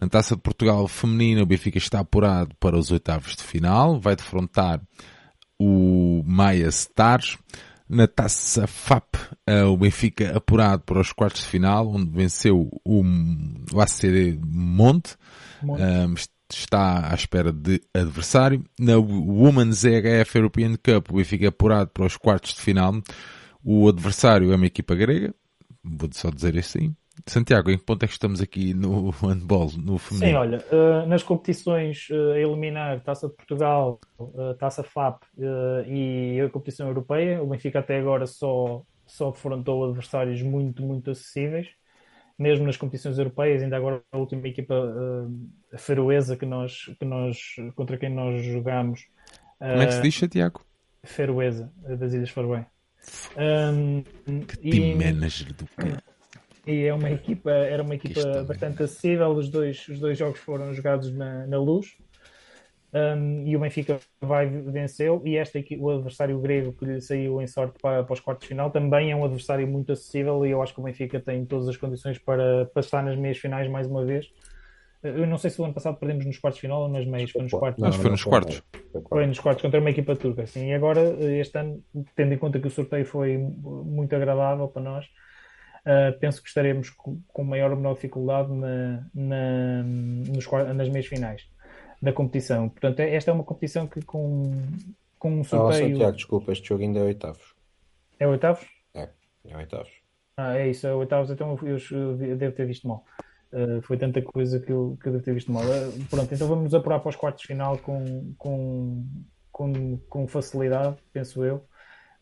Na 0.00 0.08
Taça 0.08 0.34
de 0.34 0.42
Portugal 0.42 0.86
feminina, 0.88 1.42
o 1.42 1.46
Benfica 1.46 1.78
está 1.78 2.00
apurado 2.00 2.54
para 2.58 2.76
os 2.76 2.90
oitavos 2.90 3.36
de 3.36 3.42
final, 3.42 4.00
vai 4.00 4.16
defrontar 4.16 4.80
o 5.58 6.22
Maia 6.26 6.68
Stars. 6.68 7.38
Na 7.86 8.08
taça 8.08 8.66
FAP, 8.66 9.14
uh, 9.48 9.66
o 9.66 9.76
Benfica 9.76 10.34
apurado 10.34 10.82
para 10.84 10.98
os 10.98 11.12
quartos 11.12 11.42
de 11.42 11.48
final, 11.48 11.86
onde 11.86 12.10
venceu 12.10 12.70
o, 12.82 13.04
o 13.72 13.80
ACD 13.80 14.38
Monte. 14.42 15.16
Monte. 15.62 15.82
Um, 15.82 16.14
está 16.50 17.10
à 17.10 17.14
espera 17.14 17.52
de 17.52 17.80
adversário. 17.92 18.64
Na 18.78 18.96
Women's 18.96 19.84
EHF 19.84 20.36
European 20.36 20.76
Cup, 20.76 21.10
o 21.10 21.16
Benfica 21.16 21.48
apurado 21.48 21.90
para 21.90 22.06
os 22.06 22.16
quartos 22.16 22.54
de 22.54 22.60
final. 22.60 23.02
O 23.62 23.88
adversário 23.88 24.52
é 24.52 24.56
uma 24.56 24.66
equipa 24.66 24.94
grega, 24.94 25.34
vou 25.82 26.08
só 26.12 26.30
dizer 26.30 26.58
assim. 26.58 26.94
Santiago, 27.26 27.70
em 27.70 27.78
que 27.78 27.84
ponto 27.84 28.02
é 28.02 28.06
que 28.06 28.12
estamos 28.12 28.40
aqui 28.40 28.74
no 28.74 29.10
handball, 29.22 29.70
no 29.78 29.98
feminino? 29.98 30.30
Sim, 30.30 30.34
olha, 30.34 30.64
uh, 30.72 31.06
nas 31.06 31.22
competições 31.22 32.08
uh, 32.10 32.32
a 32.32 32.38
eliminar 32.38 33.00
Taça 33.02 33.28
de 33.28 33.34
Portugal, 33.34 34.00
uh, 34.18 34.54
Taça 34.58 34.82
FAP 34.82 35.22
e 35.86 36.40
a 36.40 36.50
competição 36.50 36.88
europeia, 36.88 37.42
o 37.42 37.46
Benfica 37.46 37.78
até 37.78 37.98
agora 37.98 38.26
só, 38.26 38.82
só 39.06 39.30
defrontou 39.30 39.84
adversários 39.84 40.42
muito, 40.42 40.82
muito 40.82 41.10
acessíveis. 41.10 41.68
Mesmo 42.36 42.66
nas 42.66 42.76
competições 42.76 43.16
europeias, 43.16 43.62
ainda 43.62 43.76
agora 43.76 44.02
a 44.10 44.18
última 44.18 44.48
equipa 44.48 44.74
uh, 44.74 45.78
feroesa 45.78 46.36
que 46.36 46.44
nós, 46.44 46.86
que 46.98 47.04
nós, 47.04 47.38
contra 47.76 47.96
quem 47.96 48.12
nós 48.12 48.44
jogamos. 48.44 49.06
Como 49.60 49.80
é 49.80 49.86
que 49.86 49.92
se 49.92 50.02
diz, 50.02 50.16
Santiago? 50.16 50.60
Feroesa, 51.04 51.72
das 51.96 52.12
Ilhas 52.12 52.30
Faroé. 52.30 52.66
Um, 53.36 54.02
que 54.42 54.58
team 54.58 54.74
e... 54.74 54.94
manager 54.96 55.54
do 55.54 55.66
cara 55.76 56.02
e 56.66 56.84
é 56.84 56.94
uma 56.94 57.10
equipa, 57.10 57.50
era 57.50 57.82
uma 57.82 57.94
equipa 57.94 58.44
bastante 58.44 58.82
acessível. 58.82 59.28
Os 59.30 59.48
dois, 59.48 59.86
os 59.88 59.98
dois 59.98 60.18
jogos 60.18 60.40
foram 60.40 60.72
jogados 60.72 61.12
na, 61.14 61.46
na 61.46 61.58
luz. 61.58 61.96
Um, 62.92 63.44
e 63.44 63.56
o 63.56 63.58
Benfica 63.58 63.98
vai 64.20 64.46
venceu 64.46 65.20
e 65.24 65.36
esta 65.36 65.58
o 65.80 65.90
adversário 65.90 66.38
grego 66.38 66.72
que 66.72 66.84
lhe 66.84 67.00
saiu 67.00 67.42
em 67.42 67.46
sorte 67.48 67.76
para, 67.82 68.04
para 68.04 68.12
os 68.12 68.20
quartos 68.20 68.44
de 68.44 68.48
final 68.50 68.70
também 68.70 69.10
é 69.10 69.16
um 69.16 69.24
adversário 69.24 69.66
muito 69.66 69.90
acessível 69.90 70.46
e 70.46 70.52
eu 70.52 70.62
acho 70.62 70.72
que 70.72 70.78
o 70.78 70.84
Benfica 70.84 71.18
tem 71.18 71.44
todas 71.44 71.68
as 71.68 71.76
condições 71.76 72.18
para, 72.18 72.70
estar 72.76 73.02
nas 73.02 73.18
meias 73.18 73.36
finais 73.36 73.68
mais 73.68 73.88
uma 73.88 74.04
vez 74.04 74.30
eu 75.04 75.26
não 75.26 75.36
sei 75.36 75.50
se 75.50 75.60
o 75.60 75.64
ano 75.64 75.74
passado 75.74 75.98
perdemos 75.98 76.24
nos 76.24 76.38
quartos 76.38 76.56
de 76.56 76.62
final 76.62 76.82
ou 76.82 76.88
nas 76.88 77.04
meias, 77.04 77.30
foi 77.30 77.42
nos 77.42 77.52
quartos. 77.52 77.82
Não, 77.82 77.92
foi 77.92 78.10
nos 78.10 78.24
quartos. 78.24 78.62
Foi 79.06 79.26
nos 79.26 79.38
quartos 79.38 79.60
contra 79.60 79.78
uma 79.78 79.90
equipa 79.90 80.16
turca, 80.16 80.46
sim. 80.46 80.70
E 80.70 80.72
agora, 80.72 81.00
este 81.38 81.58
ano, 81.58 81.84
tendo 82.16 82.32
em 82.32 82.38
conta 82.38 82.58
que 82.58 82.66
o 82.66 82.70
sorteio 82.70 83.04
foi 83.04 83.36
muito 83.36 84.16
agradável 84.16 84.66
para 84.66 84.80
nós, 84.80 85.06
Uh, 85.84 86.18
penso 86.18 86.42
que 86.42 86.48
estaremos 86.48 86.88
com, 86.88 87.20
com 87.28 87.44
maior 87.44 87.70
ou 87.70 87.76
menor 87.76 87.94
dificuldade 87.94 88.50
na, 88.50 89.06
na, 89.14 89.82
nos, 89.82 90.46
nas 90.74 90.88
meias 90.88 91.06
finais 91.06 91.46
da 92.00 92.10
competição. 92.12 92.70
Portanto, 92.70 93.00
é, 93.00 93.14
esta 93.14 93.30
é 93.30 93.34
uma 93.34 93.44
competição 93.44 93.86
que 93.86 94.00
com, 94.02 94.50
com 95.18 95.40
um 95.40 95.44
sorteio... 95.44 95.86
Oh, 95.86 95.90
Santiago, 95.90 96.16
desculpa, 96.16 96.52
este 96.52 96.68
jogo 96.68 96.82
ainda 96.82 97.00
é 97.00 97.02
oitavos. 97.02 97.54
É 98.18 98.26
oitavos? 98.26 98.66
É, 98.94 99.08
é 99.46 99.56
oitavos. 99.56 99.92
Ah, 100.36 100.56
é 100.56 100.68
isso, 100.68 100.86
é 100.86 100.94
oitavos, 100.94 101.30
então 101.30 101.56
eu, 101.62 101.78
eu 101.90 102.36
devo 102.36 102.54
ter 102.54 102.66
visto 102.66 102.88
mal. 102.88 103.04
Uh, 103.52 103.80
foi 103.82 103.96
tanta 103.96 104.20
coisa 104.20 104.58
que 104.58 104.72
eu, 104.72 104.98
que 105.00 105.08
eu 105.08 105.12
devo 105.12 105.24
ter 105.24 105.34
visto 105.34 105.52
mal. 105.52 105.62
Uh, 105.62 106.04
pronto, 106.10 106.34
então 106.34 106.48
vamos 106.48 106.74
apurar 106.74 106.98
para 106.98 107.10
os 107.10 107.16
quartos 107.16 107.42
de 107.42 107.48
final 107.48 107.78
com, 107.78 108.34
com, 108.36 109.06
com, 109.52 109.98
com 110.08 110.26
facilidade, 110.26 110.96
penso 111.12 111.44
eu. 111.44 111.64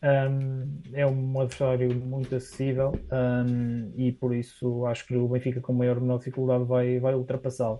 Um, 0.03 0.81
é 0.91 1.07
um 1.07 1.39
adversário 1.39 1.95
muito 1.95 2.35
acessível 2.35 2.91
um, 3.09 3.93
e 3.95 4.11
por 4.11 4.35
isso 4.35 4.85
acho 4.85 5.07
que 5.07 5.15
o 5.15 5.29
Benfica 5.29 5.61
com 5.61 5.71
maior 5.71 5.95
ou 5.95 6.01
menor 6.01 6.17
dificuldade 6.17 6.65
vai, 6.65 6.99
vai 6.99 7.15
ultrapassá-lo. 7.15 7.79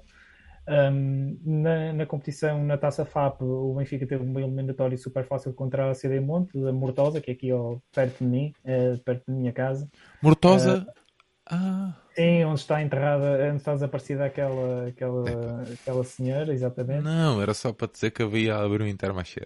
Um, 0.66 1.38
na, 1.44 1.92
na, 1.92 2.06
competição, 2.06 2.64
na 2.64 2.78
Taça 2.78 3.04
FAP, 3.04 3.42
o 3.42 3.74
Benfica 3.74 4.08
teve 4.08 4.24
uma 4.24 4.42
eliminatória 4.42 4.98
super 4.98 5.26
fácil 5.26 5.54
contra 5.54 5.92
a 5.92 5.94
CD 5.94 6.22
Monte, 6.22 6.58
a 6.66 6.72
Mortosa, 6.72 7.20
que 7.20 7.32
é 7.32 7.34
aqui 7.34 7.52
ó, 7.52 7.76
perto 7.94 8.20
de 8.20 8.24
mim, 8.24 8.54
é, 8.64 8.96
perto 9.04 9.24
da 9.28 9.34
minha 9.34 9.52
casa. 9.52 9.90
Mortosa? 10.22 10.88
Uh, 10.88 11.04
ah. 11.48 11.94
Sim, 12.16 12.46
onde 12.46 12.60
está 12.62 12.82
enterrada, 12.82 13.50
onde 13.50 13.58
está 13.58 13.74
desaparecida 13.74 14.24
aquela, 14.24 14.88
aquela, 14.88 15.64
aquela 15.74 16.04
senhora, 16.06 16.54
exatamente. 16.54 17.04
Não, 17.04 17.42
era 17.42 17.54
só 17.54 17.74
para 17.74 17.92
dizer 17.92 18.12
que 18.12 18.24
havia 18.24 18.56
abrir 18.56 18.82
um 18.82 18.88
Intermarché. 18.88 19.44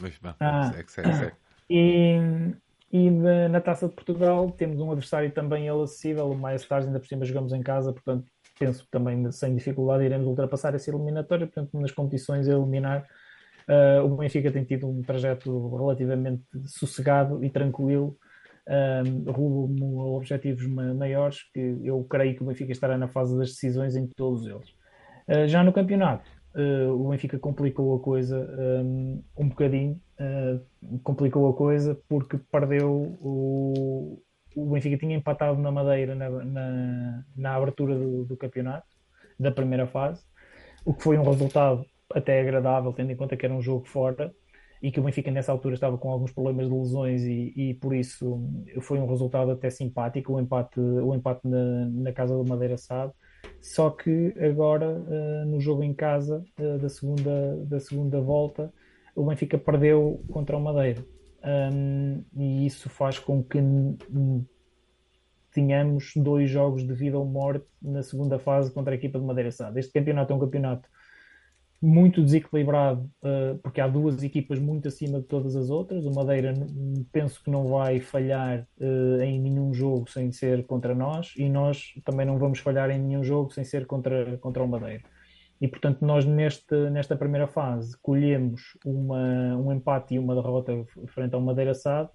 Mas 0.00 0.18
bom, 0.18 0.34
ah. 0.40 0.72
segue, 0.72 0.90
segue, 0.90 1.14
segue. 1.14 1.47
E, 1.68 2.18
e 2.90 3.10
na, 3.10 3.48
na, 3.48 3.60
Taça 3.60 3.88
de 3.88 3.94
Portugal 3.94 4.50
temos 4.50 4.80
um 4.80 4.90
adversário 4.90 5.30
também 5.30 5.68
acessível, 5.68 6.30
o 6.30 6.36
Maia 6.36 6.56
Stars, 6.56 6.86
ainda 6.86 6.98
por 6.98 7.06
cima 7.06 7.24
jogamos 7.24 7.52
em 7.52 7.62
casa, 7.62 7.92
portanto 7.92 8.26
penso 8.58 8.86
também 8.90 9.30
sem 9.30 9.54
dificuldade 9.54 10.04
iremos 10.04 10.26
ultrapassar 10.26 10.74
essa 10.74 10.90
eliminatória, 10.90 11.46
portanto 11.46 11.78
nas 11.78 11.92
competições 11.92 12.48
a 12.48 12.52
eliminar 12.52 13.06
uh, 13.68 14.04
o 14.04 14.16
Benfica 14.16 14.50
tem 14.50 14.64
tido 14.64 14.88
um 14.88 15.02
trajeto 15.02 15.76
relativamente 15.76 16.42
sossegado 16.66 17.44
e 17.44 17.50
tranquilo 17.50 18.16
um, 18.68 19.30
rumo 19.30 20.00
a 20.02 20.06
objetivos 20.16 20.66
maiores 20.66 21.42
que 21.52 21.78
eu 21.84 22.04
creio 22.04 22.34
que 22.34 22.42
o 22.42 22.46
Benfica 22.46 22.72
estará 22.72 22.98
na 22.98 23.08
fase 23.08 23.36
das 23.36 23.50
decisões 23.50 23.96
em 23.96 24.06
todos 24.06 24.46
eles. 24.46 24.70
Uh, 25.28 25.46
já 25.46 25.62
no 25.62 25.72
campeonato 25.72 26.28
uh, 26.54 26.92
o 26.92 27.10
Benfica 27.10 27.38
complicou 27.38 27.96
a 27.96 28.00
coisa 28.00 28.38
um, 28.82 29.22
um 29.36 29.48
bocadinho, 29.48 30.00
uh, 30.20 30.98
complicou 31.02 31.48
a 31.48 31.54
coisa 31.54 31.98
porque 32.08 32.38
perdeu 32.50 32.90
o, 33.20 34.22
o 34.56 34.66
Benfica 34.70 34.98
tinha 34.98 35.16
empatado 35.16 35.60
na 35.60 35.70
Madeira 35.70 36.14
na, 36.14 36.28
na, 36.28 37.24
na 37.36 37.54
abertura 37.54 37.96
do, 37.96 38.24
do, 38.24 38.36
campeonato, 38.36 38.86
da 39.38 39.50
primeira 39.50 39.86
fase, 39.86 40.24
o 40.84 40.94
que 40.94 41.02
foi 41.02 41.18
um 41.18 41.24
resultado 41.24 41.84
até 42.12 42.40
agradável, 42.40 42.92
tendo 42.92 43.12
em 43.12 43.16
conta 43.16 43.36
que 43.36 43.44
era 43.44 43.54
um 43.54 43.62
jogo 43.62 43.86
fora 43.86 44.32
e 44.80 44.90
que 44.90 45.00
o 45.00 45.02
Benfica 45.02 45.30
nessa 45.30 45.52
altura 45.52 45.74
estava 45.74 45.98
com 45.98 46.10
alguns 46.10 46.32
problemas 46.32 46.68
de 46.68 46.74
lesões 46.74 47.22
e, 47.22 47.52
e 47.56 47.74
por 47.74 47.94
isso 47.94 48.40
foi 48.80 48.98
um 48.98 49.06
resultado 49.06 49.50
até 49.50 49.70
simpático, 49.70 50.34
o 50.34 50.40
empate, 50.40 50.80
o 50.80 51.14
empate 51.14 51.40
na, 51.44 51.86
na 51.86 52.12
casa 52.12 52.36
do 52.36 52.44
Madeira 52.44 52.76
sabe 52.76 53.12
só 53.60 53.90
que 53.90 54.34
agora, 54.40 54.88
uh, 54.88 55.44
no 55.46 55.60
jogo 55.60 55.82
em 55.82 55.94
casa 55.94 56.44
uh, 56.58 56.78
da, 56.78 56.88
segunda, 56.88 57.56
da 57.66 57.80
segunda 57.80 58.20
volta, 58.20 58.72
o 59.14 59.24
Benfica 59.24 59.58
perdeu 59.58 60.22
contra 60.30 60.56
o 60.56 60.60
Madeira. 60.60 61.04
Um, 61.44 62.24
e 62.36 62.66
isso 62.66 62.88
faz 62.88 63.18
com 63.18 63.42
que 63.42 63.58
tenhamos 65.52 66.12
dois 66.16 66.50
jogos 66.50 66.86
de 66.86 66.92
vida 66.94 67.18
ou 67.18 67.24
morte 67.24 67.66
na 67.80 68.02
segunda 68.02 68.38
fase 68.38 68.72
contra 68.72 68.92
a 68.92 68.96
equipa 68.96 69.18
de 69.18 69.24
Madeira 69.24 69.50
Sada. 69.50 69.78
Este 69.78 69.92
campeonato 69.92 70.32
é 70.32 70.36
um 70.36 70.40
campeonato 70.40 70.88
muito 71.80 72.22
desequilibrado, 72.22 73.08
uh, 73.22 73.56
porque 73.62 73.80
há 73.80 73.86
duas 73.86 74.22
equipas 74.22 74.58
muito 74.58 74.88
acima 74.88 75.20
de 75.20 75.26
todas 75.26 75.54
as 75.54 75.70
outras. 75.70 76.04
O 76.04 76.12
Madeira 76.12 76.52
penso 77.12 77.42
que 77.42 77.50
não 77.50 77.68
vai 77.68 78.00
falhar 78.00 78.66
uh, 78.80 79.22
em 79.22 79.40
nenhum 79.40 79.72
jogo 79.72 80.10
sem 80.10 80.32
ser 80.32 80.66
contra 80.66 80.94
nós, 80.94 81.34
e 81.36 81.48
nós 81.48 81.94
também 82.04 82.26
não 82.26 82.36
vamos 82.36 82.58
falhar 82.58 82.90
em 82.90 82.98
nenhum 82.98 83.22
jogo 83.22 83.52
sem 83.52 83.64
ser 83.64 83.86
contra, 83.86 84.36
contra 84.38 84.62
o 84.62 84.68
Madeira. 84.68 85.04
E 85.60 85.66
portanto, 85.68 86.04
nós 86.04 86.24
neste, 86.24 86.74
nesta 86.90 87.16
primeira 87.16 87.46
fase 87.46 87.96
colhemos 88.00 88.76
uma, 88.84 89.56
um 89.56 89.72
empate 89.72 90.14
e 90.14 90.18
uma 90.18 90.34
derrota 90.34 90.72
frente 91.06 91.34
ao 91.34 91.40
Madeira 91.40 91.74
SAD, 91.74 92.10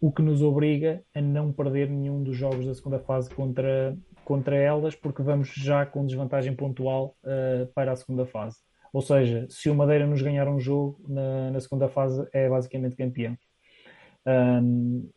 o 0.00 0.10
que 0.10 0.20
nos 0.22 0.42
obriga 0.42 1.02
a 1.14 1.20
não 1.20 1.52
perder 1.52 1.88
nenhum 1.88 2.22
dos 2.22 2.36
jogos 2.36 2.66
da 2.66 2.74
segunda 2.74 2.98
fase 2.98 3.30
contra, 3.30 3.96
contra 4.24 4.56
elas, 4.56 4.94
porque 4.94 5.22
vamos 5.22 5.48
já 5.54 5.86
com 5.86 6.04
desvantagem 6.04 6.54
pontual 6.54 7.16
uh, 7.22 7.66
para 7.74 7.92
a 7.92 7.96
segunda 7.96 8.26
fase. 8.26 8.58
Ou 8.92 9.00
seja, 9.00 9.46
se 9.48 9.70
o 9.70 9.74
Madeira 9.74 10.06
nos 10.06 10.20
ganhar 10.22 10.48
um 10.48 10.60
jogo 10.60 11.00
na, 11.08 11.50
na 11.50 11.60
segunda 11.60 11.88
fase, 11.88 12.26
é 12.32 12.48
basicamente 12.48 12.96
campeão. 12.96 13.36
Um, 14.24 15.10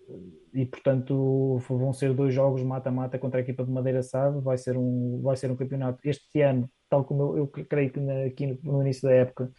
e 0.53 0.65
portanto 0.65 1.59
vão 1.69 1.93
ser 1.93 2.13
dois 2.13 2.33
jogos 2.33 2.63
mata-mata 2.63 3.19
contra 3.19 3.39
a 3.39 3.43
equipa 3.43 3.63
de 3.63 3.71
Madeira 3.71 4.01
Sade. 4.01 4.41
Vai 4.41 4.57
ser 4.57 4.77
um, 4.77 5.21
vai 5.21 5.35
ser 5.35 5.51
um 5.51 5.55
campeonato 5.55 5.99
este 6.03 6.41
ano, 6.41 6.69
tal 6.89 7.03
como 7.03 7.37
eu, 7.37 7.37
eu 7.37 7.47
creio 7.47 7.91
que 7.91 7.99
na, 7.99 8.25
aqui 8.25 8.47
no, 8.47 8.57
no 8.63 8.81
início 8.81 9.03
da 9.07 9.13
época 9.13 9.51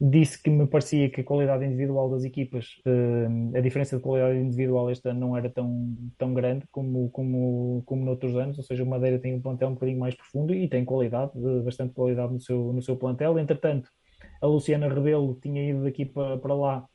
disse 0.00 0.42
que 0.42 0.50
me 0.50 0.66
parecia 0.66 1.08
que 1.10 1.22
a 1.22 1.24
qualidade 1.24 1.64
individual 1.64 2.10
das 2.10 2.24
equipas, 2.24 2.76
uh, 2.86 3.56
a 3.56 3.60
diferença 3.60 3.96
de 3.96 4.02
qualidade 4.02 4.38
individual 4.38 4.90
este 4.90 5.08
ano 5.08 5.20
não 5.20 5.36
era 5.36 5.48
tão, 5.48 5.96
tão 6.18 6.34
grande 6.34 6.66
como, 6.70 7.08
como, 7.10 7.82
como 7.86 8.04
noutros 8.04 8.36
anos, 8.36 8.58
ou 8.58 8.64
seja, 8.64 8.84
o 8.84 8.86
Madeira 8.86 9.18
tem 9.18 9.34
um 9.34 9.40
plantel 9.40 9.68
um 9.68 9.74
bocadinho 9.74 9.98
mais 9.98 10.14
profundo 10.14 10.54
e 10.54 10.68
tem 10.68 10.84
qualidade, 10.84 11.32
bastante 11.64 11.94
qualidade 11.94 12.32
no 12.32 12.40
seu, 12.40 12.72
no 12.72 12.82
seu 12.82 12.96
plantel. 12.96 13.38
Entretanto, 13.38 13.88
a 14.40 14.46
Luciana 14.46 14.88
Rebelo 14.88 15.38
tinha 15.40 15.70
ido 15.70 15.84
daqui 15.84 16.04
para, 16.04 16.36
para 16.38 16.54
lá, 16.54 16.86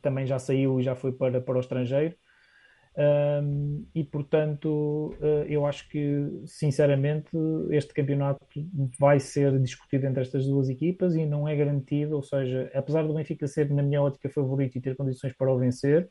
também 0.00 0.24
já 0.24 0.38
saiu 0.38 0.80
e 0.80 0.82
já 0.82 0.94
foi 0.94 1.12
para, 1.12 1.40
para 1.40 1.56
o 1.56 1.60
estrangeiro. 1.60 2.14
Um, 2.94 3.86
e 3.94 4.04
portanto, 4.04 5.14
uh, 5.18 5.44
eu 5.48 5.64
acho 5.66 5.88
que 5.88 6.42
sinceramente 6.44 7.30
este 7.70 7.94
campeonato 7.94 8.44
vai 9.00 9.18
ser 9.18 9.58
discutido 9.60 10.06
entre 10.06 10.20
estas 10.20 10.46
duas 10.46 10.68
equipas 10.68 11.14
e 11.14 11.24
não 11.24 11.48
é 11.48 11.56
garantido. 11.56 12.16
Ou 12.16 12.22
seja, 12.22 12.70
apesar 12.74 13.06
do 13.06 13.14
Benfica 13.14 13.46
ser, 13.46 13.70
na 13.70 13.82
minha 13.82 14.02
ótica, 14.02 14.28
favorito 14.28 14.76
e 14.76 14.80
ter 14.80 14.96
condições 14.96 15.32
para 15.32 15.50
o 15.50 15.58
vencer, 15.58 16.08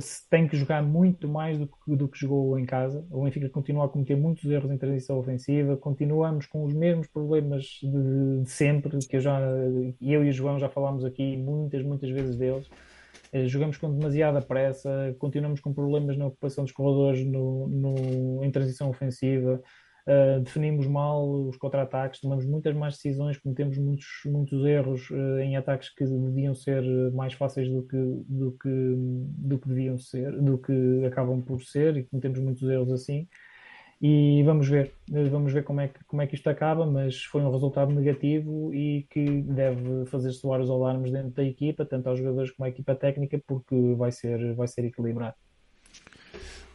se 0.00 0.28
tem 0.28 0.48
que 0.48 0.56
jogar 0.56 0.82
muito 0.82 1.28
mais 1.28 1.56
do 1.56 1.68
que, 1.68 1.96
do 1.96 2.08
que 2.08 2.18
jogou 2.18 2.58
em 2.58 2.66
casa. 2.66 3.06
O 3.10 3.22
Benfica 3.22 3.48
continua 3.48 3.84
a 3.84 3.88
cometer 3.88 4.16
muitos 4.16 4.44
erros 4.50 4.70
em 4.72 4.76
transição 4.76 5.16
ofensiva, 5.18 5.76
continuamos 5.76 6.46
com 6.46 6.64
os 6.64 6.74
mesmos 6.74 7.06
problemas 7.06 7.78
de, 7.80 8.42
de 8.42 8.50
sempre, 8.50 8.98
que 9.06 9.16
eu 9.16 9.20
já 9.20 9.40
eu 10.00 10.24
e 10.24 10.30
o 10.30 10.32
João 10.32 10.58
já 10.58 10.68
falámos 10.68 11.04
aqui 11.04 11.36
muitas, 11.36 11.84
muitas 11.84 12.10
vezes 12.10 12.36
deles 12.36 12.68
eh, 12.68 12.97
jogamos 13.46 13.76
com 13.76 13.92
demasiada 13.92 14.40
pressa, 14.40 15.14
continuamos 15.18 15.60
com 15.60 15.72
problemas 15.72 16.16
na 16.16 16.26
ocupação 16.26 16.64
dos 16.64 16.72
corredores 16.72 17.24
no, 17.26 17.68
no 17.68 18.44
em 18.44 18.50
transição 18.50 18.88
ofensiva, 18.88 19.62
uh, 20.06 20.40
definimos 20.40 20.86
mal 20.86 21.28
os 21.48 21.56
contra-ataques, 21.56 22.20
tomamos 22.20 22.46
muitas 22.46 22.74
mais 22.74 22.94
decisões, 22.94 23.38
cometemos 23.38 23.78
muitos, 23.78 24.06
muitos 24.26 24.64
erros 24.64 25.10
uh, 25.10 25.38
em 25.40 25.56
ataques 25.56 25.90
que 25.90 26.04
deviam 26.04 26.54
ser 26.54 26.82
mais 27.12 27.34
fáceis 27.34 27.68
do 27.68 27.82
que, 27.82 27.96
do, 28.28 28.52
que, 28.52 28.94
do 28.98 29.58
que 29.58 29.68
deviam 29.68 29.98
ser, 29.98 30.32
do 30.40 30.58
que 30.58 31.04
acabam 31.06 31.42
por 31.42 31.62
ser, 31.62 31.96
e 31.96 32.04
cometemos 32.04 32.38
muitos 32.38 32.68
erros 32.68 32.92
assim 32.92 33.28
e 34.00 34.42
vamos 34.44 34.68
ver, 34.68 34.92
vamos 35.08 35.52
ver 35.52 35.64
como 35.64 35.80
é 35.80 35.88
que, 35.88 36.04
como 36.04 36.22
é 36.22 36.26
que 36.26 36.36
isto 36.36 36.48
acaba, 36.48 36.86
mas 36.86 37.24
foi 37.24 37.42
um 37.42 37.50
resultado 37.50 37.92
negativo 37.92 38.72
e 38.72 39.06
que 39.10 39.42
deve 39.42 40.06
fazer 40.06 40.30
soar 40.32 40.60
os 40.60 40.70
alarmes 40.70 41.10
dentro 41.10 41.30
da 41.30 41.42
equipa, 41.42 41.84
tanto 41.84 42.08
aos 42.08 42.18
jogadores 42.18 42.52
como 42.52 42.66
à 42.66 42.68
equipa 42.68 42.94
técnica, 42.94 43.40
porque 43.46 43.94
vai 43.96 44.12
ser, 44.12 44.54
vai 44.54 44.68
ser 44.68 44.84
equilibrado. 44.84 45.34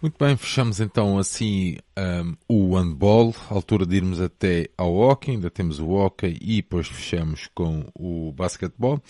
Muito 0.01 0.17
bem, 0.19 0.35
fechamos 0.35 0.81
então 0.81 1.17
assim 1.17 1.77
um, 1.97 2.35
o 2.49 2.75
handball, 2.75 3.33
altura 3.49 3.85
de 3.85 3.95
irmos 3.95 4.19
até 4.19 4.67
ao 4.77 4.93
hockey, 4.93 5.31
ainda 5.31 5.49
temos 5.49 5.79
o 5.79 5.91
hockey 5.91 6.37
e 6.41 6.57
depois 6.57 6.89
fechamos 6.89 7.47
com 7.55 7.85
o 7.95 8.33
basquetebol. 8.33 9.01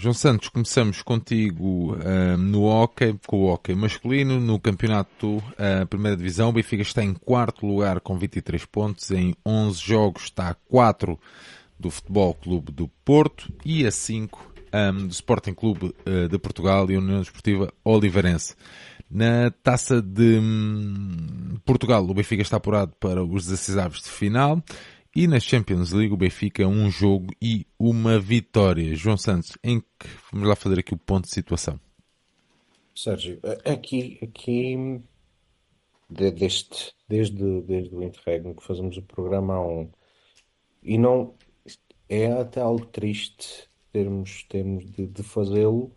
João 0.00 0.14
Santos, 0.14 0.48
começamos 0.48 1.02
contigo 1.02 1.94
uh, 1.94 2.36
no 2.38 2.66
hockey, 2.66 3.18
com 3.26 3.38
o 3.38 3.52
hockey 3.52 3.74
masculino, 3.74 4.38
no 4.38 4.56
campeonato 4.60 5.38
uh, 5.38 5.84
Primeira 5.90 6.16
Divisão. 6.16 6.50
O 6.50 6.52
Benfica 6.52 6.82
está 6.82 7.02
em 7.02 7.12
quarto 7.12 7.66
lugar 7.66 7.98
com 7.98 8.16
23 8.16 8.64
pontos, 8.66 9.10
em 9.10 9.34
11 9.44 9.80
jogos 9.80 10.22
está 10.22 10.50
a 10.50 10.54
4 10.54 11.18
do 11.80 11.90
Futebol 11.90 12.32
Clube 12.32 12.70
do 12.70 12.86
Porto 13.04 13.52
e 13.64 13.84
a 13.84 13.90
5 13.90 14.52
um, 14.72 15.08
do 15.08 15.12
Sporting 15.12 15.52
Clube 15.52 15.86
uh, 15.86 16.28
de 16.28 16.38
Portugal 16.38 16.88
e 16.88 16.96
União 16.96 17.18
Desportiva 17.18 17.74
Oliveirense. 17.82 18.54
Na 19.10 19.50
taça 19.64 20.00
de 20.00 20.38
um, 20.38 21.56
Portugal, 21.64 22.04
o 22.04 22.14
Benfica 22.14 22.42
está 22.42 22.58
apurado 22.58 22.92
para 23.00 23.24
os 23.24 23.46
16 23.46 23.94
de 23.94 24.10
final. 24.10 24.62
E 25.14 25.26
na 25.26 25.40
Champions 25.40 25.92
League 25.92 26.12
o 26.12 26.16
Benfica 26.16 26.66
um 26.66 26.90
jogo 26.90 27.28
e 27.40 27.66
uma 27.78 28.18
vitória. 28.18 28.94
João 28.94 29.16
Santos, 29.16 29.56
em 29.64 29.80
que 29.80 30.08
vamos 30.32 30.48
lá 30.48 30.54
fazer 30.54 30.78
aqui 30.78 30.94
o 30.94 30.98
ponto 30.98 31.24
de 31.24 31.34
situação. 31.34 31.80
Sérgio, 32.94 33.40
aqui, 33.64 34.18
aqui 34.22 35.00
desde, 36.08 36.92
desde, 37.08 37.62
desde 37.62 37.94
o 37.94 38.02
interregno 38.02 38.54
que 38.54 38.64
fazemos 38.64 38.96
o 38.96 39.02
programa 39.02 39.54
há 39.54 39.66
um 39.66 39.90
e 40.82 40.96
não 40.96 41.34
é 42.08 42.26
até 42.32 42.60
algo 42.60 42.86
triste 42.86 43.68
termos, 43.92 44.44
termos 44.44 44.90
de, 44.90 45.06
de 45.06 45.22
fazê-lo, 45.22 45.92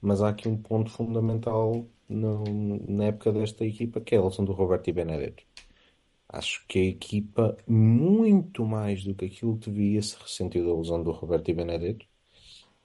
mas 0.00 0.22
há 0.22 0.30
aqui 0.30 0.48
um 0.48 0.56
ponto 0.56 0.90
fundamental 0.90 1.86
no, 2.08 2.44
na 2.88 3.04
época 3.06 3.32
desta 3.32 3.64
equipa 3.64 4.00
que 4.00 4.14
é 4.14 4.18
a 4.18 4.20
relação 4.20 4.44
do 4.44 4.52
Roberto 4.52 4.88
e 4.88 4.92
Benedetto. 4.92 5.44
Acho 6.32 6.64
que 6.68 6.78
a 6.78 6.84
equipa, 6.84 7.56
muito 7.66 8.64
mais 8.64 9.02
do 9.04 9.14
que 9.14 9.24
aquilo 9.24 9.58
que 9.58 9.68
devia, 9.68 10.00
se 10.00 10.16
ressentiu 10.16 10.64
da 10.64 10.80
lesão 10.80 11.02
do 11.02 11.10
Roberto 11.10 11.50
e 11.50 11.54
Benedetto. 11.54 12.06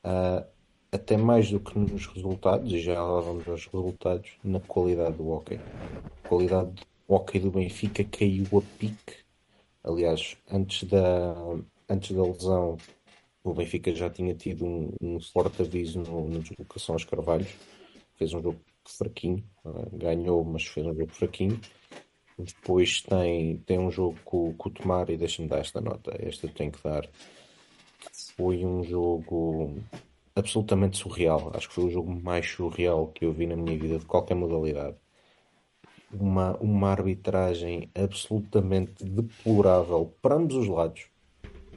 Uh, 0.04 0.46
até 0.92 1.16
mais 1.18 1.52
do 1.52 1.60
que 1.60 1.78
nos 1.78 2.08
resultados, 2.08 2.72
e 2.72 2.80
já 2.80 3.04
lá 3.04 3.22
vamos 3.22 3.48
aos 3.48 3.68
resultados, 3.68 4.32
na 4.44 4.60
qualidade 4.60 5.18
do 5.18 5.30
hockey. 5.30 5.60
A 6.24 6.28
qualidade 6.28 6.72
do 6.72 6.84
hockey 7.08 7.40
do 7.40 7.52
Benfica 7.52 8.04
caiu 8.04 8.46
a 8.58 8.80
pique. 8.80 9.18
Aliás, 9.84 10.36
antes 10.52 10.90
da, 10.90 11.36
antes 11.88 12.16
da 12.16 12.24
lesão, 12.24 12.78
o 13.44 13.54
Benfica 13.54 13.94
já 13.94 14.10
tinha 14.10 14.34
tido 14.34 14.66
um, 14.66 14.92
um 15.00 15.20
forte 15.20 15.62
aviso 15.62 16.00
no, 16.00 16.30
na 16.30 16.40
deslocação 16.40 16.96
aos 16.96 17.06
Carvalhos. 17.06 17.54
Fez 18.16 18.34
um 18.34 18.42
jogo 18.42 18.60
fraquinho, 18.86 19.44
uh, 19.64 19.98
ganhou, 19.98 20.44
mas 20.44 20.66
fez 20.66 20.86
um 20.88 20.96
jogo 20.96 21.12
fraquinho. 21.12 21.60
Depois 22.38 23.02
tem, 23.02 23.58
tem 23.60 23.80
um 23.80 23.90
jogo 23.90 24.18
com, 24.26 24.54
com 24.54 24.70
o 24.70 24.72
Tomar 24.72 25.10
e 25.10 25.18
deixa-me 25.18 25.48
dar 25.48 25.60
esta 25.60 25.80
nota. 25.80 26.14
Esta 26.20 26.48
tenho 26.50 26.72
que 26.72 26.84
dar. 26.84 27.08
Foi 28.36 28.66
um 28.66 28.84
jogo 28.84 29.76
absolutamente 30.36 30.98
surreal. 30.98 31.52
Acho 31.54 31.70
que 31.70 31.76
foi 31.76 31.86
o 31.86 31.90
jogo 31.90 32.12
mais 32.12 32.50
surreal 32.50 33.08
que 33.08 33.26
eu 33.26 33.32
vi 33.32 33.48
na 33.48 33.56
minha 33.56 33.78
vida 33.78 33.98
de 33.98 34.06
qualquer 34.06 34.36
modalidade. 34.36 34.98
Uma, 36.12 36.56
uma 36.58 36.90
arbitragem 36.90 37.90
absolutamente 37.96 39.04
deplorável 39.04 40.14
para 40.22 40.36
ambos 40.36 40.56
os 40.56 40.68
lados. 40.68 41.08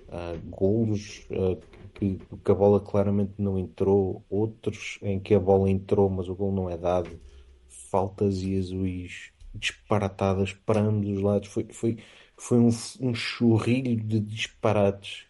Uh, 0.09 0.39
golos 0.51 1.27
uh, 1.31 1.61
que, 1.95 2.19
que, 2.45 2.51
a 2.51 2.55
bola 2.55 2.81
claramente 2.81 3.35
não 3.39 3.59
entrou, 3.59 4.25
outros 4.31 4.99
em 5.03 5.21
que 5.21 5.35
a 5.35 5.41
bola 5.41 5.71
entrou, 5.71 6.09
mas 6.09 6.29
o 6.29 6.35
gol 6.35 6.51
não 6.53 6.69
é 6.69 6.77
dado. 6.77 7.21
Faltas 7.69 8.43
e 8.43 8.59
azuis 8.59 9.33
disparatadas 9.55 10.53
para 10.53 10.81
ambos 10.81 11.09
os 11.09 11.23
lados. 11.23 11.49
Foi, 11.49 11.67
foi, 11.71 11.99
foi 12.37 12.59
um, 12.59 12.71
um 13.01 13.15
churrilho 13.15 13.97
de 13.97 14.21
disparates 14.21 15.27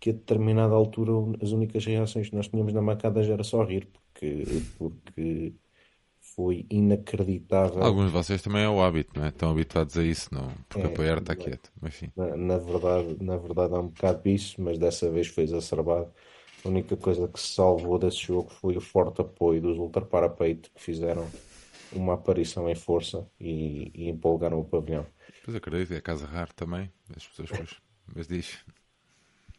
que 0.00 0.10
a 0.10 0.12
determinada 0.12 0.74
altura 0.74 1.12
as 1.40 1.52
únicas 1.52 1.84
reações 1.84 2.28
que 2.28 2.34
nós 2.34 2.48
tínhamos 2.48 2.72
na 2.72 2.82
macada 2.82 3.22
já 3.22 3.34
era 3.34 3.44
só 3.44 3.62
rir, 3.62 3.86
porque, 3.92 4.44
porque 4.76 5.54
foi 6.34 6.66
inacreditável. 6.70 7.82
Alguns 7.82 8.06
de 8.06 8.12
vocês 8.12 8.42
também 8.42 8.64
é 8.64 8.68
o 8.68 8.82
hábito, 8.82 9.12
não 9.14 9.26
é? 9.26 9.28
Estão 9.28 9.50
habituados 9.50 9.96
a 9.96 10.02
isso, 10.02 10.28
não? 10.32 10.48
Porque 10.68 10.86
é, 10.86 10.86
apoiar 10.86 11.18
está 11.18 11.36
quieto. 11.36 11.70
Enfim. 11.82 12.10
Na, 12.16 12.36
na, 12.36 12.58
verdade, 12.58 13.16
na 13.20 13.36
verdade 13.36 13.74
há 13.74 13.78
um 13.78 13.88
bocado 13.88 14.22
disso, 14.22 14.60
mas 14.60 14.78
dessa 14.78 15.10
vez 15.10 15.28
foi 15.28 15.44
exacerbado. 15.44 16.10
A 16.64 16.68
única 16.68 16.96
coisa 16.96 17.28
que 17.28 17.40
se 17.40 17.54
salvou 17.54 17.98
desse 17.98 18.18
jogo 18.18 18.50
foi 18.50 18.76
o 18.76 18.80
forte 18.80 19.20
apoio 19.20 19.60
dos 19.60 19.78
Ultra 19.78 20.04
Parapeito 20.04 20.70
que 20.74 20.80
fizeram 20.80 21.28
uma 21.94 22.14
aparição 22.14 22.68
em 22.68 22.74
força 22.74 23.28
e, 23.40 23.90
e 23.94 24.08
empolgaram 24.08 24.60
o 24.60 24.64
pavilhão. 24.64 25.06
Pois 25.44 25.56
acredito, 25.56 25.92
é 25.94 26.00
casa 26.00 26.26
rara 26.26 26.50
também, 26.54 26.90
as 27.14 27.26
pessoas 27.26 27.50
depois, 27.50 27.80
mas 28.14 28.26
diz. 28.26 28.64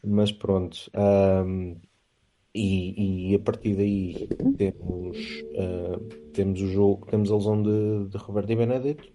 Mas 0.03 0.31
pronto, 0.31 0.91
um, 1.45 1.77
e, 2.53 3.31
e, 3.31 3.35
a 3.35 3.39
partir 3.39 3.75
daí 3.75 4.27
temos, 4.57 5.17
uh, 5.55 5.99
temos 6.33 6.61
o 6.61 6.67
jogo, 6.67 7.07
temos 7.07 7.31
a 7.31 7.35
lesão 7.35 7.63
de, 7.63 8.09
de 8.09 8.17
Roberto 8.17 8.51
e 8.51 8.55
Benedetto 8.55 9.11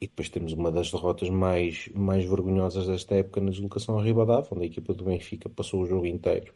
e 0.00 0.06
depois 0.06 0.28
temos 0.28 0.52
uma 0.52 0.70
das 0.70 0.90
derrotas 0.90 1.28
mais, 1.28 1.88
mais 1.94 2.24
vergonhosas 2.24 2.86
desta 2.86 3.16
época 3.16 3.40
na 3.40 3.50
deslocação 3.50 3.98
a 3.98 4.02
Ribadavia, 4.02 4.48
onde 4.52 4.62
a 4.62 4.66
equipa 4.66 4.94
do 4.94 5.04
Benfica 5.04 5.48
passou 5.48 5.82
o 5.82 5.86
jogo 5.86 6.06
inteiro 6.06 6.54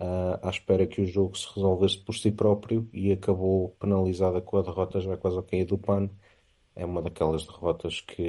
uh, 0.00 0.38
à 0.42 0.50
espera 0.50 0.86
que 0.86 1.00
o 1.00 1.06
jogo 1.06 1.36
se 1.36 1.46
resolvesse 1.54 1.98
por 1.98 2.14
si 2.14 2.30
próprio 2.30 2.88
e 2.92 3.12
acabou 3.12 3.70
penalizada 3.80 4.40
com 4.40 4.58
a 4.58 4.62
derrota 4.62 5.00
já 5.00 5.16
quase 5.16 5.36
ao 5.36 5.42
cair 5.42 5.64
do 5.64 5.78
pano. 5.78 6.10
É 6.74 6.84
uma 6.84 7.02
daquelas 7.02 7.46
derrotas 7.46 8.00
que, 8.00 8.24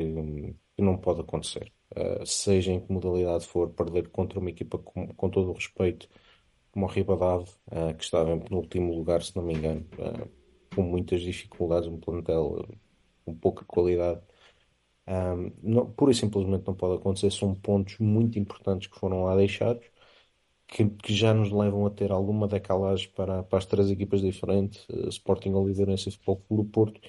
que 0.76 0.82
não 0.82 0.98
pode 0.98 1.22
acontecer. 1.22 1.72
Uh, 1.96 2.26
seja 2.26 2.72
em 2.72 2.80
que 2.82 2.92
modalidade 2.92 3.46
for, 3.48 3.70
perder 3.70 4.10
contra 4.10 4.40
uma 4.40 4.50
equipa 4.50 4.78
com, 4.78 5.08
com 5.08 5.30
todo 5.30 5.52
o 5.52 5.54
respeito, 5.54 6.10
como 6.72 6.86
o 6.86 6.90
Ribadave, 6.90 7.50
uh, 7.72 7.96
que 7.98 8.04
estava 8.04 8.32
em 8.32 8.40
penúltimo 8.40 8.94
lugar, 8.94 9.22
se 9.24 9.36
não 9.36 9.44
me 9.44 9.54
engano, 9.54 9.86
com 10.76 10.84
muitas 10.84 11.22
dificuldades, 11.22 11.90
um 11.90 12.00
plantel 12.00 12.66
com 13.26 13.36
pouca 13.36 13.66
qualidade. 13.66 14.22
Um, 15.08 15.52
não, 15.64 15.92
pura 15.92 16.12
e 16.12 16.16
simplesmente 16.16 16.68
não 16.68 16.76
pode 16.76 16.96
acontecer. 16.96 17.32
São 17.32 17.56
pontos 17.56 17.98
muito 18.00 18.38
importantes 18.40 18.88
que 18.88 19.00
foram 19.00 19.24
lá 19.24 19.36
deixados 19.36 19.86
que, 20.68 20.90
que, 20.90 21.14
já 21.14 21.34
nos 21.34 21.52
levam 21.52 21.86
a 21.86 21.90
ter 21.92 22.12
alguma 22.12 22.48
decalagem 22.48 23.10
para, 23.12 23.44
para 23.44 23.58
as 23.60 23.66
três 23.66 23.90
equipas 23.90 24.22
diferentes, 24.22 24.86
uh, 24.90 25.10
Sporting, 25.10 25.54
Oliveirense 25.54 26.10
e 26.10 26.12
Futebol 26.12 26.38
Clube 26.48 26.72
Porto, 26.72 27.02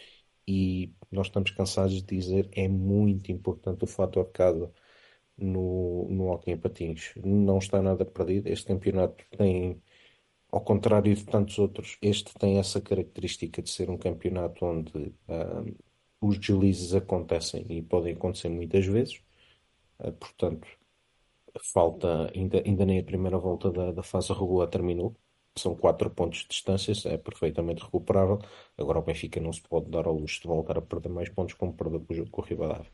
e 0.47 0.95
nós 1.11 1.27
estamos 1.29 1.51
cansados 1.51 2.03
de 2.03 2.17
dizer 2.17 2.49
é 2.53 2.69
muito 2.69 3.31
importante 3.33 3.85
o 3.85 3.87
fator 3.87 4.25
casa 4.33 4.73
no, 5.37 6.09
no 6.11 6.31
Hockey 6.33 6.53
em 6.53 6.59
Patins. 6.59 7.13
Não 7.17 7.59
está 7.59 7.83
nada 7.83 8.05
perdido. 8.05 8.49
Este 8.49 8.67
campeonato 8.67 9.25
tem, 9.37 9.83
ao 10.51 10.61
contrário 10.63 11.15
de 11.15 11.25
tantos 11.25 11.59
outros, 11.59 11.99
este 12.03 12.35
tem 12.35 12.59
essa 12.59 12.81
característica 12.81 13.63
de 13.63 13.71
ser 13.71 13.91
um 13.91 13.99
campeonato 13.99 14.65
onde 14.65 14.93
uh, 14.99 15.77
os 16.21 16.39
deslizes 16.39 16.95
acontecem 16.95 17.67
e 17.71 17.83
podem 17.83 18.15
acontecer 18.15 18.49
muitas 18.49 18.87
vezes. 18.87 19.23
Uh, 19.99 20.13
portanto, 20.13 20.69
falta, 21.63 22.31
ainda, 22.35 22.63
ainda 22.65 22.85
nem 22.87 22.99
a 22.99 23.05
primeira 23.05 23.39
volta 23.39 23.71
da, 23.71 23.93
da 23.93 24.03
fase 24.03 24.33
regular 24.33 24.69
terminou. 24.69 25.17
São 25.57 25.75
quatro 25.75 26.09
pontos 26.11 26.41
de 26.41 26.49
distância, 26.49 26.93
é 27.09 27.17
perfeitamente 27.17 27.83
recuperável. 27.83 28.39
Agora 28.77 29.01
o 29.01 29.03
Benfica 29.03 29.41
não 29.41 29.53
se 29.53 29.63
pode 29.63 29.91
dar 29.91 30.07
ao 30.07 30.15
luxo 30.15 30.41
de 30.43 30.49
voltar 30.49 30.79
a 30.79 30.83
perder 30.83 31.09
mais 31.09 31.29
pontos 31.29 31.55
como 31.55 31.73
perdeu 31.73 32.01
com 32.01 32.13
o 32.13 32.17
jogo 32.17 32.31
com 32.31 32.43
o 32.43 32.45
Ribadavia. 32.45 32.91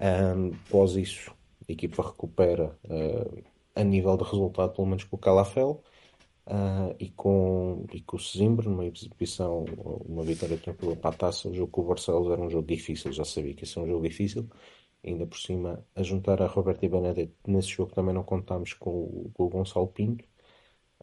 Um, 0.00 0.52
após 0.66 0.96
isso, 0.96 1.34
a 1.68 1.72
equipa 1.72 2.02
recupera 2.02 2.78
uh, 2.84 3.42
a 3.74 3.82
nível 3.82 4.16
de 4.16 4.24
resultado, 4.24 4.72
pelo 4.74 4.86
menos 4.86 5.04
com 5.04 5.16
o 5.16 5.18
Calafel. 5.18 5.82
Uh, 6.44 6.94
e, 6.98 7.08
com, 7.10 7.86
e 7.92 8.00
com 8.00 8.16
o 8.16 8.20
Sesimbro, 8.20 8.68
numa 8.68 8.84
exibição, 8.84 9.64
uma 10.04 10.24
vitória 10.24 10.58
tranquila 10.58 10.96
para 10.96 11.10
a 11.10 11.14
taça. 11.14 11.48
O 11.48 11.54
jogo 11.54 11.70
com 11.70 11.82
o 11.82 11.84
Barcelos 11.84 12.30
era 12.32 12.40
um 12.40 12.50
jogo 12.50 12.66
difícil, 12.66 13.12
já 13.12 13.24
sabia 13.24 13.54
que 13.54 13.62
ia 13.62 13.66
ser 13.66 13.78
um 13.80 13.86
jogo 13.86 14.02
difícil 14.08 14.48
ainda 15.04 15.26
por 15.26 15.38
cima, 15.38 15.84
a 15.94 16.02
juntar 16.02 16.42
a 16.42 16.46
Roberto 16.46 16.84
e 16.84 16.88
Benedetto, 16.88 17.34
nesse 17.46 17.68
jogo 17.68 17.92
também 17.94 18.14
não 18.14 18.22
contámos 18.24 18.72
com 18.74 18.90
o, 18.90 19.30
com 19.34 19.44
o 19.44 19.48
Gonçalo 19.48 19.88
Pinto 19.88 20.24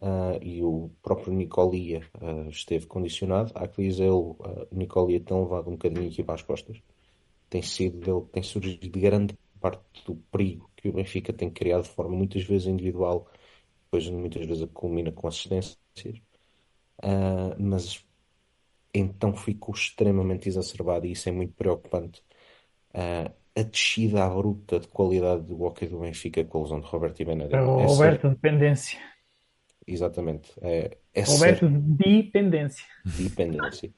uh, 0.02 0.42
e 0.42 0.64
o 0.64 0.92
próprio 1.02 1.34
Nicolia 1.34 2.02
uh, 2.22 2.50
esteve 2.50 2.88
condicionado. 2.88 3.52
Há 3.56 3.68
que 3.68 3.84
dizer, 3.84 4.10
uh, 4.12 4.38
o 4.72 4.76
Nicolia 4.76 5.20
tem 5.20 5.38
levado 5.40 5.70
um 5.70 5.74
bocadinho 5.74 6.10
aqui 6.10 6.24
para 6.24 6.36
as 6.36 6.42
costas. 6.44 6.82
Tem 7.50 7.62
sido 7.62 8.00
dele, 8.00 8.28
tem 8.32 8.44
surgido 8.44 8.90
de 8.90 9.00
grande 9.00 9.38
parte 9.60 10.04
do 10.06 10.16
perigo 10.32 10.70
que 10.76 10.90
o 10.90 10.94
Benfica 10.94 11.34
tem 11.34 11.50
criado 11.52 11.84
de 11.84 11.90
forma 11.90 12.16
muitas 12.16 12.44
vezes 12.44 12.68
individual, 12.68 13.28
depois 13.86 14.10
muitas 14.10 14.46
vezes 14.46 14.68
culmina 14.74 15.12
com 15.12 15.28
assistências. 15.28 15.78
mas 17.58 18.06
então 18.94 19.36
ficou 19.36 19.74
extremamente 19.74 20.48
exacerbado 20.50 21.06
e 21.06 21.12
isso 21.12 21.30
é 21.30 21.32
muito 21.32 21.54
preocupante. 21.54 22.24
Uh, 22.94 23.32
a 23.56 23.64
descida 23.64 24.24
abrupta 24.24 24.80
de 24.80 24.88
qualidade 24.88 25.44
do 25.44 25.62
hockey 25.62 25.88
do 25.88 26.00
Benfica 26.00 26.44
com 26.46 26.60
a 26.60 26.62
lesão 26.64 26.80
de 26.80 26.88
Roberto 26.88 27.20
e 27.22 27.26
Benedetto. 27.26 27.56
É 27.56 27.86
Roberto 27.86 28.28
é 28.28 28.30
Dependência. 28.30 29.00
Exatamente. 29.86 30.52
É, 30.62 30.98
é 31.14 31.22
Roberto 31.24 31.68
certo. 31.68 31.80
Dependência. 31.80 32.86
Dependência. 33.06 33.94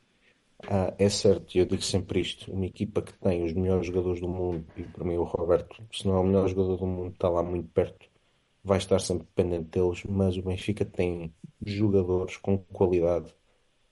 Ah, 0.70 0.94
é 0.98 1.10
certo, 1.10 1.56
e 1.56 1.60
eu 1.60 1.66
digo 1.66 1.82
sempre 1.82 2.20
isto: 2.20 2.52
uma 2.52 2.66
equipa 2.66 3.02
que 3.02 3.14
tem 3.14 3.44
os 3.44 3.54
melhores 3.54 3.88
jogadores 3.88 4.22
do 4.22 4.28
mundo, 4.28 4.66
e 4.78 4.84
para 4.84 5.04
mim 5.04 5.16
o 5.16 5.24
Roberto, 5.24 5.84
se 5.92 6.06
não 6.08 6.16
é 6.16 6.20
o 6.20 6.24
melhor 6.24 6.48
jogador 6.48 6.78
do 6.78 6.86
mundo, 6.86 7.14
está 7.14 7.30
lá 7.30 7.42
muito 7.42 7.70
perto, 7.70 8.08
vai 8.64 8.78
estar 8.78 9.00
sempre 9.00 9.26
dependente 9.26 9.70
deles. 9.70 10.04
Mas 10.06 10.38
o 10.38 10.44
Benfica 10.44 10.86
tem 10.86 11.34
jogadores 11.66 12.38
com 12.38 12.58
qualidade 12.58 13.34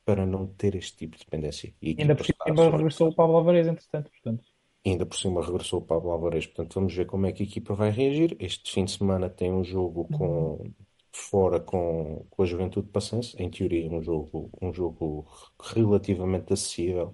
para 0.05 0.25
não 0.25 0.47
ter 0.47 0.75
este 0.75 0.97
tipo 0.97 1.17
de 1.17 1.25
dependência. 1.25 1.73
E 1.81 1.95
ainda 1.99 2.15
por 2.15 2.25
cima 2.25 2.77
regressou 2.77 3.09
o 3.09 3.15
Pablo 3.15 3.37
Alvarez, 3.37 3.67
entretanto, 3.67 4.11
portanto. 4.11 4.43
Ainda 4.89 5.05
por 5.05 5.17
cima 5.17 5.45
regressou 5.45 5.79
o 5.79 5.85
Pablo 5.85 6.11
Alvarez, 6.11 6.47
portanto 6.47 6.73
vamos 6.73 6.93
ver 6.93 7.05
como 7.05 7.27
é 7.27 7.31
que 7.31 7.43
a 7.43 7.45
equipa 7.45 7.75
vai 7.75 7.91
reagir. 7.91 8.35
Este 8.39 8.71
fim 8.71 8.85
de 8.85 8.91
semana 8.91 9.29
tem 9.29 9.51
um 9.51 9.63
jogo 9.63 10.05
com, 10.05 10.71
fora 11.11 11.59
com, 11.59 12.25
com 12.29 12.43
a 12.43 12.45
Juventude 12.45 12.89
Passense, 12.89 13.35
em 13.37 13.49
teoria 13.49 13.89
um 13.89 14.01
jogo, 14.01 14.49
um 14.59 14.73
jogo 14.73 15.27
relativamente 15.61 16.53
acessível. 16.53 17.13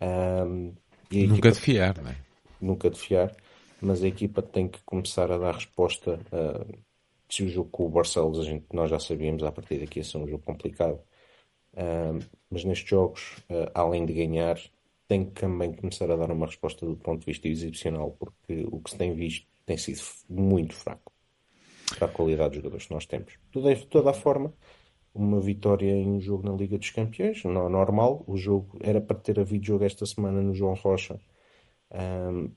Um, 0.00 0.74
nunca 1.12 1.52
de 1.52 1.60
fiar, 1.60 2.02
não 2.02 2.10
é? 2.10 2.16
Nunca 2.60 2.90
de 2.90 2.98
fiar, 2.98 3.34
mas 3.80 4.02
a 4.02 4.08
equipa 4.08 4.42
tem 4.42 4.66
que 4.66 4.80
começar 4.84 5.30
a 5.30 5.38
dar 5.38 5.54
resposta. 5.54 6.18
Uh, 6.32 6.78
se 7.28 7.44
o 7.44 7.48
jogo 7.48 7.70
com 7.70 7.86
o 7.86 7.90
Barcelos, 7.90 8.40
a 8.40 8.42
gente, 8.42 8.66
nós 8.72 8.90
já 8.90 8.98
sabíamos 8.98 9.44
a 9.44 9.52
partir 9.52 9.78
daqui 9.78 10.00
ia 10.00 10.04
ser 10.04 10.18
um 10.18 10.26
jogo 10.26 10.42
complicado. 10.42 10.98
Uh, 11.74 12.18
mas 12.50 12.64
nestes 12.64 12.88
jogos, 12.88 13.36
uh, 13.50 13.70
além 13.72 14.04
de 14.04 14.14
ganhar, 14.14 14.58
tem 15.08 15.24
que 15.24 15.40
também 15.40 15.72
começar 15.72 16.10
a 16.10 16.16
dar 16.16 16.30
uma 16.30 16.46
resposta 16.46 16.86
do 16.86 16.96
ponto 16.96 17.20
de 17.20 17.26
vista 17.26 17.48
exibicional, 17.48 18.12
porque 18.18 18.66
o 18.70 18.80
que 18.80 18.90
se 18.90 18.98
tem 18.98 19.14
visto 19.14 19.46
tem 19.66 19.76
sido 19.78 20.00
muito 20.28 20.74
fraco 20.74 21.12
para 21.98 22.06
a 22.06 22.10
qualidade 22.10 22.50
dos 22.50 22.56
jogadores 22.58 22.86
que 22.86 22.94
nós 22.94 23.06
temos. 23.06 23.38
De 23.50 23.86
toda 23.86 24.10
a 24.10 24.14
forma, 24.14 24.52
uma 25.14 25.40
vitória 25.40 25.90
em 25.90 26.08
um 26.08 26.20
jogo 26.20 26.48
na 26.48 26.54
Liga 26.56 26.78
dos 26.78 26.90
Campeões, 26.90 27.42
não 27.44 27.68
normal. 27.68 28.24
O 28.26 28.36
jogo 28.36 28.78
era 28.82 29.00
para 29.00 29.16
ter 29.18 29.40
havido 29.40 29.64
jogo 29.66 29.84
esta 29.84 30.06
semana 30.06 30.42
no 30.42 30.54
João 30.54 30.74
Rocha, 30.74 31.20
Um, 31.90 32.52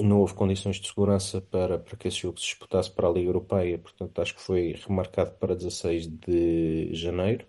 não 0.00 0.20
houve 0.20 0.34
condições 0.34 0.76
de 0.76 0.86
segurança 0.88 1.40
para, 1.40 1.78
para 1.78 1.96
que 1.96 2.08
esse 2.08 2.18
jogo 2.18 2.38
se 2.38 2.46
disputasse 2.46 2.90
para 2.90 3.08
a 3.08 3.10
Liga 3.10 3.28
Europeia, 3.28 3.78
portanto 3.78 4.20
acho 4.20 4.34
que 4.34 4.40
foi 4.42 4.72
remarcado 4.86 5.32
para 5.38 5.56
16 5.56 6.06
de 6.06 6.94
janeiro. 6.94 7.46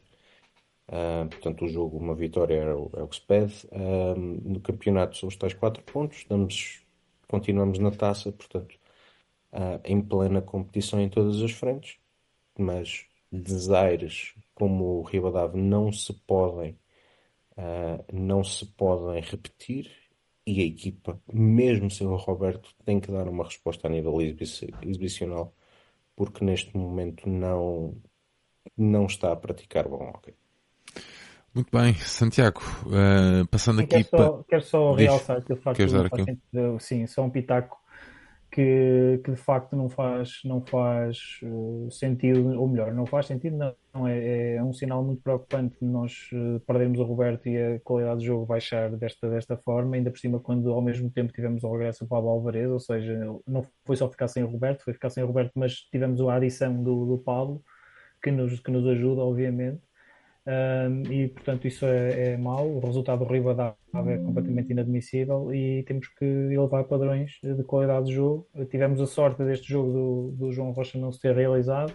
Uh, 0.90 1.30
portanto, 1.30 1.66
o 1.66 1.68
jogo, 1.70 1.98
uma 1.98 2.16
vitória 2.16 2.56
é 2.56 2.74
o, 2.74 2.90
é 2.96 3.04
o 3.04 3.08
que 3.08 3.16
se 3.18 3.22
pede. 3.22 3.68
Uh, 3.72 4.16
no 4.18 4.60
campeonato 4.60 5.18
são 5.18 5.30
os 5.30 5.36
tais 5.36 5.54
4 5.54 5.84
pontos, 5.84 6.18
estamos, 6.18 6.82
continuamos 7.28 7.78
na 7.80 7.92
taça, 7.92 8.32
portanto, 8.32 8.76
uh, 9.54 9.80
em 9.86 10.02
plena 10.02 10.42
competição 10.42 11.00
em 11.00 11.10
todas 11.10 11.42
as 11.44 11.52
frentes, 11.52 12.00
mas 12.58 13.06
desaires 13.32 14.36
como 14.56 15.00
o 15.00 15.04
Ribadave 15.04 15.58
não 15.60 15.92
se 15.94 16.14
podem, 16.14 16.78
não 18.12 18.44
se 18.44 18.66
podem 18.66 19.22
repetir 19.22 19.92
e 20.46 20.62
a 20.62 20.66
equipa, 20.66 21.22
mesmo 21.32 21.92
sem 21.92 22.08
o 22.08 22.16
Roberto, 22.16 22.76
tem 22.86 23.00
que 23.00 23.12
dar 23.12 23.28
uma 23.28 23.44
resposta 23.46 23.88
a 23.88 23.92
nível 23.92 24.20
exibicional, 24.22 25.56
porque 26.16 26.44
neste 26.44 26.76
momento 26.78 27.30
não, 27.30 28.02
não 28.78 29.06
está 29.06 29.32
a 29.32 29.36
praticar 29.36 29.88
bom 29.88 30.10
hockey. 30.10 30.39
Muito 31.54 31.70
bem, 31.76 31.94
Santiago, 31.96 32.62
uh, 32.86 33.48
passando 33.48 33.82
aqui 33.82 34.04
quero 34.04 34.06
só, 34.06 34.44
quero 34.48 34.62
só 34.62 34.94
realçar 34.94 35.44
que 35.44 35.54
o 35.54 35.56
facto 35.56 35.78
de 35.78 36.80
sim, 36.80 37.08
só 37.08 37.24
um 37.24 37.30
pitaco 37.30 37.80
que, 38.52 39.22
que 39.24 39.32
de 39.32 39.38
facto 39.38 39.76
não 39.76 39.90
faz, 39.90 40.42
não 40.44 40.62
faz 40.62 41.40
uh, 41.44 41.90
sentido, 41.92 42.60
ou 42.60 42.68
melhor, 42.68 42.94
não 42.94 43.06
faz 43.06 43.28
sentido, 43.28 43.58
não, 43.58 43.76
não 43.94 44.08
é, 44.08 44.56
é, 44.56 44.64
um 44.64 44.74
sinal 44.74 45.04
muito 45.04 45.22
preocupante 45.22 45.76
nós 45.82 46.30
uh, 46.34 46.60
perdermos 46.62 47.00
o 47.00 47.04
Roberto 47.04 47.48
e 47.48 47.58
a 47.58 47.80
qualidade 47.80 48.20
do 48.20 48.26
jogo 48.26 48.46
baixar 48.46 48.90
desta, 48.92 49.30
desta 49.30 49.56
forma, 49.58 49.96
ainda 49.96 50.10
por 50.10 50.20
cima 50.20 50.40
quando 50.40 50.72
ao 50.72 50.82
mesmo 50.82 51.12
tempo 51.12 51.32
tivemos 51.32 51.64
o 51.64 51.72
regresso 51.72 52.04
do 52.06 52.10
Pablo 52.10 52.30
Alvarez, 52.30 52.70
ou 52.70 52.80
seja, 52.80 53.20
não 53.48 53.64
foi 53.86 53.96
só 53.96 54.10
ficar 54.10 54.28
sem 54.28 54.44
o 54.44 54.48
Roberto, 54.48 54.84
foi 54.84 54.94
ficar 54.94 55.10
sem 55.10 55.24
o 55.24 55.28
Roberto, 55.28 55.52
mas 55.56 55.76
tivemos 55.92 56.20
a 56.22 56.36
adição 56.36 56.84
do, 56.84 57.06
do 57.06 57.18
Pablo, 57.20 57.64
que 58.22 58.32
nos, 58.32 58.60
que 58.60 58.72
nos 58.72 58.86
ajuda, 58.88 59.22
obviamente. 59.22 59.82
Um, 60.50 61.04
e 61.12 61.28
portanto 61.28 61.68
isso 61.68 61.86
é, 61.86 62.32
é 62.32 62.38
mau. 62.38 62.68
O 62.68 62.80
resultado 62.80 63.24
do 63.24 63.32
Ribadavia 63.32 63.76
é 63.94 64.18
completamente 64.18 64.72
inadmissível 64.72 65.54
e 65.54 65.84
temos 65.84 66.08
que 66.08 66.26
elevar 66.26 66.86
padrões 66.86 67.34
de 67.44 67.64
qualidade 67.64 68.08
de 68.08 68.14
jogo. 68.14 68.48
Tivemos 68.72 69.00
a 69.00 69.06
sorte 69.06 69.44
deste 69.44 69.70
jogo 69.70 69.92
do, 69.92 70.32
do 70.32 70.52
João 70.52 70.72
Rocha 70.72 70.98
não 70.98 71.12
se 71.12 71.22
ter 71.22 71.36
realizado, 71.36 71.94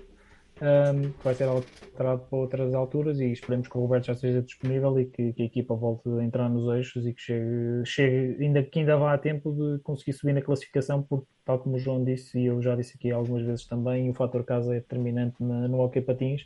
um, 0.62 1.10
que 1.10 1.24
vai 1.24 1.34
ser 1.34 1.44
alterado 1.44 2.22
para 2.30 2.38
outras 2.38 2.74
alturas 2.74 3.18
e 3.18 3.32
esperemos 3.32 3.66
que 3.66 3.76
o 3.76 3.80
Roberto 3.80 4.06
já 4.06 4.12
esteja 4.12 4.40
disponível 4.40 5.00
e 5.00 5.06
que, 5.06 5.32
que, 5.32 5.42
a 5.42 5.46
equipa 5.46 5.74
volte 5.74 6.08
a 6.08 6.22
entrar 6.22 6.48
nos 6.48 6.72
eixos 6.76 7.04
e 7.08 7.12
que 7.12 7.20
chegue, 7.20 7.84
chegue 7.84 8.44
ainda, 8.44 8.62
que 8.62 8.78
ainda 8.78 8.96
vá 8.96 9.14
a 9.14 9.18
tempo 9.18 9.52
de 9.52 9.80
conseguir 9.82 10.12
subir 10.12 10.32
na 10.32 10.42
classificação, 10.42 11.02
porque 11.02 11.26
tal 11.44 11.58
como 11.58 11.74
o 11.74 11.78
João 11.80 12.04
disse 12.04 12.38
e 12.38 12.46
eu 12.46 12.62
já 12.62 12.76
disse 12.76 12.94
aqui 12.96 13.10
algumas 13.10 13.42
vezes 13.42 13.66
também, 13.66 14.08
o 14.08 14.14
fator 14.14 14.44
casa 14.44 14.76
é 14.76 14.78
determinante 14.78 15.42
na, 15.42 15.66
no 15.66 15.80
hockey 15.80 16.00
patins 16.00 16.42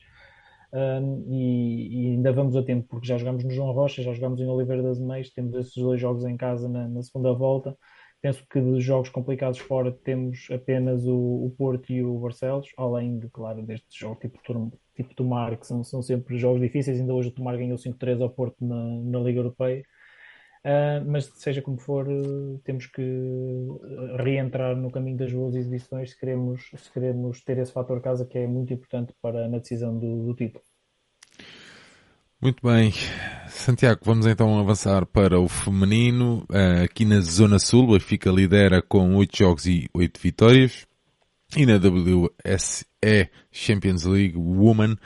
e, 0.72 2.10
e, 2.10 2.10
ainda 2.12 2.32
vamos 2.32 2.56
a 2.56 2.62
tempo, 2.62 2.86
porque 2.88 3.06
já 3.06 3.16
jogamos 3.16 3.44
no 3.44 3.50
João 3.50 3.72
Rocha, 3.72 4.02
já 4.02 4.12
jogamos 4.12 4.40
em 4.40 4.46
Oliveira 4.46 4.82
das 4.82 4.98
Meias, 4.98 5.30
temos 5.30 5.54
esses 5.54 5.74
dois 5.74 6.00
jogos 6.00 6.24
em 6.24 6.36
casa 6.36 6.68
na, 6.68 6.88
na, 6.88 7.02
segunda 7.02 7.32
volta. 7.32 7.76
Penso 8.20 8.44
que 8.50 8.60
de 8.60 8.80
jogos 8.80 9.08
complicados 9.10 9.58
fora 9.60 9.92
temos 9.92 10.48
apenas 10.50 11.06
o, 11.06 11.46
o 11.46 11.54
Porto 11.56 11.92
e 11.92 12.02
o 12.02 12.18
Barcelos, 12.18 12.68
além 12.76 13.18
de, 13.18 13.28
claro, 13.30 13.62
destes 13.62 13.96
jogos 13.96 14.18
tipo, 14.18 14.38
tipo 14.96 15.14
Tomar, 15.14 15.56
que 15.56 15.66
são, 15.66 15.84
são 15.84 16.02
sempre 16.02 16.36
jogos 16.36 16.60
difíceis. 16.60 17.00
Ainda 17.00 17.14
hoje 17.14 17.28
o 17.28 17.32
Tomar 17.32 17.56
ganhou 17.56 17.78
5-3 17.78 18.20
ao 18.20 18.30
Porto 18.30 18.56
na, 18.60 19.00
na 19.04 19.20
Liga 19.20 19.38
Europeia. 19.38 19.84
Uh, 20.64 21.04
mas 21.06 21.26
seja 21.36 21.62
como 21.62 21.78
for, 21.78 22.06
temos 22.64 22.86
que 22.86 23.02
reentrar 24.18 24.76
no 24.76 24.90
caminho 24.90 25.16
das 25.16 25.32
boas 25.32 25.54
exibições 25.54 26.10
se 26.10 26.18
queremos, 26.18 26.70
se 26.76 26.92
queremos 26.92 27.42
ter 27.42 27.58
esse 27.58 27.72
fator 27.72 28.00
casa 28.00 28.26
que 28.26 28.38
é 28.38 28.46
muito 28.46 28.72
importante 28.72 29.14
para 29.22 29.48
na 29.48 29.58
decisão 29.58 29.96
do, 29.98 30.26
do 30.26 30.34
título. 30.34 30.62
Muito 32.40 32.64
bem, 32.64 32.92
Santiago, 33.48 34.00
vamos 34.04 34.24
então 34.24 34.60
avançar 34.60 35.04
para 35.06 35.40
o 35.40 35.48
feminino. 35.48 36.46
Uh, 36.50 36.84
aqui 36.84 37.04
na 37.04 37.20
Zona 37.20 37.58
Sul, 37.58 37.84
o 37.88 37.92
Benfica 37.92 38.30
lidera 38.30 38.80
com 38.80 39.16
8 39.16 39.36
jogos 39.36 39.66
e 39.66 39.88
8 39.92 40.20
vitórias. 40.20 40.86
E 41.56 41.64
na 41.64 41.76
WSE 41.76 43.30
Champions 43.50 44.04
League 44.04 44.36
Women, 44.36 44.96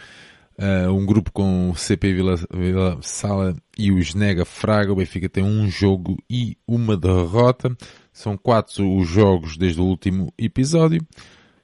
Uh, 0.62 0.92
um 0.92 1.04
grupo 1.04 1.32
com 1.32 1.70
o 1.70 1.74
CP 1.74 2.12
Vila, 2.12 2.36
Vila 2.54 2.96
Sala 3.02 3.52
e 3.76 3.90
o 3.90 4.00
Genega 4.00 4.44
Fraga. 4.44 4.92
O 4.92 4.96
Benfica 4.96 5.28
tem 5.28 5.42
um 5.42 5.68
jogo 5.68 6.16
e 6.30 6.56
uma 6.68 6.96
derrota. 6.96 7.76
São 8.12 8.36
quatro 8.36 8.88
os 8.96 9.08
jogos 9.08 9.56
desde 9.56 9.80
o 9.80 9.84
último 9.84 10.32
episódio. 10.38 11.04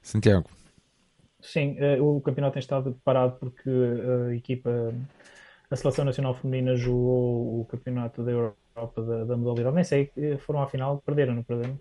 Santiago. 0.01 0.49
Sim, 1.39 1.77
uh, 1.79 2.17
o 2.17 2.19
campeonato 2.19 2.55
tem 2.55 2.59
estado 2.59 2.99
parado 3.01 3.37
porque 3.39 3.69
a 3.69 4.35
equipa, 4.35 4.93
a 5.71 5.75
Seleção 5.77 6.03
Nacional 6.03 6.33
Feminina 6.33 6.75
jogou 6.75 7.61
o 7.61 7.65
campeonato 7.65 8.21
da 8.21 8.31
Europa 8.31 9.01
da, 9.01 9.23
da 9.23 9.37
modalidade. 9.37 9.75
Nem 9.75 9.85
sei, 9.85 10.11
foram 10.39 10.61
à 10.61 10.67
final, 10.67 11.01
perderam, 11.05 11.35
não 11.35 11.43
perderam? 11.43 11.79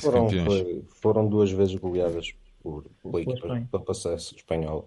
Foram, 0.00 0.28
foi, 0.28 0.84
foram 0.88 1.28
duas 1.28 1.52
vezes 1.52 1.76
goleadas 1.76 2.34
por, 2.60 2.84
pela 3.00 3.22
equipa 3.22 3.66
para 3.70 3.80
passar 3.80 4.14
espanhola. 4.14 4.84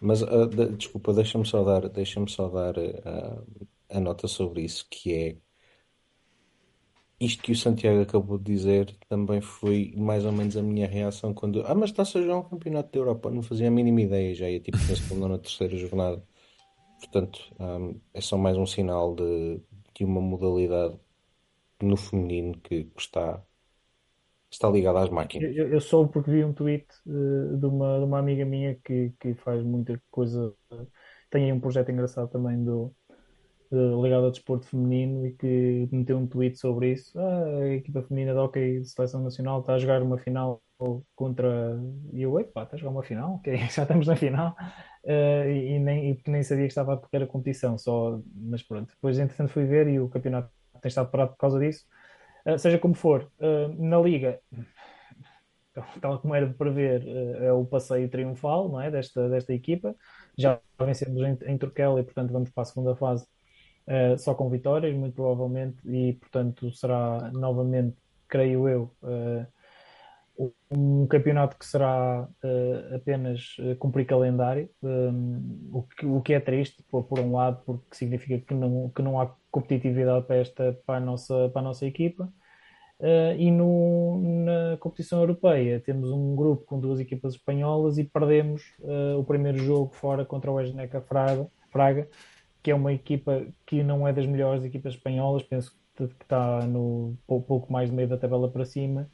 Mas 0.00 0.22
uh, 0.22 0.46
de, 0.46 0.76
desculpa, 0.76 1.12
deixa-me 1.12 1.46
só 1.46 1.62
dar, 1.62 1.88
deixa 1.88 2.24
só 2.26 2.48
dar 2.48 2.76
uh, 2.78 3.66
a 3.90 4.00
nota 4.00 4.26
sobre 4.28 4.62
isso, 4.62 4.86
que 4.90 5.12
é 5.12 5.36
isto 7.20 7.42
que 7.42 7.52
o 7.52 7.56
Santiago 7.56 8.00
acabou 8.00 8.38
de 8.38 8.44
dizer 8.44 8.96
também 9.08 9.40
foi 9.42 9.92
mais 9.96 10.24
ou 10.24 10.32
menos 10.32 10.56
a 10.56 10.62
minha 10.62 10.86
reação 10.86 11.34
quando. 11.34 11.62
Ah, 11.66 11.74
mas 11.74 11.90
está-se 11.90 12.16
a 12.18 12.22
jogar 12.22 12.38
um 12.38 12.48
campeonato 12.48 12.90
da 12.92 12.98
Europa, 12.98 13.30
não 13.30 13.42
fazia 13.42 13.68
a 13.68 13.70
mínima 13.70 14.00
ideia, 14.00 14.34
já 14.34 14.48
ia 14.48 14.60
tipo 14.60 14.78
na 14.78 14.96
segunda 14.96 15.24
ou 15.24 15.28
na 15.28 15.38
terceira 15.38 15.76
jornada. 15.76 16.24
Portanto, 17.00 17.40
um, 17.60 18.00
é 18.14 18.20
só 18.20 18.38
mais 18.38 18.56
um 18.56 18.66
sinal 18.66 19.14
de, 19.14 19.60
de 19.94 20.04
uma 20.04 20.20
modalidade 20.20 20.98
no 21.82 21.96
feminino 21.96 22.58
que 22.60 22.88
está 22.98 23.42
está 24.50 24.68
ligado 24.68 24.98
às 24.98 25.10
máquinas. 25.10 25.56
Eu, 25.56 25.68
eu 25.68 25.80
soube 25.80 26.12
porque 26.12 26.30
vi 26.30 26.44
um 26.44 26.52
tweet 26.52 26.86
uh, 27.06 27.56
de, 27.56 27.66
uma, 27.66 27.98
de 27.98 28.04
uma 28.04 28.18
amiga 28.18 28.44
minha 28.44 28.76
que, 28.84 29.12
que 29.20 29.34
faz 29.34 29.62
muita 29.62 30.00
coisa. 30.10 30.52
tem 31.30 31.44
aí 31.44 31.52
um 31.52 31.60
projeto 31.60 31.90
engraçado 31.90 32.28
também 32.28 32.62
do, 32.62 32.94
ligado 33.72 34.24
ao 34.24 34.30
desporto 34.30 34.66
feminino 34.66 35.26
e 35.26 35.32
que 35.32 35.88
meteu 35.92 36.18
um 36.18 36.26
tweet 36.26 36.58
sobre 36.58 36.92
isso. 36.92 37.18
Ah, 37.18 37.44
a 37.62 37.68
equipa 37.74 38.02
feminina 38.02 38.32
de 38.32 38.38
hockey 38.38 38.80
de 38.80 38.88
seleção 38.88 39.22
nacional 39.22 39.60
está 39.60 39.74
a 39.74 39.78
jogar 39.78 40.02
uma 40.02 40.18
final 40.18 40.60
contra. 41.14 41.78
E 42.12 42.22
eu, 42.22 42.38
epá, 42.40 42.64
está 42.64 42.76
a 42.76 42.78
jogar 42.78 42.90
uma 42.92 43.02
final? 43.02 43.36
Okay, 43.36 43.56
já 43.70 43.82
estamos 43.82 44.06
na 44.06 44.16
final. 44.16 44.56
Uh, 45.04 45.48
e, 45.48 45.78
nem, 45.78 46.10
e 46.10 46.30
nem 46.30 46.42
sabia 46.42 46.64
que 46.64 46.72
estava 46.72 46.94
a 46.94 46.96
correr 46.96 47.24
a 47.24 47.26
competição, 47.26 47.78
só, 47.78 48.20
mas 48.34 48.62
pronto. 48.62 48.88
Depois, 48.92 49.18
entretanto, 49.18 49.52
fui 49.52 49.64
ver 49.64 49.86
e 49.88 50.00
o 50.00 50.08
campeonato 50.08 50.50
tem 50.82 50.88
estado 50.88 51.10
parado 51.10 51.32
por 51.32 51.38
causa 51.38 51.58
disso. 51.60 51.86
Ah, 52.44 52.58
seja 52.58 52.78
como 52.78 52.94
for, 52.94 53.30
uh, 53.40 53.68
na 53.82 53.98
Liga, 53.98 54.40
tal 56.00 56.18
como 56.20 56.34
era 56.34 56.46
de 56.46 56.54
prever, 56.54 57.02
uh, 57.02 57.44
é 57.44 57.52
o 57.52 57.64
passeio 57.64 58.08
triunfal 58.08 58.68
não 58.68 58.80
é? 58.80 58.90
desta, 58.90 59.28
desta 59.28 59.52
equipa. 59.52 59.94
Já 60.38 60.60
vencemos 60.78 61.22
em, 61.22 61.52
em 61.52 61.58
Turquela 61.58 62.00
e, 62.00 62.02
portanto, 62.02 62.32
vamos 62.32 62.50
para 62.50 62.62
a 62.62 62.66
segunda 62.66 62.94
fase 62.94 63.26
só 64.18 64.34
com 64.34 64.48
vitórias, 64.48 64.94
muito 64.94 65.14
provavelmente, 65.14 65.78
e, 65.84 66.12
portanto, 66.12 66.70
será 66.70 67.28
novamente, 67.32 67.96
creio 68.28 68.68
eu, 68.68 68.94
um 70.70 71.06
campeonato 71.06 71.58
que 71.58 71.66
será 71.66 72.26
uh, 72.42 72.94
apenas 72.94 73.56
uh, 73.58 73.76
cumprir 73.76 74.06
calendário, 74.06 74.70
um, 74.82 75.70
o, 75.72 75.82
que, 75.82 76.06
o 76.06 76.20
que 76.22 76.32
é 76.32 76.40
triste, 76.40 76.82
por, 76.90 77.04
por, 77.04 77.18
um 77.18 77.34
lado, 77.36 77.62
porque 77.66 77.94
significa 77.94 78.38
que 78.38 78.54
não, 78.54 78.88
que 78.90 79.02
não 79.02 79.20
há 79.20 79.34
competitividade 79.50 80.26
para, 80.26 80.36
esta, 80.36 80.78
para, 80.86 80.96
a, 80.96 81.00
nossa, 81.00 81.50
para 81.50 81.60
a 81.60 81.64
nossa 81.64 81.84
equipa. 81.84 82.32
Uh, 82.98 83.34
e 83.38 83.50
no, 83.50 84.20
na 84.44 84.76
competição 84.78 85.20
europeia 85.20 85.80
temos 85.80 86.10
um 86.10 86.36
grupo 86.36 86.64
com 86.64 86.78
duas 86.78 87.00
equipas 87.00 87.34
espanholas 87.34 87.96
e 87.96 88.04
perdemos 88.04 88.62
o 89.18 89.24
primeiro 89.24 89.56
jogo 89.58 89.94
fora 89.94 90.22
contra 90.22 90.52
o 90.52 90.60
Esneca 90.60 91.00
Fraga, 91.00 91.46
Fraga, 91.70 92.08
que 92.62 92.70
é 92.70 92.74
uma 92.74 92.92
equipa 92.92 93.46
que 93.64 93.82
não 93.82 94.06
é 94.06 94.12
das 94.12 94.26
melhores 94.26 94.64
equipas 94.64 94.94
espanholas, 94.94 95.42
penso 95.42 95.74
que 95.96 96.04
está 96.04 96.60
no 96.66 97.16
pouco 97.26 97.72
mais 97.72 97.88
de 97.88 97.96
meio 97.96 98.08
da 98.08 98.18
tabela 98.18 98.50
para 98.50 98.66
cima 98.66 99.08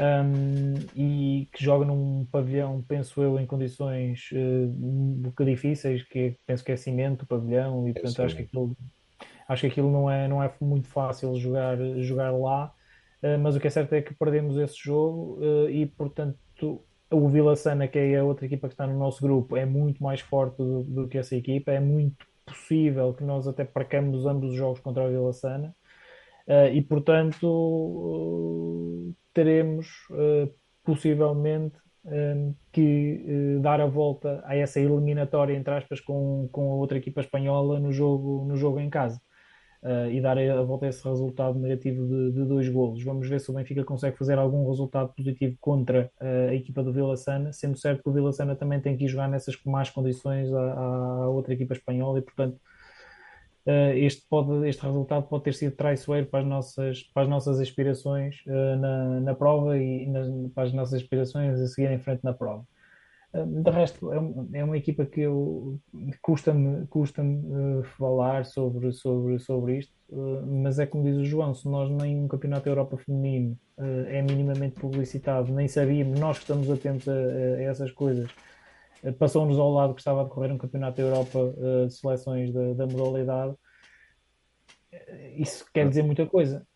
um, 0.00 0.74
e 0.96 1.46
que 1.52 1.62
joga 1.62 1.84
num 1.84 2.26
pavilhão, 2.32 2.82
penso 2.88 3.22
eu, 3.22 3.38
em 3.38 3.44
condições 3.44 4.30
uh, 4.32 4.36
um 4.36 5.20
bocado 5.20 5.50
difíceis, 5.50 6.02
que 6.02 6.18
é, 6.18 6.34
penso 6.46 6.64
que 6.64 6.72
é 6.72 6.76
cimento 6.76 7.22
o 7.22 7.26
pavilhão, 7.26 7.86
e 7.86 7.90
é 7.90 7.92
portanto 7.92 8.22
acho 8.22 8.36
que 8.36 8.42
aquilo, 8.42 8.76
acho 9.46 9.60
que 9.60 9.66
aquilo 9.66 9.90
não 9.92 10.10
é, 10.10 10.26
não 10.26 10.42
é 10.42 10.50
muito 10.60 10.88
fácil 10.88 11.36
jogar, 11.36 11.76
jogar 11.98 12.30
lá, 12.30 12.72
uh, 13.22 13.38
mas 13.38 13.54
o 13.56 13.60
que 13.60 13.66
é 13.66 13.70
certo 13.70 13.92
é 13.92 14.00
que 14.00 14.14
perdemos 14.14 14.56
esse 14.56 14.76
jogo 14.82 15.38
uh, 15.40 15.68
e 15.68 15.84
portanto 15.86 16.38
o 17.12 17.28
Vila 17.28 17.56
Sana, 17.56 17.88
que 17.88 17.98
é 17.98 18.18
a 18.18 18.24
outra 18.24 18.46
equipa 18.46 18.68
que 18.68 18.74
está 18.74 18.86
no 18.86 18.98
nosso 18.98 19.20
grupo, 19.20 19.56
é 19.56 19.66
muito 19.66 20.02
mais 20.02 20.20
forte 20.20 20.56
do, 20.58 20.84
do 20.84 21.08
que 21.08 21.18
essa 21.18 21.36
equipa, 21.36 21.72
é 21.72 21.80
muito 21.80 22.24
possível 22.46 23.12
que 23.12 23.24
nós 23.24 23.46
até 23.46 23.64
percamos 23.64 24.24
ambos 24.26 24.52
os 24.52 24.56
jogos 24.56 24.80
contra 24.80 25.04
a 25.04 25.08
Vila 25.08 25.32
Sana. 25.32 25.74
e 26.72 26.80
portanto 26.82 27.46
teremos 29.32 29.88
possivelmente 30.84 31.76
que 32.72 33.58
dar 33.60 33.80
a 33.80 33.86
volta 33.86 34.42
a 34.44 34.56
essa 34.56 34.80
eliminatória 34.80 35.54
entre 35.54 35.74
aspas 35.74 36.00
com, 36.00 36.48
com 36.50 36.72
a 36.72 36.76
outra 36.76 36.98
equipa 36.98 37.20
espanhola 37.20 37.78
no 37.78 37.92
jogo, 37.92 38.44
no 38.46 38.56
jogo 38.56 38.80
em 38.80 38.88
casa 38.88 39.20
uh, 39.82 40.10
e 40.10 40.20
dar 40.20 40.38
a 40.38 40.62
volta 40.62 40.86
a 40.86 40.88
esse 40.88 41.06
resultado 41.06 41.58
negativo 41.58 42.06
de, 42.06 42.32
de, 42.32 42.44
dois 42.44 42.68
golos. 42.68 43.02
Vamos 43.02 43.28
ver 43.28 43.40
se 43.40 43.50
o 43.50 43.54
Benfica 43.54 43.84
consegue 43.84 44.16
fazer 44.16 44.38
algum 44.38 44.68
resultado 44.68 45.12
positivo 45.14 45.56
contra 45.60 46.10
uh, 46.20 46.50
a 46.50 46.54
equipa 46.54 46.82
do 46.82 46.92
Vila 46.92 47.16
Sana, 47.16 47.52
sendo 47.52 47.76
certo 47.78 48.02
que 48.02 48.08
o 48.08 48.12
Vila 48.12 48.32
Sana 48.32 48.54
também 48.54 48.80
tem 48.80 48.96
que 48.96 49.04
ir 49.04 49.08
jogar 49.08 49.28
nessas 49.28 49.56
más 49.64 49.90
condições 49.90 50.52
à, 50.52 50.72
à 50.74 51.28
outra 51.28 51.54
equipa 51.54 51.74
espanhola 51.74 52.18
e, 52.18 52.22
portanto, 52.22 52.58
este, 53.66 54.26
pode, 54.28 54.68
este 54.68 54.82
resultado 54.82 55.26
pode 55.28 55.44
ter 55.44 55.54
sido 55.54 55.76
traiçoeiro 55.76 56.26
para 56.26 56.40
as 56.40 56.46
nossas, 56.46 57.02
para 57.14 57.22
as 57.24 57.28
nossas 57.28 57.60
aspirações 57.60 58.36
na, 58.46 59.20
na 59.20 59.34
prova 59.34 59.78
e 59.78 60.10
para 60.54 60.64
as 60.64 60.72
nossas 60.72 60.94
aspirações 60.94 61.60
a 61.60 61.66
seguir 61.66 61.90
em 61.90 61.98
frente 61.98 62.24
na 62.24 62.32
prova. 62.32 62.64
De 63.32 63.70
resto, 63.70 64.12
é, 64.12 64.58
é 64.58 64.64
uma 64.64 64.76
equipa 64.76 65.06
que 65.06 65.20
eu 65.20 65.78
custa-me 66.20 66.84
custa 66.88 67.22
uh, 67.22 67.80
eh, 67.80 67.84
falar 67.96 68.44
sobre, 68.44 68.92
sobre, 68.92 69.38
sobre 69.38 69.78
isto, 69.78 69.92
uh, 70.08 70.44
mas 70.44 70.80
é 70.80 70.86
como 70.86 71.04
diz 71.04 71.16
o 71.16 71.24
João, 71.24 71.54
se 71.54 71.68
nós 71.68 71.88
nem 71.88 72.24
um 72.24 72.26
campeonato 72.26 72.64
da 72.64 72.72
Europa 72.72 72.96
feminino 72.96 73.56
uh, 73.78 74.06
é 74.08 74.20
minimamente 74.20 74.80
publicitado, 74.80 75.52
nem 75.52 75.68
sabíamos, 75.68 76.18
nós 76.18 76.38
que 76.38 76.42
estamos 76.42 76.68
atentos 76.68 77.08
a, 77.08 77.12
a 77.12 77.62
essas 77.62 77.92
coisas, 77.92 78.28
passou-nos 79.18 79.58
ao 79.58 79.72
lado 79.72 79.94
que 79.94 80.00
estava 80.00 80.20
a 80.20 80.24
decorrer 80.24 80.52
um 80.52 80.58
campeonato 80.58 80.96
da 80.96 81.02
Europa 81.02 81.54
de 81.86 81.94
seleções 81.94 82.52
da, 82.52 82.74
da 82.74 82.86
modalidade, 82.86 83.54
isso 85.36 85.64
quer 85.72 85.88
dizer 85.88 86.02
muita 86.02 86.26
coisa. 86.26 86.66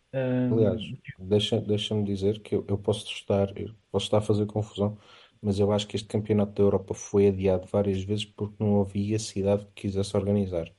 Aliás, 0.51 0.81
deixa-me 1.19 1.67
deixa 1.67 2.03
dizer 2.03 2.39
que 2.39 2.55
eu, 2.55 2.65
eu 2.67 2.77
posso 2.77 3.05
estar, 3.07 3.55
eu 3.57 3.71
posso 3.91 4.05
estar 4.05 4.19
a 4.19 4.21
fazer 4.21 4.45
confusão 4.45 4.97
mas 5.45 5.59
eu 5.59 5.71
acho 5.71 5.87
que 5.87 5.95
este 5.95 6.07
campeonato 6.07 6.53
da 6.53 6.63
Europa 6.63 6.95
foi 6.95 7.27
adiado 7.27 7.67
várias 7.67 8.03
vezes 8.03 8.25
porque 8.25 8.55
não 8.59 8.81
havia 8.81 9.19
cidade 9.19 9.63
que 9.65 9.83
quisesse 9.83 10.17
organizar. 10.17 10.71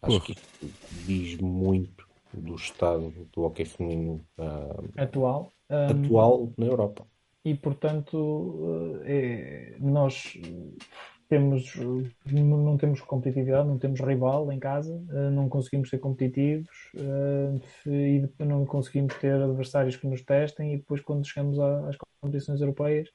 Acho 0.00 0.20
que 0.20 0.32
isto 0.32 0.74
diz 1.04 1.36
muito 1.38 2.06
do 2.32 2.54
estado 2.54 3.12
do 3.32 3.42
hockey 3.42 3.64
feminino 3.64 4.24
uh, 4.38 4.88
atual, 4.96 5.52
um, 5.68 6.04
atual 6.04 6.52
na 6.56 6.66
Europa. 6.66 7.04
E 7.44 7.54
portanto, 7.54 9.00
é, 9.04 9.76
nós 9.80 10.34
temos, 11.28 11.74
não 12.26 12.76
temos 12.76 13.00
competitividade, 13.00 13.68
não 13.68 13.78
temos 13.78 14.00
rival 14.00 14.50
em 14.52 14.58
casa, 14.58 15.00
não 15.32 15.48
conseguimos 15.48 15.88
ser 15.88 15.98
competitivos 15.98 16.68
e 17.86 18.28
não 18.44 18.66
conseguimos 18.66 19.14
ter 19.14 19.40
adversários 19.40 19.96
que 19.96 20.08
nos 20.08 20.22
testem. 20.22 20.74
E 20.74 20.76
depois, 20.78 21.00
quando 21.00 21.26
chegamos 21.26 21.58
às 21.58 21.96
competições 22.20 22.60
europeias, 22.60 23.08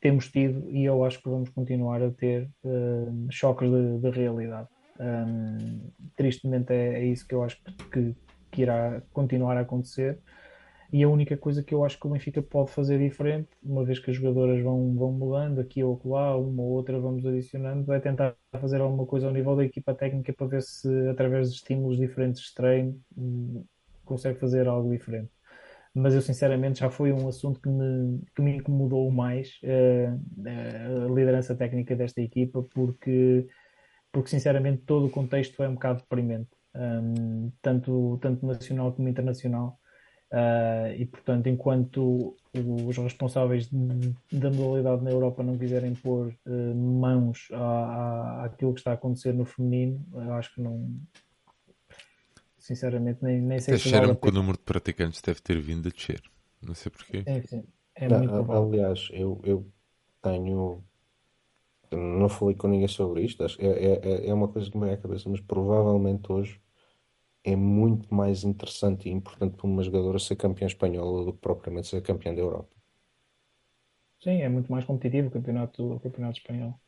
temos 0.00 0.30
tido 0.30 0.70
e 0.70 0.84
eu 0.84 1.04
acho 1.04 1.20
que 1.20 1.28
vamos 1.28 1.50
continuar 1.50 2.02
a 2.02 2.10
ter 2.10 2.48
choques 3.30 3.68
de, 3.68 3.98
de 3.98 4.10
realidade. 4.10 4.68
Tristemente 6.16 6.72
é, 6.72 7.00
é, 7.00 7.04
isso 7.04 7.26
que 7.26 7.34
eu 7.34 7.42
acho 7.42 7.62
que, 7.92 8.14
que, 8.50 8.62
irá 8.62 9.02
continuar 9.12 9.56
a 9.56 9.60
acontecer. 9.60 10.18
E 10.92 11.02
a 11.04 11.08
única 11.08 11.36
coisa 11.36 11.62
que 11.62 11.72
eu 11.74 11.84
acho 11.84 11.98
que 11.98 12.06
o 12.06 12.10
Benfica 12.10 12.42
pode 12.42 12.70
fazer 12.72 12.98
diferente, 12.98 13.48
uma 13.62 13.84
vez 13.84 13.98
que 13.98 14.10
as 14.10 14.16
jogadoras 14.16 14.62
vão, 14.62 14.94
vão 14.94 15.12
mudando 15.12 15.60
aqui 15.60 15.84
ou 15.84 16.00
lá, 16.04 16.36
uma 16.36 16.62
ou 16.62 16.70
outra 16.70 16.98
vamos 16.98 17.24
adicionando, 17.24 17.92
é 17.92 18.00
tentar 18.00 18.34
fazer 18.60 18.80
alguma 18.80 19.06
coisa 19.06 19.28
ao 19.28 19.32
nível 19.32 19.54
da 19.56 19.64
equipa 19.64 19.94
técnica 19.94 20.32
para 20.32 20.46
ver 20.46 20.62
se, 20.62 20.88
através 21.08 21.50
de 21.50 21.56
estímulos 21.56 21.96
diferentes 21.96 22.42
de 22.42 22.54
treino, 22.54 23.00
hum, 23.16 23.64
consegue 24.04 24.38
fazer 24.40 24.66
algo 24.66 24.90
diferente 24.90 25.30
mas 25.94 26.14
eu 26.14 26.22
sinceramente 26.22 26.80
já 26.80 26.90
foi 26.90 27.12
um 27.12 27.28
assunto 27.28 27.60
que 27.60 27.68
me, 27.68 28.22
que 28.34 28.42
me 28.42 28.56
incomodou 28.56 29.10
mais 29.10 29.58
uh, 29.64 31.06
a 31.06 31.12
liderança 31.12 31.54
técnica 31.54 31.96
desta 31.96 32.20
equipa, 32.20 32.62
porque, 32.62 33.46
porque 34.12 34.30
sinceramente 34.30 34.82
todo 34.82 35.06
o 35.06 35.10
contexto 35.10 35.62
é 35.62 35.68
um 35.68 35.74
bocado 35.74 36.00
deprimente, 36.00 36.50
um, 36.74 37.50
tanto, 37.60 38.18
tanto 38.22 38.46
nacional 38.46 38.92
como 38.92 39.08
internacional. 39.08 39.79
Uh, 40.32 40.94
e 40.96 41.06
portanto, 41.06 41.48
enquanto 41.48 42.36
os 42.86 42.96
responsáveis 42.96 43.68
da 43.68 44.50
modalidade 44.50 45.02
na 45.02 45.10
Europa 45.10 45.42
não 45.42 45.58
quiserem 45.58 45.92
pôr 45.94 46.28
uh, 46.46 46.74
mãos 46.74 47.48
à, 47.52 47.56
à, 47.56 48.44
àquilo 48.44 48.72
que 48.72 48.78
está 48.78 48.92
a 48.92 48.94
acontecer 48.94 49.32
no 49.32 49.44
feminino, 49.44 50.00
eu 50.14 50.32
acho 50.34 50.54
que 50.54 50.60
não, 50.60 50.88
sinceramente 52.58 53.18
nem, 53.24 53.40
nem 53.40 53.58
sei 53.58 53.76
se 53.76 53.90
vale 53.90 54.14
que 54.14 54.28
o 54.28 54.32
número 54.32 54.56
de 54.56 54.62
praticantes 54.62 55.20
deve 55.20 55.40
ter 55.40 55.60
vindo 55.60 55.88
a 55.88 55.90
descer. 55.90 56.22
Não 56.62 56.74
sei 56.74 56.92
porquê. 56.92 57.24
É, 57.26 57.42
sim. 57.42 57.64
É 57.96 58.08
muito 58.08 58.28
provável. 58.28 58.68
Aliás, 58.68 59.08
eu, 59.10 59.40
eu 59.42 59.66
tenho. 60.22 60.84
Não 61.90 62.28
falei 62.28 62.54
com 62.54 62.68
ninguém 62.68 62.86
sobre 62.86 63.24
isto, 63.24 63.42
é, 63.42 63.48
é, 63.58 64.28
é 64.28 64.32
uma 64.32 64.46
coisa 64.46 64.70
que 64.70 64.78
me 64.78 64.84
vem 64.84 64.94
à 64.94 64.96
cabeça, 64.96 65.28
mas 65.28 65.40
provavelmente 65.40 66.30
hoje 66.30 66.60
é 67.44 67.56
muito 67.56 68.12
mais 68.14 68.44
interessante 68.44 69.08
e 69.08 69.12
importante 69.12 69.56
para 69.56 69.66
uma 69.66 69.82
jogadora 69.82 70.18
ser 70.18 70.36
campeã 70.36 70.66
espanhola 70.66 71.24
do 71.24 71.32
que 71.32 71.38
propriamente 71.38 71.88
ser 71.88 72.02
campeã 72.02 72.34
da 72.34 72.40
Europa. 72.40 72.74
Sim, 74.22 74.42
é 74.42 74.48
muito 74.48 74.70
mais 74.70 74.84
competitivo 74.84 75.28
o 75.28 75.30
campeonato, 75.30 75.94
o 75.94 76.00
campeonato 76.00 76.38
espanhol. 76.38 76.78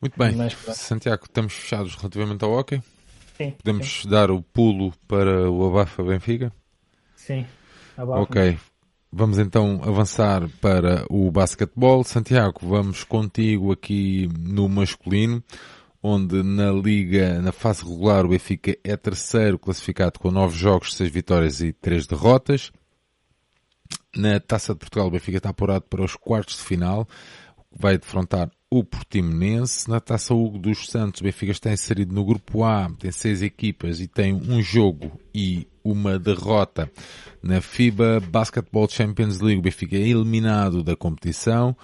Muito 0.00 0.18
bem, 0.18 0.36
mas, 0.36 0.52
Santiago, 0.76 1.24
estamos 1.24 1.54
fechados 1.54 1.94
relativamente 1.96 2.44
ao 2.44 2.52
hockey? 2.52 2.82
Sim. 3.36 3.50
Podemos 3.52 4.02
sim. 4.02 4.08
dar 4.08 4.30
o 4.30 4.42
pulo 4.42 4.92
para 5.08 5.50
o 5.50 5.66
Abafa 5.66 6.02
Benfica? 6.02 6.52
Sim. 7.16 7.46
Abafa. 7.96 8.20
Ok. 8.20 8.58
Vamos 9.10 9.38
então 9.38 9.80
avançar 9.84 10.48
para 10.60 11.06
o 11.08 11.30
basquetebol. 11.30 12.04
Santiago, 12.04 12.60
vamos 12.62 13.04
contigo 13.04 13.72
aqui 13.72 14.28
no 14.38 14.68
masculino, 14.68 15.42
onde 16.06 16.42
na 16.42 16.70
liga, 16.70 17.40
na 17.40 17.50
fase 17.50 17.82
regular, 17.82 18.26
o 18.26 18.28
Benfica 18.28 18.76
é 18.84 18.94
terceiro 18.94 19.58
classificado 19.58 20.20
com 20.20 20.30
nove 20.30 20.54
jogos, 20.54 20.94
seis 20.94 21.10
vitórias 21.10 21.62
e 21.62 21.72
três 21.72 22.06
derrotas. 22.06 22.70
Na 24.14 24.38
Taça 24.38 24.74
de 24.74 24.80
Portugal, 24.80 25.06
o 25.06 25.10
Benfica 25.10 25.38
está 25.38 25.48
apurado 25.48 25.86
para 25.88 26.04
os 26.04 26.14
quartos 26.14 26.56
de 26.56 26.62
final, 26.62 27.08
vai 27.74 27.96
defrontar 27.96 28.50
o 28.68 28.84
Portimonense. 28.84 29.88
Na 29.88 29.98
Taça 29.98 30.34
Hugo 30.34 30.58
dos 30.58 30.90
Santos, 30.90 31.22
o 31.22 31.24
Benfica 31.24 31.52
está 31.52 31.72
inserido 31.72 32.14
no 32.14 32.22
grupo 32.22 32.64
A, 32.64 32.90
tem 32.98 33.10
seis 33.10 33.40
equipas 33.40 33.98
e 33.98 34.06
tem 34.06 34.34
um 34.34 34.60
jogo 34.60 35.18
e 35.34 35.66
uma 35.82 36.18
derrota. 36.18 36.90
Na 37.42 37.62
FIBA 37.62 38.20
Basketball 38.20 38.90
Champions 38.90 39.40
League, 39.40 39.58
o 39.58 39.62
Benfica 39.62 39.96
é 39.96 40.00
eliminado 40.00 40.84
da 40.84 40.94
competição, 40.94 41.74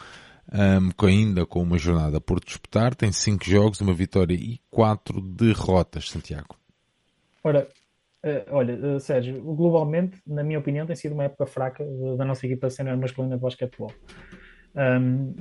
um, 0.52 1.06
ainda 1.06 1.47
com 1.47 1.62
uma 1.62 1.78
jornada 1.78 2.20
por 2.20 2.40
disputar, 2.40 2.94
tem 2.94 3.12
cinco 3.12 3.44
jogos, 3.44 3.81
uma 3.81 3.94
vitória 3.94 4.35
e 4.35 4.60
quatro 4.70 5.20
derrotas, 5.20 6.10
Santiago. 6.10 6.56
Ora, 7.43 7.68
Uh, 8.22 8.44
olha, 8.55 8.74
uh, 8.74 9.01
Sérgio, 9.01 9.43
globalmente, 9.43 10.20
na 10.27 10.44
minha 10.44 10.59
opinião, 10.59 10.86
tem 10.86 10.94
sido 10.94 11.12
uma 11.14 11.24
época 11.24 11.47
fraca 11.47 11.82
da 12.18 12.24
nossa 12.24 12.44
equipa 12.44 12.68
senior 12.68 12.97
masculina 12.98 13.36
de 13.36 13.43
basquetebol. 13.43 13.90
Um, 14.77 15.35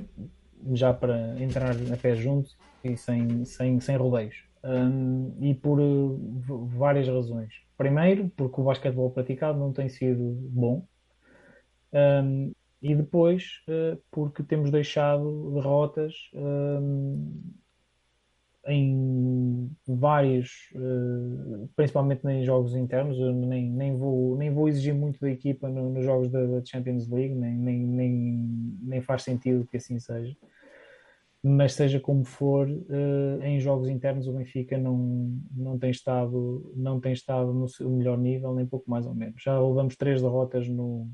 já 0.72 0.92
para 0.92 1.38
entrar 1.38 1.72
a 1.72 1.96
pé 1.98 2.14
junto 2.14 2.50
e 2.82 2.96
sem, 2.96 3.44
sem, 3.44 3.78
sem 3.80 3.96
rodeios. 3.96 4.44
Um, 4.64 5.36
e 5.40 5.54
por 5.54 5.78
uh, 5.78 6.18
várias 6.68 7.06
razões. 7.06 7.52
Primeiro, 7.76 8.30
porque 8.34 8.60
o 8.60 8.64
basquetebol 8.64 9.10
praticado 9.10 9.58
não 9.58 9.74
tem 9.74 9.90
sido 9.90 10.22
bom. 10.50 10.86
Um, 11.92 12.52
e 12.82 12.94
depois, 12.94 13.62
uh, 13.68 14.00
porque 14.10 14.42
temos 14.42 14.70
deixado 14.70 15.52
derrotas 15.54 16.14
um, 16.34 17.52
em 18.66 19.70
vários, 19.86 20.70
uh, 20.74 21.68
principalmente 21.76 22.26
em 22.26 22.44
jogos 22.44 22.74
internos. 22.74 23.18
Eu 23.18 23.32
nem, 23.32 23.70
nem, 23.70 23.96
vou, 23.96 24.36
nem 24.36 24.52
vou 24.52 24.68
exigir 24.68 24.94
muito 24.94 25.20
da 25.20 25.30
equipa 25.30 25.68
no, 25.68 25.90
nos 25.90 26.04
jogos 26.04 26.30
da, 26.30 26.44
da, 26.46 26.64
Champions 26.64 27.08
League, 27.08 27.34
nem, 27.34 27.54
nem, 27.54 27.86
nem, 27.86 28.78
nem 28.82 29.00
faz 29.02 29.22
sentido 29.22 29.66
que 29.66 29.76
assim 29.76 29.98
seja 29.98 30.36
mas 31.42 31.72
seja 31.72 31.98
como 31.98 32.24
for, 32.24 32.68
uh, 32.68 33.42
em 33.42 33.58
jogos 33.58 33.88
internos 33.88 34.28
o 34.28 34.32
Benfica 34.32 34.76
não, 34.76 35.40
não, 35.50 35.78
tem 35.78 35.90
estado, 35.90 36.70
não 36.76 37.00
tem 37.00 37.12
estado 37.12 37.52
no 37.52 37.66
seu 37.66 37.88
melhor 37.90 38.18
nível, 38.18 38.54
nem 38.54 38.66
pouco 38.66 38.90
mais 38.90 39.06
ou 39.06 39.14
menos. 39.14 39.42
Já 39.42 39.58
levamos 39.58 39.96
três 39.96 40.20
derrotas 40.20 40.68
no, 40.68 41.10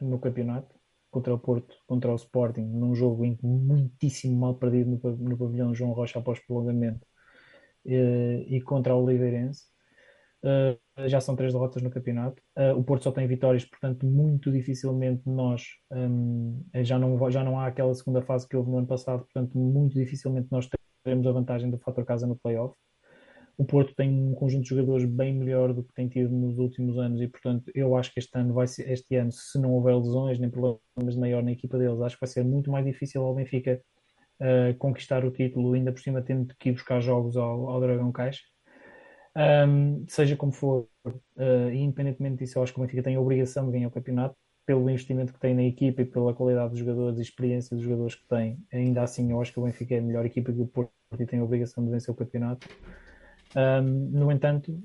no 0.00 0.18
campeonato, 0.18 0.74
contra 1.14 1.32
o 1.32 1.38
Porto, 1.38 1.76
contra 1.86 2.10
o 2.12 2.16
Sporting, 2.16 2.62
num 2.62 2.92
jogo 2.92 3.24
em 3.24 3.38
muitíssimo 3.40 4.36
mal 4.36 4.56
perdido 4.56 4.90
no, 4.90 5.16
no 5.16 5.38
pavilhão 5.38 5.72
João 5.72 5.92
Rocha 5.92 6.18
após 6.18 6.40
prolongamento, 6.40 7.06
uh, 7.86 8.42
e 8.48 8.60
contra 8.60 8.94
o 8.96 9.04
Oliveirense. 9.04 9.62
Uh, 10.42 11.08
já 11.08 11.20
são 11.20 11.36
três 11.36 11.52
derrotas 11.52 11.82
no 11.82 11.90
campeonato. 11.90 12.42
Uh, 12.58 12.76
o 12.76 12.84
Porto 12.84 13.04
só 13.04 13.12
tem 13.12 13.26
vitórias, 13.28 13.64
portanto, 13.64 14.04
muito 14.04 14.50
dificilmente 14.50 15.22
nós 15.24 15.62
um, 15.90 16.62
já, 16.82 16.98
não, 16.98 17.30
já 17.30 17.44
não 17.44 17.58
há 17.58 17.66
aquela 17.68 17.94
segunda 17.94 18.20
fase 18.20 18.46
que 18.48 18.56
houve 18.56 18.70
no 18.70 18.78
ano 18.78 18.86
passado, 18.86 19.20
portanto, 19.20 19.56
muito 19.56 19.94
dificilmente 19.94 20.48
nós 20.50 20.68
teremos 21.04 21.26
a 21.26 21.32
vantagem 21.32 21.70
do 21.70 21.78
fator 21.78 22.04
casa 22.04 22.26
no 22.26 22.36
playoff. 22.36 22.76
O 23.56 23.64
Porto 23.64 23.94
tem 23.94 24.10
um 24.10 24.34
conjunto 24.34 24.62
de 24.64 24.70
jogadores 24.70 25.04
bem 25.04 25.32
melhor 25.32 25.72
do 25.72 25.84
que 25.84 25.92
tem 25.92 26.08
tido 26.08 26.30
nos 26.34 26.58
últimos 26.58 26.98
anos 26.98 27.20
e, 27.20 27.28
portanto, 27.28 27.70
eu 27.74 27.96
acho 27.96 28.12
que 28.12 28.18
este 28.18 28.36
ano 28.36 28.52
vai 28.52 28.66
ser, 28.66 28.90
este 28.90 29.14
ano, 29.16 29.30
se 29.30 29.58
não 29.60 29.72
houver 29.72 29.96
lesões 29.96 30.38
nem 30.38 30.50
problemas 30.50 31.16
maior 31.16 31.42
na 31.42 31.52
equipa 31.52 31.78
deles, 31.78 32.00
acho 32.00 32.16
que 32.16 32.20
vai 32.20 32.28
ser 32.28 32.44
muito 32.44 32.70
mais 32.70 32.84
difícil 32.84 33.22
ao 33.22 33.34
Benfica 33.34 33.80
uh, 34.40 34.76
conquistar 34.78 35.24
o 35.24 35.30
título, 35.30 35.74
ainda 35.74 35.92
por 35.92 36.00
cima 36.00 36.20
tendo 36.20 36.54
que 36.58 36.70
ir 36.70 36.72
buscar 36.72 37.00
jogos 37.00 37.36
ao, 37.36 37.68
ao 37.68 37.80
Dragão 37.80 38.10
Caixa. 38.10 38.42
Um, 39.36 40.04
seja 40.08 40.36
como 40.36 40.52
for, 40.52 40.88
uh, 41.06 41.70
independentemente 41.72 42.38
disso, 42.38 42.58
eu 42.58 42.62
acho 42.62 42.72
que 42.72 42.78
o 42.78 42.82
Benfica 42.82 43.02
tem 43.02 43.16
a 43.16 43.20
obrigação 43.20 43.66
de 43.66 43.72
ganhar 43.72 43.88
o 43.88 43.90
campeonato 43.90 44.36
pelo 44.66 44.88
investimento 44.88 45.32
que 45.32 45.40
tem 45.40 45.54
na 45.54 45.64
equipa 45.64 46.02
e 46.02 46.04
pela 46.04 46.32
qualidade 46.32 46.70
dos 46.70 46.78
jogadores 46.78 47.18
e 47.18 47.22
experiência 47.22 47.76
dos 47.76 47.84
jogadores 47.84 48.14
que 48.14 48.26
tem. 48.26 48.58
Ainda 48.72 49.02
assim, 49.02 49.30
eu 49.30 49.40
acho 49.40 49.52
que 49.52 49.60
o 49.60 49.64
Benfica 49.64 49.94
é 49.94 49.98
a 49.98 50.02
melhor 50.02 50.24
equipa 50.24 50.52
que 50.52 50.60
o 50.60 50.66
Porto 50.66 50.90
e 51.18 51.26
tem 51.26 51.38
a 51.38 51.44
obrigação 51.44 51.84
de 51.84 51.90
vencer 51.90 52.12
o 52.12 52.16
campeonato. 52.16 52.66
Um, 53.56 53.82
no 54.10 54.32
entanto, 54.32 54.76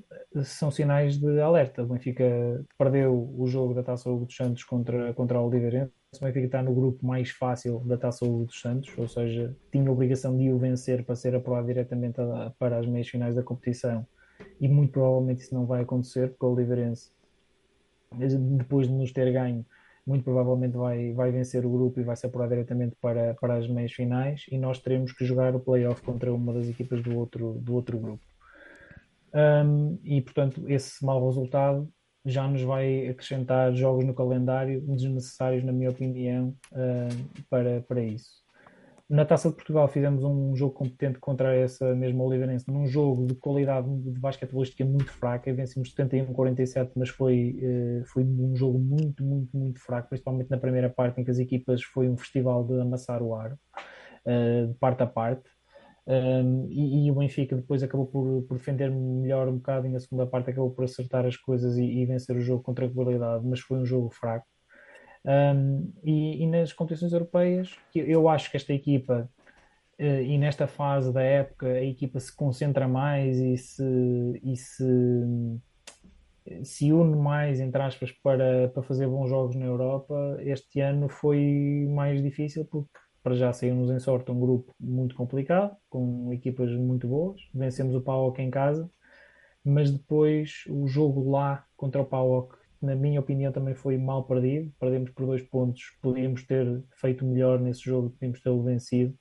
são 0.44 0.70
sinais 0.70 1.18
de 1.18 1.40
alerta. 1.40 1.82
O 1.82 1.86
Benfica 1.86 2.64
perdeu 2.78 3.34
o 3.36 3.46
jogo 3.46 3.74
da 3.74 3.82
Taça 3.82 4.08
Hugo 4.08 4.26
dos 4.26 4.36
Santos 4.36 4.64
contra, 4.64 5.12
contra 5.14 5.40
o 5.40 5.46
Oliveirense. 5.46 5.92
O 6.16 6.24
Benfica 6.24 6.46
está 6.46 6.62
no 6.62 6.74
grupo 6.74 7.04
mais 7.04 7.30
fácil 7.30 7.80
da 7.80 7.96
Taça 7.96 8.24
Hugo 8.24 8.44
dos 8.44 8.60
Santos, 8.60 8.92
ou 8.96 9.08
seja, 9.08 9.54
tinha 9.72 9.88
a 9.88 9.92
obrigação 9.92 10.36
de 10.36 10.50
o 10.50 10.58
vencer 10.58 11.04
para 11.04 11.16
ser 11.16 11.34
aprovado 11.34 11.66
diretamente 11.66 12.20
a, 12.20 12.52
para 12.58 12.78
as 12.78 12.86
meias 12.86 13.08
finais 13.08 13.34
da 13.34 13.42
competição. 13.42 14.06
E 14.60 14.68
muito 14.68 14.92
provavelmente 14.92 15.42
isso 15.42 15.54
não 15.54 15.66
vai 15.66 15.82
acontecer, 15.82 16.30
porque 16.30 16.46
o 16.46 16.52
Oliveirense, 16.52 17.10
depois 18.12 18.88
de 18.88 18.94
nos 18.94 19.12
ter 19.12 19.32
ganho, 19.32 19.64
muito 20.06 20.24
provavelmente 20.24 20.76
vai, 20.76 21.12
vai 21.12 21.30
vencer 21.30 21.64
o 21.64 21.70
grupo 21.70 22.00
e 22.00 22.04
vai 22.04 22.16
se 22.16 22.26
apurar 22.26 22.48
diretamente 22.48 22.96
para, 23.00 23.34
para 23.34 23.56
as 23.56 23.68
meias 23.68 23.92
finais. 23.92 24.46
E 24.50 24.58
nós 24.58 24.78
teremos 24.78 25.12
que 25.12 25.24
jogar 25.24 25.54
o 25.54 25.60
playoff 25.60 26.02
contra 26.02 26.32
uma 26.32 26.52
das 26.52 26.68
equipas 26.68 27.02
do 27.02 27.16
outro, 27.16 27.52
do 27.60 27.74
outro 27.74 27.98
grupo. 27.98 28.29
Um, 29.32 29.98
e 30.02 30.20
portanto, 30.20 30.68
esse 30.68 31.04
mau 31.04 31.24
resultado 31.26 31.88
já 32.24 32.46
nos 32.46 32.62
vai 32.62 33.08
acrescentar 33.08 33.74
jogos 33.74 34.04
no 34.04 34.14
calendário 34.14 34.80
desnecessários, 34.82 35.64
na 35.64 35.72
minha 35.72 35.90
opinião, 35.90 36.54
uh, 36.72 37.42
para, 37.48 37.80
para 37.82 38.02
isso. 38.02 38.40
Na 39.08 39.24
Taça 39.24 39.48
de 39.48 39.56
Portugal 39.56 39.88
fizemos 39.88 40.22
um 40.22 40.54
jogo 40.54 40.72
competente 40.72 41.18
contra 41.18 41.52
essa 41.52 41.96
mesma 41.96 42.22
Oliveirense, 42.22 42.70
num 42.70 42.86
jogo 42.86 43.26
de 43.26 43.34
qualidade 43.34 43.88
de 43.88 44.20
basquetebolística 44.20 44.84
muito 44.84 45.12
fraca, 45.12 45.52
vencemos 45.52 45.92
71-47, 45.92 46.92
mas 46.94 47.08
foi, 47.08 47.58
uh, 47.60 48.04
foi 48.06 48.22
um 48.22 48.54
jogo 48.54 48.78
muito, 48.78 49.24
muito, 49.24 49.56
muito 49.56 49.80
fraco, 49.80 50.10
principalmente 50.10 50.48
na 50.50 50.58
primeira 50.58 50.88
parte, 50.88 51.20
em 51.20 51.24
que 51.24 51.30
as 51.30 51.38
equipas 51.38 51.82
foi 51.82 52.08
um 52.08 52.16
festival 52.16 52.64
de 52.64 52.80
amassar 52.80 53.20
o 53.20 53.34
ar, 53.34 53.52
uh, 53.52 54.68
de 54.68 54.74
parte 54.74 55.02
a 55.02 55.06
parte. 55.06 55.48
Um, 56.06 56.66
e, 56.70 57.06
e, 57.06 57.10
o 57.10 57.14
Benfica 57.14 57.54
depois 57.54 57.82
acabou 57.82 58.06
por, 58.06 58.42
por 58.42 58.56
defender 58.56 58.90
melhor 58.90 59.48
um 59.48 59.56
bocado 59.56 59.86
e 59.86 59.90
na 59.90 60.00
segunda 60.00 60.26
parte 60.26 60.50
acabou 60.50 60.70
por 60.70 60.84
acertar 60.84 61.26
as 61.26 61.36
coisas 61.36 61.76
e, 61.76 61.84
e 61.84 62.06
vencer 62.06 62.36
o 62.36 62.40
jogo 62.40 62.62
com 62.62 62.74
tranquilidade, 62.74 63.46
mas 63.46 63.60
foi 63.60 63.78
um 63.78 63.84
jogo 63.84 64.10
fraco. 64.10 64.46
Um, 65.24 65.92
e, 66.02 66.42
e, 66.42 66.46
nas 66.46 66.72
competições 66.72 67.12
europeias, 67.12 67.76
eu 67.94 68.28
acho 68.28 68.50
que 68.50 68.56
esta 68.56 68.72
equipa, 68.72 69.28
uh, 70.00 70.22
e 70.22 70.38
nesta 70.38 70.66
fase 70.66 71.12
da 71.12 71.22
época, 71.22 71.66
a 71.66 71.84
equipa 71.84 72.18
se 72.18 72.34
concentra 72.34 72.88
mais 72.88 73.38
e 73.38 73.56
se, 73.58 74.40
e 74.42 74.56
se, 74.56 75.60
se 76.64 76.92
une 76.92 77.16
mais, 77.16 77.60
entre 77.60 77.82
aspas, 77.82 78.10
para, 78.10 78.68
para 78.70 78.82
fazer 78.82 79.06
bons 79.06 79.28
jogos 79.28 79.54
na 79.56 79.66
Europa. 79.66 80.38
Este 80.40 80.80
ano 80.80 81.08
foi 81.08 81.86
mais 81.90 82.22
difícil 82.22 82.64
porque 82.64 82.98
para 83.22 83.34
já 83.34 83.52
saímos 83.52 83.90
em 83.90 83.98
sorte 83.98 84.30
um 84.30 84.40
grupo 84.40 84.74
muito 84.78 85.14
complicado, 85.14 85.76
com 85.88 86.32
equipas 86.32 86.70
muito 86.72 87.06
boas. 87.08 87.40
Vencemos 87.54 87.94
o 87.94 88.00
PAOK 88.00 88.40
em 88.40 88.50
casa, 88.50 88.90
mas 89.64 89.90
depois 89.90 90.64
o 90.68 90.86
jogo 90.86 91.30
lá 91.30 91.64
contra 91.76 92.00
o 92.00 92.06
PAOK, 92.06 92.56
na 92.80 92.94
minha 92.94 93.20
opinião, 93.20 93.52
também 93.52 93.74
foi 93.74 93.98
mal 93.98 94.24
perdido. 94.24 94.72
Perdemos 94.78 95.10
por 95.10 95.26
dois 95.26 95.42
pontos. 95.42 95.82
Podíamos 96.00 96.46
ter 96.46 96.82
feito 96.92 97.26
melhor 97.26 97.60
nesse 97.60 97.82
jogo, 97.82 98.10
podíamos 98.10 98.40
tê-lo 98.40 98.62
vencido 98.62 99.14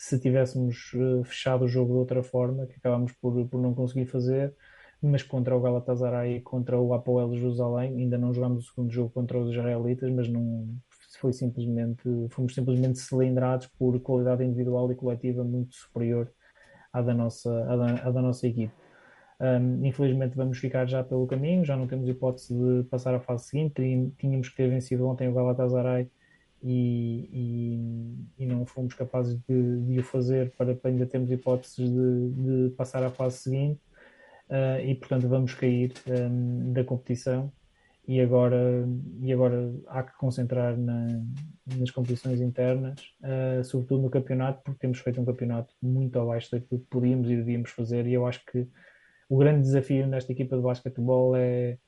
se 0.00 0.18
tivéssemos 0.18 0.92
eh, 0.94 1.24
fechado 1.24 1.66
o 1.66 1.68
jogo 1.68 1.92
de 1.92 1.98
outra 1.98 2.22
forma, 2.22 2.66
que 2.66 2.76
acabámos 2.76 3.12
por, 3.12 3.46
por 3.48 3.60
não 3.60 3.74
conseguir 3.74 4.06
fazer. 4.06 4.54
Mas 5.02 5.22
contra 5.22 5.54
o 5.54 5.60
Galatasaray 5.60 6.36
e 6.36 6.40
contra 6.40 6.78
o 6.80 6.94
Apoel 6.94 7.34
Jerusalém, 7.34 7.98
ainda 7.98 8.16
não 8.16 8.32
jogámos 8.32 8.64
o 8.64 8.68
segundo 8.70 8.90
jogo 8.90 9.10
contra 9.10 9.38
os 9.38 9.50
israelitas, 9.50 10.10
mas 10.10 10.26
não, 10.26 10.74
foi 11.20 11.32
simplesmente, 11.32 12.02
fomos 12.30 12.54
simplesmente 12.54 12.98
cilindrados 12.98 13.66
por 13.78 13.98
qualidade 14.00 14.42
individual 14.44 14.90
e 14.90 14.94
coletiva 14.94 15.44
muito 15.44 15.74
superior 15.74 16.32
à 16.92 17.02
da 17.02 17.14
nossa, 17.14 17.50
à 17.70 17.76
da, 17.76 18.08
à 18.08 18.10
da 18.10 18.22
nossa 18.22 18.46
equipe. 18.46 18.72
Um, 19.40 19.84
infelizmente 19.86 20.36
vamos 20.36 20.58
ficar 20.58 20.86
já 20.86 21.02
pelo 21.02 21.26
caminho, 21.26 21.64
já 21.64 21.76
não 21.76 21.86
temos 21.86 22.08
hipótese 22.08 22.54
de 22.54 22.84
passar 22.90 23.14
à 23.14 23.20
fase 23.20 23.44
seguinte, 23.46 23.74
tínhamos 24.18 24.48
que 24.48 24.56
ter 24.56 24.68
vencido 24.68 25.06
ontem 25.06 25.28
o 25.28 25.34
Galatasaray 25.34 26.10
e, 26.62 27.28
e, 28.38 28.44
e 28.44 28.46
não 28.46 28.66
fomos 28.66 28.94
capazes 28.94 29.38
de, 29.48 29.80
de, 29.86 29.98
o 29.98 30.02
fazer 30.02 30.52
para, 30.58 30.74
para 30.74 30.90
ainda 30.90 31.06
termos 31.06 31.30
hipóteses 31.30 31.90
de, 31.90 32.68
de 32.68 32.74
passar 32.76 33.02
à 33.02 33.10
fase 33.10 33.38
seguinte. 33.38 33.80
Uh, 34.50 34.84
e 34.84 34.94
portanto 34.96 35.28
vamos 35.28 35.54
cair 35.54 35.92
um, 36.08 36.72
da 36.72 36.82
competição 36.82 37.52
e 38.10 38.20
agora, 38.20 38.84
e 39.20 39.32
agora 39.32 39.72
há 39.86 40.02
que 40.02 40.18
concentrar 40.18 40.76
na, 40.76 41.06
nas 41.78 41.92
competições 41.92 42.40
internas, 42.40 43.00
uh, 43.22 43.62
sobretudo 43.62 44.02
no 44.02 44.10
campeonato, 44.10 44.62
porque 44.64 44.80
temos 44.80 44.98
feito 44.98 45.20
um 45.20 45.24
campeonato 45.24 45.72
muito 45.80 46.18
abaixo 46.18 46.50
daquilo 46.50 46.80
que 46.80 46.86
podíamos 46.88 47.30
e 47.30 47.36
devíamos 47.36 47.70
fazer, 47.70 48.08
e 48.08 48.14
eu 48.14 48.26
acho 48.26 48.44
que 48.46 48.66
o 49.28 49.38
grande 49.38 49.62
desafio 49.62 50.08
nesta 50.08 50.32
equipa 50.32 50.56
de 50.56 50.62
basquetebol 50.62 51.36
é 51.36 51.78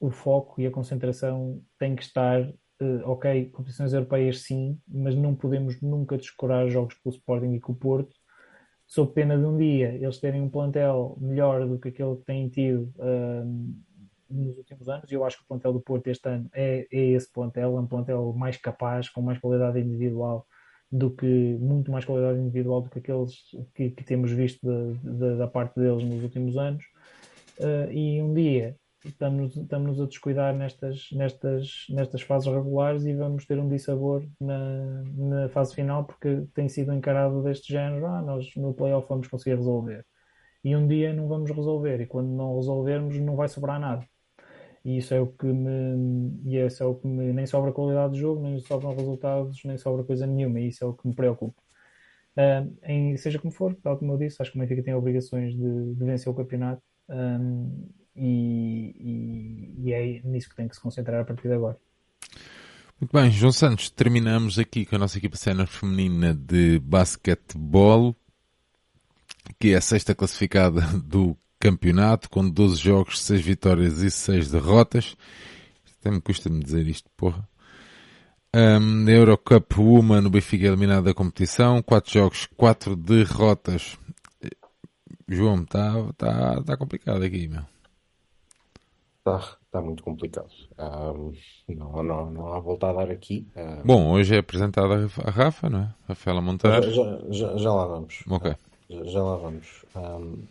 o 0.00 0.10
foco 0.10 0.58
e 0.58 0.66
a 0.66 0.70
concentração 0.70 1.62
tem 1.78 1.94
que 1.94 2.02
estar, 2.02 2.40
uh, 2.48 3.02
ok, 3.04 3.50
competições 3.50 3.92
europeias 3.92 4.40
sim, 4.40 4.80
mas 4.88 5.14
não 5.14 5.34
podemos 5.34 5.82
nunca 5.82 6.16
descurar 6.16 6.66
jogos 6.70 6.94
com 6.94 7.10
o 7.10 7.12
Sporting 7.12 7.52
e 7.52 7.60
com 7.60 7.72
o 7.72 7.76
Porto, 7.76 8.16
sob 8.86 9.12
pena 9.12 9.36
de 9.36 9.44
um 9.44 9.54
dia 9.54 9.92
eles 9.96 10.18
terem 10.18 10.40
um 10.40 10.48
plantel 10.48 11.18
melhor 11.20 11.68
do 11.68 11.78
que 11.78 11.88
aquele 11.88 12.16
que 12.16 12.24
têm 12.24 12.48
tido 12.48 12.90
uh, 12.96 13.86
nos 14.30 14.56
últimos 14.58 14.88
anos, 14.88 15.10
e 15.10 15.14
eu 15.14 15.24
acho 15.24 15.38
que 15.38 15.44
o 15.44 15.46
plantel 15.46 15.72
do 15.72 15.80
Porto 15.80 16.08
este 16.08 16.28
ano 16.28 16.48
é, 16.52 16.86
é 16.90 17.06
esse 17.10 17.30
plantel, 17.32 17.76
é 17.76 17.80
um 17.80 17.86
plantel 17.86 18.32
mais 18.32 18.56
capaz, 18.56 19.08
com 19.08 19.22
mais 19.22 19.38
qualidade 19.38 19.80
individual 19.80 20.46
do 20.90 21.10
que, 21.10 21.26
muito 21.26 21.90
mais 21.90 22.04
qualidade 22.04 22.38
individual 22.38 22.82
do 22.82 22.90
que 22.90 22.98
aqueles 22.98 23.34
que, 23.74 23.90
que 23.90 24.04
temos 24.04 24.32
visto 24.32 24.66
da, 24.66 25.10
da, 25.10 25.36
da, 25.36 25.46
parte 25.46 25.78
deles 25.78 26.02
nos 26.02 26.22
últimos 26.22 26.56
anos. 26.56 26.84
Uh, 27.58 27.90
e 27.92 28.22
um 28.22 28.32
dia 28.32 28.76
estamos, 29.04 29.56
estamos 29.56 30.00
a 30.00 30.06
descuidar 30.06 30.54
nestas, 30.54 31.08
nestas, 31.12 31.86
nestas 31.90 32.22
fases 32.22 32.48
regulares 32.48 33.04
e 33.04 33.14
vamos 33.14 33.46
ter 33.46 33.58
um 33.58 33.68
dissabor 33.68 34.24
na, 34.40 35.02
na 35.16 35.48
fase 35.50 35.74
final 35.74 36.04
porque 36.04 36.46
tem 36.54 36.68
sido 36.68 36.92
encarado 36.92 37.42
deste 37.42 37.72
género, 37.72 38.06
ah, 38.06 38.22
nós 38.22 38.54
no 38.56 38.74
playoff 38.74 39.08
vamos 39.08 39.28
conseguir 39.28 39.56
resolver. 39.56 40.04
E 40.64 40.74
um 40.76 40.86
dia 40.88 41.12
não 41.14 41.28
vamos 41.28 41.50
resolver, 41.50 42.00
e 42.00 42.06
quando 42.06 42.28
não 42.28 42.56
resolvermos 42.56 43.16
não 43.20 43.36
vai 43.36 43.48
sobrar 43.48 43.78
nada 43.80 44.06
e 44.88 44.96
isso 44.96 45.12
é 45.12 45.20
o 45.20 45.26
que 45.26 45.46
me 45.46 46.40
e 46.46 46.56
isso 46.56 46.82
é 46.82 46.86
o 46.86 46.94
que 46.94 47.06
me 47.06 47.30
nem 47.30 47.44
sobra 47.44 47.72
qualidade 47.72 48.14
de 48.14 48.20
jogo, 48.20 48.40
nem 48.40 48.58
sobram 48.58 48.96
resultados, 48.96 49.62
nem 49.62 49.76
sobra 49.76 50.02
coisa 50.02 50.26
nenhuma, 50.26 50.60
e 50.60 50.68
isso 50.68 50.82
é 50.82 50.86
o 50.86 50.94
que 50.94 51.06
me 51.06 51.14
preocupa. 51.14 51.62
Em, 52.84 53.14
seja 53.18 53.38
como 53.38 53.52
for, 53.52 53.74
tal 53.82 53.98
como 53.98 54.12
eu 54.14 54.16
disse, 54.16 54.40
acho 54.40 54.50
que 54.50 54.56
o 54.56 54.60
Benfica 54.60 54.82
tem 54.82 54.94
obrigações 54.94 55.52
de, 55.54 55.94
de 55.94 56.04
vencer 56.04 56.32
o 56.32 56.34
campeonato 56.34 56.80
um, 57.06 57.86
e, 58.16 58.94
e, 58.98 59.88
e, 59.88 59.92
é 59.92 60.22
nisso 60.22 60.48
que 60.48 60.56
tem 60.56 60.66
que 60.66 60.74
se 60.74 60.80
concentrar 60.80 61.20
a 61.20 61.24
partir 61.24 61.48
de 61.48 61.54
agora. 61.54 61.76
Muito 62.98 63.12
bem, 63.12 63.30
João 63.30 63.52
Santos, 63.52 63.90
terminamos 63.90 64.58
aqui 64.58 64.86
com 64.86 64.96
a 64.96 65.00
nossa 65.00 65.18
equipa 65.18 65.36
sénior 65.36 65.66
feminina 65.66 66.32
de 66.32 66.78
basquetebol, 66.78 68.16
que 69.60 69.74
é 69.74 69.76
a 69.76 69.82
sexta 69.82 70.14
classificada 70.14 70.80
do 71.04 71.36
campeonato 71.58 72.30
com 72.30 72.48
12 72.48 72.76
jogos, 72.76 73.20
6 73.22 73.40
vitórias 73.40 74.02
e 74.02 74.10
6 74.10 74.50
derrotas. 74.50 75.16
Até 76.00 76.10
me 76.10 76.20
custa-me 76.20 76.62
dizer 76.62 76.86
isto, 76.86 77.10
porra. 77.16 77.46
Um, 78.54 79.04
na 79.04 79.10
Eurocup 79.10 79.78
Woman, 79.78 80.26
o 80.26 80.30
Benfica 80.30 80.64
é 80.64 80.68
eliminado 80.68 81.04
da 81.04 81.14
competição. 81.14 81.82
4 81.82 82.12
jogos, 82.12 82.46
4 82.56 82.96
derrotas. 82.96 83.98
João, 85.28 85.62
está 85.62 86.12
tá, 86.16 86.62
tá 86.62 86.76
complicado 86.76 87.22
aqui, 87.22 87.46
meu. 87.48 87.62
Está 89.18 89.58
tá 89.70 89.82
muito 89.82 90.02
complicado. 90.02 90.48
Um, 90.78 91.32
não, 91.68 92.02
não, 92.02 92.30
não 92.30 92.52
há 92.54 92.60
volta 92.60 92.88
a 92.88 92.92
dar 92.94 93.10
aqui. 93.10 93.46
Um... 93.54 93.82
Bom, 93.84 94.10
hoje 94.12 94.34
é 94.34 94.38
apresentada 94.38 95.08
a 95.24 95.30
Rafa, 95.30 95.68
não 95.68 95.80
é? 95.80 95.94
Rafaela 96.08 96.40
Monteiro. 96.40 96.90
Já, 96.90 97.18
já, 97.28 97.56
já, 97.58 97.74
lá 97.74 97.86
vamos. 97.86 98.24
Ok. 98.26 98.54
Já, 98.88 99.04
já 99.04 99.22
lá 99.22 99.36
vamos. 99.36 99.84
Um, 99.94 100.42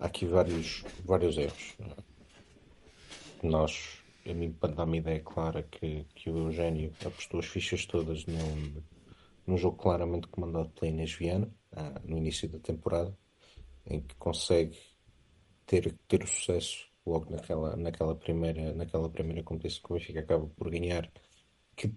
há 0.00 0.06
aqui 0.06 0.26
vários, 0.26 0.84
vários 1.04 1.36
erros. 1.36 1.76
Nós, 3.42 4.02
a 4.26 4.32
mim, 4.32 4.54
dar 4.60 4.84
uma 4.84 4.96
ideia 4.96 5.20
clara 5.20 5.62
que, 5.62 6.04
que 6.14 6.30
o 6.30 6.38
Eugênio 6.38 6.92
apostou 7.04 7.40
as 7.40 7.46
fichas 7.46 7.86
todas 7.86 8.26
num, 8.26 8.82
num 9.46 9.56
jogo 9.56 9.76
claramente 9.76 10.28
comandado 10.28 10.70
pela 10.70 10.90
Inês 10.90 11.12
Viana, 11.12 11.48
ah, 11.72 12.00
no 12.04 12.16
início 12.16 12.48
da 12.48 12.58
temporada, 12.58 13.16
em 13.86 14.00
que 14.00 14.14
consegue 14.16 14.78
ter, 15.66 15.94
ter 16.06 16.22
o 16.22 16.26
sucesso 16.26 16.88
logo 17.06 17.30
naquela, 17.30 17.76
naquela, 17.76 18.14
primeira, 18.14 18.74
naquela 18.74 19.08
primeira 19.08 19.42
competição 19.42 19.82
que 19.82 19.92
o 19.92 19.96
Benfica 19.96 20.20
acaba 20.20 20.46
por 20.46 20.70
ganhar, 20.70 21.10
que 21.76 21.92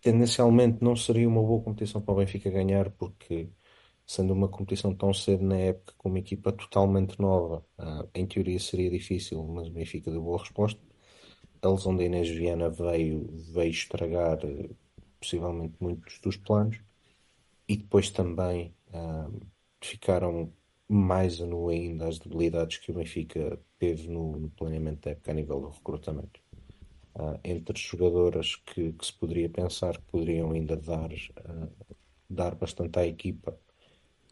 tendencialmente 0.00 0.78
não 0.82 0.94
seria 0.94 1.28
uma 1.28 1.42
boa 1.42 1.62
competição 1.62 2.00
para 2.00 2.14
o 2.14 2.16
Benfica 2.18 2.50
ganhar, 2.50 2.90
porque 2.90 3.48
sendo 4.06 4.32
uma 4.32 4.48
competição 4.48 4.94
tão 4.94 5.12
cedo 5.14 5.44
na 5.44 5.56
época 5.56 5.94
com 5.96 6.08
uma 6.08 6.18
equipa 6.18 6.52
totalmente 6.52 7.20
nova, 7.20 7.64
ah, 7.78 8.06
em 8.14 8.26
teoria 8.26 8.58
seria 8.58 8.90
difícil, 8.90 9.42
mas 9.44 9.68
o 9.68 9.70
Benfica 9.70 10.10
deu 10.10 10.22
boa 10.22 10.38
resposta. 10.38 10.80
A 11.62 11.68
lesão 11.68 11.96
da 11.96 12.04
Inês 12.04 12.28
Viana 12.28 12.68
veio, 12.70 13.28
veio 13.52 13.70
estragar 13.70 14.38
eh, 14.44 14.70
possivelmente 15.20 15.74
muitos 15.80 16.18
dos 16.20 16.36
planos 16.36 16.80
e 17.68 17.76
depois 17.76 18.10
também 18.10 18.74
ah, 18.92 19.30
ficaram 19.80 20.52
mais 20.88 21.40
a 21.40 21.46
nu 21.46 21.68
ainda 21.68 22.08
as 22.08 22.18
debilidades 22.18 22.78
que 22.78 22.90
o 22.90 22.94
Benfica 22.94 23.58
teve 23.78 24.08
no, 24.08 24.36
no 24.36 24.50
planeamento 24.50 25.02
da 25.02 25.12
época 25.12 25.30
a 25.30 25.34
nível 25.34 25.60
do 25.60 25.68
recrutamento. 25.68 26.40
Ah, 27.14 27.38
entre 27.44 27.78
jogadoras 27.78 28.56
que, 28.56 28.92
que 28.92 29.06
se 29.06 29.12
poderia 29.14 29.48
pensar 29.48 29.96
que 29.96 30.04
poderiam 30.04 30.52
ainda 30.52 30.76
dar, 30.76 31.10
dar 32.28 32.54
bastante 32.56 32.98
à 32.98 33.06
equipa 33.06 33.58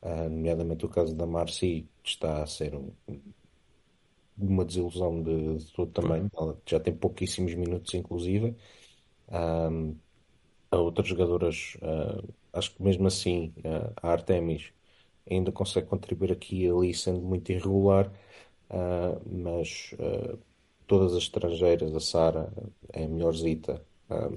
Uh, 0.02 0.30
nomeadamente 0.30 0.86
o 0.86 0.88
caso 0.88 1.14
da 1.14 1.26
Marci, 1.26 1.88
está 2.02 2.42
a 2.42 2.46
ser 2.46 2.74
um, 2.74 2.90
uma 4.38 4.64
desilusão 4.64 5.22
de, 5.22 5.58
de 5.58 5.72
todo 5.72 5.92
tamanho. 5.92 6.30
Ela 6.36 6.58
já 6.66 6.80
tem 6.80 6.94
pouquíssimos 6.94 7.54
minutos, 7.54 7.92
inclusive. 7.94 8.56
Um, 9.28 9.96
a 10.70 10.78
outras 10.78 11.08
jogadoras, 11.08 11.76
uh, 11.82 12.32
acho 12.52 12.74
que 12.74 12.82
mesmo 12.82 13.06
assim, 13.06 13.52
uh, 13.58 13.92
a 14.02 14.10
Artemis 14.12 14.72
ainda 15.30 15.52
consegue 15.52 15.86
contribuir 15.88 16.32
aqui 16.32 16.64
e 16.64 16.70
ali, 16.70 16.94
sendo 16.94 17.20
muito 17.20 17.50
irregular, 17.52 18.10
mas 19.26 19.94
todas 20.86 21.12
as 21.14 21.22
estrangeiras, 21.24 21.94
a 21.94 22.00
Sara 22.00 22.52
é 22.92 23.04
a 23.04 23.08
melhorzita, 23.08 23.80
Uh, 23.80 23.89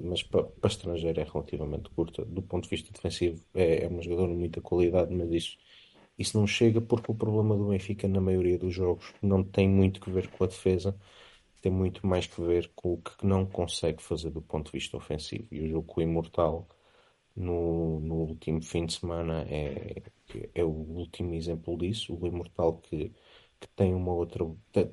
mas 0.04 0.24
para, 0.24 0.44
para 0.44 0.70
estrangeiro 0.70 1.20
é 1.20 1.24
relativamente 1.24 1.90
curta. 1.90 2.24
Do 2.26 2.41
ponto 2.41 2.64
de 2.66 2.70
vista 2.70 2.91
defensivo, 2.91 3.44
é, 3.54 3.86
é 3.86 3.88
uma 3.88 4.02
jogadora 4.02 4.32
de 4.32 4.38
muita 4.38 4.62
qualidade, 4.62 5.14
mas 5.14 5.32
isso, 5.32 5.58
isso 6.18 6.38
não 6.38 6.48
chega 6.48 6.82
porque 6.82 7.12
o 7.12 7.16
problema 7.16 7.56
do 7.58 7.70
Benfica, 7.70 8.08
na 8.08 8.22
maioria 8.22 8.58
dos 8.58 8.74
jogos, 8.74 9.14
não 9.22 9.44
tem 9.44 9.68
muito 9.70 10.02
que 10.02 10.12
ver 10.12 10.30
com 10.30 10.44
a 10.44 10.48
defesa, 10.48 10.98
tem 11.62 11.72
muito 11.72 12.06
mais 12.06 12.28
que 12.28 12.41
ver 12.41 12.72
com 12.76 12.94
o 12.94 12.98
que 13.02 13.26
não 13.26 13.45
consegue 13.45 14.02
fazer 14.04 14.30
do 14.32 14.41
ponto 14.41 14.68
de 14.68 14.74
vista 14.80 14.98
ofensivo. 14.98 15.48
E 15.52 15.62
o 15.62 15.70
jogo 15.70 15.88
com 15.88 16.02
o 16.02 16.04
Imortal, 16.04 16.68
no, 17.36 18.00
no 18.02 18.16
último 18.16 18.62
fim 18.62 18.86
de 18.86 18.94
semana, 18.94 19.44
é, 19.50 20.04
é 20.54 20.64
o 20.64 20.70
último 20.70 21.34
exemplo 21.34 21.78
disso. 21.78 22.16
O 22.20 22.28
Imortal 22.28 22.78
que, 22.80 23.12
que 23.60 23.68
tem 23.76 23.94
uma 23.94 24.14
outra. 24.14 24.45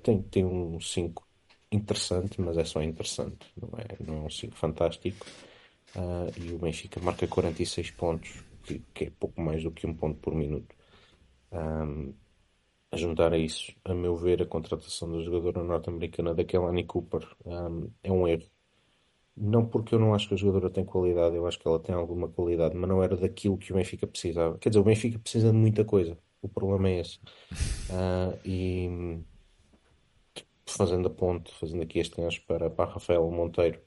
tem, 0.03 0.23
tem 0.23 0.45
um 0.45 0.81
5 0.81 1.27
interessante, 1.73 2.41
mas 2.41 2.57
é 2.59 2.65
só 2.65 2.83
interessante, 2.83 3.47
não 3.57 3.71
é, 3.79 4.05
não 4.05 4.23
é 4.23 4.27
um 4.27 4.31
5 4.31 4.57
fantástico. 4.57 5.25
Uh, 5.95 6.31
e 6.41 6.53
o 6.53 6.59
Benfica 6.59 7.01
marca 7.01 7.27
46 7.27 7.91
pontos, 7.93 8.45
que, 8.63 8.81
que, 8.95 9.05
é 9.05 9.11
pouco 9.11 9.41
mais 9.41 9.63
do 9.63 9.71
que 9.71 9.87
um 9.87 9.95
ponto 9.95 10.19
por 10.21 10.35
minuto. 10.35 10.75
Um, 11.53 12.15
a 12.93 12.97
juntar 12.97 13.33
a 13.33 13.39
isso, 13.39 13.73
a 13.85 13.95
meu 13.95 14.17
ver, 14.17 14.43
a 14.43 14.47
contratação 14.47 15.11
da 15.13 15.23
jogadora 15.23 15.63
norte-americana 15.63 16.35
da 16.35 16.45
Kelani 16.45 16.85
Cooper 16.85 17.27
um, 17.47 17.91
é 18.03 18.11
um 18.11 18.27
erro. 18.27 18.49
Não 19.37 19.65
porque 19.67 19.95
eu 19.95 19.99
não 19.99 20.15
acho 20.15 20.29
que 20.29 20.35
a 20.35 20.37
jogadora 20.37 20.71
tem 20.71 20.85
qualidade, 20.85 21.37
eu 21.37 21.47
acho 21.47 21.59
que 21.59 21.67
ela 21.67 21.79
tem 21.79 21.95
alguma 21.95 22.29
qualidade, 22.29 22.77
mas 22.77 22.89
não 22.89 23.03
era 23.03 23.17
daquilo 23.17 23.57
que 23.57 23.73
o 23.73 23.77
Benfica 23.77 24.07
precisava. 24.07 24.59
Quer 24.59 24.71
dizer, 24.71 24.81
o 24.81 24.85
Benfica 24.85 25.19
precisa 25.19 25.51
de 25.51 25.57
muita 25.57 25.85
coisa. 25.85 26.19
O 26.43 26.49
problema 26.49 26.89
é 26.91 27.01
esse. 27.01 27.19
Uh, 27.91 28.39
e 28.45 29.21
fazendo 30.77 31.09
a 31.09 31.11
ponte, 31.11 31.53
fazendo 31.59 31.83
aqui 31.83 31.99
este 31.99 32.17
gancho 32.21 32.43
para, 32.47 32.71
para 32.71 32.91
Rafael 32.91 33.31
Monteiro, 33.31 33.81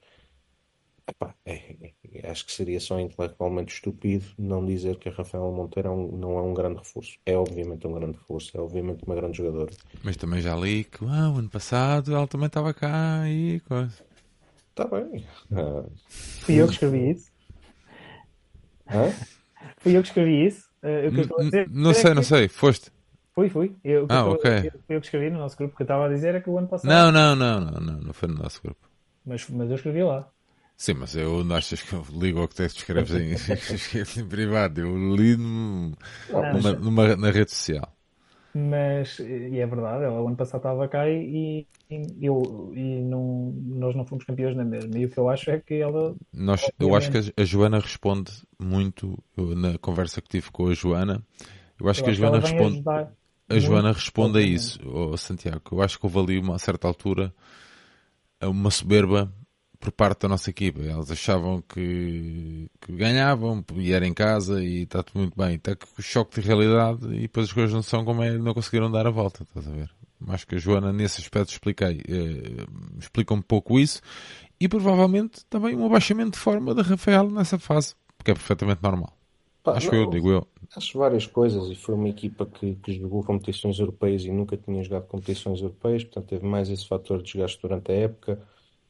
epá, 1.07 1.35
é, 1.45 1.93
é, 2.13 2.29
acho 2.29 2.45
que 2.45 2.51
seria 2.51 2.79
só 2.79 2.99
intelectualmente 2.99 3.73
estúpido 3.73 4.25
não 4.37 4.65
dizer 4.65 4.97
que 4.97 5.09
a 5.09 5.11
Rafael 5.11 5.51
Monteiro 5.51 5.89
é 5.89 5.91
um, 5.91 6.17
não 6.17 6.37
é 6.37 6.41
um 6.41 6.53
grande 6.53 6.79
reforço. 6.79 7.17
É 7.25 7.35
obviamente 7.35 7.85
um 7.87 7.93
grande 7.93 8.17
reforço, 8.17 8.55
é 8.57 8.59
obviamente 8.59 9.03
uma 9.05 9.15
grande 9.15 9.37
jogadora. 9.37 9.71
Mas 10.03 10.17
também 10.17 10.41
já 10.41 10.55
li 10.55 10.83
que 10.83 11.03
ah, 11.05 11.31
o 11.31 11.39
ano 11.39 11.49
passado 11.49 12.15
ela 12.15 12.27
também 12.27 12.47
estava 12.47 12.73
cá 12.73 13.29
e 13.29 13.59
coisa. 13.61 13.93
Está 14.69 14.85
bem. 14.87 15.25
Ah, 15.51 15.85
Fui 16.07 16.55
eu 16.55 16.67
que 16.67 16.73
escrevi 16.73 17.11
isso. 17.11 17.31
Hã? 18.87 19.11
Fui 19.77 19.95
eu 19.95 20.01
que 20.01 20.07
escrevi 20.07 20.47
isso. 20.47 20.69
Uh, 20.83 21.11
que 21.11 21.69
Não 21.69 21.93
sei, 21.93 22.13
não 22.13 22.23
sei, 22.23 22.47
foste. 22.47 22.91
Fui, 23.35 23.49
fui. 23.49 23.75
Eu, 23.83 24.09
que 24.09 24.15
Ah, 24.15 24.25
eu 24.27 24.31
ok. 24.31 24.45
eu- 24.61 24.71
eu 24.89 24.99
que 25.01 25.05
escrevi 25.07 25.29
no 25.29 25.39
nosso 25.39 25.57
grupo. 25.57 25.73
O 25.73 25.77
que 25.77 25.83
eu 25.83 25.85
estava 25.85 26.05
a 26.05 26.09
dizer 26.09 26.35
é 26.35 26.41
que 26.41 26.49
o 26.49 26.57
ano 26.57 26.67
passado. 26.67 27.07
Não, 27.07 27.11
não, 27.11 27.35
não, 27.35 27.59
não, 27.59 27.79
não, 27.81 27.99
não 28.01 28.13
foi 28.13 28.27
no 28.29 28.35
nosso 28.35 28.61
grupo. 28.61 28.87
Mas, 29.25 29.49
mas 29.49 29.69
eu 29.69 29.75
escrevi 29.75 30.01
lá. 30.03 30.31
Sim, 30.77 30.95
mas 30.95 31.15
eu 31.15 31.43
não 31.43 31.55
achas 31.55 31.81
que 31.81 31.93
eu 31.93 32.03
ligo 32.11 32.39
ao 32.41 32.47
que 32.47 32.55
tu 32.55 32.63
escreves 32.63 33.11
em, 33.13 33.31
escreves 33.75 34.17
em 34.17 34.27
privado. 34.27 34.81
Eu 34.81 35.15
li 35.15 35.37
num- 35.37 35.93
Não, 36.27 36.43
numa, 36.49 36.73
numa- 36.73 37.15
na 37.15 37.31
rede 37.31 37.51
social. 37.51 37.95
Mas, 38.55 39.17
e 39.19 39.59
é 39.59 39.65
verdade, 39.65 40.03
ela 40.05 40.21
o 40.21 40.27
ano 40.27 40.37
passado 40.37 40.59
estava 40.61 40.87
cá 40.87 41.09
e, 41.09 41.67
e, 41.89 41.97
eu, 42.21 42.71
e 42.75 43.01
não, 43.01 43.51
nós 43.53 43.95
não 43.95 44.05
fomos 44.05 44.25
campeões 44.25 44.55
na 44.55 44.63
mesma. 44.63 44.95
E 44.99 45.05
o 45.05 45.09
que 45.09 45.17
eu 45.19 45.27
acho 45.29 45.49
é 45.49 45.59
que 45.59 45.73
ela. 45.75 46.15
Nós, 46.33 46.69
eu 46.79 46.93
acho 46.95 47.09
que 47.11 47.17
a, 47.17 47.21
a 47.41 47.45
Joana 47.45 47.79
responde 47.79 48.31
muito 48.59 49.17
na 49.37 49.77
conversa 49.77 50.21
que 50.21 50.29
tive 50.29 50.51
com 50.51 50.67
a 50.67 50.73
Joana. 50.73 51.23
Eu 51.79 51.89
acho 51.89 52.01
eu 52.01 52.05
que 52.05 52.11
a 52.11 52.13
acho 52.13 52.23
Joana 52.23 52.25
ela 52.25 52.39
vem 52.39 52.57
responde. 52.57 52.81
ajudar 52.81 53.15
A 53.49 53.59
Joana 53.59 53.91
responde 53.91 54.39
a 54.39 54.41
isso, 54.41 54.79
ó 54.85 55.15
Santiago. 55.17 55.61
Eu 55.71 55.81
acho 55.81 55.99
que 55.99 56.05
houve 56.05 56.19
ali 56.19 56.39
uma 56.39 56.55
a 56.55 56.59
certa 56.59 56.87
altura 56.87 57.33
uma 58.41 58.71
soberba 58.71 59.31
por 59.79 59.91
parte 59.91 60.21
da 60.21 60.29
nossa 60.29 60.49
equipa. 60.49 60.79
Eles 60.79 61.11
achavam 61.11 61.61
que, 61.61 62.69
que 62.79 62.93
ganhavam 62.93 63.63
e 63.75 63.91
era 63.91 64.07
em 64.07 64.13
casa 64.13 64.63
e 64.63 64.83
está 64.83 65.03
tudo 65.03 65.19
muito 65.19 65.37
bem. 65.37 65.55
Até 65.55 65.75
que 65.75 65.85
o 65.97 66.01
choque 66.01 66.39
de 66.39 66.47
realidade 66.47 67.05
e 67.13 67.21
depois 67.21 67.47
as 67.47 67.53
coisas 67.53 67.73
não 67.73 67.83
são 67.83 68.05
como 68.05 68.23
é, 68.23 68.37
não 68.37 68.53
conseguiram 68.53 68.89
dar 68.89 69.05
a 69.05 69.11
volta, 69.11 69.43
estás 69.43 69.67
a 69.67 69.71
ver? 69.71 69.89
Acho 70.29 70.47
que 70.47 70.55
a 70.55 70.57
Joana 70.57 70.93
nesse 70.93 71.19
aspecto 71.19 71.51
expliquei, 71.51 72.01
eh, 72.07 72.65
explica 72.97 73.33
um 73.33 73.41
pouco 73.41 73.77
isso 73.77 73.99
e 74.57 74.69
provavelmente 74.69 75.45
também 75.49 75.75
um 75.75 75.85
abaixamento 75.85 76.31
de 76.31 76.37
forma 76.37 76.73
da 76.73 76.81
Rafael 76.81 77.29
nessa 77.29 77.59
fase, 77.59 77.93
porque 78.17 78.31
é 78.31 78.33
perfeitamente 78.33 78.81
normal. 78.81 79.13
Pá, 79.63 79.77
Acho 79.77 79.95
não, 79.95 79.95
eu, 79.95 80.07
digo 80.07 80.29
eu. 80.31 80.47
Acho 80.75 80.97
várias 80.99 81.25
coisas 81.27 81.69
e 81.69 81.75
foi 81.75 81.95
uma 81.95 82.09
equipa 82.09 82.45
que, 82.45 82.75
que 82.77 82.93
jogou 82.93 83.23
competições 83.23 83.79
europeias 83.79 84.23
e 84.25 84.31
nunca 84.31 84.57
tinha 84.57 84.83
jogado 84.83 85.07
competições 85.07 85.61
europeias, 85.61 86.03
portanto 86.03 86.27
teve 86.29 86.45
mais 86.45 86.69
esse 86.69 86.87
fator 86.87 87.19
de 87.19 87.25
desgaste 87.25 87.61
durante 87.61 87.91
a 87.91 87.95
época. 87.95 88.41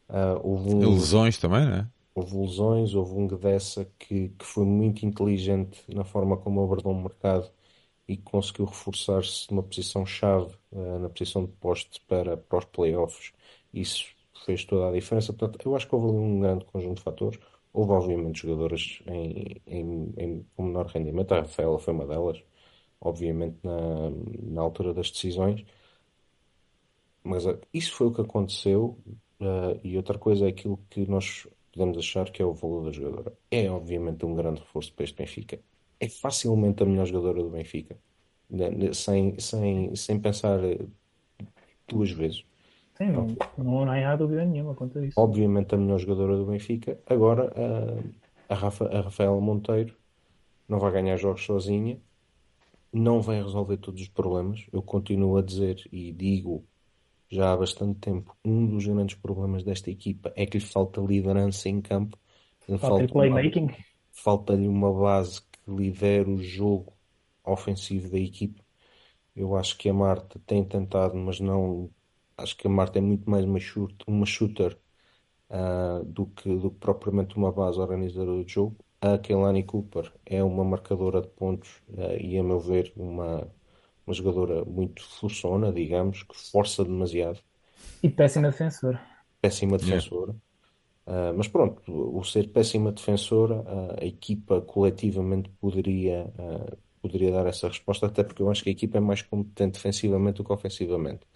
Ah, 0.10 0.40
houve, 0.44 0.70
um, 0.70 0.95
Lesões 0.95 1.38
também, 1.40 1.66
não 1.66 1.74
é? 1.78 1.88
houve 2.16 2.36
lesões, 2.38 2.94
houve 2.95 3.14
um 3.14 3.28
Gdessa 3.28 3.86
que, 4.00 4.30
que 4.30 4.45
foi 4.45 4.66
muito 4.66 5.06
inteligente 5.06 5.84
na 5.94 6.04
forma 6.04 6.38
como 6.38 6.64
abordou 6.64 6.91
o 6.91 7.02
mercado 7.02 7.52
e 8.08 8.18
conseguiu 8.18 8.66
reforçar-se 8.66 9.50
numa 9.52 9.64
posição-chave, 9.64 10.56
ah, 10.74 11.00
na 11.00 11.10
posição 11.10 11.45
de 11.45 11.52
poste 11.54 12.02
para, 12.08 12.38
para 12.38 12.60
os 12.60 12.66
playoffs. 12.66 13.34
Isso 13.74 14.06
fez 14.45 14.66
toda 14.66 14.90
a 14.90 14.91
diferença. 14.91 15.34
Portanto, 15.34 15.66
eu 15.66 15.76
acho 15.76 15.88
que 15.88 15.95
houve 15.95 16.08
um 16.08 16.40
grande 16.41 16.66
conjunto 16.66 16.98
de 16.98 17.04
fatores. 17.04 17.40
Houve, 17.74 17.91
obviamente, 17.94 18.41
jogadoras 18.41 19.02
em, 19.08 19.62
em, 19.68 20.14
em, 20.18 20.44
com 20.56 20.64
menor 20.64 20.88
rendimento. 20.88 21.34
A 21.34 21.41
Rafaela 21.41 21.80
foi 21.80 21.94
uma 21.94 22.08
delas, 22.08 22.44
obviamente, 23.02 23.60
na, 23.64 24.10
na 24.44 24.62
altura 24.62 24.94
das 24.94 25.12
decisões. 25.12 25.66
Mas 27.24 27.45
ah, 27.48 27.58
isso 27.74 27.94
foi 27.95 28.08
o 28.08 28.14
que 28.14 28.22
aconteceu. 28.22 29.00
ah, 29.40 29.78
e 29.84 29.98
outra 29.98 30.18
coisa 30.18 30.45
é 30.45 30.50
aquilo 30.50 30.78
que 30.90 31.06
nós 31.08 31.48
podemos 31.72 31.98
achar 31.98 32.30
que 32.32 32.41
é 32.41 32.45
o 32.45 32.54
valor 32.54 32.86
da 32.86 32.91
jogadora. 32.91 33.38
É, 33.52 33.70
obviamente, 33.70 34.26
um 34.26 34.36
grande 34.36 34.60
reforço 34.62 34.94
para 34.94 35.04
este 35.06 35.18
Benfica. 35.18 35.60
É 36.00 36.10
facilmente 36.10 36.84
a 36.84 36.86
melhor 36.86 37.06
jogadora 37.08 37.41
do 37.44 37.50
Benfica. 37.50 37.98
Ne- 38.50 38.70
ne- 38.72 38.94
Sem, 38.94 39.40
sem, 39.40 39.95
sem 39.95 40.20
pensar 40.20 40.64
eh, 40.64 40.80
duas 41.88 42.12
vezes. 42.12 42.44
Sim, 42.98 43.11
não, 43.11 43.28
não, 43.57 43.86
não 43.86 43.91
há 43.91 44.15
dúvida 44.15 44.45
nenhuma 44.45 44.76
quanto 44.76 44.99
a 44.99 45.06
isso. 45.06 45.20
Obviamente 45.20 45.74
a 45.74 45.78
melhor 45.78 45.98
jogadora 45.99 46.38
do 46.38 46.45
Benfica. 46.45 46.99
Agora, 47.07 47.52
a, 48.49 48.53
a, 48.53 48.56
Rafa, 48.56 48.86
a 48.88 49.02
Rafaela 49.02 49.40
Monteiro 49.41 49.95
não 50.68 50.80
vai 50.80 50.91
ganhar 50.91 51.18
jogos 51.18 51.44
sozinha, 51.44 51.99
não 52.91 53.22
vai 53.22 53.41
resolver 53.41 53.78
todos 53.78 54.02
os 54.02 54.07
problemas. 54.10 54.65
Eu 54.72 54.82
continuo 54.82 55.38
a 55.38 55.41
dizer 55.41 55.84
e 55.91 56.11
digo 56.11 56.65
já 57.30 57.52
há 57.52 57.57
bastante 57.57 57.99
tempo, 57.99 58.38
um 58.45 58.68
dos 58.68 58.86
grandes 58.86 59.15
problemas 59.15 59.64
desta 59.64 59.90
equipa 59.90 60.32
é 60.36 60.45
que 60.45 60.60
lhe 60.60 60.64
falta 60.64 61.02
liderança 61.02 61.68
em 61.68 61.82
campo. 61.82 62.18
Lhe 62.70 62.78
Falta 62.78 63.07
de 63.07 63.14
falta 63.14 63.18
uma- 63.18 63.41
playmaking. 63.41 63.70
falta-lhe 64.11 64.68
uma 64.68 64.94
base 64.94 65.41
que 65.41 65.72
lidere 65.72 66.30
o 66.30 66.38
jogo 66.44 66.94
ofensivo 67.44 68.10
da 68.11 68.20
equipe. 68.20 68.61
Eu 69.36 69.56
acho 69.56 69.78
que 69.78 69.90
a 69.90 69.94
Marta 69.94 70.40
tem 70.45 70.64
tentado, 70.64 71.15
mas 71.15 71.40
não. 71.40 71.90
Acho 72.44 72.57
que 72.57 72.68
a 72.68 72.70
Marta 72.70 72.99
é 72.99 73.02
muito 73.02 73.30
mais 73.30 73.45
uma, 73.45 73.60
shoot, 73.60 73.95
uma 74.07 74.26
shooter 74.26 74.80
ah, 75.49 76.02
do 76.06 76.28
que, 76.28 76.49
do 76.57 76.72
que 76.72 76.78
propriamente 76.80 77.38
uma 77.38 77.52
base 77.52 77.80
organizadora 77.80 78.44
de 78.44 78.52
jogo. 78.53 78.78
A 79.02 79.18
Kehlani 79.20 79.64
Cooper 79.64 80.14
é 80.26 80.44
uma 80.44 80.64
marcadora 80.64 81.22
de 81.22 81.28
pontos 81.30 81.82
ah, 81.98 82.15
e, 82.15 82.38
a 82.38 82.44
meu 82.44 82.60
ver, 82.60 82.94
uma, 82.95 83.49
uma 84.07 84.14
jogadora 84.15 84.65
muito 84.65 85.03
forçona, 85.03 85.72
digamos, 85.74 86.24
que 86.24 86.36
força 86.38 86.84
demasiado, 86.86 87.41
E 88.06 88.10
péssima 88.18 88.49
defensora. 88.52 88.99
péssima 89.41 89.78
Yeah. 89.82 90.02
defensora. 90.02 90.36
Ah, 91.07 91.34
mas 91.36 91.48
pronto, 91.49 91.84
o 91.91 92.24
ser 92.26 92.49
péssima 92.52 92.91
defensora, 92.91 93.64
ah, 93.68 93.98
a 94.02 94.06
equipa 94.06 94.61
coletivamente 94.61 95.49
poderia, 95.61 96.34
ah, 96.40 96.78
poderia 97.02 97.32
dar 97.32 97.48
essa 97.48 97.68
resposta, 97.70 98.07
até 98.07 98.24
porque 98.24 98.41
eu 98.44 98.52
acho 98.52 98.64
que 98.64 98.70
a 98.70 98.74
equipa 98.74 98.98
é 98.98 99.02
mais 99.02 99.22
competente 99.22 99.74
defensivamente 99.76 100.38
do 100.38 100.45
que 100.45 100.53
ofensivamente. 100.53 101.28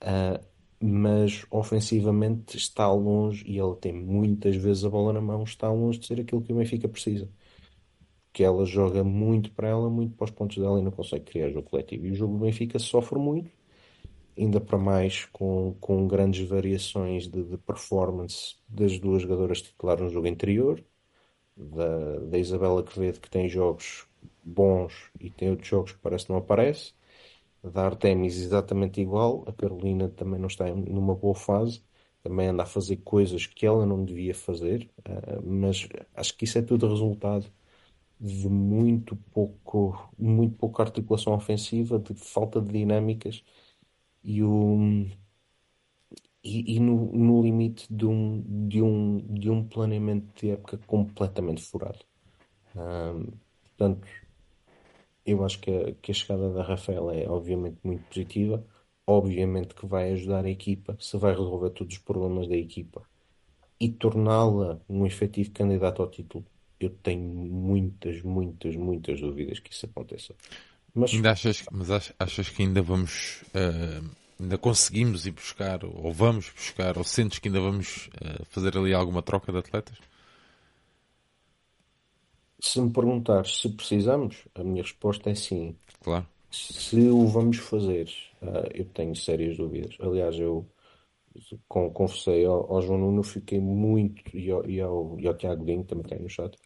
Ah, 0.00 0.40
mas 0.80 1.44
ofensivamente 1.50 2.56
está 2.56 2.90
longe 2.92 3.44
e 3.46 3.58
ela 3.58 3.74
tem 3.76 3.92
muitas 3.92 4.54
vezes 4.56 4.84
a 4.84 4.90
bola 4.90 5.12
na 5.12 5.20
mão, 5.20 5.42
está 5.42 5.70
longe 5.70 5.98
de 5.98 6.06
ser 6.06 6.20
aquilo 6.20 6.42
que 6.42 6.52
o 6.52 6.56
Benfica 6.56 6.88
precisa. 6.88 7.28
Que 8.32 8.44
ela 8.44 8.64
joga 8.64 9.02
muito 9.02 9.50
para 9.52 9.68
ela, 9.68 9.90
muito 9.90 10.14
para 10.16 10.26
os 10.26 10.30
pontos 10.30 10.58
dela 10.58 10.78
e 10.78 10.82
não 10.82 10.90
consegue 10.92 11.24
criar 11.24 11.50
jogo 11.50 11.68
coletivo. 11.68 12.06
E 12.06 12.12
o 12.12 12.14
jogo 12.14 12.34
do 12.34 12.44
Benfica 12.44 12.78
sofre 12.78 13.18
muito, 13.18 13.50
ainda 14.38 14.60
para 14.60 14.78
mais 14.78 15.26
com, 15.26 15.74
com 15.80 16.06
grandes 16.08 16.48
variações 16.48 17.28
de, 17.28 17.44
de 17.44 17.58
performance 17.58 18.56
das 18.68 18.98
duas 18.98 19.22
jogadoras 19.22 19.62
titulares 19.62 20.02
no 20.04 20.10
jogo 20.10 20.28
anterior, 20.28 20.84
da, 21.56 22.18
da 22.20 22.38
Isabela 22.38 22.82
Quevedo, 22.84 23.20
que 23.20 23.30
tem 23.30 23.48
jogos 23.48 24.06
bons 24.44 25.10
e 25.20 25.30
tem 25.30 25.50
outros 25.50 25.68
jogos 25.68 25.92
que 25.92 25.98
parece 25.98 26.26
que 26.26 26.32
não 26.32 26.38
aparece, 26.38 26.94
da 27.62 27.86
Artemis 27.86 28.36
exatamente 28.38 29.00
igual, 29.00 29.44
a 29.48 29.52
Carolina 29.52 30.08
também 30.08 30.38
não 30.40 30.46
está 30.48 30.66
numa 30.74 31.14
boa 31.14 31.34
fase, 31.34 31.82
também 32.22 32.48
anda 32.48 32.62
a 32.64 32.66
fazer 32.66 32.98
coisas 32.98 33.46
que 33.46 33.66
ela 33.66 33.86
não 33.86 34.04
devia 34.04 34.34
fazer, 34.34 34.90
ah, 35.04 35.40
mas 35.44 35.88
acho 36.14 36.36
que 36.36 36.44
isso 36.44 36.58
é 36.58 36.62
tudo 36.62 36.88
resultado 36.88 37.52
de 38.20 38.48
muito 38.48 39.16
pouco, 39.32 40.10
muito 40.18 40.56
pouca 40.56 40.82
articulação 40.84 41.34
ofensiva, 41.34 41.98
de 41.98 42.14
falta 42.14 42.60
de 42.60 42.72
dinâmicas 42.72 43.44
e, 44.24 44.42
o, 44.42 45.06
e, 46.42 46.76
e 46.76 46.80
no, 46.80 47.12
no 47.12 47.42
limite 47.42 47.86
de 47.92 48.06
um, 48.06 48.42
de 48.68 48.82
um, 48.82 49.18
de 49.34 49.50
um 49.50 49.64
planeamento 49.66 50.26
de 50.40 50.50
época 50.50 50.78
completamente 50.86 51.62
furado. 51.62 51.98
Ahm, 52.76 53.26
portanto, 53.64 54.08
eu 55.32 55.44
acho 55.44 55.60
que 55.60 55.70
a, 55.70 55.94
que 55.94 56.10
a 56.12 56.14
chegada 56.14 56.52
da 56.52 56.62
Rafaela 56.62 57.14
é 57.14 57.28
obviamente 57.28 57.78
muito 57.84 58.04
positiva, 58.08 58.66
obviamente 59.06 59.74
que 59.74 59.86
vai 59.86 60.12
ajudar 60.12 60.44
a 60.44 60.50
equipa, 60.50 60.96
se 61.00 61.16
vai 61.18 61.32
resolver 61.32 61.70
todos 61.70 61.96
os 61.96 62.02
problemas 62.02 62.48
da 62.48 62.56
equipa 62.56 63.06
e 63.80 63.90
torná-la 63.92 64.80
um 64.88 65.06
efetivo 65.06 65.52
candidato 65.52 66.02
ao 66.02 66.10
título. 66.10 66.46
Eu 66.80 66.90
tenho 66.90 67.22
muitas, 67.24 68.22
muitas, 68.22 68.76
muitas 68.76 69.20
dúvidas 69.20 69.60
que 69.60 69.72
isso 69.72 69.86
aconteça. 69.86 70.36
Mas 70.94 71.12
Ainda 71.12 71.30
achas, 71.32 71.64
mas 71.70 71.90
ach- 71.90 72.12
achas 72.18 72.48
que 72.48 72.62
ainda 72.62 72.82
vamos, 72.82 73.42
eh, 73.54 74.00
ainda 74.40 74.58
conseguimos 74.58 75.26
ir 75.26 75.32
buscar, 75.32 75.84
ou 75.84 76.12
vamos 76.12 76.50
buscar, 76.50 76.96
ou 76.98 77.04
sentes 77.04 77.38
que 77.38 77.48
ainda 77.48 77.60
vamos 77.60 78.08
eh, 78.20 78.44
fazer 78.50 78.76
ali 78.76 78.92
alguma 78.94 79.22
troca 79.22 79.50
de 79.52 79.58
atletas? 79.58 79.96
Se 82.60 82.80
me 82.80 82.90
perguntares 82.92 83.58
se 83.60 83.68
precisamos, 83.70 84.44
a 84.54 84.64
minha 84.64 84.82
resposta 84.82 85.30
é 85.30 85.34
sim. 85.34 85.76
Claro. 86.00 86.26
Se 86.50 87.00
o 87.10 87.26
vamos 87.26 87.58
fazer, 87.58 88.10
ah, 88.42 88.68
eu 88.74 88.84
tenho 88.86 89.14
sérias 89.16 89.56
dúvidas. 89.56 89.96
Aliás, 90.00 90.38
eu 90.38 90.66
com, 91.68 91.90
confessei 91.90 92.44
ao, 92.44 92.72
ao 92.72 92.82
João 92.82 92.98
Nuno, 92.98 93.22
fiquei 93.22 93.60
muito, 93.60 94.36
e 94.36 94.50
ao, 94.50 94.68
e 94.68 94.80
ao, 94.80 95.18
e 95.18 95.26
ao 95.26 95.34
Tiago 95.36 95.64
Dinho, 95.64 95.84
também 95.84 96.04
tem 96.06 96.18
no 96.20 96.28
chat, 96.28 96.56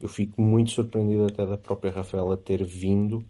eu 0.00 0.08
fico 0.08 0.40
muito 0.42 0.70
surpreendido 0.72 1.26
até 1.26 1.46
da 1.46 1.58
própria 1.58 1.92
Rafaela 1.92 2.36
ter 2.36 2.64
vindo. 2.64 3.24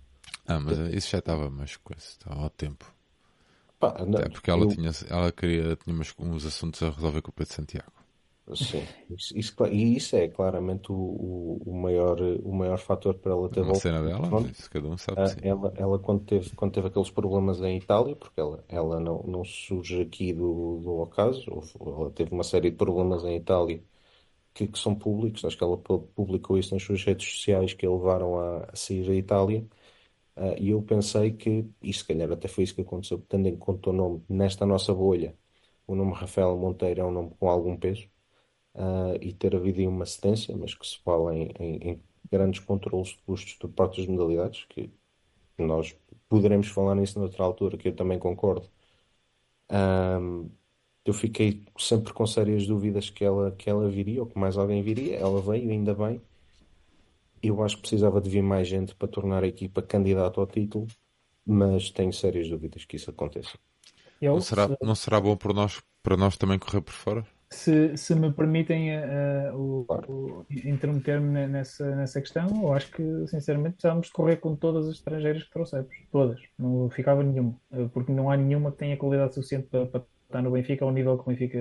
Ah, 0.47 0.60
mas 0.60 0.78
isso 0.94 1.10
já 1.10 1.18
estava 1.18 1.48
mais 1.51 1.77
coisa, 1.77 2.02
estava 2.02 2.43
ao 2.43 2.51
tempo. 2.51 2.85
Pá, 3.78 4.05
não, 4.06 4.20
Até 4.20 4.28
porque 4.28 4.51
ela 4.51 4.64
eu- 4.64 4.74
tinha, 4.74 4.90
ela 5.09 5.32
queria, 5.32 5.77
tinha 5.77 5.97
uns 6.18 6.47
assuntos 6.47 6.82
a 6.82 6.90
resolver 6.90 7.22
com 7.22 7.31
o 7.31 7.32
Pedro 7.35 7.55
Santiago. 7.55 7.93
Sim, 8.55 8.89
isso, 9.09 9.36
isso 9.39 9.55
e 9.70 9.97
isso 9.97 10.16
é 10.16 10.28
claramente 10.28 10.90
o, 10.90 10.97
o, 11.64 11.72
maior, 11.81 12.20
o 12.43 12.52
maior 12.52 12.78
fator 12.78 13.14
para 13.18 13.32
ela 13.32 13.48
ter 13.48 13.62
voltado. 13.62 13.93
cena 13.93 14.02
dela, 14.02 14.28
Pronto. 14.28 14.52
isso 14.52 14.68
cada 14.70 14.89
um 14.89 14.97
sabe 14.97 15.18
Ah, 15.18 15.36
ela, 15.43 15.72
ela 15.77 15.98
quando 15.98 16.24
teve, 16.24 16.51
quando 16.56 16.72
teve 16.74 16.89
aqueles 16.89 17.10
problemas 17.10 17.60
em 17.62 17.78
Itália, 17.78 18.16
porque 18.16 18.40
ela, 18.40 18.64
ela 18.68 19.01
não, 19.01 19.22
não 19.24 19.44
surge 19.44 20.02
aqui 20.02 20.32
do, 20.32 20.81
do 20.81 20.93
ocaso, 21.01 21.44
ela 21.81 22.10
teve 22.12 22.32
uma 22.35 22.44
série 22.44 22.70
de 22.70 22.77
problemas 22.77 23.24
em 23.24 23.36
Itália 23.36 23.85
que, 24.55 24.68
que 24.68 24.78
são 24.78 24.94
públicos, 24.97 25.44
acho 25.44 25.56
que 25.59 25.64
ela 25.64 25.78
pu- 25.78 26.01
publicou 26.14 26.59
isso 26.59 26.74
nas 26.74 26.82
suas 26.85 27.05
redes 27.05 27.28
sociais 27.31 27.74
que 27.74 27.86
a 27.86 27.90
levaram 27.90 28.39
a, 28.39 28.64
a 28.66 28.77
sair 28.77 29.06
da 29.06 29.14
Itália, 29.14 29.66
Ah, 30.36 30.55
e 30.59 30.70
eu 30.70 30.82
pensei 30.82 31.32
que, 31.32 31.68
e 31.82 31.93
se 31.93 32.05
calhar 32.05 32.31
até 32.32 32.48
foi 32.48 32.64
isso 32.64 32.74
que 32.74 32.81
aconteceu, 32.82 33.18
tendo 33.28 33.48
em 33.48 33.56
conta 33.56 33.90
o 33.90 33.93
nome, 33.93 34.24
nesta 34.28 34.64
nossa 34.66 34.94
bolha, 34.94 35.36
o 35.86 35.94
nome 35.94 36.12
Rafael 36.14 36.56
Monteiro 36.56 37.01
é 37.01 37.05
um 37.05 37.10
nome 37.12 37.31
com 37.39 37.48
algum 37.51 37.77
peso, 37.77 38.09
ah, 38.74 39.14
e 39.20 39.32
ter 39.34 39.55
havido 39.56 39.80
aí 39.80 39.86
uma 39.88 40.06
cedência, 40.06 40.56
mas 40.56 40.74
que 40.74 40.86
se 40.86 40.98
fala 41.01 41.34
em, 41.36 41.51
em- 41.60 41.90
em 41.92 42.02
grandes 42.30 42.60
controlos 42.60 43.10
de 43.10 43.18
custos 43.24 43.55
por 43.55 43.70
parte 43.70 43.98
das 44.01 44.06
modalidades, 44.09 44.64
que 44.66 44.90
nós 45.59 45.97
poderemos 46.28 46.68
falar 46.68 46.94
nisso 46.97 47.18
noutra 47.20 47.44
altura, 47.44 47.78
que 47.78 47.88
eu 47.88 47.97
também 47.97 48.18
concordo. 48.18 48.68
Ahm, 49.68 50.51
eu 51.05 51.12
fiquei 51.14 51.64
sempre 51.78 52.12
com 52.12 52.26
sérias 52.26 52.66
dúvidas 52.66 53.10
que 53.10 53.24
ela, 53.24 53.52
que 53.52 53.68
ela 53.70 53.88
viria, 53.90 54.20
ou 54.22 54.28
que 54.28 54.38
mais 54.38 54.56
alguém 54.59 54.82
viria. 54.82 55.16
Ela 55.16 55.40
veio, 55.42 55.70
ainda 55.70 55.94
bem. 55.94 56.20
Eu 57.42 57.62
acho 57.62 57.76
que 57.76 57.82
precisava 57.82 58.18
de 58.20 58.30
vir 58.30 58.42
mais 58.42 58.66
gente 58.68 58.94
para 58.94 59.09
tornar 59.09 59.42
a 59.44 59.47
equipa 59.47 59.82
candidata 59.82 60.40
ao 60.40 60.47
título, 60.47 60.86
mas 61.47 61.90
tenho 61.90 62.12
sérias 62.12 62.48
dúvidas 62.48 62.84
que 62.86 62.97
isso 62.97 63.10
aconteça. 63.10 63.59
Eu, 64.20 64.36
Não 64.36 64.42
será, 64.42 64.72
não 64.82 64.94
será 64.97 65.20
bom 65.20 65.36
para 65.36 65.55
nós, 65.55 65.82
para 66.02 66.16
nós 66.16 66.36
também 66.36 66.59
correr 66.59 66.82
por 66.82 66.94
fora? 66.94 67.26
Se, 67.55 67.97
se 67.97 68.14
me 68.14 68.32
permitem 68.32 68.90
eh, 68.93 69.51
o, 69.52 69.85
Claro. 69.86 70.05
o- 70.12 70.47
intermeter-me 70.64 71.28
ne- 71.28 71.47
nessa, 71.48 71.97
nessa 71.97 72.20
questão, 72.20 72.47
eu 72.62 72.72
acho 72.72 72.90
que, 72.93 73.02
sinceramente, 73.27 73.72
precisávamos 73.74 74.06
de 74.06 74.12
correr 74.12 74.36
com 74.36 74.55
todas 74.55 74.86
as 74.86 74.94
estrangeiras 74.94 75.43
que 75.43 75.51
trouxemos. 75.51 75.89
Todas. 76.12 76.40
Não 76.59 76.89
ficava 76.90 77.22
nenhuma. 77.24 77.55
Eh, 77.72 77.89
Porque 77.93 78.12
não 78.12 78.31
há 78.31 78.36
nenhuma 78.36 78.70
que 78.70 78.78
tenha 78.78 78.97
qualidade 78.97 79.35
suficiente 79.35 79.66
para, 79.68 79.86
para 79.86 80.02
estar 80.27 80.43
no 80.43 80.52
Benfica 80.52 80.85
ao 80.85 80.93
nível 80.93 81.16
que 81.18 81.22
o 81.24 81.27
Benfica 81.27 81.59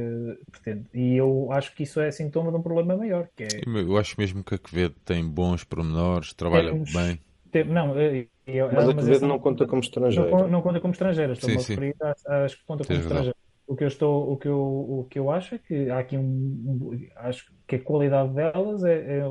pretende. 0.51 0.85
E 0.93 1.15
eu 1.17 1.51
acho 1.51 1.73
que 1.75 1.81
isso 1.83 1.99
é 1.99 2.11
sintoma 2.11 2.51
de 2.51 2.57
um 2.57 2.61
problema 2.61 2.95
maior, 2.95 3.27
que 3.35 3.43
é 3.45 3.47
Eu 3.65 3.97
acho 3.97 4.15
mesmo 4.19 4.43
que 4.43 4.53
a 4.53 4.57
Quevedo 4.59 4.95
tem 5.03 5.27
bons 5.27 5.63
pormenores, 5.63 6.33
trabalha 6.33 6.71
Temos- 6.71 6.93
bem. 6.93 7.19
não, 7.65 7.99
eh, 7.99 8.27
Mas 8.47 8.87
a 8.89 8.93
mas 8.93 9.05
Quevedo 9.05 9.25
não 9.27 9.39
conta 9.39 9.65
como 9.65 9.77
não, 9.81 9.87
estrangeiro. 9.87 10.29
con- 10.29 10.47
não 10.47 10.61
conta 10.61 10.79
como 10.79 10.93
estrangeira, 10.93 11.33
estou-me 11.33 11.55
a 11.55 11.59
referir 11.59 11.95
às, 11.99 12.25
às 12.27 12.53
que 12.55 12.63
conta 12.65 12.85
como 12.85 12.99
estrangeira. 12.99 13.35
O 13.69 13.75
que 13.75 13.83
eu 13.83 13.87
estou, 13.87 14.31
o 14.33 14.35
que 14.35 14.47
eu, 14.47 14.59
o 14.59 15.05
que 15.07 15.19
eu 15.19 15.29
acho 15.29 15.53
é 15.53 15.59
que 15.59 15.91
há 15.91 15.99
aqui 15.99 16.17
um, 16.17 16.23
um- 16.23 17.07
acho 17.17 17.53
que 17.67 17.75
a 17.75 17.79
qualidade 17.83 18.33
delas 18.33 18.83
é, 18.83 19.19
é- 19.19 19.23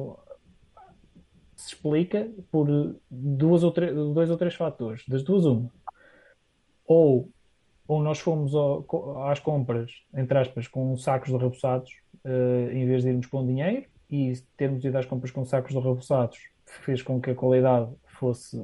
se 1.56 1.74
explica 1.74 2.30
por 2.48 2.68
duas 3.10 3.64
ou 3.64 3.72
três, 3.72 3.92
dois 3.92 4.30
ou 4.30 4.36
três 4.36 4.54
fatores. 4.54 5.02
Das 5.08 5.24
duas, 5.24 5.44
uma. 5.44 5.68
Ou, 6.86 7.28
ou 7.88 8.00
nós 8.00 8.20
fomos 8.20 8.54
ao- 8.54 8.86
às 9.28 9.40
compras, 9.40 9.90
entre 10.14 10.38
aspas, 10.38 10.68
com 10.68 10.96
sacos 10.96 11.30
de 11.30 11.36
repousados, 11.36 11.90
eh, 12.24 12.70
em 12.74 12.86
vez 12.86 13.02
de 13.02 13.08
irmos 13.08 13.26
com 13.26 13.44
dinheiro, 13.44 13.86
e 14.08 14.32
termos 14.56 14.84
ido 14.84 14.96
às 14.96 15.04
compras 15.04 15.32
com 15.32 15.44
sacos 15.44 15.72
de 15.72 15.78
repousados 15.80 16.38
fez 16.64 17.02
com 17.02 17.20
que 17.20 17.30
a 17.30 17.34
qualidade 17.34 17.90
fosse 18.06 18.56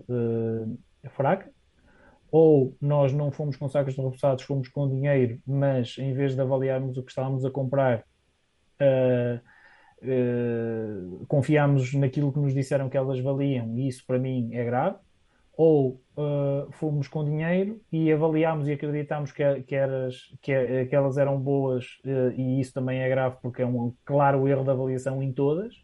eh, 1.03 1.09
fraca 1.11 1.51
ou 2.37 2.77
nós 2.81 3.13
não 3.13 3.31
fomos 3.31 3.55
com 3.55 3.69
sacos 3.69 3.95
de 3.95 4.01
repousados, 4.01 4.43
fomos 4.43 4.67
com 4.67 4.89
dinheiro, 4.89 5.39
mas 5.47 5.97
em 5.99 6.13
vez 6.13 6.35
de 6.35 6.41
avaliarmos 6.41 6.99
o 6.99 7.03
que 7.05 7.13
estávamos 7.13 7.45
a 7.45 7.51
comprar, 7.51 8.05
ah, 8.81 9.41
ah, 10.03 11.25
confiámos 11.29 11.95
naquilo 11.95 12.33
que 12.33 12.41
nos 12.41 12.53
disseram 12.53 12.89
que 12.89 12.97
elas 12.97 13.21
valiam, 13.21 13.79
e 13.79 13.87
isso 13.87 14.05
para 14.05 14.19
mim 14.19 14.53
é 14.53 14.65
grave. 14.65 14.97
Ou 15.57 16.03
ah, 16.17 16.67
fomos 16.73 17.07
com 17.07 17.25
dinheiro 17.25 17.81
e 17.93 18.13
avaliámos 18.13 18.67
e 18.67 18.73
acreditámos 18.73 19.31
que, 19.31 19.63
que, 19.63 19.77
eras, 19.77 20.17
que, 20.43 20.87
que 20.87 20.97
elas 20.97 21.17
eram 21.17 21.41
boas, 21.41 21.87
e 22.37 22.59
isso 22.59 22.75
também 22.75 22.99
é 22.99 23.09
grave 23.09 23.37
porque 23.43 23.63
é 23.63 23.67
um 23.67 23.95
claro 24.05 24.49
erro 24.49 24.65
de 24.65 24.71
avaliação 24.71 25.23
em 25.23 25.33
todas. 25.33 25.84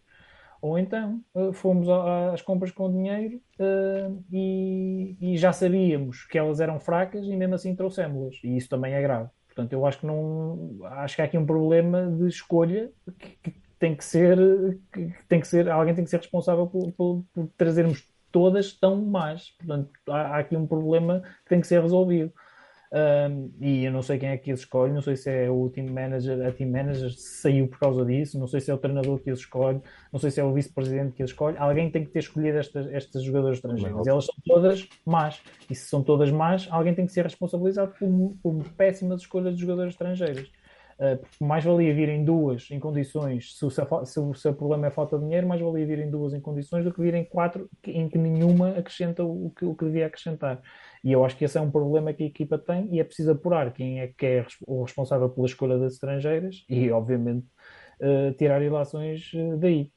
Ou 0.62 0.78
então 0.78 1.23
eh, 1.35 1.53
fomos 1.53 1.89
às 1.89 2.43
compras 2.43 2.70
com 2.70 2.91
dinheiro 2.93 3.41
eh, 3.59 4.11
e, 4.32 5.16
e 5.20 5.37
já 5.39 5.53
sabíamos 5.53 6.24
que 6.27 6.37
elas 6.39 6.61
eram 6.61 6.78
fracas 6.78 7.24
e 7.27 7.37
mesmo 7.37 7.55
assim 7.55 7.74
trouxemos-las. 7.74 8.37
E 8.45 8.57
isso 8.57 8.69
também 8.69 8.93
é 8.95 9.01
grave. 9.03 9.31
Portanto, 9.47 9.73
eu 9.73 9.85
acho 9.87 9.99
que 10.01 10.07
não 10.07 10.78
acho 10.85 11.16
que 11.16 11.23
há 11.23 11.24
aqui 11.24 11.39
um 11.39 11.47
problema 11.47 12.07
de 12.11 12.28
escolha 12.28 12.91
que, 13.19 13.31
que 13.51 13.55
tem 13.78 13.97
que 13.97 14.05
ser, 14.05 14.39
que 14.93 15.12
tem 15.28 15.41
que 15.41 15.49
ser, 15.49 15.69
alguém 15.70 15.95
tem 15.95 16.05
que 16.05 16.11
ser 16.11 16.19
responsável 16.19 16.66
por, 16.66 16.93
por- 16.93 17.24
por 17.32 17.49
trazermos 17.57 18.05
todas 18.31 18.73
tão 18.74 18.97
más. 19.05 19.51
Portanto, 19.59 19.91
há, 20.09 20.37
há 20.37 20.39
aqui 20.39 20.57
um 20.57 20.66
problema 20.66 21.20
que 21.45 21.49
tem 21.51 21.61
que 21.61 21.66
ser 21.66 21.81
resolvido. 21.82 22.32
Um, 22.93 23.53
e 23.61 23.85
eu 23.85 23.93
não 23.93 24.03
sei 24.03 24.19
quem 24.19 24.31
é 24.31 24.37
que 24.37 24.53
os 24.53 24.61
escolhe, 24.61 24.93
não 24.93 25.01
sei 25.01 25.15
se 25.15 25.31
é 25.31 25.49
o 25.49 25.69
team 25.71 25.87
manager, 25.87 26.45
a 26.45 26.51
team 26.51 26.71
manager 26.71 27.12
saiu 27.17 27.69
por 27.69 27.79
causa 27.79 28.05
disso, 28.05 28.37
não 28.37 28.49
sei 28.49 28.61
se 28.61 28.69
é 28.69 28.75
o 28.75 28.79
treinador 28.79 29.21
que 29.21 29.31
os 29.31 29.39
escolhe, 29.39 29.81
não 30.12 30.19
sei 30.19 30.33
se 30.33 30.41
é 30.41 30.45
o 30.45 30.53
vice-presidente 30.53 31.12
que 31.12 31.23
os 31.23 31.31
escolhe. 31.31 31.57
Alguém 31.59 31.89
tem 31.89 32.05
que 32.05 32.11
ter 32.11 32.19
escolhido 32.19 32.59
estas, 32.59 32.89
estas 32.89 33.23
jogadoras 33.23 33.59
estrangeiras. 33.59 34.07
Elas 34.07 34.27
são 34.27 34.35
todas 34.45 34.89
más. 35.07 35.41
E 35.71 35.75
se 35.75 35.87
são 35.87 36.03
todas 36.03 36.33
más, 36.33 36.67
alguém 36.71 36.93
tem 36.93 37.07
que 37.07 37.12
ser 37.12 37.23
responsabilizado 37.23 37.93
por, 37.97 38.37
por 38.43 38.65
péssimas 38.73 39.21
escolhas 39.21 39.55
de 39.55 39.61
jogadores 39.61 39.93
estrangeiras. 39.93 40.51
Uh, 40.99 41.45
mais 41.47 41.65
valia 41.65 41.95
virem 41.95 42.25
duas 42.25 42.71
em 42.71 42.79
condições, 42.79 43.57
se 43.57 43.65
o, 43.65 43.71
se, 43.71 43.81
o, 44.21 44.35
se 44.35 44.49
o 44.49 44.53
problema 44.53 44.89
é 44.89 44.91
falta 44.91 45.17
de 45.17 45.25
dinheiro, 45.25 45.47
mais 45.47 45.59
valia 45.59 45.87
virem 45.87 46.11
duas 46.11 46.35
em 46.35 46.41
condições 46.41 46.85
do 46.85 46.93
que 46.93 47.01
virem 47.01 47.25
quatro 47.25 47.71
em 47.87 48.07
que 48.07 48.19
nenhuma 48.19 48.73
acrescenta 48.77 49.25
o 49.25 49.51
que, 49.57 49.65
o 49.65 49.75
que 49.75 49.87
devia 49.87 50.07
acrescentar. 50.07 50.61
E 51.02 51.12
eu 51.12 51.24
acho 51.24 51.36
que 51.36 51.44
esse 51.44 51.56
é 51.56 51.60
um 51.60 51.70
problema 51.70 52.12
que 52.12 52.22
a 52.22 52.27
equipa 52.27 52.59
tem 52.59 52.94
e 52.94 53.01
é 53.01 53.05
preciso 53.05 53.31
apurar 53.32 53.72
quem 53.72 54.01
é 54.01 54.09
que 54.09 54.27
é 54.27 54.47
o 54.66 54.82
responsável 54.82 55.28
pela 55.31 55.47
escolha 55.47 55.78
das 55.78 55.94
estrangeiras 55.94 56.64
e, 56.68 56.90
obviamente, 56.90 57.47
uh, 58.01 58.32
tirar 58.36 58.62
ilações 58.62 59.32
uh, 59.32 59.56
daí. 59.56 59.90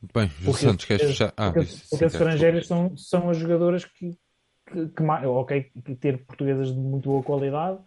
Muito 0.00 0.12
bem, 0.14 0.30
porque, 0.44 0.64
Santos, 0.64 0.84
queres 0.84 1.06
fechar? 1.06 1.32
Ah, 1.36 1.52
porque, 1.52 1.60
isso, 1.60 1.90
porque 1.90 2.04
as 2.06 2.12
estrangeiras 2.12 2.66
são, 2.66 2.96
são 2.96 3.30
as 3.30 3.36
jogadoras 3.36 3.84
que, 3.84 4.18
que, 4.66 4.88
que, 4.88 5.02
ok, 5.02 5.70
que 5.84 5.94
ter 5.94 6.24
portuguesas 6.24 6.72
de 6.72 6.80
muito 6.80 7.08
boa 7.08 7.22
qualidade 7.22 7.78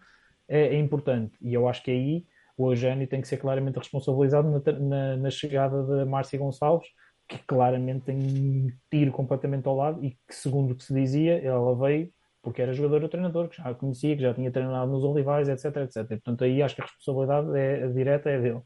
é, 0.48 0.68
é, 0.68 0.80
importante. 0.80 1.36
E 1.42 1.54
eu 1.54 1.68
acho 1.68 1.84
que 1.84 1.92
aí 1.92 2.26
o 2.58 2.72
Eugênio 2.72 3.08
tem 3.08 3.20
que 3.20 3.28
ser 3.28 3.38
claramente 3.38 3.78
responsabilizado 3.78 4.50
na, 4.50 4.80
na, 4.80 5.18
na 5.18 5.30
chegada 5.30 5.84
da 5.84 6.06
Márcia 6.06 6.40
Gonçalves, 6.40 6.88
que 7.28 7.38
claramente 7.40 8.06
tem 8.06 8.18
um 8.18 8.68
tiro 8.90 9.12
completamente 9.12 9.68
ao 9.68 9.76
lado 9.76 10.04
e 10.04 10.12
que, 10.12 10.36
segundo 10.36 10.72
o 10.72 10.76
que 10.76 10.84
se 10.84 10.94
dizia, 10.94 11.42
ela 11.44 11.76
veio 11.76 12.12
porque 12.46 12.62
era 12.62 12.74
jogador 12.74 13.02
ou 13.02 13.10
treinador, 13.10 13.50
que 13.50 13.58
já 13.58 13.64
a 13.64 13.74
conhecia, 13.74 14.16
que 14.16 14.22
já 14.22 14.32
tinha 14.32 14.52
treinado 14.52 14.92
nos 14.92 15.04
Olivais, 15.04 15.50
etc, 15.50 15.78
etc. 15.78 16.08
Portanto, 16.08 16.44
aí 16.44 16.62
acho 16.62 16.76
que 16.76 16.82
a 16.82 16.86
responsabilidade 16.86 17.58
é, 17.58 17.84
a 17.86 17.88
direta 17.88 18.30
é 18.30 18.40
dele. 18.40 18.62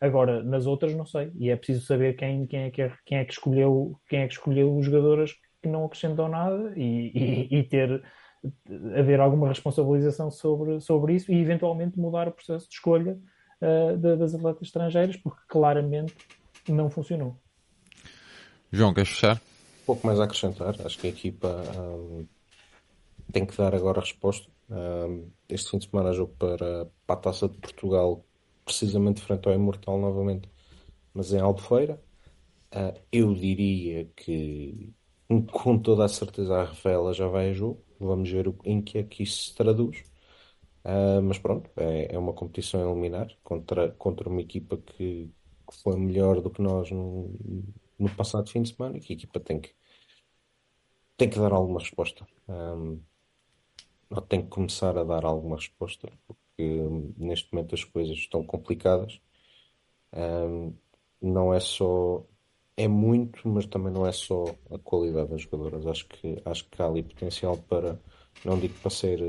Agora, 0.00 0.42
nas 0.42 0.66
outras 0.66 0.92
não 0.96 1.06
sei, 1.06 1.30
e 1.38 1.48
é 1.48 1.54
preciso 1.54 1.86
saber 1.86 2.14
quem, 2.14 2.44
quem, 2.48 2.64
é, 2.64 2.70
que, 2.72 2.82
é, 2.82 2.92
quem 3.06 3.18
é 3.18 3.24
que 3.24 3.32
escolheu 3.32 3.96
quem 4.08 4.22
é 4.22 4.26
que 4.26 4.32
escolheu 4.32 4.76
os 4.76 4.84
jogadores 4.84 5.34
que 5.62 5.68
não 5.68 5.84
acrescentam 5.84 6.28
nada 6.28 6.72
e, 6.76 7.12
e, 7.52 7.58
e 7.58 7.62
ter 7.62 8.02
haver 8.96 9.20
alguma 9.20 9.46
responsabilização 9.46 10.28
sobre, 10.28 10.80
sobre 10.80 11.14
isso 11.14 11.30
e 11.30 11.40
eventualmente 11.40 12.00
mudar 12.00 12.26
o 12.26 12.32
processo 12.32 12.68
de 12.68 12.74
escolha 12.74 13.16
uh, 13.60 13.96
das 13.96 14.34
atletas 14.34 14.66
estrangeiras, 14.66 15.16
porque 15.16 15.40
claramente 15.46 16.16
não 16.68 16.90
funcionou. 16.90 17.40
João, 18.74 18.94
queres 18.94 19.10
fechar? 19.10 19.38
Pouco 19.84 20.06
mais 20.06 20.18
a 20.18 20.24
acrescentar. 20.24 20.74
Acho 20.82 20.98
que 20.98 21.06
a 21.06 21.10
equipa 21.10 21.62
um, 21.78 22.26
tem 23.30 23.44
que 23.44 23.54
dar 23.54 23.74
agora 23.74 23.98
a 23.98 24.02
resposta. 24.02 24.48
Um, 24.70 25.30
este 25.46 25.70
fim 25.70 25.78
de 25.78 25.90
semana 25.90 26.14
jogo 26.14 26.34
para, 26.38 26.90
para 27.06 27.14
a 27.14 27.20
Taça 27.20 27.48
de 27.50 27.58
Portugal, 27.58 28.24
precisamente 28.64 29.20
frente 29.20 29.46
ao 29.46 29.54
Imortal 29.54 30.00
novamente, 30.00 30.48
mas 31.12 31.34
em 31.34 31.40
Albufeira. 31.40 32.02
Uh, 32.74 32.98
eu 33.12 33.34
diria 33.34 34.06
que 34.16 34.90
com 35.52 35.78
toda 35.78 36.06
a 36.06 36.08
certeza 36.08 36.54
a 36.56 36.64
Revela 36.64 37.12
já 37.12 37.28
vai 37.28 37.50
a 37.50 37.52
jogo. 37.52 37.84
Vamos 38.00 38.30
ver 38.30 38.54
em 38.64 38.80
que 38.80 38.96
é 38.96 39.02
que 39.02 39.22
isso 39.22 39.50
se 39.50 39.54
traduz. 39.54 40.02
Uh, 40.82 41.20
mas 41.22 41.38
pronto, 41.38 41.70
é, 41.76 42.14
é, 42.14 42.18
uma 42.18 42.32
competição 42.32 42.80
a 42.82 42.90
eliminar 42.90 43.28
contra, 43.44 43.90
contra 43.92 44.30
uma 44.30 44.40
equipa 44.40 44.78
que, 44.78 45.30
que 45.70 45.82
foi 45.82 45.96
melhor 45.96 46.40
do 46.40 46.50
que 46.50 46.62
nós 46.62 46.90
no 48.02 48.10
passado 48.10 48.50
fim 48.50 48.62
de 48.62 48.74
semana 48.74 48.98
que 48.98 49.12
a 49.12 49.16
equipa 49.16 49.38
tem 49.38 49.60
que, 49.60 49.72
tem 51.16 51.30
que 51.30 51.38
dar 51.38 51.52
alguma 51.52 51.78
resposta. 51.78 52.26
Um, 52.48 53.00
ou 54.10 54.20
tem 54.20 54.42
que 54.42 54.48
começar 54.48 54.98
a 54.98 55.04
dar 55.04 55.24
alguma 55.24 55.56
resposta, 55.56 56.10
porque 56.26 56.82
neste 57.16 57.52
momento 57.52 57.74
as 57.74 57.84
coisas 57.84 58.16
estão 58.16 58.44
complicadas. 58.44 59.20
Um, 60.12 60.74
não 61.20 61.54
é 61.54 61.60
só. 61.60 62.24
É 62.76 62.88
muito, 62.88 63.46
mas 63.48 63.66
também 63.66 63.92
não 63.92 64.06
é 64.06 64.12
só 64.12 64.44
a 64.70 64.78
qualidade 64.78 65.30
das 65.30 65.42
jogadoras. 65.42 65.86
Acho 65.86 66.08
que, 66.08 66.42
acho 66.44 66.68
que 66.68 66.82
há 66.82 66.86
ali 66.86 67.02
potencial 67.02 67.56
para, 67.56 68.00
não 68.44 68.58
digo 68.58 68.74
para 68.80 68.90
ser, 68.90 69.20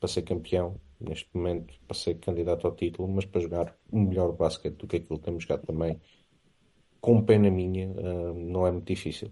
para 0.00 0.08
ser 0.08 0.22
campeão, 0.22 0.80
neste 1.00 1.28
momento, 1.34 1.74
para 1.86 1.96
ser 1.96 2.14
candidato 2.14 2.66
ao 2.66 2.74
título, 2.74 3.08
mas 3.08 3.24
para 3.26 3.40
jogar 3.40 3.76
o 3.90 3.98
melhor 3.98 4.32
basquete 4.32 4.76
do 4.76 4.86
que 4.86 4.96
aquilo 4.96 5.18
que 5.18 5.24
temos 5.24 5.42
jogado 5.42 5.66
também 5.66 6.00
com 7.04 7.20
pena 7.20 7.50
minha, 7.50 7.86
uh, 7.90 8.32
não 8.32 8.66
é 8.66 8.72
muito 8.72 8.86
difícil. 8.86 9.30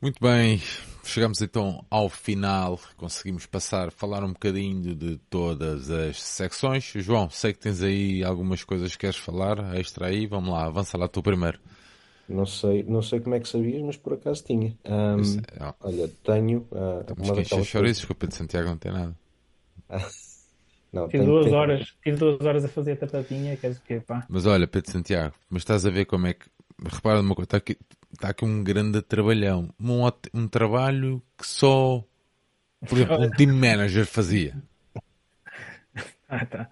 Muito 0.00 0.18
bem, 0.22 0.58
chegamos 1.04 1.42
então 1.42 1.84
ao 1.90 2.08
final, 2.08 2.80
conseguimos 2.96 3.44
passar, 3.44 3.92
falar 3.92 4.24
um 4.24 4.32
bocadinho 4.32 4.94
de 4.94 5.18
todas 5.28 5.90
as 5.90 6.22
secções. 6.22 6.90
João, 6.96 7.28
sei 7.28 7.52
que 7.52 7.58
tens 7.58 7.82
aí 7.82 8.24
algumas 8.24 8.64
coisas 8.64 8.92
que 8.92 9.00
queres 9.00 9.16
falar, 9.16 9.76
extra 9.76 10.06
aí, 10.06 10.26
vamos 10.26 10.48
lá, 10.48 10.64
avança 10.64 10.96
lá 10.96 11.08
tu 11.08 11.22
primeiro. 11.22 11.60
Não 12.26 12.46
sei, 12.46 12.82
não 12.82 13.02
sei 13.02 13.20
como 13.20 13.34
é 13.34 13.40
que 13.40 13.46
sabias, 13.46 13.82
mas 13.82 13.98
por 13.98 14.14
acaso 14.14 14.44
tinha. 14.44 14.74
Um, 14.82 15.38
é, 15.62 15.74
olha, 15.82 16.10
tenho. 16.24 16.66
Uh, 16.72 17.02
Estamos 17.02 17.28
uma 17.28 17.36
daquelas 17.36 17.70
coisas... 17.70 18.04
que 18.04 18.12
o 18.12 18.14
Pedro 18.14 18.34
Santiago 18.34 18.68
não 18.70 18.78
tem 18.78 18.92
nada. 18.92 19.14
Não, 20.96 21.08
tive, 21.08 21.18
tem, 21.18 21.26
duas 21.26 21.44
tem... 21.44 21.54
Horas, 21.54 21.94
tive 22.02 22.16
duas 22.16 22.40
horas 22.40 22.64
a 22.64 22.68
fazer 22.68 22.92
a 22.92 22.96
tapadinha, 22.96 23.54
queres 23.58 23.76
o 23.76 23.82
quê, 23.82 24.00
pá? 24.00 24.24
Mas 24.30 24.46
olha, 24.46 24.66
Pedro 24.66 24.90
Santiago, 24.90 25.34
mas 25.50 25.60
estás 25.60 25.84
a 25.84 25.90
ver 25.90 26.06
como 26.06 26.26
é 26.26 26.32
que. 26.32 26.46
Repara 26.82 27.20
numa 27.20 27.34
coisa, 27.34 27.46
está 27.46 27.56
aqui, 27.58 27.76
está 28.14 28.28
aqui 28.30 28.44
um 28.46 28.64
grande 28.64 29.02
trabalhão. 29.02 29.68
Um, 29.78 30.06
um 30.32 30.48
trabalho 30.48 31.22
que 31.36 31.46
só, 31.46 32.02
por 32.88 32.96
exemplo, 32.96 33.18
um 33.18 33.30
team 33.36 33.54
manager 33.54 34.06
fazia. 34.06 34.56
Ah, 36.28 36.46
tá. 36.46 36.70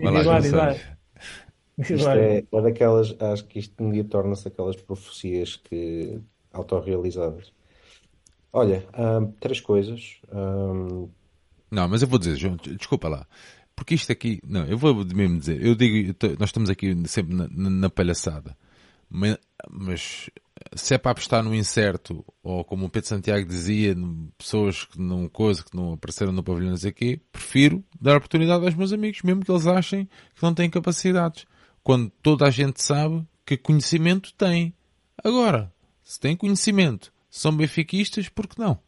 Vai 0.00 0.24
lá, 0.24 0.38
diz 0.38 0.52
lá, 0.52 0.76
Isto 1.78 2.08
é, 2.08 2.44
é 2.52 2.62
daquelas, 2.62 3.16
acho 3.20 3.44
que 3.46 3.58
isto 3.58 3.82
um 3.82 3.90
dia 3.90 4.04
torna-se 4.04 4.46
aquelas 4.46 4.76
profecias 4.76 5.56
que 5.56 6.20
autorrealizadas. 6.52 7.52
Olha, 8.52 8.84
um, 8.96 9.26
três 9.32 9.60
coisas. 9.60 10.20
Um, 10.32 11.08
não, 11.76 11.86
mas 11.86 12.00
eu 12.00 12.08
vou 12.08 12.18
dizer, 12.18 12.36
João, 12.36 12.56
desculpa 12.56 13.06
lá. 13.06 13.26
Porque 13.74 13.94
isto 13.94 14.10
aqui, 14.10 14.40
não, 14.42 14.64
eu 14.64 14.78
vou 14.78 15.04
mesmo 15.04 15.38
dizer, 15.38 15.62
eu 15.62 15.74
digo, 15.74 16.16
nós 16.40 16.48
estamos 16.48 16.70
aqui 16.70 16.96
sempre 17.06 17.34
na, 17.34 17.46
na 17.50 17.90
palhaçada. 17.90 18.56
Mas, 19.10 19.36
mas, 19.70 20.30
se 20.74 20.94
é 20.94 20.98
para 20.98 21.12
apostar 21.12 21.44
no 21.44 21.54
incerto, 21.54 22.24
ou 22.42 22.64
como 22.64 22.86
o 22.86 22.88
Pedro 22.88 23.10
Santiago 23.10 23.46
dizia, 23.46 23.94
pessoas 24.38 24.86
que 24.86 24.98
não 24.98 25.28
coisa, 25.28 25.62
que 25.62 25.76
não 25.76 25.92
apareceram 25.92 26.32
no 26.32 26.42
pavilhão 26.42 26.74
aqui, 26.74 27.20
prefiro 27.30 27.84
dar 28.00 28.16
oportunidade 28.16 28.64
aos 28.64 28.74
meus 28.74 28.94
amigos, 28.94 29.20
mesmo 29.22 29.44
que 29.44 29.50
eles 29.52 29.66
achem 29.66 30.08
que 30.34 30.42
não 30.42 30.54
têm 30.54 30.70
capacidades. 30.70 31.44
Quando 31.82 32.10
toda 32.22 32.46
a 32.46 32.50
gente 32.50 32.82
sabe 32.82 33.22
que 33.44 33.58
conhecimento 33.58 34.32
tem. 34.32 34.74
Agora, 35.22 35.70
se 36.02 36.18
tem 36.18 36.34
conhecimento, 36.34 37.12
são 37.30 37.54
benfiquistas, 37.54 38.30
por 38.30 38.46
que 38.46 38.58
não? 38.58 38.78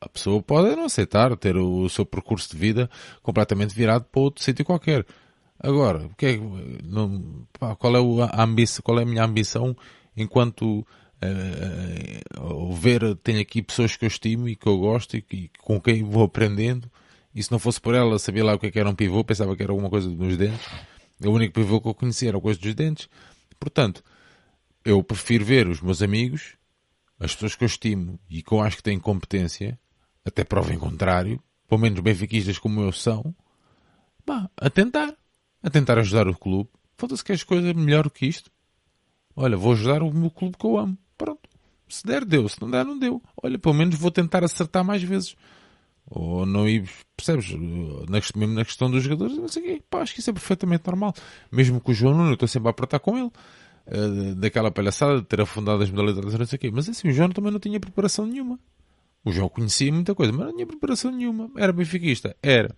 A 0.00 0.08
pessoa 0.08 0.42
pode 0.42 0.74
não 0.76 0.84
aceitar 0.84 1.36
ter 1.36 1.56
o 1.56 1.88
seu 1.88 2.04
percurso 2.04 2.50
de 2.50 2.56
vida 2.56 2.90
completamente 3.22 3.74
virado 3.74 4.04
para 4.04 4.20
outro 4.20 4.44
sítio 4.44 4.64
qualquer. 4.64 5.06
Agora, 5.58 6.06
o 6.06 6.14
que 6.14 6.26
é, 6.26 6.40
não, 6.84 7.46
pá, 7.58 7.74
qual, 7.74 7.96
é 7.96 8.30
a 8.30 8.42
ambição, 8.42 8.82
qual 8.82 8.98
é 8.98 9.02
a 9.02 9.06
minha 9.06 9.24
ambição 9.24 9.76
enquanto 10.16 10.80
uh, 10.80 12.72
ver, 12.72 13.16
tenho 13.16 13.40
aqui 13.40 13.62
pessoas 13.62 13.96
que 13.96 14.04
eu 14.04 14.08
estimo 14.08 14.48
e 14.48 14.56
que 14.56 14.66
eu 14.66 14.78
gosto 14.78 15.16
e, 15.16 15.22
que, 15.22 15.50
com 15.58 15.80
quem 15.80 16.02
vou 16.02 16.24
aprendendo 16.24 16.90
e 17.36 17.42
se 17.42 17.52
não 17.52 17.58
fosse 17.58 17.78
por 17.78 17.94
ela, 17.94 18.18
sabia 18.18 18.42
lá 18.42 18.54
o 18.54 18.58
que, 18.58 18.68
é 18.68 18.70
que 18.70 18.78
era 18.78 18.88
um 18.88 18.94
pivô, 18.94 19.22
pensava 19.22 19.54
que 19.54 19.62
era 19.62 19.70
alguma 19.70 19.90
coisa 19.90 20.08
dos 20.08 20.38
dentes. 20.38 20.66
O 21.22 21.28
único 21.28 21.52
pivô 21.52 21.82
que 21.82 21.88
eu 21.88 21.94
conhecia 21.94 22.30
era 22.30 22.40
coisa 22.40 22.58
dos 22.58 22.74
dentes. 22.74 23.10
Portanto, 23.60 24.02
eu 24.82 25.02
prefiro 25.02 25.44
ver 25.44 25.68
os 25.68 25.82
meus 25.82 26.00
amigos, 26.00 26.54
as 27.20 27.34
pessoas 27.34 27.54
que 27.54 27.62
eu 27.62 27.66
estimo 27.66 28.18
e 28.30 28.42
que 28.42 28.52
eu 28.52 28.62
acho 28.62 28.78
que 28.78 28.82
têm 28.82 28.98
competência, 28.98 29.78
até 30.26 30.44
prova 30.44 30.74
em 30.74 30.78
contrário, 30.78 31.40
pelo 31.68 31.80
menos 31.80 32.00
benfiquistas 32.00 32.58
como 32.58 32.80
eu 32.80 32.92
são, 32.92 33.34
bah, 34.26 34.50
a 34.56 34.68
tentar, 34.68 35.14
a 35.62 35.70
tentar 35.70 35.98
ajudar 35.98 36.26
o 36.28 36.36
clube. 36.36 36.68
Foda-se 36.96 37.24
que 37.24 37.32
as 37.32 37.44
coisas 37.44 37.72
melhor 37.74 38.10
que 38.10 38.26
isto. 38.26 38.50
Olha, 39.34 39.56
vou 39.56 39.72
ajudar 39.72 40.02
o 40.02 40.12
meu 40.12 40.30
clube 40.30 40.56
que 40.58 40.66
eu 40.66 40.78
amo. 40.78 40.96
Pronto. 41.16 41.48
Se 41.88 42.04
der, 42.04 42.24
deu. 42.24 42.48
Se 42.48 42.60
não 42.60 42.70
der, 42.70 42.84
não 42.84 42.98
deu. 42.98 43.22
Olha, 43.42 43.58
pelo 43.58 43.74
menos 43.74 43.94
vou 43.96 44.10
tentar 44.10 44.42
acertar 44.42 44.82
mais 44.84 45.02
vezes. 45.02 45.36
Ou 46.08 46.46
não 46.46 46.68
ir, 46.68 46.88
percebes? 47.16 47.50
Mesmo 47.52 48.54
na 48.54 48.64
questão 48.64 48.90
dos 48.90 49.02
jogadores, 49.02 49.36
não 49.36 49.48
sei 49.48 49.62
o 49.62 49.66
quê. 49.66 49.82
Pá, 49.90 50.00
acho 50.00 50.14
que 50.14 50.20
isso 50.20 50.30
é 50.30 50.32
perfeitamente 50.32 50.84
normal. 50.86 51.12
Mesmo 51.52 51.80
com 51.80 51.92
o 51.92 51.94
João 51.94 52.14
Nuno, 52.14 52.30
eu 52.30 52.34
estou 52.34 52.48
sempre 52.48 52.68
a 52.68 52.70
apertar 52.70 52.98
com 52.98 53.18
ele. 53.18 53.30
Uh, 53.86 54.34
daquela 54.34 54.70
palhaçada 54.70 55.20
de 55.20 55.26
ter 55.26 55.40
afundado 55.40 55.82
as 55.82 55.90
modalidades, 55.90 56.34
não 56.34 56.46
sei 56.46 56.56
o 56.56 56.60
quê. 56.60 56.70
Mas 56.72 56.88
assim, 56.88 57.08
o 57.08 57.12
João 57.12 57.30
também 57.30 57.52
não 57.52 57.60
tinha 57.60 57.78
preparação 57.78 58.26
nenhuma. 58.26 58.58
O 59.26 59.32
João 59.32 59.48
conhecia 59.48 59.92
muita 59.92 60.14
coisa, 60.14 60.32
mas 60.32 60.46
não 60.46 60.54
tinha 60.54 60.66
preparação 60.68 61.10
nenhuma. 61.10 61.50
Era 61.56 61.72
benfiquista? 61.72 62.36
Era. 62.40 62.76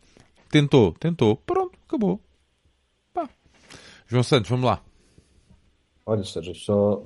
Tentou, 0.51 0.95
tentou. 0.95 1.37
Pronto, 1.37 1.79
acabou. 1.87 2.19
Pá. 3.12 3.29
João 4.07 4.23
Santos, 4.23 4.49
vamos 4.49 4.65
lá. 4.65 4.83
Olha, 6.07 6.25
Sérgio, 6.25 6.55
só 6.55 7.05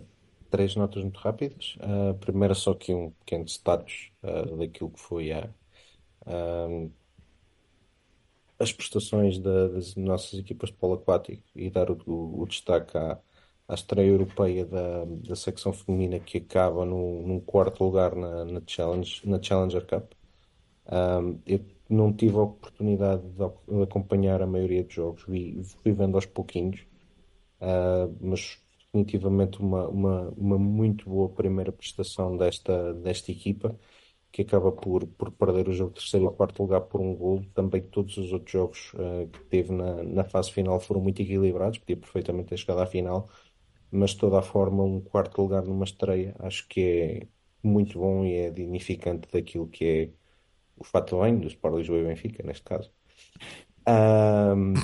três 0.48 0.76
notas 0.76 1.02
muito 1.02 1.18
rápidas. 1.18 1.76
Uh, 1.80 2.14
primeiro, 2.20 2.54
só 2.54 2.70
aqui 2.70 2.94
um 2.94 3.10
pequeno 3.10 3.44
status 3.48 4.12
uh, 4.22 4.56
daquilo 4.58 4.90
que 4.90 5.00
foi 5.00 5.32
a, 5.32 5.50
uh, 6.24 6.92
as 8.60 8.72
prestações 8.72 9.40
da, 9.40 9.66
das 9.66 9.96
nossas 9.96 10.38
equipas 10.38 10.70
de 10.70 10.76
polo 10.76 10.94
aquático 10.94 11.42
e 11.56 11.68
dar 11.68 11.90
o, 11.90 12.00
o, 12.06 12.42
o 12.42 12.46
destaque 12.46 12.96
à, 12.96 13.18
à 13.72 13.74
estreia 13.74 14.08
europeia 14.08 14.66
da, 14.66 15.04
da 15.06 15.34
secção 15.34 15.72
feminina 15.72 16.18
que 16.20 16.38
acaba 16.38 16.84
no, 16.84 17.22
num 17.26 17.40
quarto 17.40 17.82
lugar 17.82 18.14
na, 18.14 18.44
na, 18.44 18.62
Challenge, 18.66 19.22
na 19.24 19.42
Challenger 19.42 19.86
Cup. 19.86 20.12
Um, 20.86 21.38
eu 21.46 21.64
não 21.88 22.12
tive 22.12 22.36
a 22.36 22.42
oportunidade 22.42 23.22
de, 23.22 23.82
acompanhar 23.82 24.42
a 24.42 24.46
maioria 24.46 24.84
dos 24.84 24.92
jogos, 24.92 25.24
vi, 25.26 25.62
fui 25.82 25.92
vendo 25.92 26.16
aos 26.16 26.26
pouquinhos, 26.26 26.80
uh, 27.62 28.14
mas 28.20 28.58
definitivamente 28.78 29.58
uma, 29.60 29.88
uma, 29.88 30.28
uma 30.36 30.58
muito 30.58 31.08
boa 31.08 31.30
primeira 31.30 31.72
prestação 31.72 32.36
desta, 32.36 32.92
desta 32.92 33.32
equipa, 33.32 33.78
que 34.30 34.42
acaba 34.42 34.70
por, 34.70 35.06
por 35.06 35.30
perder 35.30 35.68
o 35.68 35.72
jogo 35.72 35.92
terceiro 35.92 36.26
e 36.26 36.36
quarto 36.36 36.62
lugar 36.62 36.82
por 36.82 37.00
um 37.00 37.14
gol. 37.14 37.42
Também 37.54 37.80
todos 37.82 38.18
os 38.18 38.32
outros 38.34 38.52
jogos 38.52 38.92
uh, 38.94 39.26
que 39.28 39.44
teve 39.44 39.72
na, 39.72 40.02
na 40.02 40.24
fase 40.24 40.52
final 40.52 40.78
foram 40.78 41.00
muito 41.00 41.22
equilibrados, 41.22 41.78
podia 41.78 41.96
perfeitamente 41.96 42.48
ter 42.48 42.58
chegado 42.58 42.80
à 42.80 42.86
final, 42.86 43.30
mas 43.92 44.10
de 44.10 44.18
toda 44.18 44.38
a 44.38 44.42
forma, 44.42 44.82
um 44.82 45.00
quarto 45.00 45.40
lugar 45.42 45.62
numa 45.62 45.84
estreia 45.84 46.34
acho 46.38 46.66
que 46.66 46.80
é 46.80 47.26
muito 47.62 47.98
bom 47.98 48.24
e 48.24 48.34
é 48.34 48.50
dignificante 48.50 49.28
daquilo 49.30 49.68
que 49.68 49.84
é 49.84 50.08
o 50.76 50.84
fato 50.84 51.20
bem 51.20 51.38
do 51.38 51.46
Sport 51.46 51.76
Lisboa 51.76 52.00
e 52.00 52.04
Benfica, 52.04 52.42
neste 52.42 52.64
caso. 52.64 52.90
Um, 53.86 54.74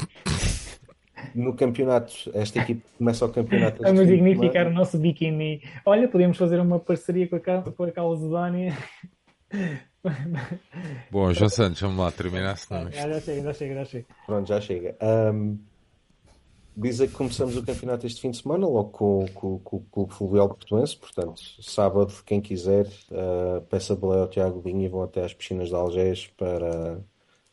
no 1.35 1.55
campeonato, 1.57 2.13
esta 2.35 2.61
equipe 2.61 2.85
começa 2.97 3.25
o 3.25 3.31
campeonato. 3.31 3.83
Vamos 3.83 4.07
dignificar 4.07 4.67
o 4.67 4.73
nosso 4.73 4.99
biquíni. 4.99 5.63
Olha, 5.85 6.07
podíamos 6.07 6.37
fazer 6.37 6.61
uma 6.61 6.79
parceria 6.79 7.27
com 7.27 7.37
a, 7.37 7.73
com 7.73 7.85
a 7.85 7.91
Calzedónia. 7.91 8.77
Bom, 11.11 11.33
João 11.33 11.49
Santos, 11.49 11.81
vamos 11.81 11.99
lá 11.99 12.13
terminar. 12.13 12.57
Senão... 12.57 12.91
Já, 12.91 13.09
já 13.09 13.21
chega, 13.21 13.43
já 13.43 13.53
chega, 13.53 13.75
já 13.75 13.85
chega. 13.85 14.07
Pronto, 14.27 14.49
já 14.49 14.61
chega. 14.61 14.97
Um, 15.03 15.59
dizer 16.81 17.09
que 17.09 17.15
começamos 17.15 17.57
o 17.57 17.63
campeonato 17.65 18.07
este 18.07 18.21
fim 18.21 18.31
de 18.31 18.37
semana, 18.37 18.67
logo 18.67 18.91
com, 18.91 19.27
com, 19.35 19.59
com 19.59 19.77
o 19.77 19.81
Clube 19.81 20.15
Fluvial 20.15 20.49
Portuense. 20.49 20.97
Portanto, 20.97 21.41
sábado, 21.61 22.13
quem 22.25 22.41
quiser, 22.41 22.87
uh, 23.11 23.61
peça 23.69 23.97
boleia 23.97 24.23
ao 24.23 24.29
Tiago 24.29 24.63
Linha 24.65 24.87
e 24.87 24.89
vão 24.89 25.03
até 25.03 25.25
às 25.25 25.35
piscinas 25.35 25.69
de 25.69 25.75
Algés 25.75 26.27
para 26.29 27.03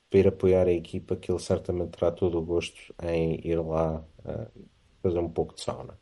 para 0.09 0.19
ir 0.19 0.27
apoiar 0.27 0.67
a 0.67 0.71
equipa, 0.71 1.15
que 1.15 1.31
ele 1.31 1.39
certamente 1.39 1.97
terá 1.97 2.11
todo 2.11 2.37
o 2.37 2.41
gosto 2.41 2.93
em 3.03 3.39
ir 3.43 3.59
lá 3.59 4.03
uh, 4.23 4.65
fazer 5.01 5.19
um 5.19 5.29
pouco 5.29 5.55
de 5.55 5.61
sauna. 5.61 5.97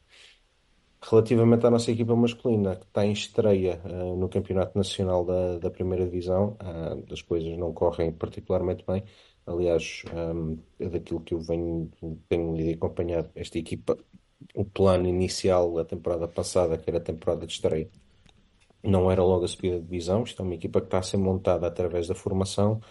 Relativamente 1.02 1.66
à 1.66 1.72
nossa 1.72 1.92
equipa 1.92 2.16
masculina, 2.16 2.76
que 2.76 2.86
está 2.86 3.06
em 3.06 3.12
estreia 3.12 3.82
uh, 3.86 4.16
no 4.16 4.30
Campeonato 4.30 4.78
Nacional 4.78 5.26
da, 5.26 5.58
da 5.58 5.72
Primeira 5.72 6.06
Divisão, 6.06 6.58
as 7.12 7.22
coisas 7.22 7.58
não 7.58 7.74
correm 7.74 8.12
particularmente 8.12 8.84
bem. 8.86 9.04
Aliás, 9.46 10.04
um, 10.14 10.58
é 10.80 10.90
daquilo 10.90 11.22
que 11.22 11.34
eu 11.34 11.40
venho, 11.40 11.92
tenho 12.30 12.56
lido 12.56 12.70
e 12.70 12.74
acompanhado, 12.74 13.30
esta 13.36 13.58
equipa, 13.58 13.98
o 14.56 14.66
plano 14.66 15.08
inicial 15.08 15.74
da 15.74 15.86
temporada 15.86 16.28
passada, 16.28 16.78
que 16.78 16.90
era 16.90 17.00
a 17.00 17.02
temporada 17.02 17.46
de 17.46 17.54
estreia, 17.54 17.90
não 18.84 19.10
era 19.12 19.24
logo 19.24 19.46
a 19.46 19.48
subida 19.48 19.78
de 19.80 19.84
divisão. 19.86 20.24
Isto 20.24 20.42
é 20.44 20.46
uma 20.46 20.56
equipa 20.56 20.82
que 20.82 20.88
está 20.88 21.00
a 21.00 21.04
ser 21.04 21.18
montada 21.18 21.68
através 21.68 22.08
da 22.08 22.16
formação 22.16 22.82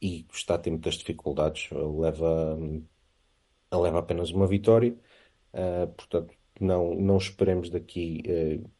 e 0.00 0.26
está 0.32 0.54
a 0.54 0.58
ter 0.58 0.70
muitas 0.70 0.94
dificuldades. 0.94 1.68
Leva, 1.72 2.58
leva 3.72 3.98
apenas 3.98 4.30
uma 4.30 4.46
vitória, 4.46 4.96
uh, 5.54 5.86
portanto, 5.94 6.34
não, 6.60 6.94
não 6.94 7.16
esperemos 7.16 7.70
daqui 7.70 8.22
uh, 8.26 8.70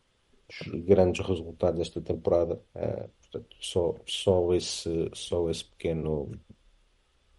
grandes 0.84 1.24
resultados 1.26 1.80
esta 1.80 2.00
temporada. 2.00 2.60
Uh, 2.74 3.08
portanto, 3.20 3.56
só, 3.60 3.94
só, 4.06 4.54
esse, 4.54 5.10
só 5.14 5.48
esse 5.50 5.64
pequeno, 5.64 6.30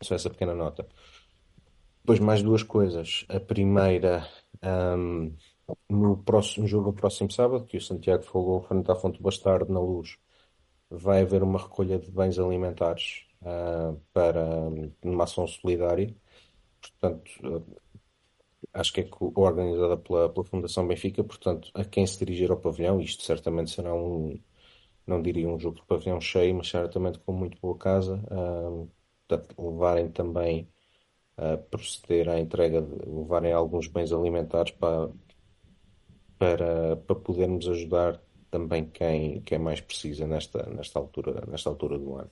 só 0.03 0.15
essa 0.15 0.29
pequena 0.29 0.53
nota. 0.53 0.87
Depois, 2.01 2.19
mais 2.19 2.43
duas 2.43 2.63
coisas. 2.63 3.25
A 3.29 3.39
primeira, 3.39 4.27
um, 4.61 5.33
no 5.89 6.17
próximo 6.17 6.67
jogo, 6.67 6.87
no 6.87 6.93
próximo 6.93 7.31
sábado, 7.31 7.65
que 7.65 7.77
o 7.77 7.81
Santiago 7.81 8.23
falou 8.23 8.61
frente 8.61 8.91
à 8.91 8.95
Fonte 8.95 9.21
Bastardo, 9.21 9.71
na 9.71 9.79
Luz, 9.79 10.17
vai 10.89 11.21
haver 11.21 11.43
uma 11.43 11.59
recolha 11.59 11.97
de 11.99 12.11
bens 12.11 12.37
alimentares 12.39 13.25
uh, 13.41 13.99
para 14.13 14.43
uma 15.03 15.23
ação 15.23 15.47
solidária. 15.47 16.13
Portanto, 16.81 17.31
uh, 17.43 17.77
acho 18.73 18.93
que 18.93 19.01
é 19.01 19.09
organizada 19.35 19.97
pela, 19.97 20.29
pela 20.29 20.45
Fundação 20.45 20.87
Benfica. 20.87 21.23
Portanto, 21.23 21.69
a 21.73 21.83
quem 21.85 22.05
se 22.05 22.19
dirigir 22.19 22.51
ao 22.51 22.59
pavilhão, 22.59 22.99
isto 23.01 23.23
certamente 23.23 23.71
será 23.71 23.93
um, 23.93 24.39
não 25.07 25.21
diria 25.21 25.47
um 25.47 25.59
jogo 25.59 25.77
de 25.77 25.85
pavilhão 25.85 26.19
cheio, 26.21 26.55
mas 26.55 26.69
certamente 26.69 27.19
com 27.19 27.33
muito 27.33 27.57
boa 27.61 27.77
casa. 27.77 28.15
Uh, 28.31 28.89
portanto, 29.27 29.55
levarem 29.59 30.09
também 30.11 30.69
a 31.37 31.57
proceder 31.57 32.29
à 32.29 32.39
entrega, 32.39 32.79
levarem 32.79 33.53
alguns 33.53 33.87
bens 33.87 34.11
alimentares 34.11 34.71
para, 34.71 35.11
para, 36.37 36.95
para 36.97 37.15
podermos 37.15 37.67
ajudar 37.67 38.21
também 38.51 38.85
quem, 38.85 39.41
quem 39.41 39.57
mais 39.57 39.81
precisa 39.81 40.27
nesta, 40.27 40.63
nesta, 40.69 40.99
altura, 40.99 41.43
nesta 41.47 41.69
altura 41.69 41.97
do 41.97 42.15
ano. 42.15 42.31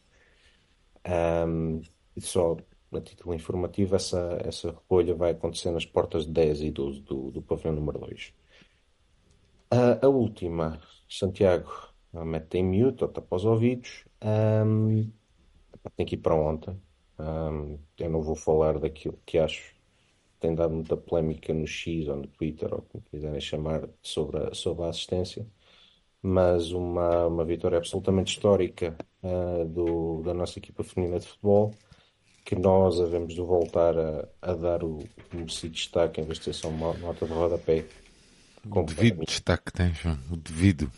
Um, 1.47 1.81
só 2.19 2.57
a 2.93 3.01
título 3.01 3.34
informativo, 3.34 3.95
essa, 3.95 4.38
essa 4.43 4.69
recolha 4.69 5.15
vai 5.15 5.31
acontecer 5.31 5.72
nas 5.72 5.85
portas 5.85 6.26
10 6.26 6.61
e 6.61 6.72
12 6.72 7.01
do, 7.01 7.31
do 7.31 7.41
pavilhão 7.41 7.73
número 7.73 7.99
2. 7.99 8.34
Uh, 9.73 10.05
a 10.05 10.07
última, 10.09 10.80
Santiago, 11.09 11.72
mete 12.13 12.57
em 12.57 12.63
mute 12.65 13.03
ou 13.03 13.09
tapa 13.09 13.35
os 13.35 13.45
ouvidos. 13.45 14.05
Um, 14.22 15.09
tem 15.95 16.05
que 16.05 16.15
ir 16.15 16.19
para 16.19 16.35
ontem. 16.35 16.79
Um, 17.19 17.77
eu 17.99 18.09
não 18.09 18.21
vou 18.21 18.35
falar 18.35 18.79
daquilo 18.79 19.19
que 19.25 19.37
acho 19.37 19.73
tem 20.39 20.55
dado 20.55 20.73
muita 20.73 20.97
polémica 20.97 21.53
no 21.53 21.67
X 21.67 22.07
ou 22.07 22.17
no 22.17 22.27
Twitter, 22.27 22.73
ou 22.73 22.81
como 22.81 23.03
quiserem 23.11 23.39
chamar, 23.39 23.87
sobre 24.01 24.39
a, 24.39 24.53
sobre 24.55 24.85
a 24.85 24.89
assistência 24.89 25.45
mas 26.21 26.71
uma, 26.71 27.25
uma 27.25 27.43
vitória 27.43 27.77
absolutamente 27.77 28.33
histórica 28.33 28.95
uh, 29.23 29.65
do, 29.65 30.21
da 30.23 30.33
nossa 30.33 30.59
equipa 30.59 30.83
feminina 30.83 31.19
de 31.19 31.27
futebol, 31.27 31.73
que 32.45 32.55
nós 32.55 32.99
havemos 32.99 33.33
de 33.33 33.41
voltar 33.41 33.97
a, 33.97 34.27
a 34.41 34.53
dar 34.53 34.83
o, 34.83 34.99
o 35.33 35.35
merecido 35.35 35.73
destaque 35.73 36.21
em 36.21 36.23
vez 36.23 36.37
de 36.37 36.45
ser 36.45 36.53
só 36.53 36.69
uma 36.69 36.93
nota 36.93 37.25
de 37.25 37.33
rodapé. 37.33 37.85
O 38.69 38.83
devido 38.83 39.25
destaque 39.25 39.71
tem, 39.73 39.93
João, 39.93 40.19
o 40.31 40.37
devido. 40.37 40.91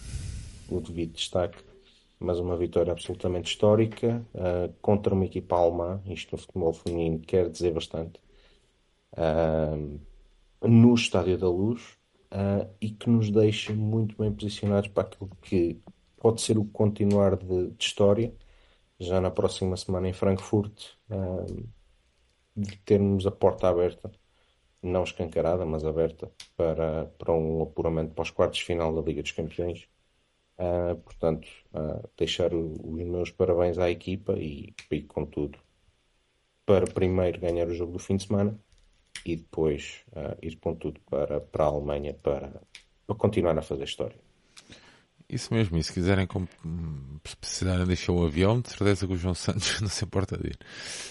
O 0.67 0.81
devido 0.81 1.13
destaque, 1.13 1.57
mas 2.23 2.39
uma 2.39 2.55
vitória 2.55 2.91
absolutamente 2.91 3.51
histórica 3.51 4.25
uh, 4.33 4.73
contra 4.81 5.13
uma 5.13 5.25
equipa 5.25 5.57
alemã, 5.57 6.01
isto 6.05 6.31
no 6.31 6.37
futebol 6.37 6.73
feminino 6.73 7.19
quer 7.19 7.49
dizer 7.49 7.73
bastante. 7.73 8.19
Uh, 9.11 9.99
no 10.65 10.93
Estádio 10.93 11.37
da 11.37 11.49
Luz, 11.49 11.81
uh, 12.31 12.67
e 12.79 12.89
que 12.89 13.09
nos 13.09 13.29
deixa 13.29 13.73
muito 13.73 14.15
bem 14.17 14.31
posicionados 14.31 14.89
para 14.89 15.03
aquilo 15.03 15.29
que 15.41 15.81
pode 16.17 16.41
ser 16.41 16.57
o 16.57 16.65
continuar 16.65 17.35
de, 17.35 17.71
de 17.71 17.83
história, 17.83 18.33
já 18.97 19.19
na 19.19 19.29
próxima 19.29 19.75
semana 19.75 20.07
em 20.07 20.13
Frankfurt, 20.13 20.91
de 22.55 22.77
termos 22.85 23.27
a 23.27 23.31
porta 23.31 23.67
aberta, 23.67 24.11
não 24.81 25.03
escancarada, 25.03 25.65
mas 25.65 25.83
aberta, 25.83 26.31
para, 26.55 27.05
para 27.17 27.33
um 27.33 27.63
apuramento 27.63 28.13
para 28.13 28.21
os 28.21 28.31
quartos 28.31 28.59
de 28.59 28.65
final 28.65 28.93
da 28.95 29.01
Liga 29.01 29.21
dos 29.21 29.31
Campeões. 29.33 29.87
Uh, 30.57 30.95
portanto, 30.97 31.47
uh, 31.73 32.07
deixar 32.15 32.53
o, 32.53 32.73
os 32.73 33.03
meus 33.03 33.31
parabéns 33.31 33.77
à 33.79 33.89
equipa 33.89 34.33
e, 34.33 34.73
e, 34.91 35.01
contudo, 35.01 35.57
para 36.65 36.85
primeiro 36.85 37.39
ganhar 37.39 37.67
o 37.67 37.73
jogo 37.73 37.93
do 37.93 37.99
fim 37.99 38.17
de 38.17 38.27
semana 38.27 38.57
e 39.25 39.35
depois 39.35 40.03
uh, 40.11 40.37
ir 40.41 40.57
com 40.57 40.75
tudo 40.75 40.99
para, 41.09 41.41
para 41.41 41.63
a 41.63 41.67
Alemanha 41.67 42.13
para, 42.13 42.61
para 43.07 43.15
continuar 43.15 43.57
a 43.57 43.63
fazer 43.63 43.85
história. 43.85 44.15
Isso 45.27 45.51
mesmo, 45.51 45.77
e 45.77 45.83
se 45.83 45.91
quiserem 45.91 46.27
se 47.25 47.35
precisarem 47.37 47.87
deixar 47.87 48.11
o 48.11 48.23
avião, 48.23 48.61
de 48.61 48.69
certeza 48.69 49.07
que 49.07 49.13
o 49.13 49.17
João 49.17 49.33
Santos 49.33 49.79
não 49.81 49.89
se 49.89 50.05
importa 50.05 50.37
de 50.37 50.49
ir. 50.49 50.59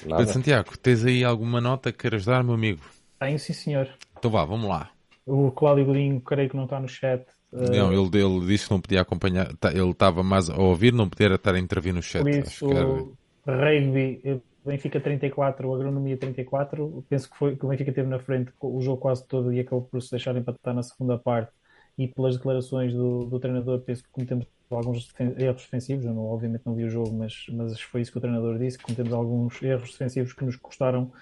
Pedro 0.02 0.32
Santiago, 0.32 0.78
tens 0.78 1.04
aí 1.04 1.24
alguma 1.24 1.60
nota 1.60 1.90
que 1.90 1.98
queiras 1.98 2.24
dar, 2.24 2.44
meu 2.44 2.54
amigo? 2.54 2.82
Tenho, 3.18 3.38
sim 3.38 3.52
senhor. 3.52 3.88
Então 4.16 4.30
vá, 4.30 4.44
vamos 4.44 4.68
lá. 4.68 4.90
O 5.26 5.50
Cláudio 5.50 5.86
Godinho, 5.86 6.20
creio 6.20 6.48
que 6.48 6.56
não 6.56 6.64
está 6.64 6.78
no 6.78 6.88
chat. 6.88 7.26
Não, 7.52 7.92
ele, 7.92 8.18
ele 8.18 8.46
disse 8.46 8.66
que 8.66 8.72
não 8.72 8.80
podia 8.80 9.02
acompanhar, 9.02 9.54
tá, 9.56 9.70
ele 9.70 9.90
estava 9.90 10.22
mais 10.22 10.48
a 10.48 10.56
ouvir, 10.56 10.92
não 10.92 11.08
podia 11.08 11.34
estar 11.34 11.54
a 11.54 11.58
intervir 11.58 11.92
no 11.92 12.02
chat. 12.02 12.22
Por 12.22 12.30
isso, 12.30 12.66
o 12.66 13.16
rugby, 13.46 14.40
Benfica 14.64 15.00
34, 15.00 15.74
Agronomia 15.74 16.16
34. 16.16 17.04
Penso 17.08 17.30
que, 17.30 17.36
foi, 17.36 17.56
que 17.56 17.64
o 17.64 17.68
Benfica 17.68 17.92
teve 17.92 18.08
na 18.08 18.18
frente 18.18 18.52
o 18.60 18.80
jogo 18.80 19.00
quase 19.00 19.26
todo 19.26 19.52
e 19.52 19.60
acabou 19.60 19.82
por 19.82 20.00
se 20.00 20.10
deixar 20.10 20.36
empatar 20.36 20.74
na 20.74 20.82
segunda 20.82 21.18
parte. 21.18 21.52
E 21.98 22.08
pelas 22.08 22.36
declarações 22.36 22.94
do, 22.94 23.26
do 23.26 23.38
treinador, 23.38 23.80
penso 23.80 24.02
que 24.02 24.08
cometemos 24.10 24.46
alguns 24.70 25.12
erros 25.38 25.62
defensivos. 25.62 26.06
Eu 26.06 26.14
não, 26.14 26.24
obviamente 26.24 26.62
não 26.64 26.74
vi 26.74 26.84
o 26.84 26.90
jogo, 26.90 27.12
mas, 27.12 27.44
mas 27.50 27.78
foi 27.80 28.00
isso 28.00 28.12
que 28.12 28.18
o 28.18 28.20
treinador 28.20 28.58
disse: 28.58 28.78
que 28.78 28.84
cometemos 28.84 29.12
alguns 29.12 29.62
erros 29.62 29.90
defensivos 29.90 30.32
que 30.32 30.44
nos 30.44 30.56
custaram 30.56 31.12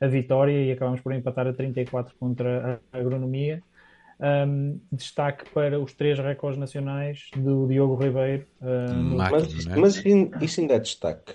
a 0.00 0.06
vitória 0.06 0.64
e 0.64 0.72
acabamos 0.72 1.00
por 1.00 1.12
empatar 1.12 1.46
a 1.46 1.52
34 1.52 2.14
contra 2.18 2.80
a 2.92 2.98
Agronomia. 2.98 3.62
Um, 4.18 4.80
destaque 4.90 5.44
para 5.50 5.78
os 5.78 5.92
três 5.92 6.18
recordes 6.18 6.58
nacionais 6.58 7.28
do 7.36 7.66
Diogo 7.66 7.96
Ribeiro 7.96 8.46
no... 8.62 9.14
mas, 9.14 9.66
né? 9.66 9.76
mas 9.76 10.02
isso 10.40 10.60
ainda 10.62 10.76
é 10.76 10.78
destaque. 10.78 11.34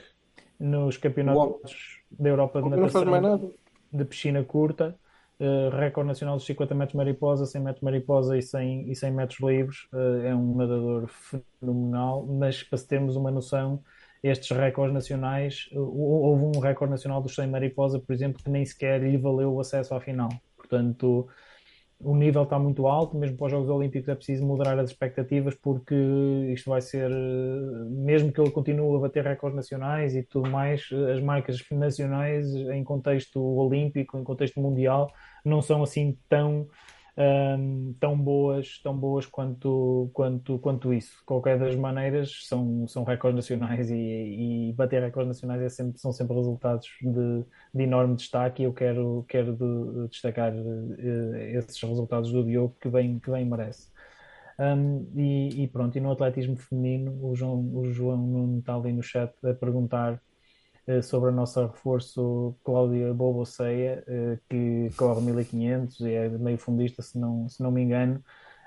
nos 0.60 0.98
campeonatos 0.98 2.00
da 2.10 2.30
Europa 2.30 2.60
de 2.60 2.70
natação 2.70 3.54
de 3.94 4.06
piscina 4.06 4.44
curta 4.44 4.96
uh, 5.40 5.70
recorde 5.78 6.08
nacional 6.08 6.38
dos 6.38 6.46
50 6.48 6.74
metros 6.74 6.96
mariposa 6.96 7.46
100 7.46 7.62
metros 7.62 7.84
mariposa 7.84 8.36
e 8.36 8.42
100, 8.42 8.90
e 8.90 8.96
100 8.96 9.12
metros 9.12 9.40
livres 9.40 9.78
uh, 9.94 10.26
é 10.26 10.34
um 10.34 10.56
nadador 10.56 11.08
fenomenal 11.60 12.26
mas 12.26 12.64
para 12.64 12.80
termos 12.80 13.16
uma 13.16 13.30
noção 13.30 13.80
estes 14.24 14.56
recordes 14.58 14.94
nacionais 14.94 15.70
houve 15.74 16.58
um 16.58 16.60
recorde 16.60 16.92
nacional 16.92 17.22
dos 17.22 17.36
100 17.36 17.48
mariposa 17.48 18.00
por 18.00 18.12
exemplo 18.12 18.44
que 18.44 18.50
nem 18.50 18.66
sequer 18.66 19.02
lhe 19.02 19.18
valeu 19.18 19.54
o 19.54 19.60
acesso 19.60 19.94
à 19.94 20.00
final. 20.00 20.30
Portanto 20.56 21.28
o 22.04 22.16
nível 22.16 22.44
está 22.44 22.58
muito 22.58 22.88
alto, 22.88 23.18
mesmo 23.18 23.38
para 23.38 23.46
os 23.46 23.52
Jogos 23.52 23.70
Olímpicos 23.70 24.10
é 24.10 24.16
preciso 24.16 24.46
moderar 24.46 24.78
as 24.80 24.90
expectativas 24.90 25.56
porque 25.56 25.96
isto 26.54 26.70
vai 26.70 26.82
ser, 26.82 27.10
mesmo 27.90 28.32
que 28.32 28.42
ele 28.42 28.52
continue 28.52 28.96
a 28.98 29.00
bater 29.00 29.24
recordes 29.24 29.56
nacionais 29.56 30.16
e 30.16 30.24
tudo 30.24 30.50
mais, 30.50 30.88
as 31.14 31.22
marcas 31.22 31.64
nacionais 31.72 32.46
em 32.54 32.84
contexto 32.84 33.40
olímpico, 33.42 34.18
em 34.18 34.24
contexto 34.24 34.60
mundial, 34.60 35.12
não 35.46 35.62
são 35.62 35.84
assim 35.84 36.18
tão 36.28 36.68
um, 37.22 37.94
tão 38.00 38.18
boas, 38.18 38.80
tão 38.82 38.98
boas 38.98 39.26
quanto, 39.26 40.10
quanto, 40.14 40.58
quanto 40.60 40.94
isso. 40.94 41.20
De 41.20 41.26
qualquer 41.26 41.60
das 41.60 41.76
maneiras, 41.76 42.48
são, 42.48 42.88
são 42.88 43.04
recordes 43.04 43.36
nacionais 43.36 43.92
e, 43.92 44.70
e 44.70 44.74
bater 44.74 45.02
recordes 45.04 45.28
nacionais 45.28 45.62
é 45.62 45.70
sempre, 45.70 46.00
são 46.00 46.12
sempre 46.12 46.36
resultados 46.36 46.88
de, 47.02 47.46
de 47.74 47.84
enorme 47.84 48.16
destaque 48.16 48.64
e 48.64 48.66
eu 48.66 48.74
quero, 48.74 49.26
quero 49.28 49.54
de, 49.56 50.08
destacar 50.10 50.54
uh, 50.54 51.36
esses 51.58 51.80
resultados 51.82 52.32
do 52.32 52.44
Diogo 52.44 52.76
que 52.82 52.90
bem, 52.90 53.20
que 53.20 53.30
bem 53.30 53.46
merece. 53.46 53.92
Um, 54.60 55.08
e, 55.16 55.64
e, 55.64 55.68
pronto, 55.68 55.98
e 55.98 56.02
no 56.02 56.12
atletismo 56.12 56.56
feminino, 56.56 57.18
o 57.24 57.36
João, 57.36 57.76
o 57.76 57.86
João 57.92 58.60
está 58.60 58.76
ali 58.76 58.94
no 58.94 59.04
chat 59.04 59.34
a 59.44 59.54
perguntar 59.54 60.22
sobre 61.04 61.30
a 61.30 61.32
nossa 61.32 61.68
reforço 61.68 62.56
Cláudia 62.64 63.14
Boboceia, 63.14 64.04
eh, 64.08 64.40
que 64.50 64.90
corre 64.98 65.22
1500 65.22 66.00
e 66.02 66.14
é 66.14 66.30
meio 66.30 66.58
fundista, 66.58 67.02
se 67.02 67.18
não, 67.20 67.48
se 67.48 67.62
não 67.62 67.72
me 67.72 67.82
engano. 67.82 68.24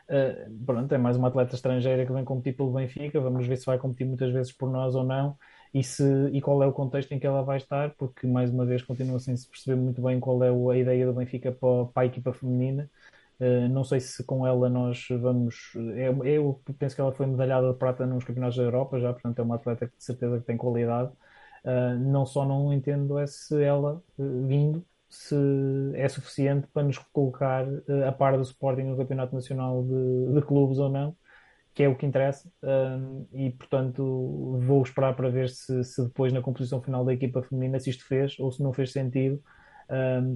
Uh, 0.09 0.65
pronto, 0.67 0.93
é 0.95 0.99
mais 0.99 1.17
uma 1.17 1.29
atleta 1.29 1.55
estrangeira 1.55 2.05
que 2.05 2.13
vem 2.13 2.25
competir 2.25 2.57
pelo 2.57 2.73
Benfica. 2.73 3.21
Vamos 3.21 3.47
ver 3.47 3.57
se 3.57 3.67
vai 3.67 3.79
competir 3.79 4.07
muitas 4.07 4.33
vezes 4.33 4.53
por 4.53 4.71
nós 4.71 4.95
ou 4.95 5.03
não 5.05 5.37
e, 5.73 5.83
se, 5.83 6.05
e 6.33 6.41
qual 6.41 6.63
é 6.63 6.67
o 6.67 6.73
contexto 6.73 7.13
em 7.13 7.19
que 7.19 7.27
ela 7.27 7.43
vai 7.43 7.57
estar, 7.57 7.95
porque 7.97 8.27
mais 8.27 8.51
uma 8.51 8.67
vez 8.67 8.83
continua 8.83 9.19
sem 9.19 9.37
se 9.37 9.49
perceber 9.49 9.77
muito 9.81 10.03
bem 10.03 10.21
qual 10.21 10.43
é 10.45 10.51
a 10.51 10.79
ideia 10.79 11.07
do 11.07 11.15
Benfica 11.15 11.53
para, 11.53 11.87
para 11.87 12.03
a 12.03 12.07
equipa 12.07 12.33
feminina. 12.33 12.89
Uh, 13.41 13.69
não 13.69 13.83
sei 13.83 13.99
se 14.01 14.23
com 14.25 14.47
ela 14.47 14.69
nós 14.69 15.09
vamos. 15.11 15.73
Eu, 15.97 16.25
eu, 16.25 16.63
penso 16.79 16.95
que 16.95 17.01
ela 17.01 17.13
foi 17.13 17.27
medalhada 17.27 17.73
de 17.73 17.79
prata 17.79 18.07
nos 18.07 18.25
Campeonatos 18.25 18.57
da 18.57 18.63
Europa 18.63 19.01
já, 19.01 19.13
portanto 19.13 19.39
é 19.39 19.43
uma 19.43 19.57
atleta 19.57 19.89
que 19.89 19.97
de 19.97 20.05
certeza 20.05 20.39
que 20.39 20.47
tem 20.47 20.57
qualidade. 20.57 21.11
Uh, 21.65 21.99
não 21.99 22.27
só 22.27 22.45
não 22.45 22.71
entendo 22.75 23.19
é 23.19 23.27
se 23.27 23.63
ela 23.63 24.03
uh, 24.19 24.47
vindo 24.47 24.85
se 25.09 25.35
é 25.95 26.07
suficiente 26.11 26.67
para 26.67 26.83
nos 26.83 26.99
colocar 26.99 27.67
uh, 27.67 28.07
a 28.07 28.13
par 28.13 28.37
do 28.37 28.43
Sporting 28.43 28.83
no 28.83 28.97
Campeonato 28.99 29.35
Nacional 29.35 29.83
de, 29.83 30.35
de 30.35 30.43
Clubes 30.43 30.77
ou 30.77 30.91
não, 30.91 31.17
que 31.73 31.83
é 31.83 31.89
o 31.89 31.97
que 31.97 32.05
interessa. 32.05 32.51
e 33.33 33.51
portanto 33.53 34.59
vou 34.61 34.83
esperar 34.83 35.17
para 35.17 35.31
ver 35.31 35.49
se, 35.49 35.83
se, 35.85 36.05
depois 36.05 36.33
na 36.35 36.43
composição 36.43 36.83
final 36.83 37.03
da 37.05 37.15
equipa 37.15 37.43
feminina 37.43 37.81
se 37.81 37.91
isto 37.91 38.05
fez 38.07 38.39
ou 38.39 38.53
se 38.53 38.63
não 38.63 38.73
fez 38.73 38.93
sentido. 38.93 39.43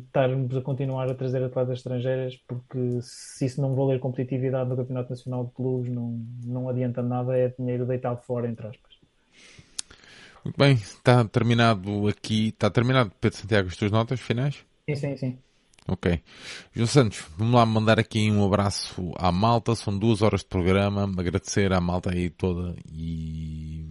estarmos 0.07 0.57
a 0.57 0.63
continuar 0.63 1.11
a 1.11 1.15
trazer 1.15 1.43
atletas 1.43 1.79
estrangeiras 1.79 2.37
porque 2.49 3.01
se 3.03 3.45
isso 3.45 3.61
não 3.61 3.75
valer 3.75 4.01
competitividade 4.01 4.71
no 4.71 4.77
Campeonato 4.77 5.11
Nacional 5.11 5.45
de 5.45 5.53
Clubes 5.53 5.91
não, 5.93 6.25
não 6.45 6.69
adianta 6.69 7.03
nada, 7.03 7.37
é 7.37 7.49
dinheiro 7.59 7.85
deitado 7.87 8.23
fora 8.23 8.49
entre 8.49 8.67
aspas. 8.67 8.99
Muito 10.49 10.57
bem, 10.57 10.73
está 10.77 11.23
terminado 11.27 12.09
aqui, 12.09 12.49
está 12.49 12.71
terminado, 12.71 13.13
Pedro 13.21 13.39
Santiago, 13.39 13.69
as 13.69 13.77
tuas 13.77 13.91
notas 13.91 14.19
finais? 14.19 14.65
Sim, 14.89 14.95
sim, 14.95 15.17
sim. 15.19 15.39
Ok. 15.87 16.23
João 16.73 16.87
Santos, 16.87 17.23
vamos 17.37 17.55
lá 17.55 17.67
mandar 17.67 18.01
aqui 18.01 18.31
um 18.31 18.43
abraço 18.43 19.13
à 19.19 19.31
malta, 19.31 19.75
são 19.75 19.99
duas 19.99 20.23
horas 20.23 20.41
de 20.41 20.47
programa, 20.47 21.03
agradecer 21.03 21.71
à 21.71 21.83
malta 21.83 22.15
aí 22.15 22.31
toda 22.31 22.75
e, 22.91 23.85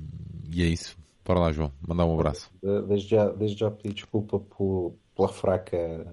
e 0.51 0.63
é 0.63 0.65
isso. 0.65 0.97
Bora 1.23 1.41
lá, 1.41 1.51
João, 1.51 1.71
mandar 1.87 2.05
um 2.05 2.13
abraço. 2.15 2.49
Desde 2.87 3.07
já, 3.07 3.29
desde 3.29 3.59
já 3.59 3.69
pedir 3.69 3.93
desculpa 3.93 4.39
por, 4.39 4.95
pela 5.15 5.27
fraca, 5.27 6.11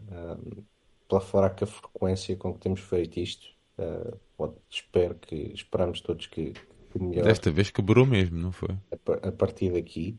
pela 1.08 1.22
fraca 1.22 1.64
frequência 1.64 2.36
com 2.36 2.52
que 2.52 2.60
temos 2.60 2.80
feito 2.80 3.18
isto. 3.18 3.46
Uh, 3.78 4.52
espero 4.68 5.14
que, 5.14 5.52
esperamos 5.54 6.02
todos 6.02 6.26
que, 6.26 6.52
que 6.92 6.98
melhore. 6.98 7.28
Desta 7.28 7.50
vez 7.50 7.70
quebrou 7.70 8.04
mesmo, 8.04 8.36
não 8.36 8.52
foi? 8.52 8.76
A, 8.92 9.28
a 9.28 9.32
partir 9.32 9.72
daqui 9.72 10.18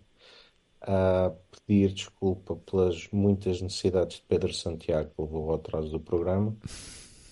a 0.87 1.33
pedir 1.65 1.91
desculpa 1.93 2.55
pelas 2.55 3.09
muitas 3.11 3.59
necessidades 3.61 4.17
de 4.17 4.23
Pedro 4.23 4.53
Santiago 4.53 5.09
que 5.15 5.21
levou 5.21 5.49
ao 5.49 5.55
atraso 5.55 5.89
do 5.89 5.99
programa 5.99 6.55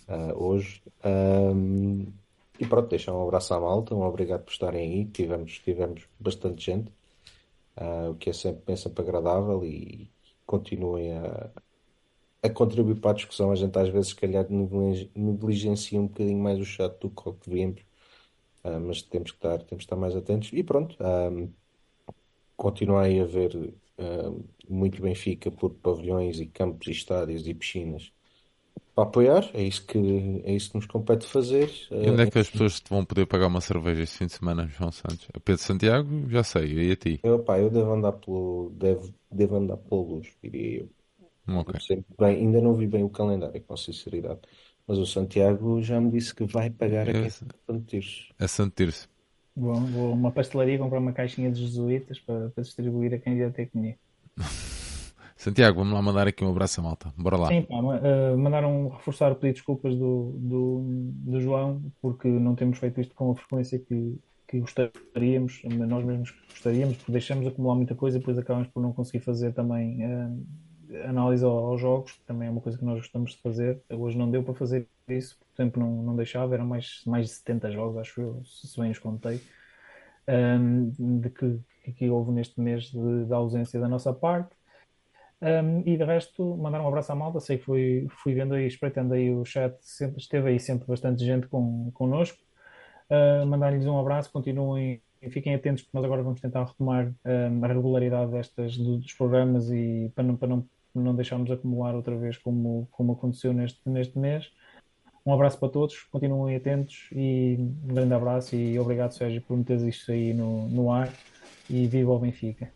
uh, 0.08 0.44
hoje. 0.44 0.82
Um, 1.06 2.08
e 2.60 2.66
pronto, 2.66 2.90
deixar 2.90 3.14
um 3.14 3.22
abraço 3.22 3.54
à 3.54 3.60
malta, 3.60 3.94
um 3.94 4.02
obrigado 4.02 4.44
por 4.44 4.52
estarem 4.52 4.82
aí. 4.82 5.06
Tivemos, 5.06 5.60
tivemos 5.60 6.08
bastante 6.20 6.66
gente, 6.66 6.92
uh, 7.78 8.12
o 8.12 8.16
que 8.16 8.32
é 8.32 8.34
sempre, 8.34 8.74
é 8.74 8.76
sempre 8.76 9.04
agradável 9.04 9.64
e 9.64 10.10
continuem 10.46 11.14
a, 11.14 11.50
a 12.42 12.50
contribuir 12.50 13.00
para 13.00 13.12
a 13.12 13.16
discussão. 13.16 13.52
A 13.52 13.56
gente 13.56 13.78
às 13.78 13.90
vezes, 13.90 14.10
se 14.10 14.16
calhar, 14.16 14.48
negligencia 15.16 16.00
um 16.00 16.08
bocadinho 16.08 16.42
mais 16.42 16.60
o 16.60 16.66
chat 16.66 17.00
do 17.00 17.10
que 17.10 17.32
devíamos, 17.46 17.82
uh, 18.64 18.80
mas 18.80 19.04
temos 19.04 19.32
que, 19.32 19.38
estar, 19.38 19.58
temos 19.60 19.70
que 19.70 19.86
estar 19.86 19.96
mais 19.96 20.16
atentos. 20.16 20.50
E 20.54 20.64
pronto. 20.64 20.98
Um, 21.00 21.50
continuei 22.56 23.20
a 23.20 23.26
ver 23.26 23.56
uh, 23.56 24.46
muito 24.70 25.02
Benfica 25.02 25.52
por 25.52 25.72
pavilhões 25.72 26.40
e 26.40 26.46
campos 26.46 26.88
e 26.88 26.92
estádios 26.92 27.48
e 27.48 27.54
piscinas 27.54 28.12
para 28.96 29.06
apoiar, 29.06 29.50
é 29.54 29.64
isso 29.64 29.86
que, 29.86 29.98
é 30.46 30.54
isso 30.54 30.70
que 30.70 30.78
nos 30.78 30.86
compete 30.86 31.26
fazer. 31.26 31.72
E 31.90 32.10
onde 32.10 32.22
é 32.22 32.30
que 32.30 32.38
as 32.38 32.50
pessoas 32.50 32.80
te 32.80 32.90
vão 32.90 33.04
poder 33.04 33.26
pagar 33.26 33.48
uma 33.48 33.62
cerveja 33.62 34.04
este 34.04 34.20
fim 34.20 34.28
de 34.28 34.34
semana, 34.34 34.68
João 34.68 34.92
Santos? 34.92 35.28
A 35.34 35.40
Pedro 35.40 35.62
Santiago, 35.64 36.30
já 36.30 36.44
sei, 36.44 36.90
e 36.90 36.92
a 36.92 36.96
ti? 36.96 37.20
Eu, 37.24 37.40
pá, 37.40 37.58
eu 37.60 37.72
devo 37.72 37.92
andar 37.92 38.12
pelo, 38.14 38.72
devo, 38.76 39.12
devo 39.32 39.56
andar 39.56 39.78
pela 39.78 40.02
luz, 40.02 40.28
diria 40.44 40.82
eu. 40.82 40.90
Okay. 41.60 42.04
Bem, 42.20 42.38
ainda 42.38 42.62
não 42.62 42.76
vi 42.76 42.86
bem 42.88 43.04
o 43.04 43.10
calendário, 43.10 43.62
com 43.64 43.76
sinceridade. 43.76 44.42
Mas 44.88 44.98
o 44.98 45.06
Santiago 45.06 45.82
já 45.82 46.00
me 46.00 46.12
disse 46.12 46.34
que 46.36 46.44
vai 46.46 46.70
pagar 46.70 47.08
é. 47.08 47.26
A 48.38 48.48
Santo 48.48 48.76
Tirso. 48.76 49.10
Vou, 49.56 49.76
vou 49.76 50.12
a 50.12 50.14
uma 50.14 50.32
pastelaria 50.32 50.78
comprar 50.78 51.00
uma 51.00 51.14
caixinha 51.14 51.52
de 51.52 51.62
jesuítas 51.62 52.20
para, 52.20 52.50
para 52.50 52.64
distribuir 52.64 53.14
a 53.14 53.20
quem 53.20 53.36
vier 53.36 53.52
ter 53.52 53.68
comigo. 53.68 53.98
Santiago, 55.36 55.80
vamos 55.80 55.94
lá 55.94 56.02
mandar 56.02 56.26
aqui 56.26 56.44
um 56.44 56.50
abraço 56.50 56.80
à 56.80 56.84
malta. 56.84 57.14
Bora 57.18 57.36
lá. 57.36 57.48
Sim, 57.50 57.64
pá, 57.64 57.76
uh, 57.76 58.38
mandaram 58.38 58.88
reforçar 58.88 59.32
o 59.32 59.36
pedido 59.36 59.56
de 59.56 59.60
desculpas 59.60 59.94
do, 59.94 60.34
do, 60.38 60.82
do, 60.86 61.42
João, 61.42 61.84
porque 62.02 62.30
não 62.30 62.56
temos 62.56 62.78
feito 62.78 63.02
isto 63.02 63.14
com 63.14 63.32
a 63.32 63.36
frequência 63.36 63.78
que, 63.78 64.18
que 64.48 64.60
gostaríamos, 64.60 65.62
nós 65.66 66.06
mesmos 66.06 66.34
gostaríamos, 66.50 66.96
porque 66.96 67.12
deixamos 67.12 67.46
acumular 67.46 67.76
muita 67.76 67.94
coisa 67.94 68.18
e 68.18 68.20
depois 68.22 68.38
acabamos 68.38 68.70
por 68.70 68.82
não 68.82 68.94
conseguir 68.94 69.20
fazer 69.20 69.54
também 69.54 70.06
uh, 70.06 70.46
análise 71.06 71.44
aos 71.44 71.80
jogos, 71.80 72.20
também 72.26 72.48
é 72.48 72.52
uma 72.52 72.61
coisa 72.61 72.78
que 72.78 72.86
nós 72.86 72.99
gostamos 72.99 73.32
de 73.32 73.41
fazer. 73.41 73.82
Hoje 73.90 74.18
não 74.18 74.30
deu 74.30 74.44
para 74.44 74.53
fazer 74.53 74.88
isso, 75.07 75.38
por 75.38 75.48
tempo 75.56 75.80
não, 75.80 76.03
não 76.03 76.15
deixava, 76.15 76.53
eram 76.53 76.65
mais, 76.65 77.02
mais 77.06 77.28
de 77.28 77.34
70 77.34 77.72
jogos, 77.72 77.98
acho 77.98 78.22
eu, 78.22 78.41
se 78.45 78.80
bem 78.80 78.91
os 78.91 78.99
contei, 78.99 79.41
um, 80.28 81.20
de 81.20 81.30
que, 81.30 81.60
que 81.94 82.10
houve 82.10 82.32
neste 82.32 82.60
mês 82.60 82.86
de, 82.86 83.26
de 83.26 83.34
ausência 83.34 83.80
da 83.80 83.88
nossa 83.88 84.14
parte. 84.14 84.56
Um, 85.41 85.82
e 85.86 85.98
de 85.98 86.03
resto, 86.06 86.56
mandar 86.56 86.82
um 86.82 86.88
abraço 86.88 87.11
à 87.11 87.15
malta. 87.15 87.40
Sei 87.41 87.57
que 87.57 87.65
fui, 87.65 88.07
fui 88.24 88.34
vendo 88.34 88.53
aí, 88.53 88.65
espreitando 88.65 89.14
aí 89.14 89.30
o 89.30 89.44
chat, 89.44 89.76
sempre, 89.82 90.18
esteve 90.20 90.49
aí 90.49 90.60
sempre 90.60 90.88
bastante 90.88 91.26
gente 91.26 91.48
com, 91.48 91.91
connosco. 91.94 92.38
Uh, 93.10 93.45
Mandar-lhes 93.45 93.86
um 93.86 93.99
abraço, 93.99 94.32
continuem, 94.32 95.02
fiquem 95.30 95.53
atentos, 95.53 95.84
porque 95.84 95.98
nós 95.98 96.06
agora 96.06 96.24
vamos 96.24 96.40
tentar 96.40 96.64
retomar 96.64 97.14
um, 97.26 97.65
a 97.65 97.68
regularidade 97.68 98.32
destas, 98.32 98.78
dos 98.78 99.14
programas 99.14 99.70
e 99.70 100.11
para 100.15 100.24
não, 100.24 100.36
para 100.38 100.48
não 100.48 100.65
não 100.95 101.15
deixarmos 101.15 101.49
acumular 101.52 101.95
outra 101.95 102.15
vez 102.15 102.38
como, 102.38 102.88
como 102.91 103.14
aconteceu 103.14 103.53
neste, 103.53 103.80
neste 103.88 104.18
mês. 104.18 104.52
Um 105.26 105.34
abraço 105.34 105.57
para 105.57 105.70
todos, 105.70 106.03
continuem 106.11 106.56
atentos 106.56 107.07
e 107.14 107.56
um 107.57 107.94
grande 107.94 108.14
abraço 108.14 108.56
e 108.56 108.78
obrigado 108.78 109.14
Sérgio 109.14 109.41
por 109.41 109.56
meteres 109.56 109.84
isto 109.84 110.11
aí 110.11 110.34
no, 110.34 110.68
no 110.68 110.91
ar 110.91 111.14
e 111.70 111.88
viva 111.88 112.11
o 112.11 112.20
Benfica. 112.20 112.70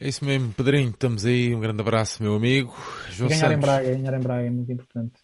É 0.00 0.08
isso 0.08 0.24
mesmo, 0.24 0.52
Pedrinho, 0.52 0.90
estamos 0.90 1.24
aí, 1.24 1.54
um 1.54 1.60
grande 1.60 1.80
abraço 1.80 2.22
meu 2.22 2.34
amigo. 2.36 2.74
João 3.10 3.28
ganhar 3.28 3.40
Santos. 3.40 3.56
em 3.56 3.60
Braga, 3.60 3.90
ganhar 3.90 4.14
em 4.14 4.20
Braga 4.20 4.46
é 4.46 4.50
muito 4.50 4.70
importante. 4.72 5.14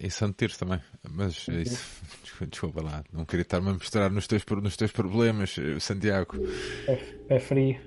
E 0.00 0.10
Santo 0.10 0.36
Tirso 0.36 0.58
também, 0.58 0.80
mas 1.08 1.46
é 1.48 1.62
isso, 1.62 2.02
desculpa 2.50 2.82
lá, 2.82 3.02
não 3.12 3.24
queria 3.24 3.42
estar-me 3.42 3.70
a 3.70 3.72
mostrar 3.72 4.10
nos 4.10 4.26
teus, 4.26 4.44
nos 4.62 4.76
teus 4.76 4.92
problemas, 4.92 5.56
Santiago. 5.78 6.36
É, 6.86 6.98
é 7.28 7.38
frio. 7.40 7.80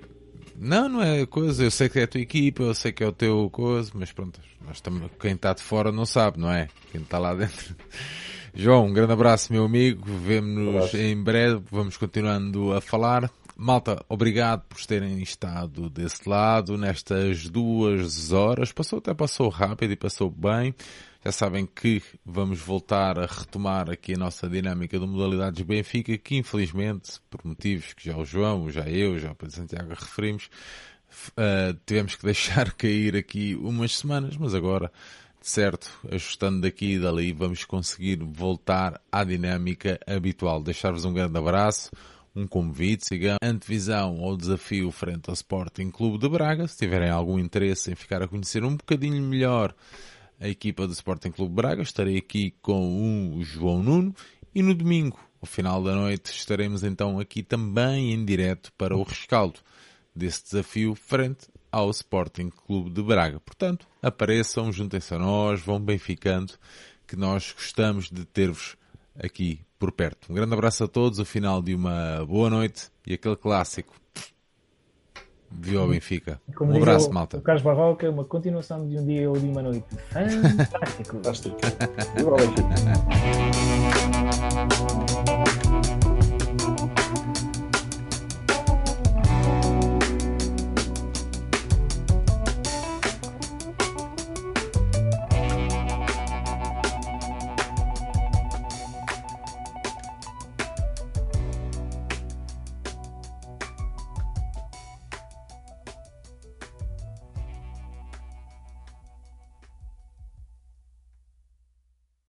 Não, 0.55 0.87
não 0.87 1.01
é 1.01 1.25
coisa. 1.25 1.63
Eu 1.63 1.71
sei 1.71 1.89
que 1.89 1.99
é 1.99 2.03
a 2.03 2.07
tua 2.07 2.21
equipa, 2.21 2.63
eu 2.63 2.73
sei 2.73 2.91
que 2.91 3.03
é 3.03 3.07
o 3.07 3.11
teu 3.11 3.49
coisa, 3.49 3.91
mas 3.93 4.11
pronto, 4.11 4.39
nós 4.65 4.77
estamos, 4.77 5.09
quem 5.19 5.33
está 5.33 5.53
de 5.53 5.61
fora 5.61 5.91
não 5.91 6.05
sabe, 6.05 6.39
não 6.39 6.51
é? 6.51 6.67
Quem 6.91 7.01
está 7.01 7.17
lá 7.17 7.33
dentro. 7.33 7.75
João, 8.55 8.85
um 8.85 8.93
grande 8.93 9.13
abraço, 9.13 9.51
meu 9.51 9.65
amigo. 9.65 10.05
Vemo-nos 10.05 10.93
em 10.93 11.21
breve. 11.21 11.63
Vamos 11.71 11.97
continuando 11.97 12.71
a 12.73 12.79
falar. 12.79 13.31
Malta, 13.55 14.03
obrigado 14.09 14.63
por 14.67 14.83
terem 14.85 15.21
estado 15.21 15.89
desse 15.89 16.27
lado 16.27 16.77
nestas 16.77 17.49
duas 17.49 18.31
horas. 18.31 18.71
Passou 18.71 18.99
até 18.99 19.13
passou 19.13 19.49
rápido 19.49 19.93
e 19.93 19.95
passou 19.95 20.29
bem. 20.29 20.73
Já 21.25 21.31
sabem 21.31 21.65
que 21.65 22.03
vamos 22.25 22.59
voltar 22.59 23.17
a 23.17 23.25
retomar 23.25 23.89
aqui 23.89 24.13
a 24.13 24.17
nossa 24.17 24.49
dinâmica 24.49 24.99
de 24.99 25.07
modalidades 25.07 25.63
Benfica, 25.63 26.17
que 26.17 26.35
infelizmente, 26.35 27.13
por 27.29 27.45
motivos 27.45 27.93
que 27.93 28.09
já 28.09 28.17
o 28.17 28.25
João, 28.25 28.69
já 28.69 28.89
eu, 28.89 29.17
já 29.17 29.31
o 29.31 29.35
Pedro 29.35 29.55
Santiago 29.55 29.89
referimos, 29.91 30.49
uh, 31.29 31.79
tivemos 31.85 32.15
que 32.15 32.25
deixar 32.27 32.73
cair 32.73 33.15
aqui 33.15 33.55
umas 33.55 33.95
semanas, 33.95 34.35
mas 34.35 34.53
agora, 34.53 34.91
certo, 35.39 35.89
ajustando 36.11 36.59
daqui 36.59 36.95
e 36.95 36.99
dali, 36.99 37.31
vamos 37.31 37.63
conseguir 37.63 38.17
voltar 38.21 38.99
à 39.09 39.23
dinâmica 39.23 39.97
habitual. 40.05 40.61
Deixar-vos 40.61 41.05
um 41.05 41.13
grande 41.13 41.37
abraço 41.37 41.89
um 42.35 42.47
convite, 42.47 43.05
sigam 43.05 43.37
antevisão 43.43 44.19
ao 44.23 44.35
desafio 44.35 44.89
frente 44.91 45.29
ao 45.29 45.35
Sporting 45.35 45.91
Clube 45.91 46.17
de 46.17 46.27
Braga. 46.27 46.67
Se 46.67 46.77
tiverem 46.77 47.09
algum 47.09 47.37
interesse 47.37 47.91
em 47.91 47.95
ficar 47.95 48.23
a 48.23 48.27
conhecer 48.27 48.63
um 48.63 48.75
bocadinho 48.75 49.21
melhor 49.21 49.73
a 50.43 50.49
equipa 50.49 50.85
do 50.85 50.91
Sporting 50.91 51.31
Clube 51.31 51.55
Braga, 51.55 51.81
estarei 51.81 52.17
aqui 52.17 52.53
com 52.61 53.33
o 53.33 53.41
João 53.45 53.81
Nuno 53.81 54.13
e 54.53 54.61
no 54.61 54.75
domingo, 54.75 55.17
ao 55.41 55.47
final 55.47 55.81
da 55.81 55.95
noite, 55.95 56.31
estaremos 56.31 56.83
então 56.83 57.17
aqui 57.17 57.41
também 57.41 58.11
em 58.11 58.25
direto 58.25 58.69
para 58.77 58.93
o 58.93 59.03
rescaldo 59.03 59.61
desse 60.13 60.43
desafio 60.43 60.95
frente 60.95 61.47
ao 61.71 61.89
Sporting 61.89 62.49
Clube 62.49 62.89
de 62.89 63.01
Braga. 63.01 63.39
Portanto, 63.39 63.87
apareçam, 64.01 64.69
juntem-se 64.69 65.13
a 65.15 65.17
nós, 65.17 65.61
vão 65.61 65.79
bem 65.79 65.97
ficando, 65.97 66.55
que 67.07 67.15
nós 67.15 67.53
gostamos 67.53 68.11
de 68.11 68.25
ter-vos 68.25 68.75
aqui 69.17 69.61
por 69.79 69.93
perto. 69.93 70.29
Um 70.29 70.35
grande 70.35 70.53
abraço 70.53 70.83
a 70.83 70.89
todos, 70.89 71.19
o 71.19 71.25
final 71.25 71.61
de 71.61 71.73
uma 71.73 72.25
boa 72.25 72.49
noite 72.49 72.91
e 73.07 73.13
aquele 73.13 73.37
clássico. 73.37 73.95
Viu 75.59 75.81
ao 75.81 75.87
Benfica. 75.87 76.41
Como 76.55 76.73
um 76.73 76.77
abraço, 76.77 77.09
o, 77.09 77.13
malta. 77.13 77.37
O 77.37 77.41
Carlos 77.41 77.63
Barroca, 77.63 78.09
uma 78.09 78.25
continuação 78.25 78.87
de 78.87 78.97
um 78.97 79.05
dia 79.05 79.29
ou 79.29 79.37
de 79.37 79.45
uma 79.45 79.61
noite. 79.61 79.85
Fantástico. 80.11 81.13
Fantástico. 81.13 81.57
Viva 82.15 82.31
ao 82.31 82.37
Benfica. 82.37 82.63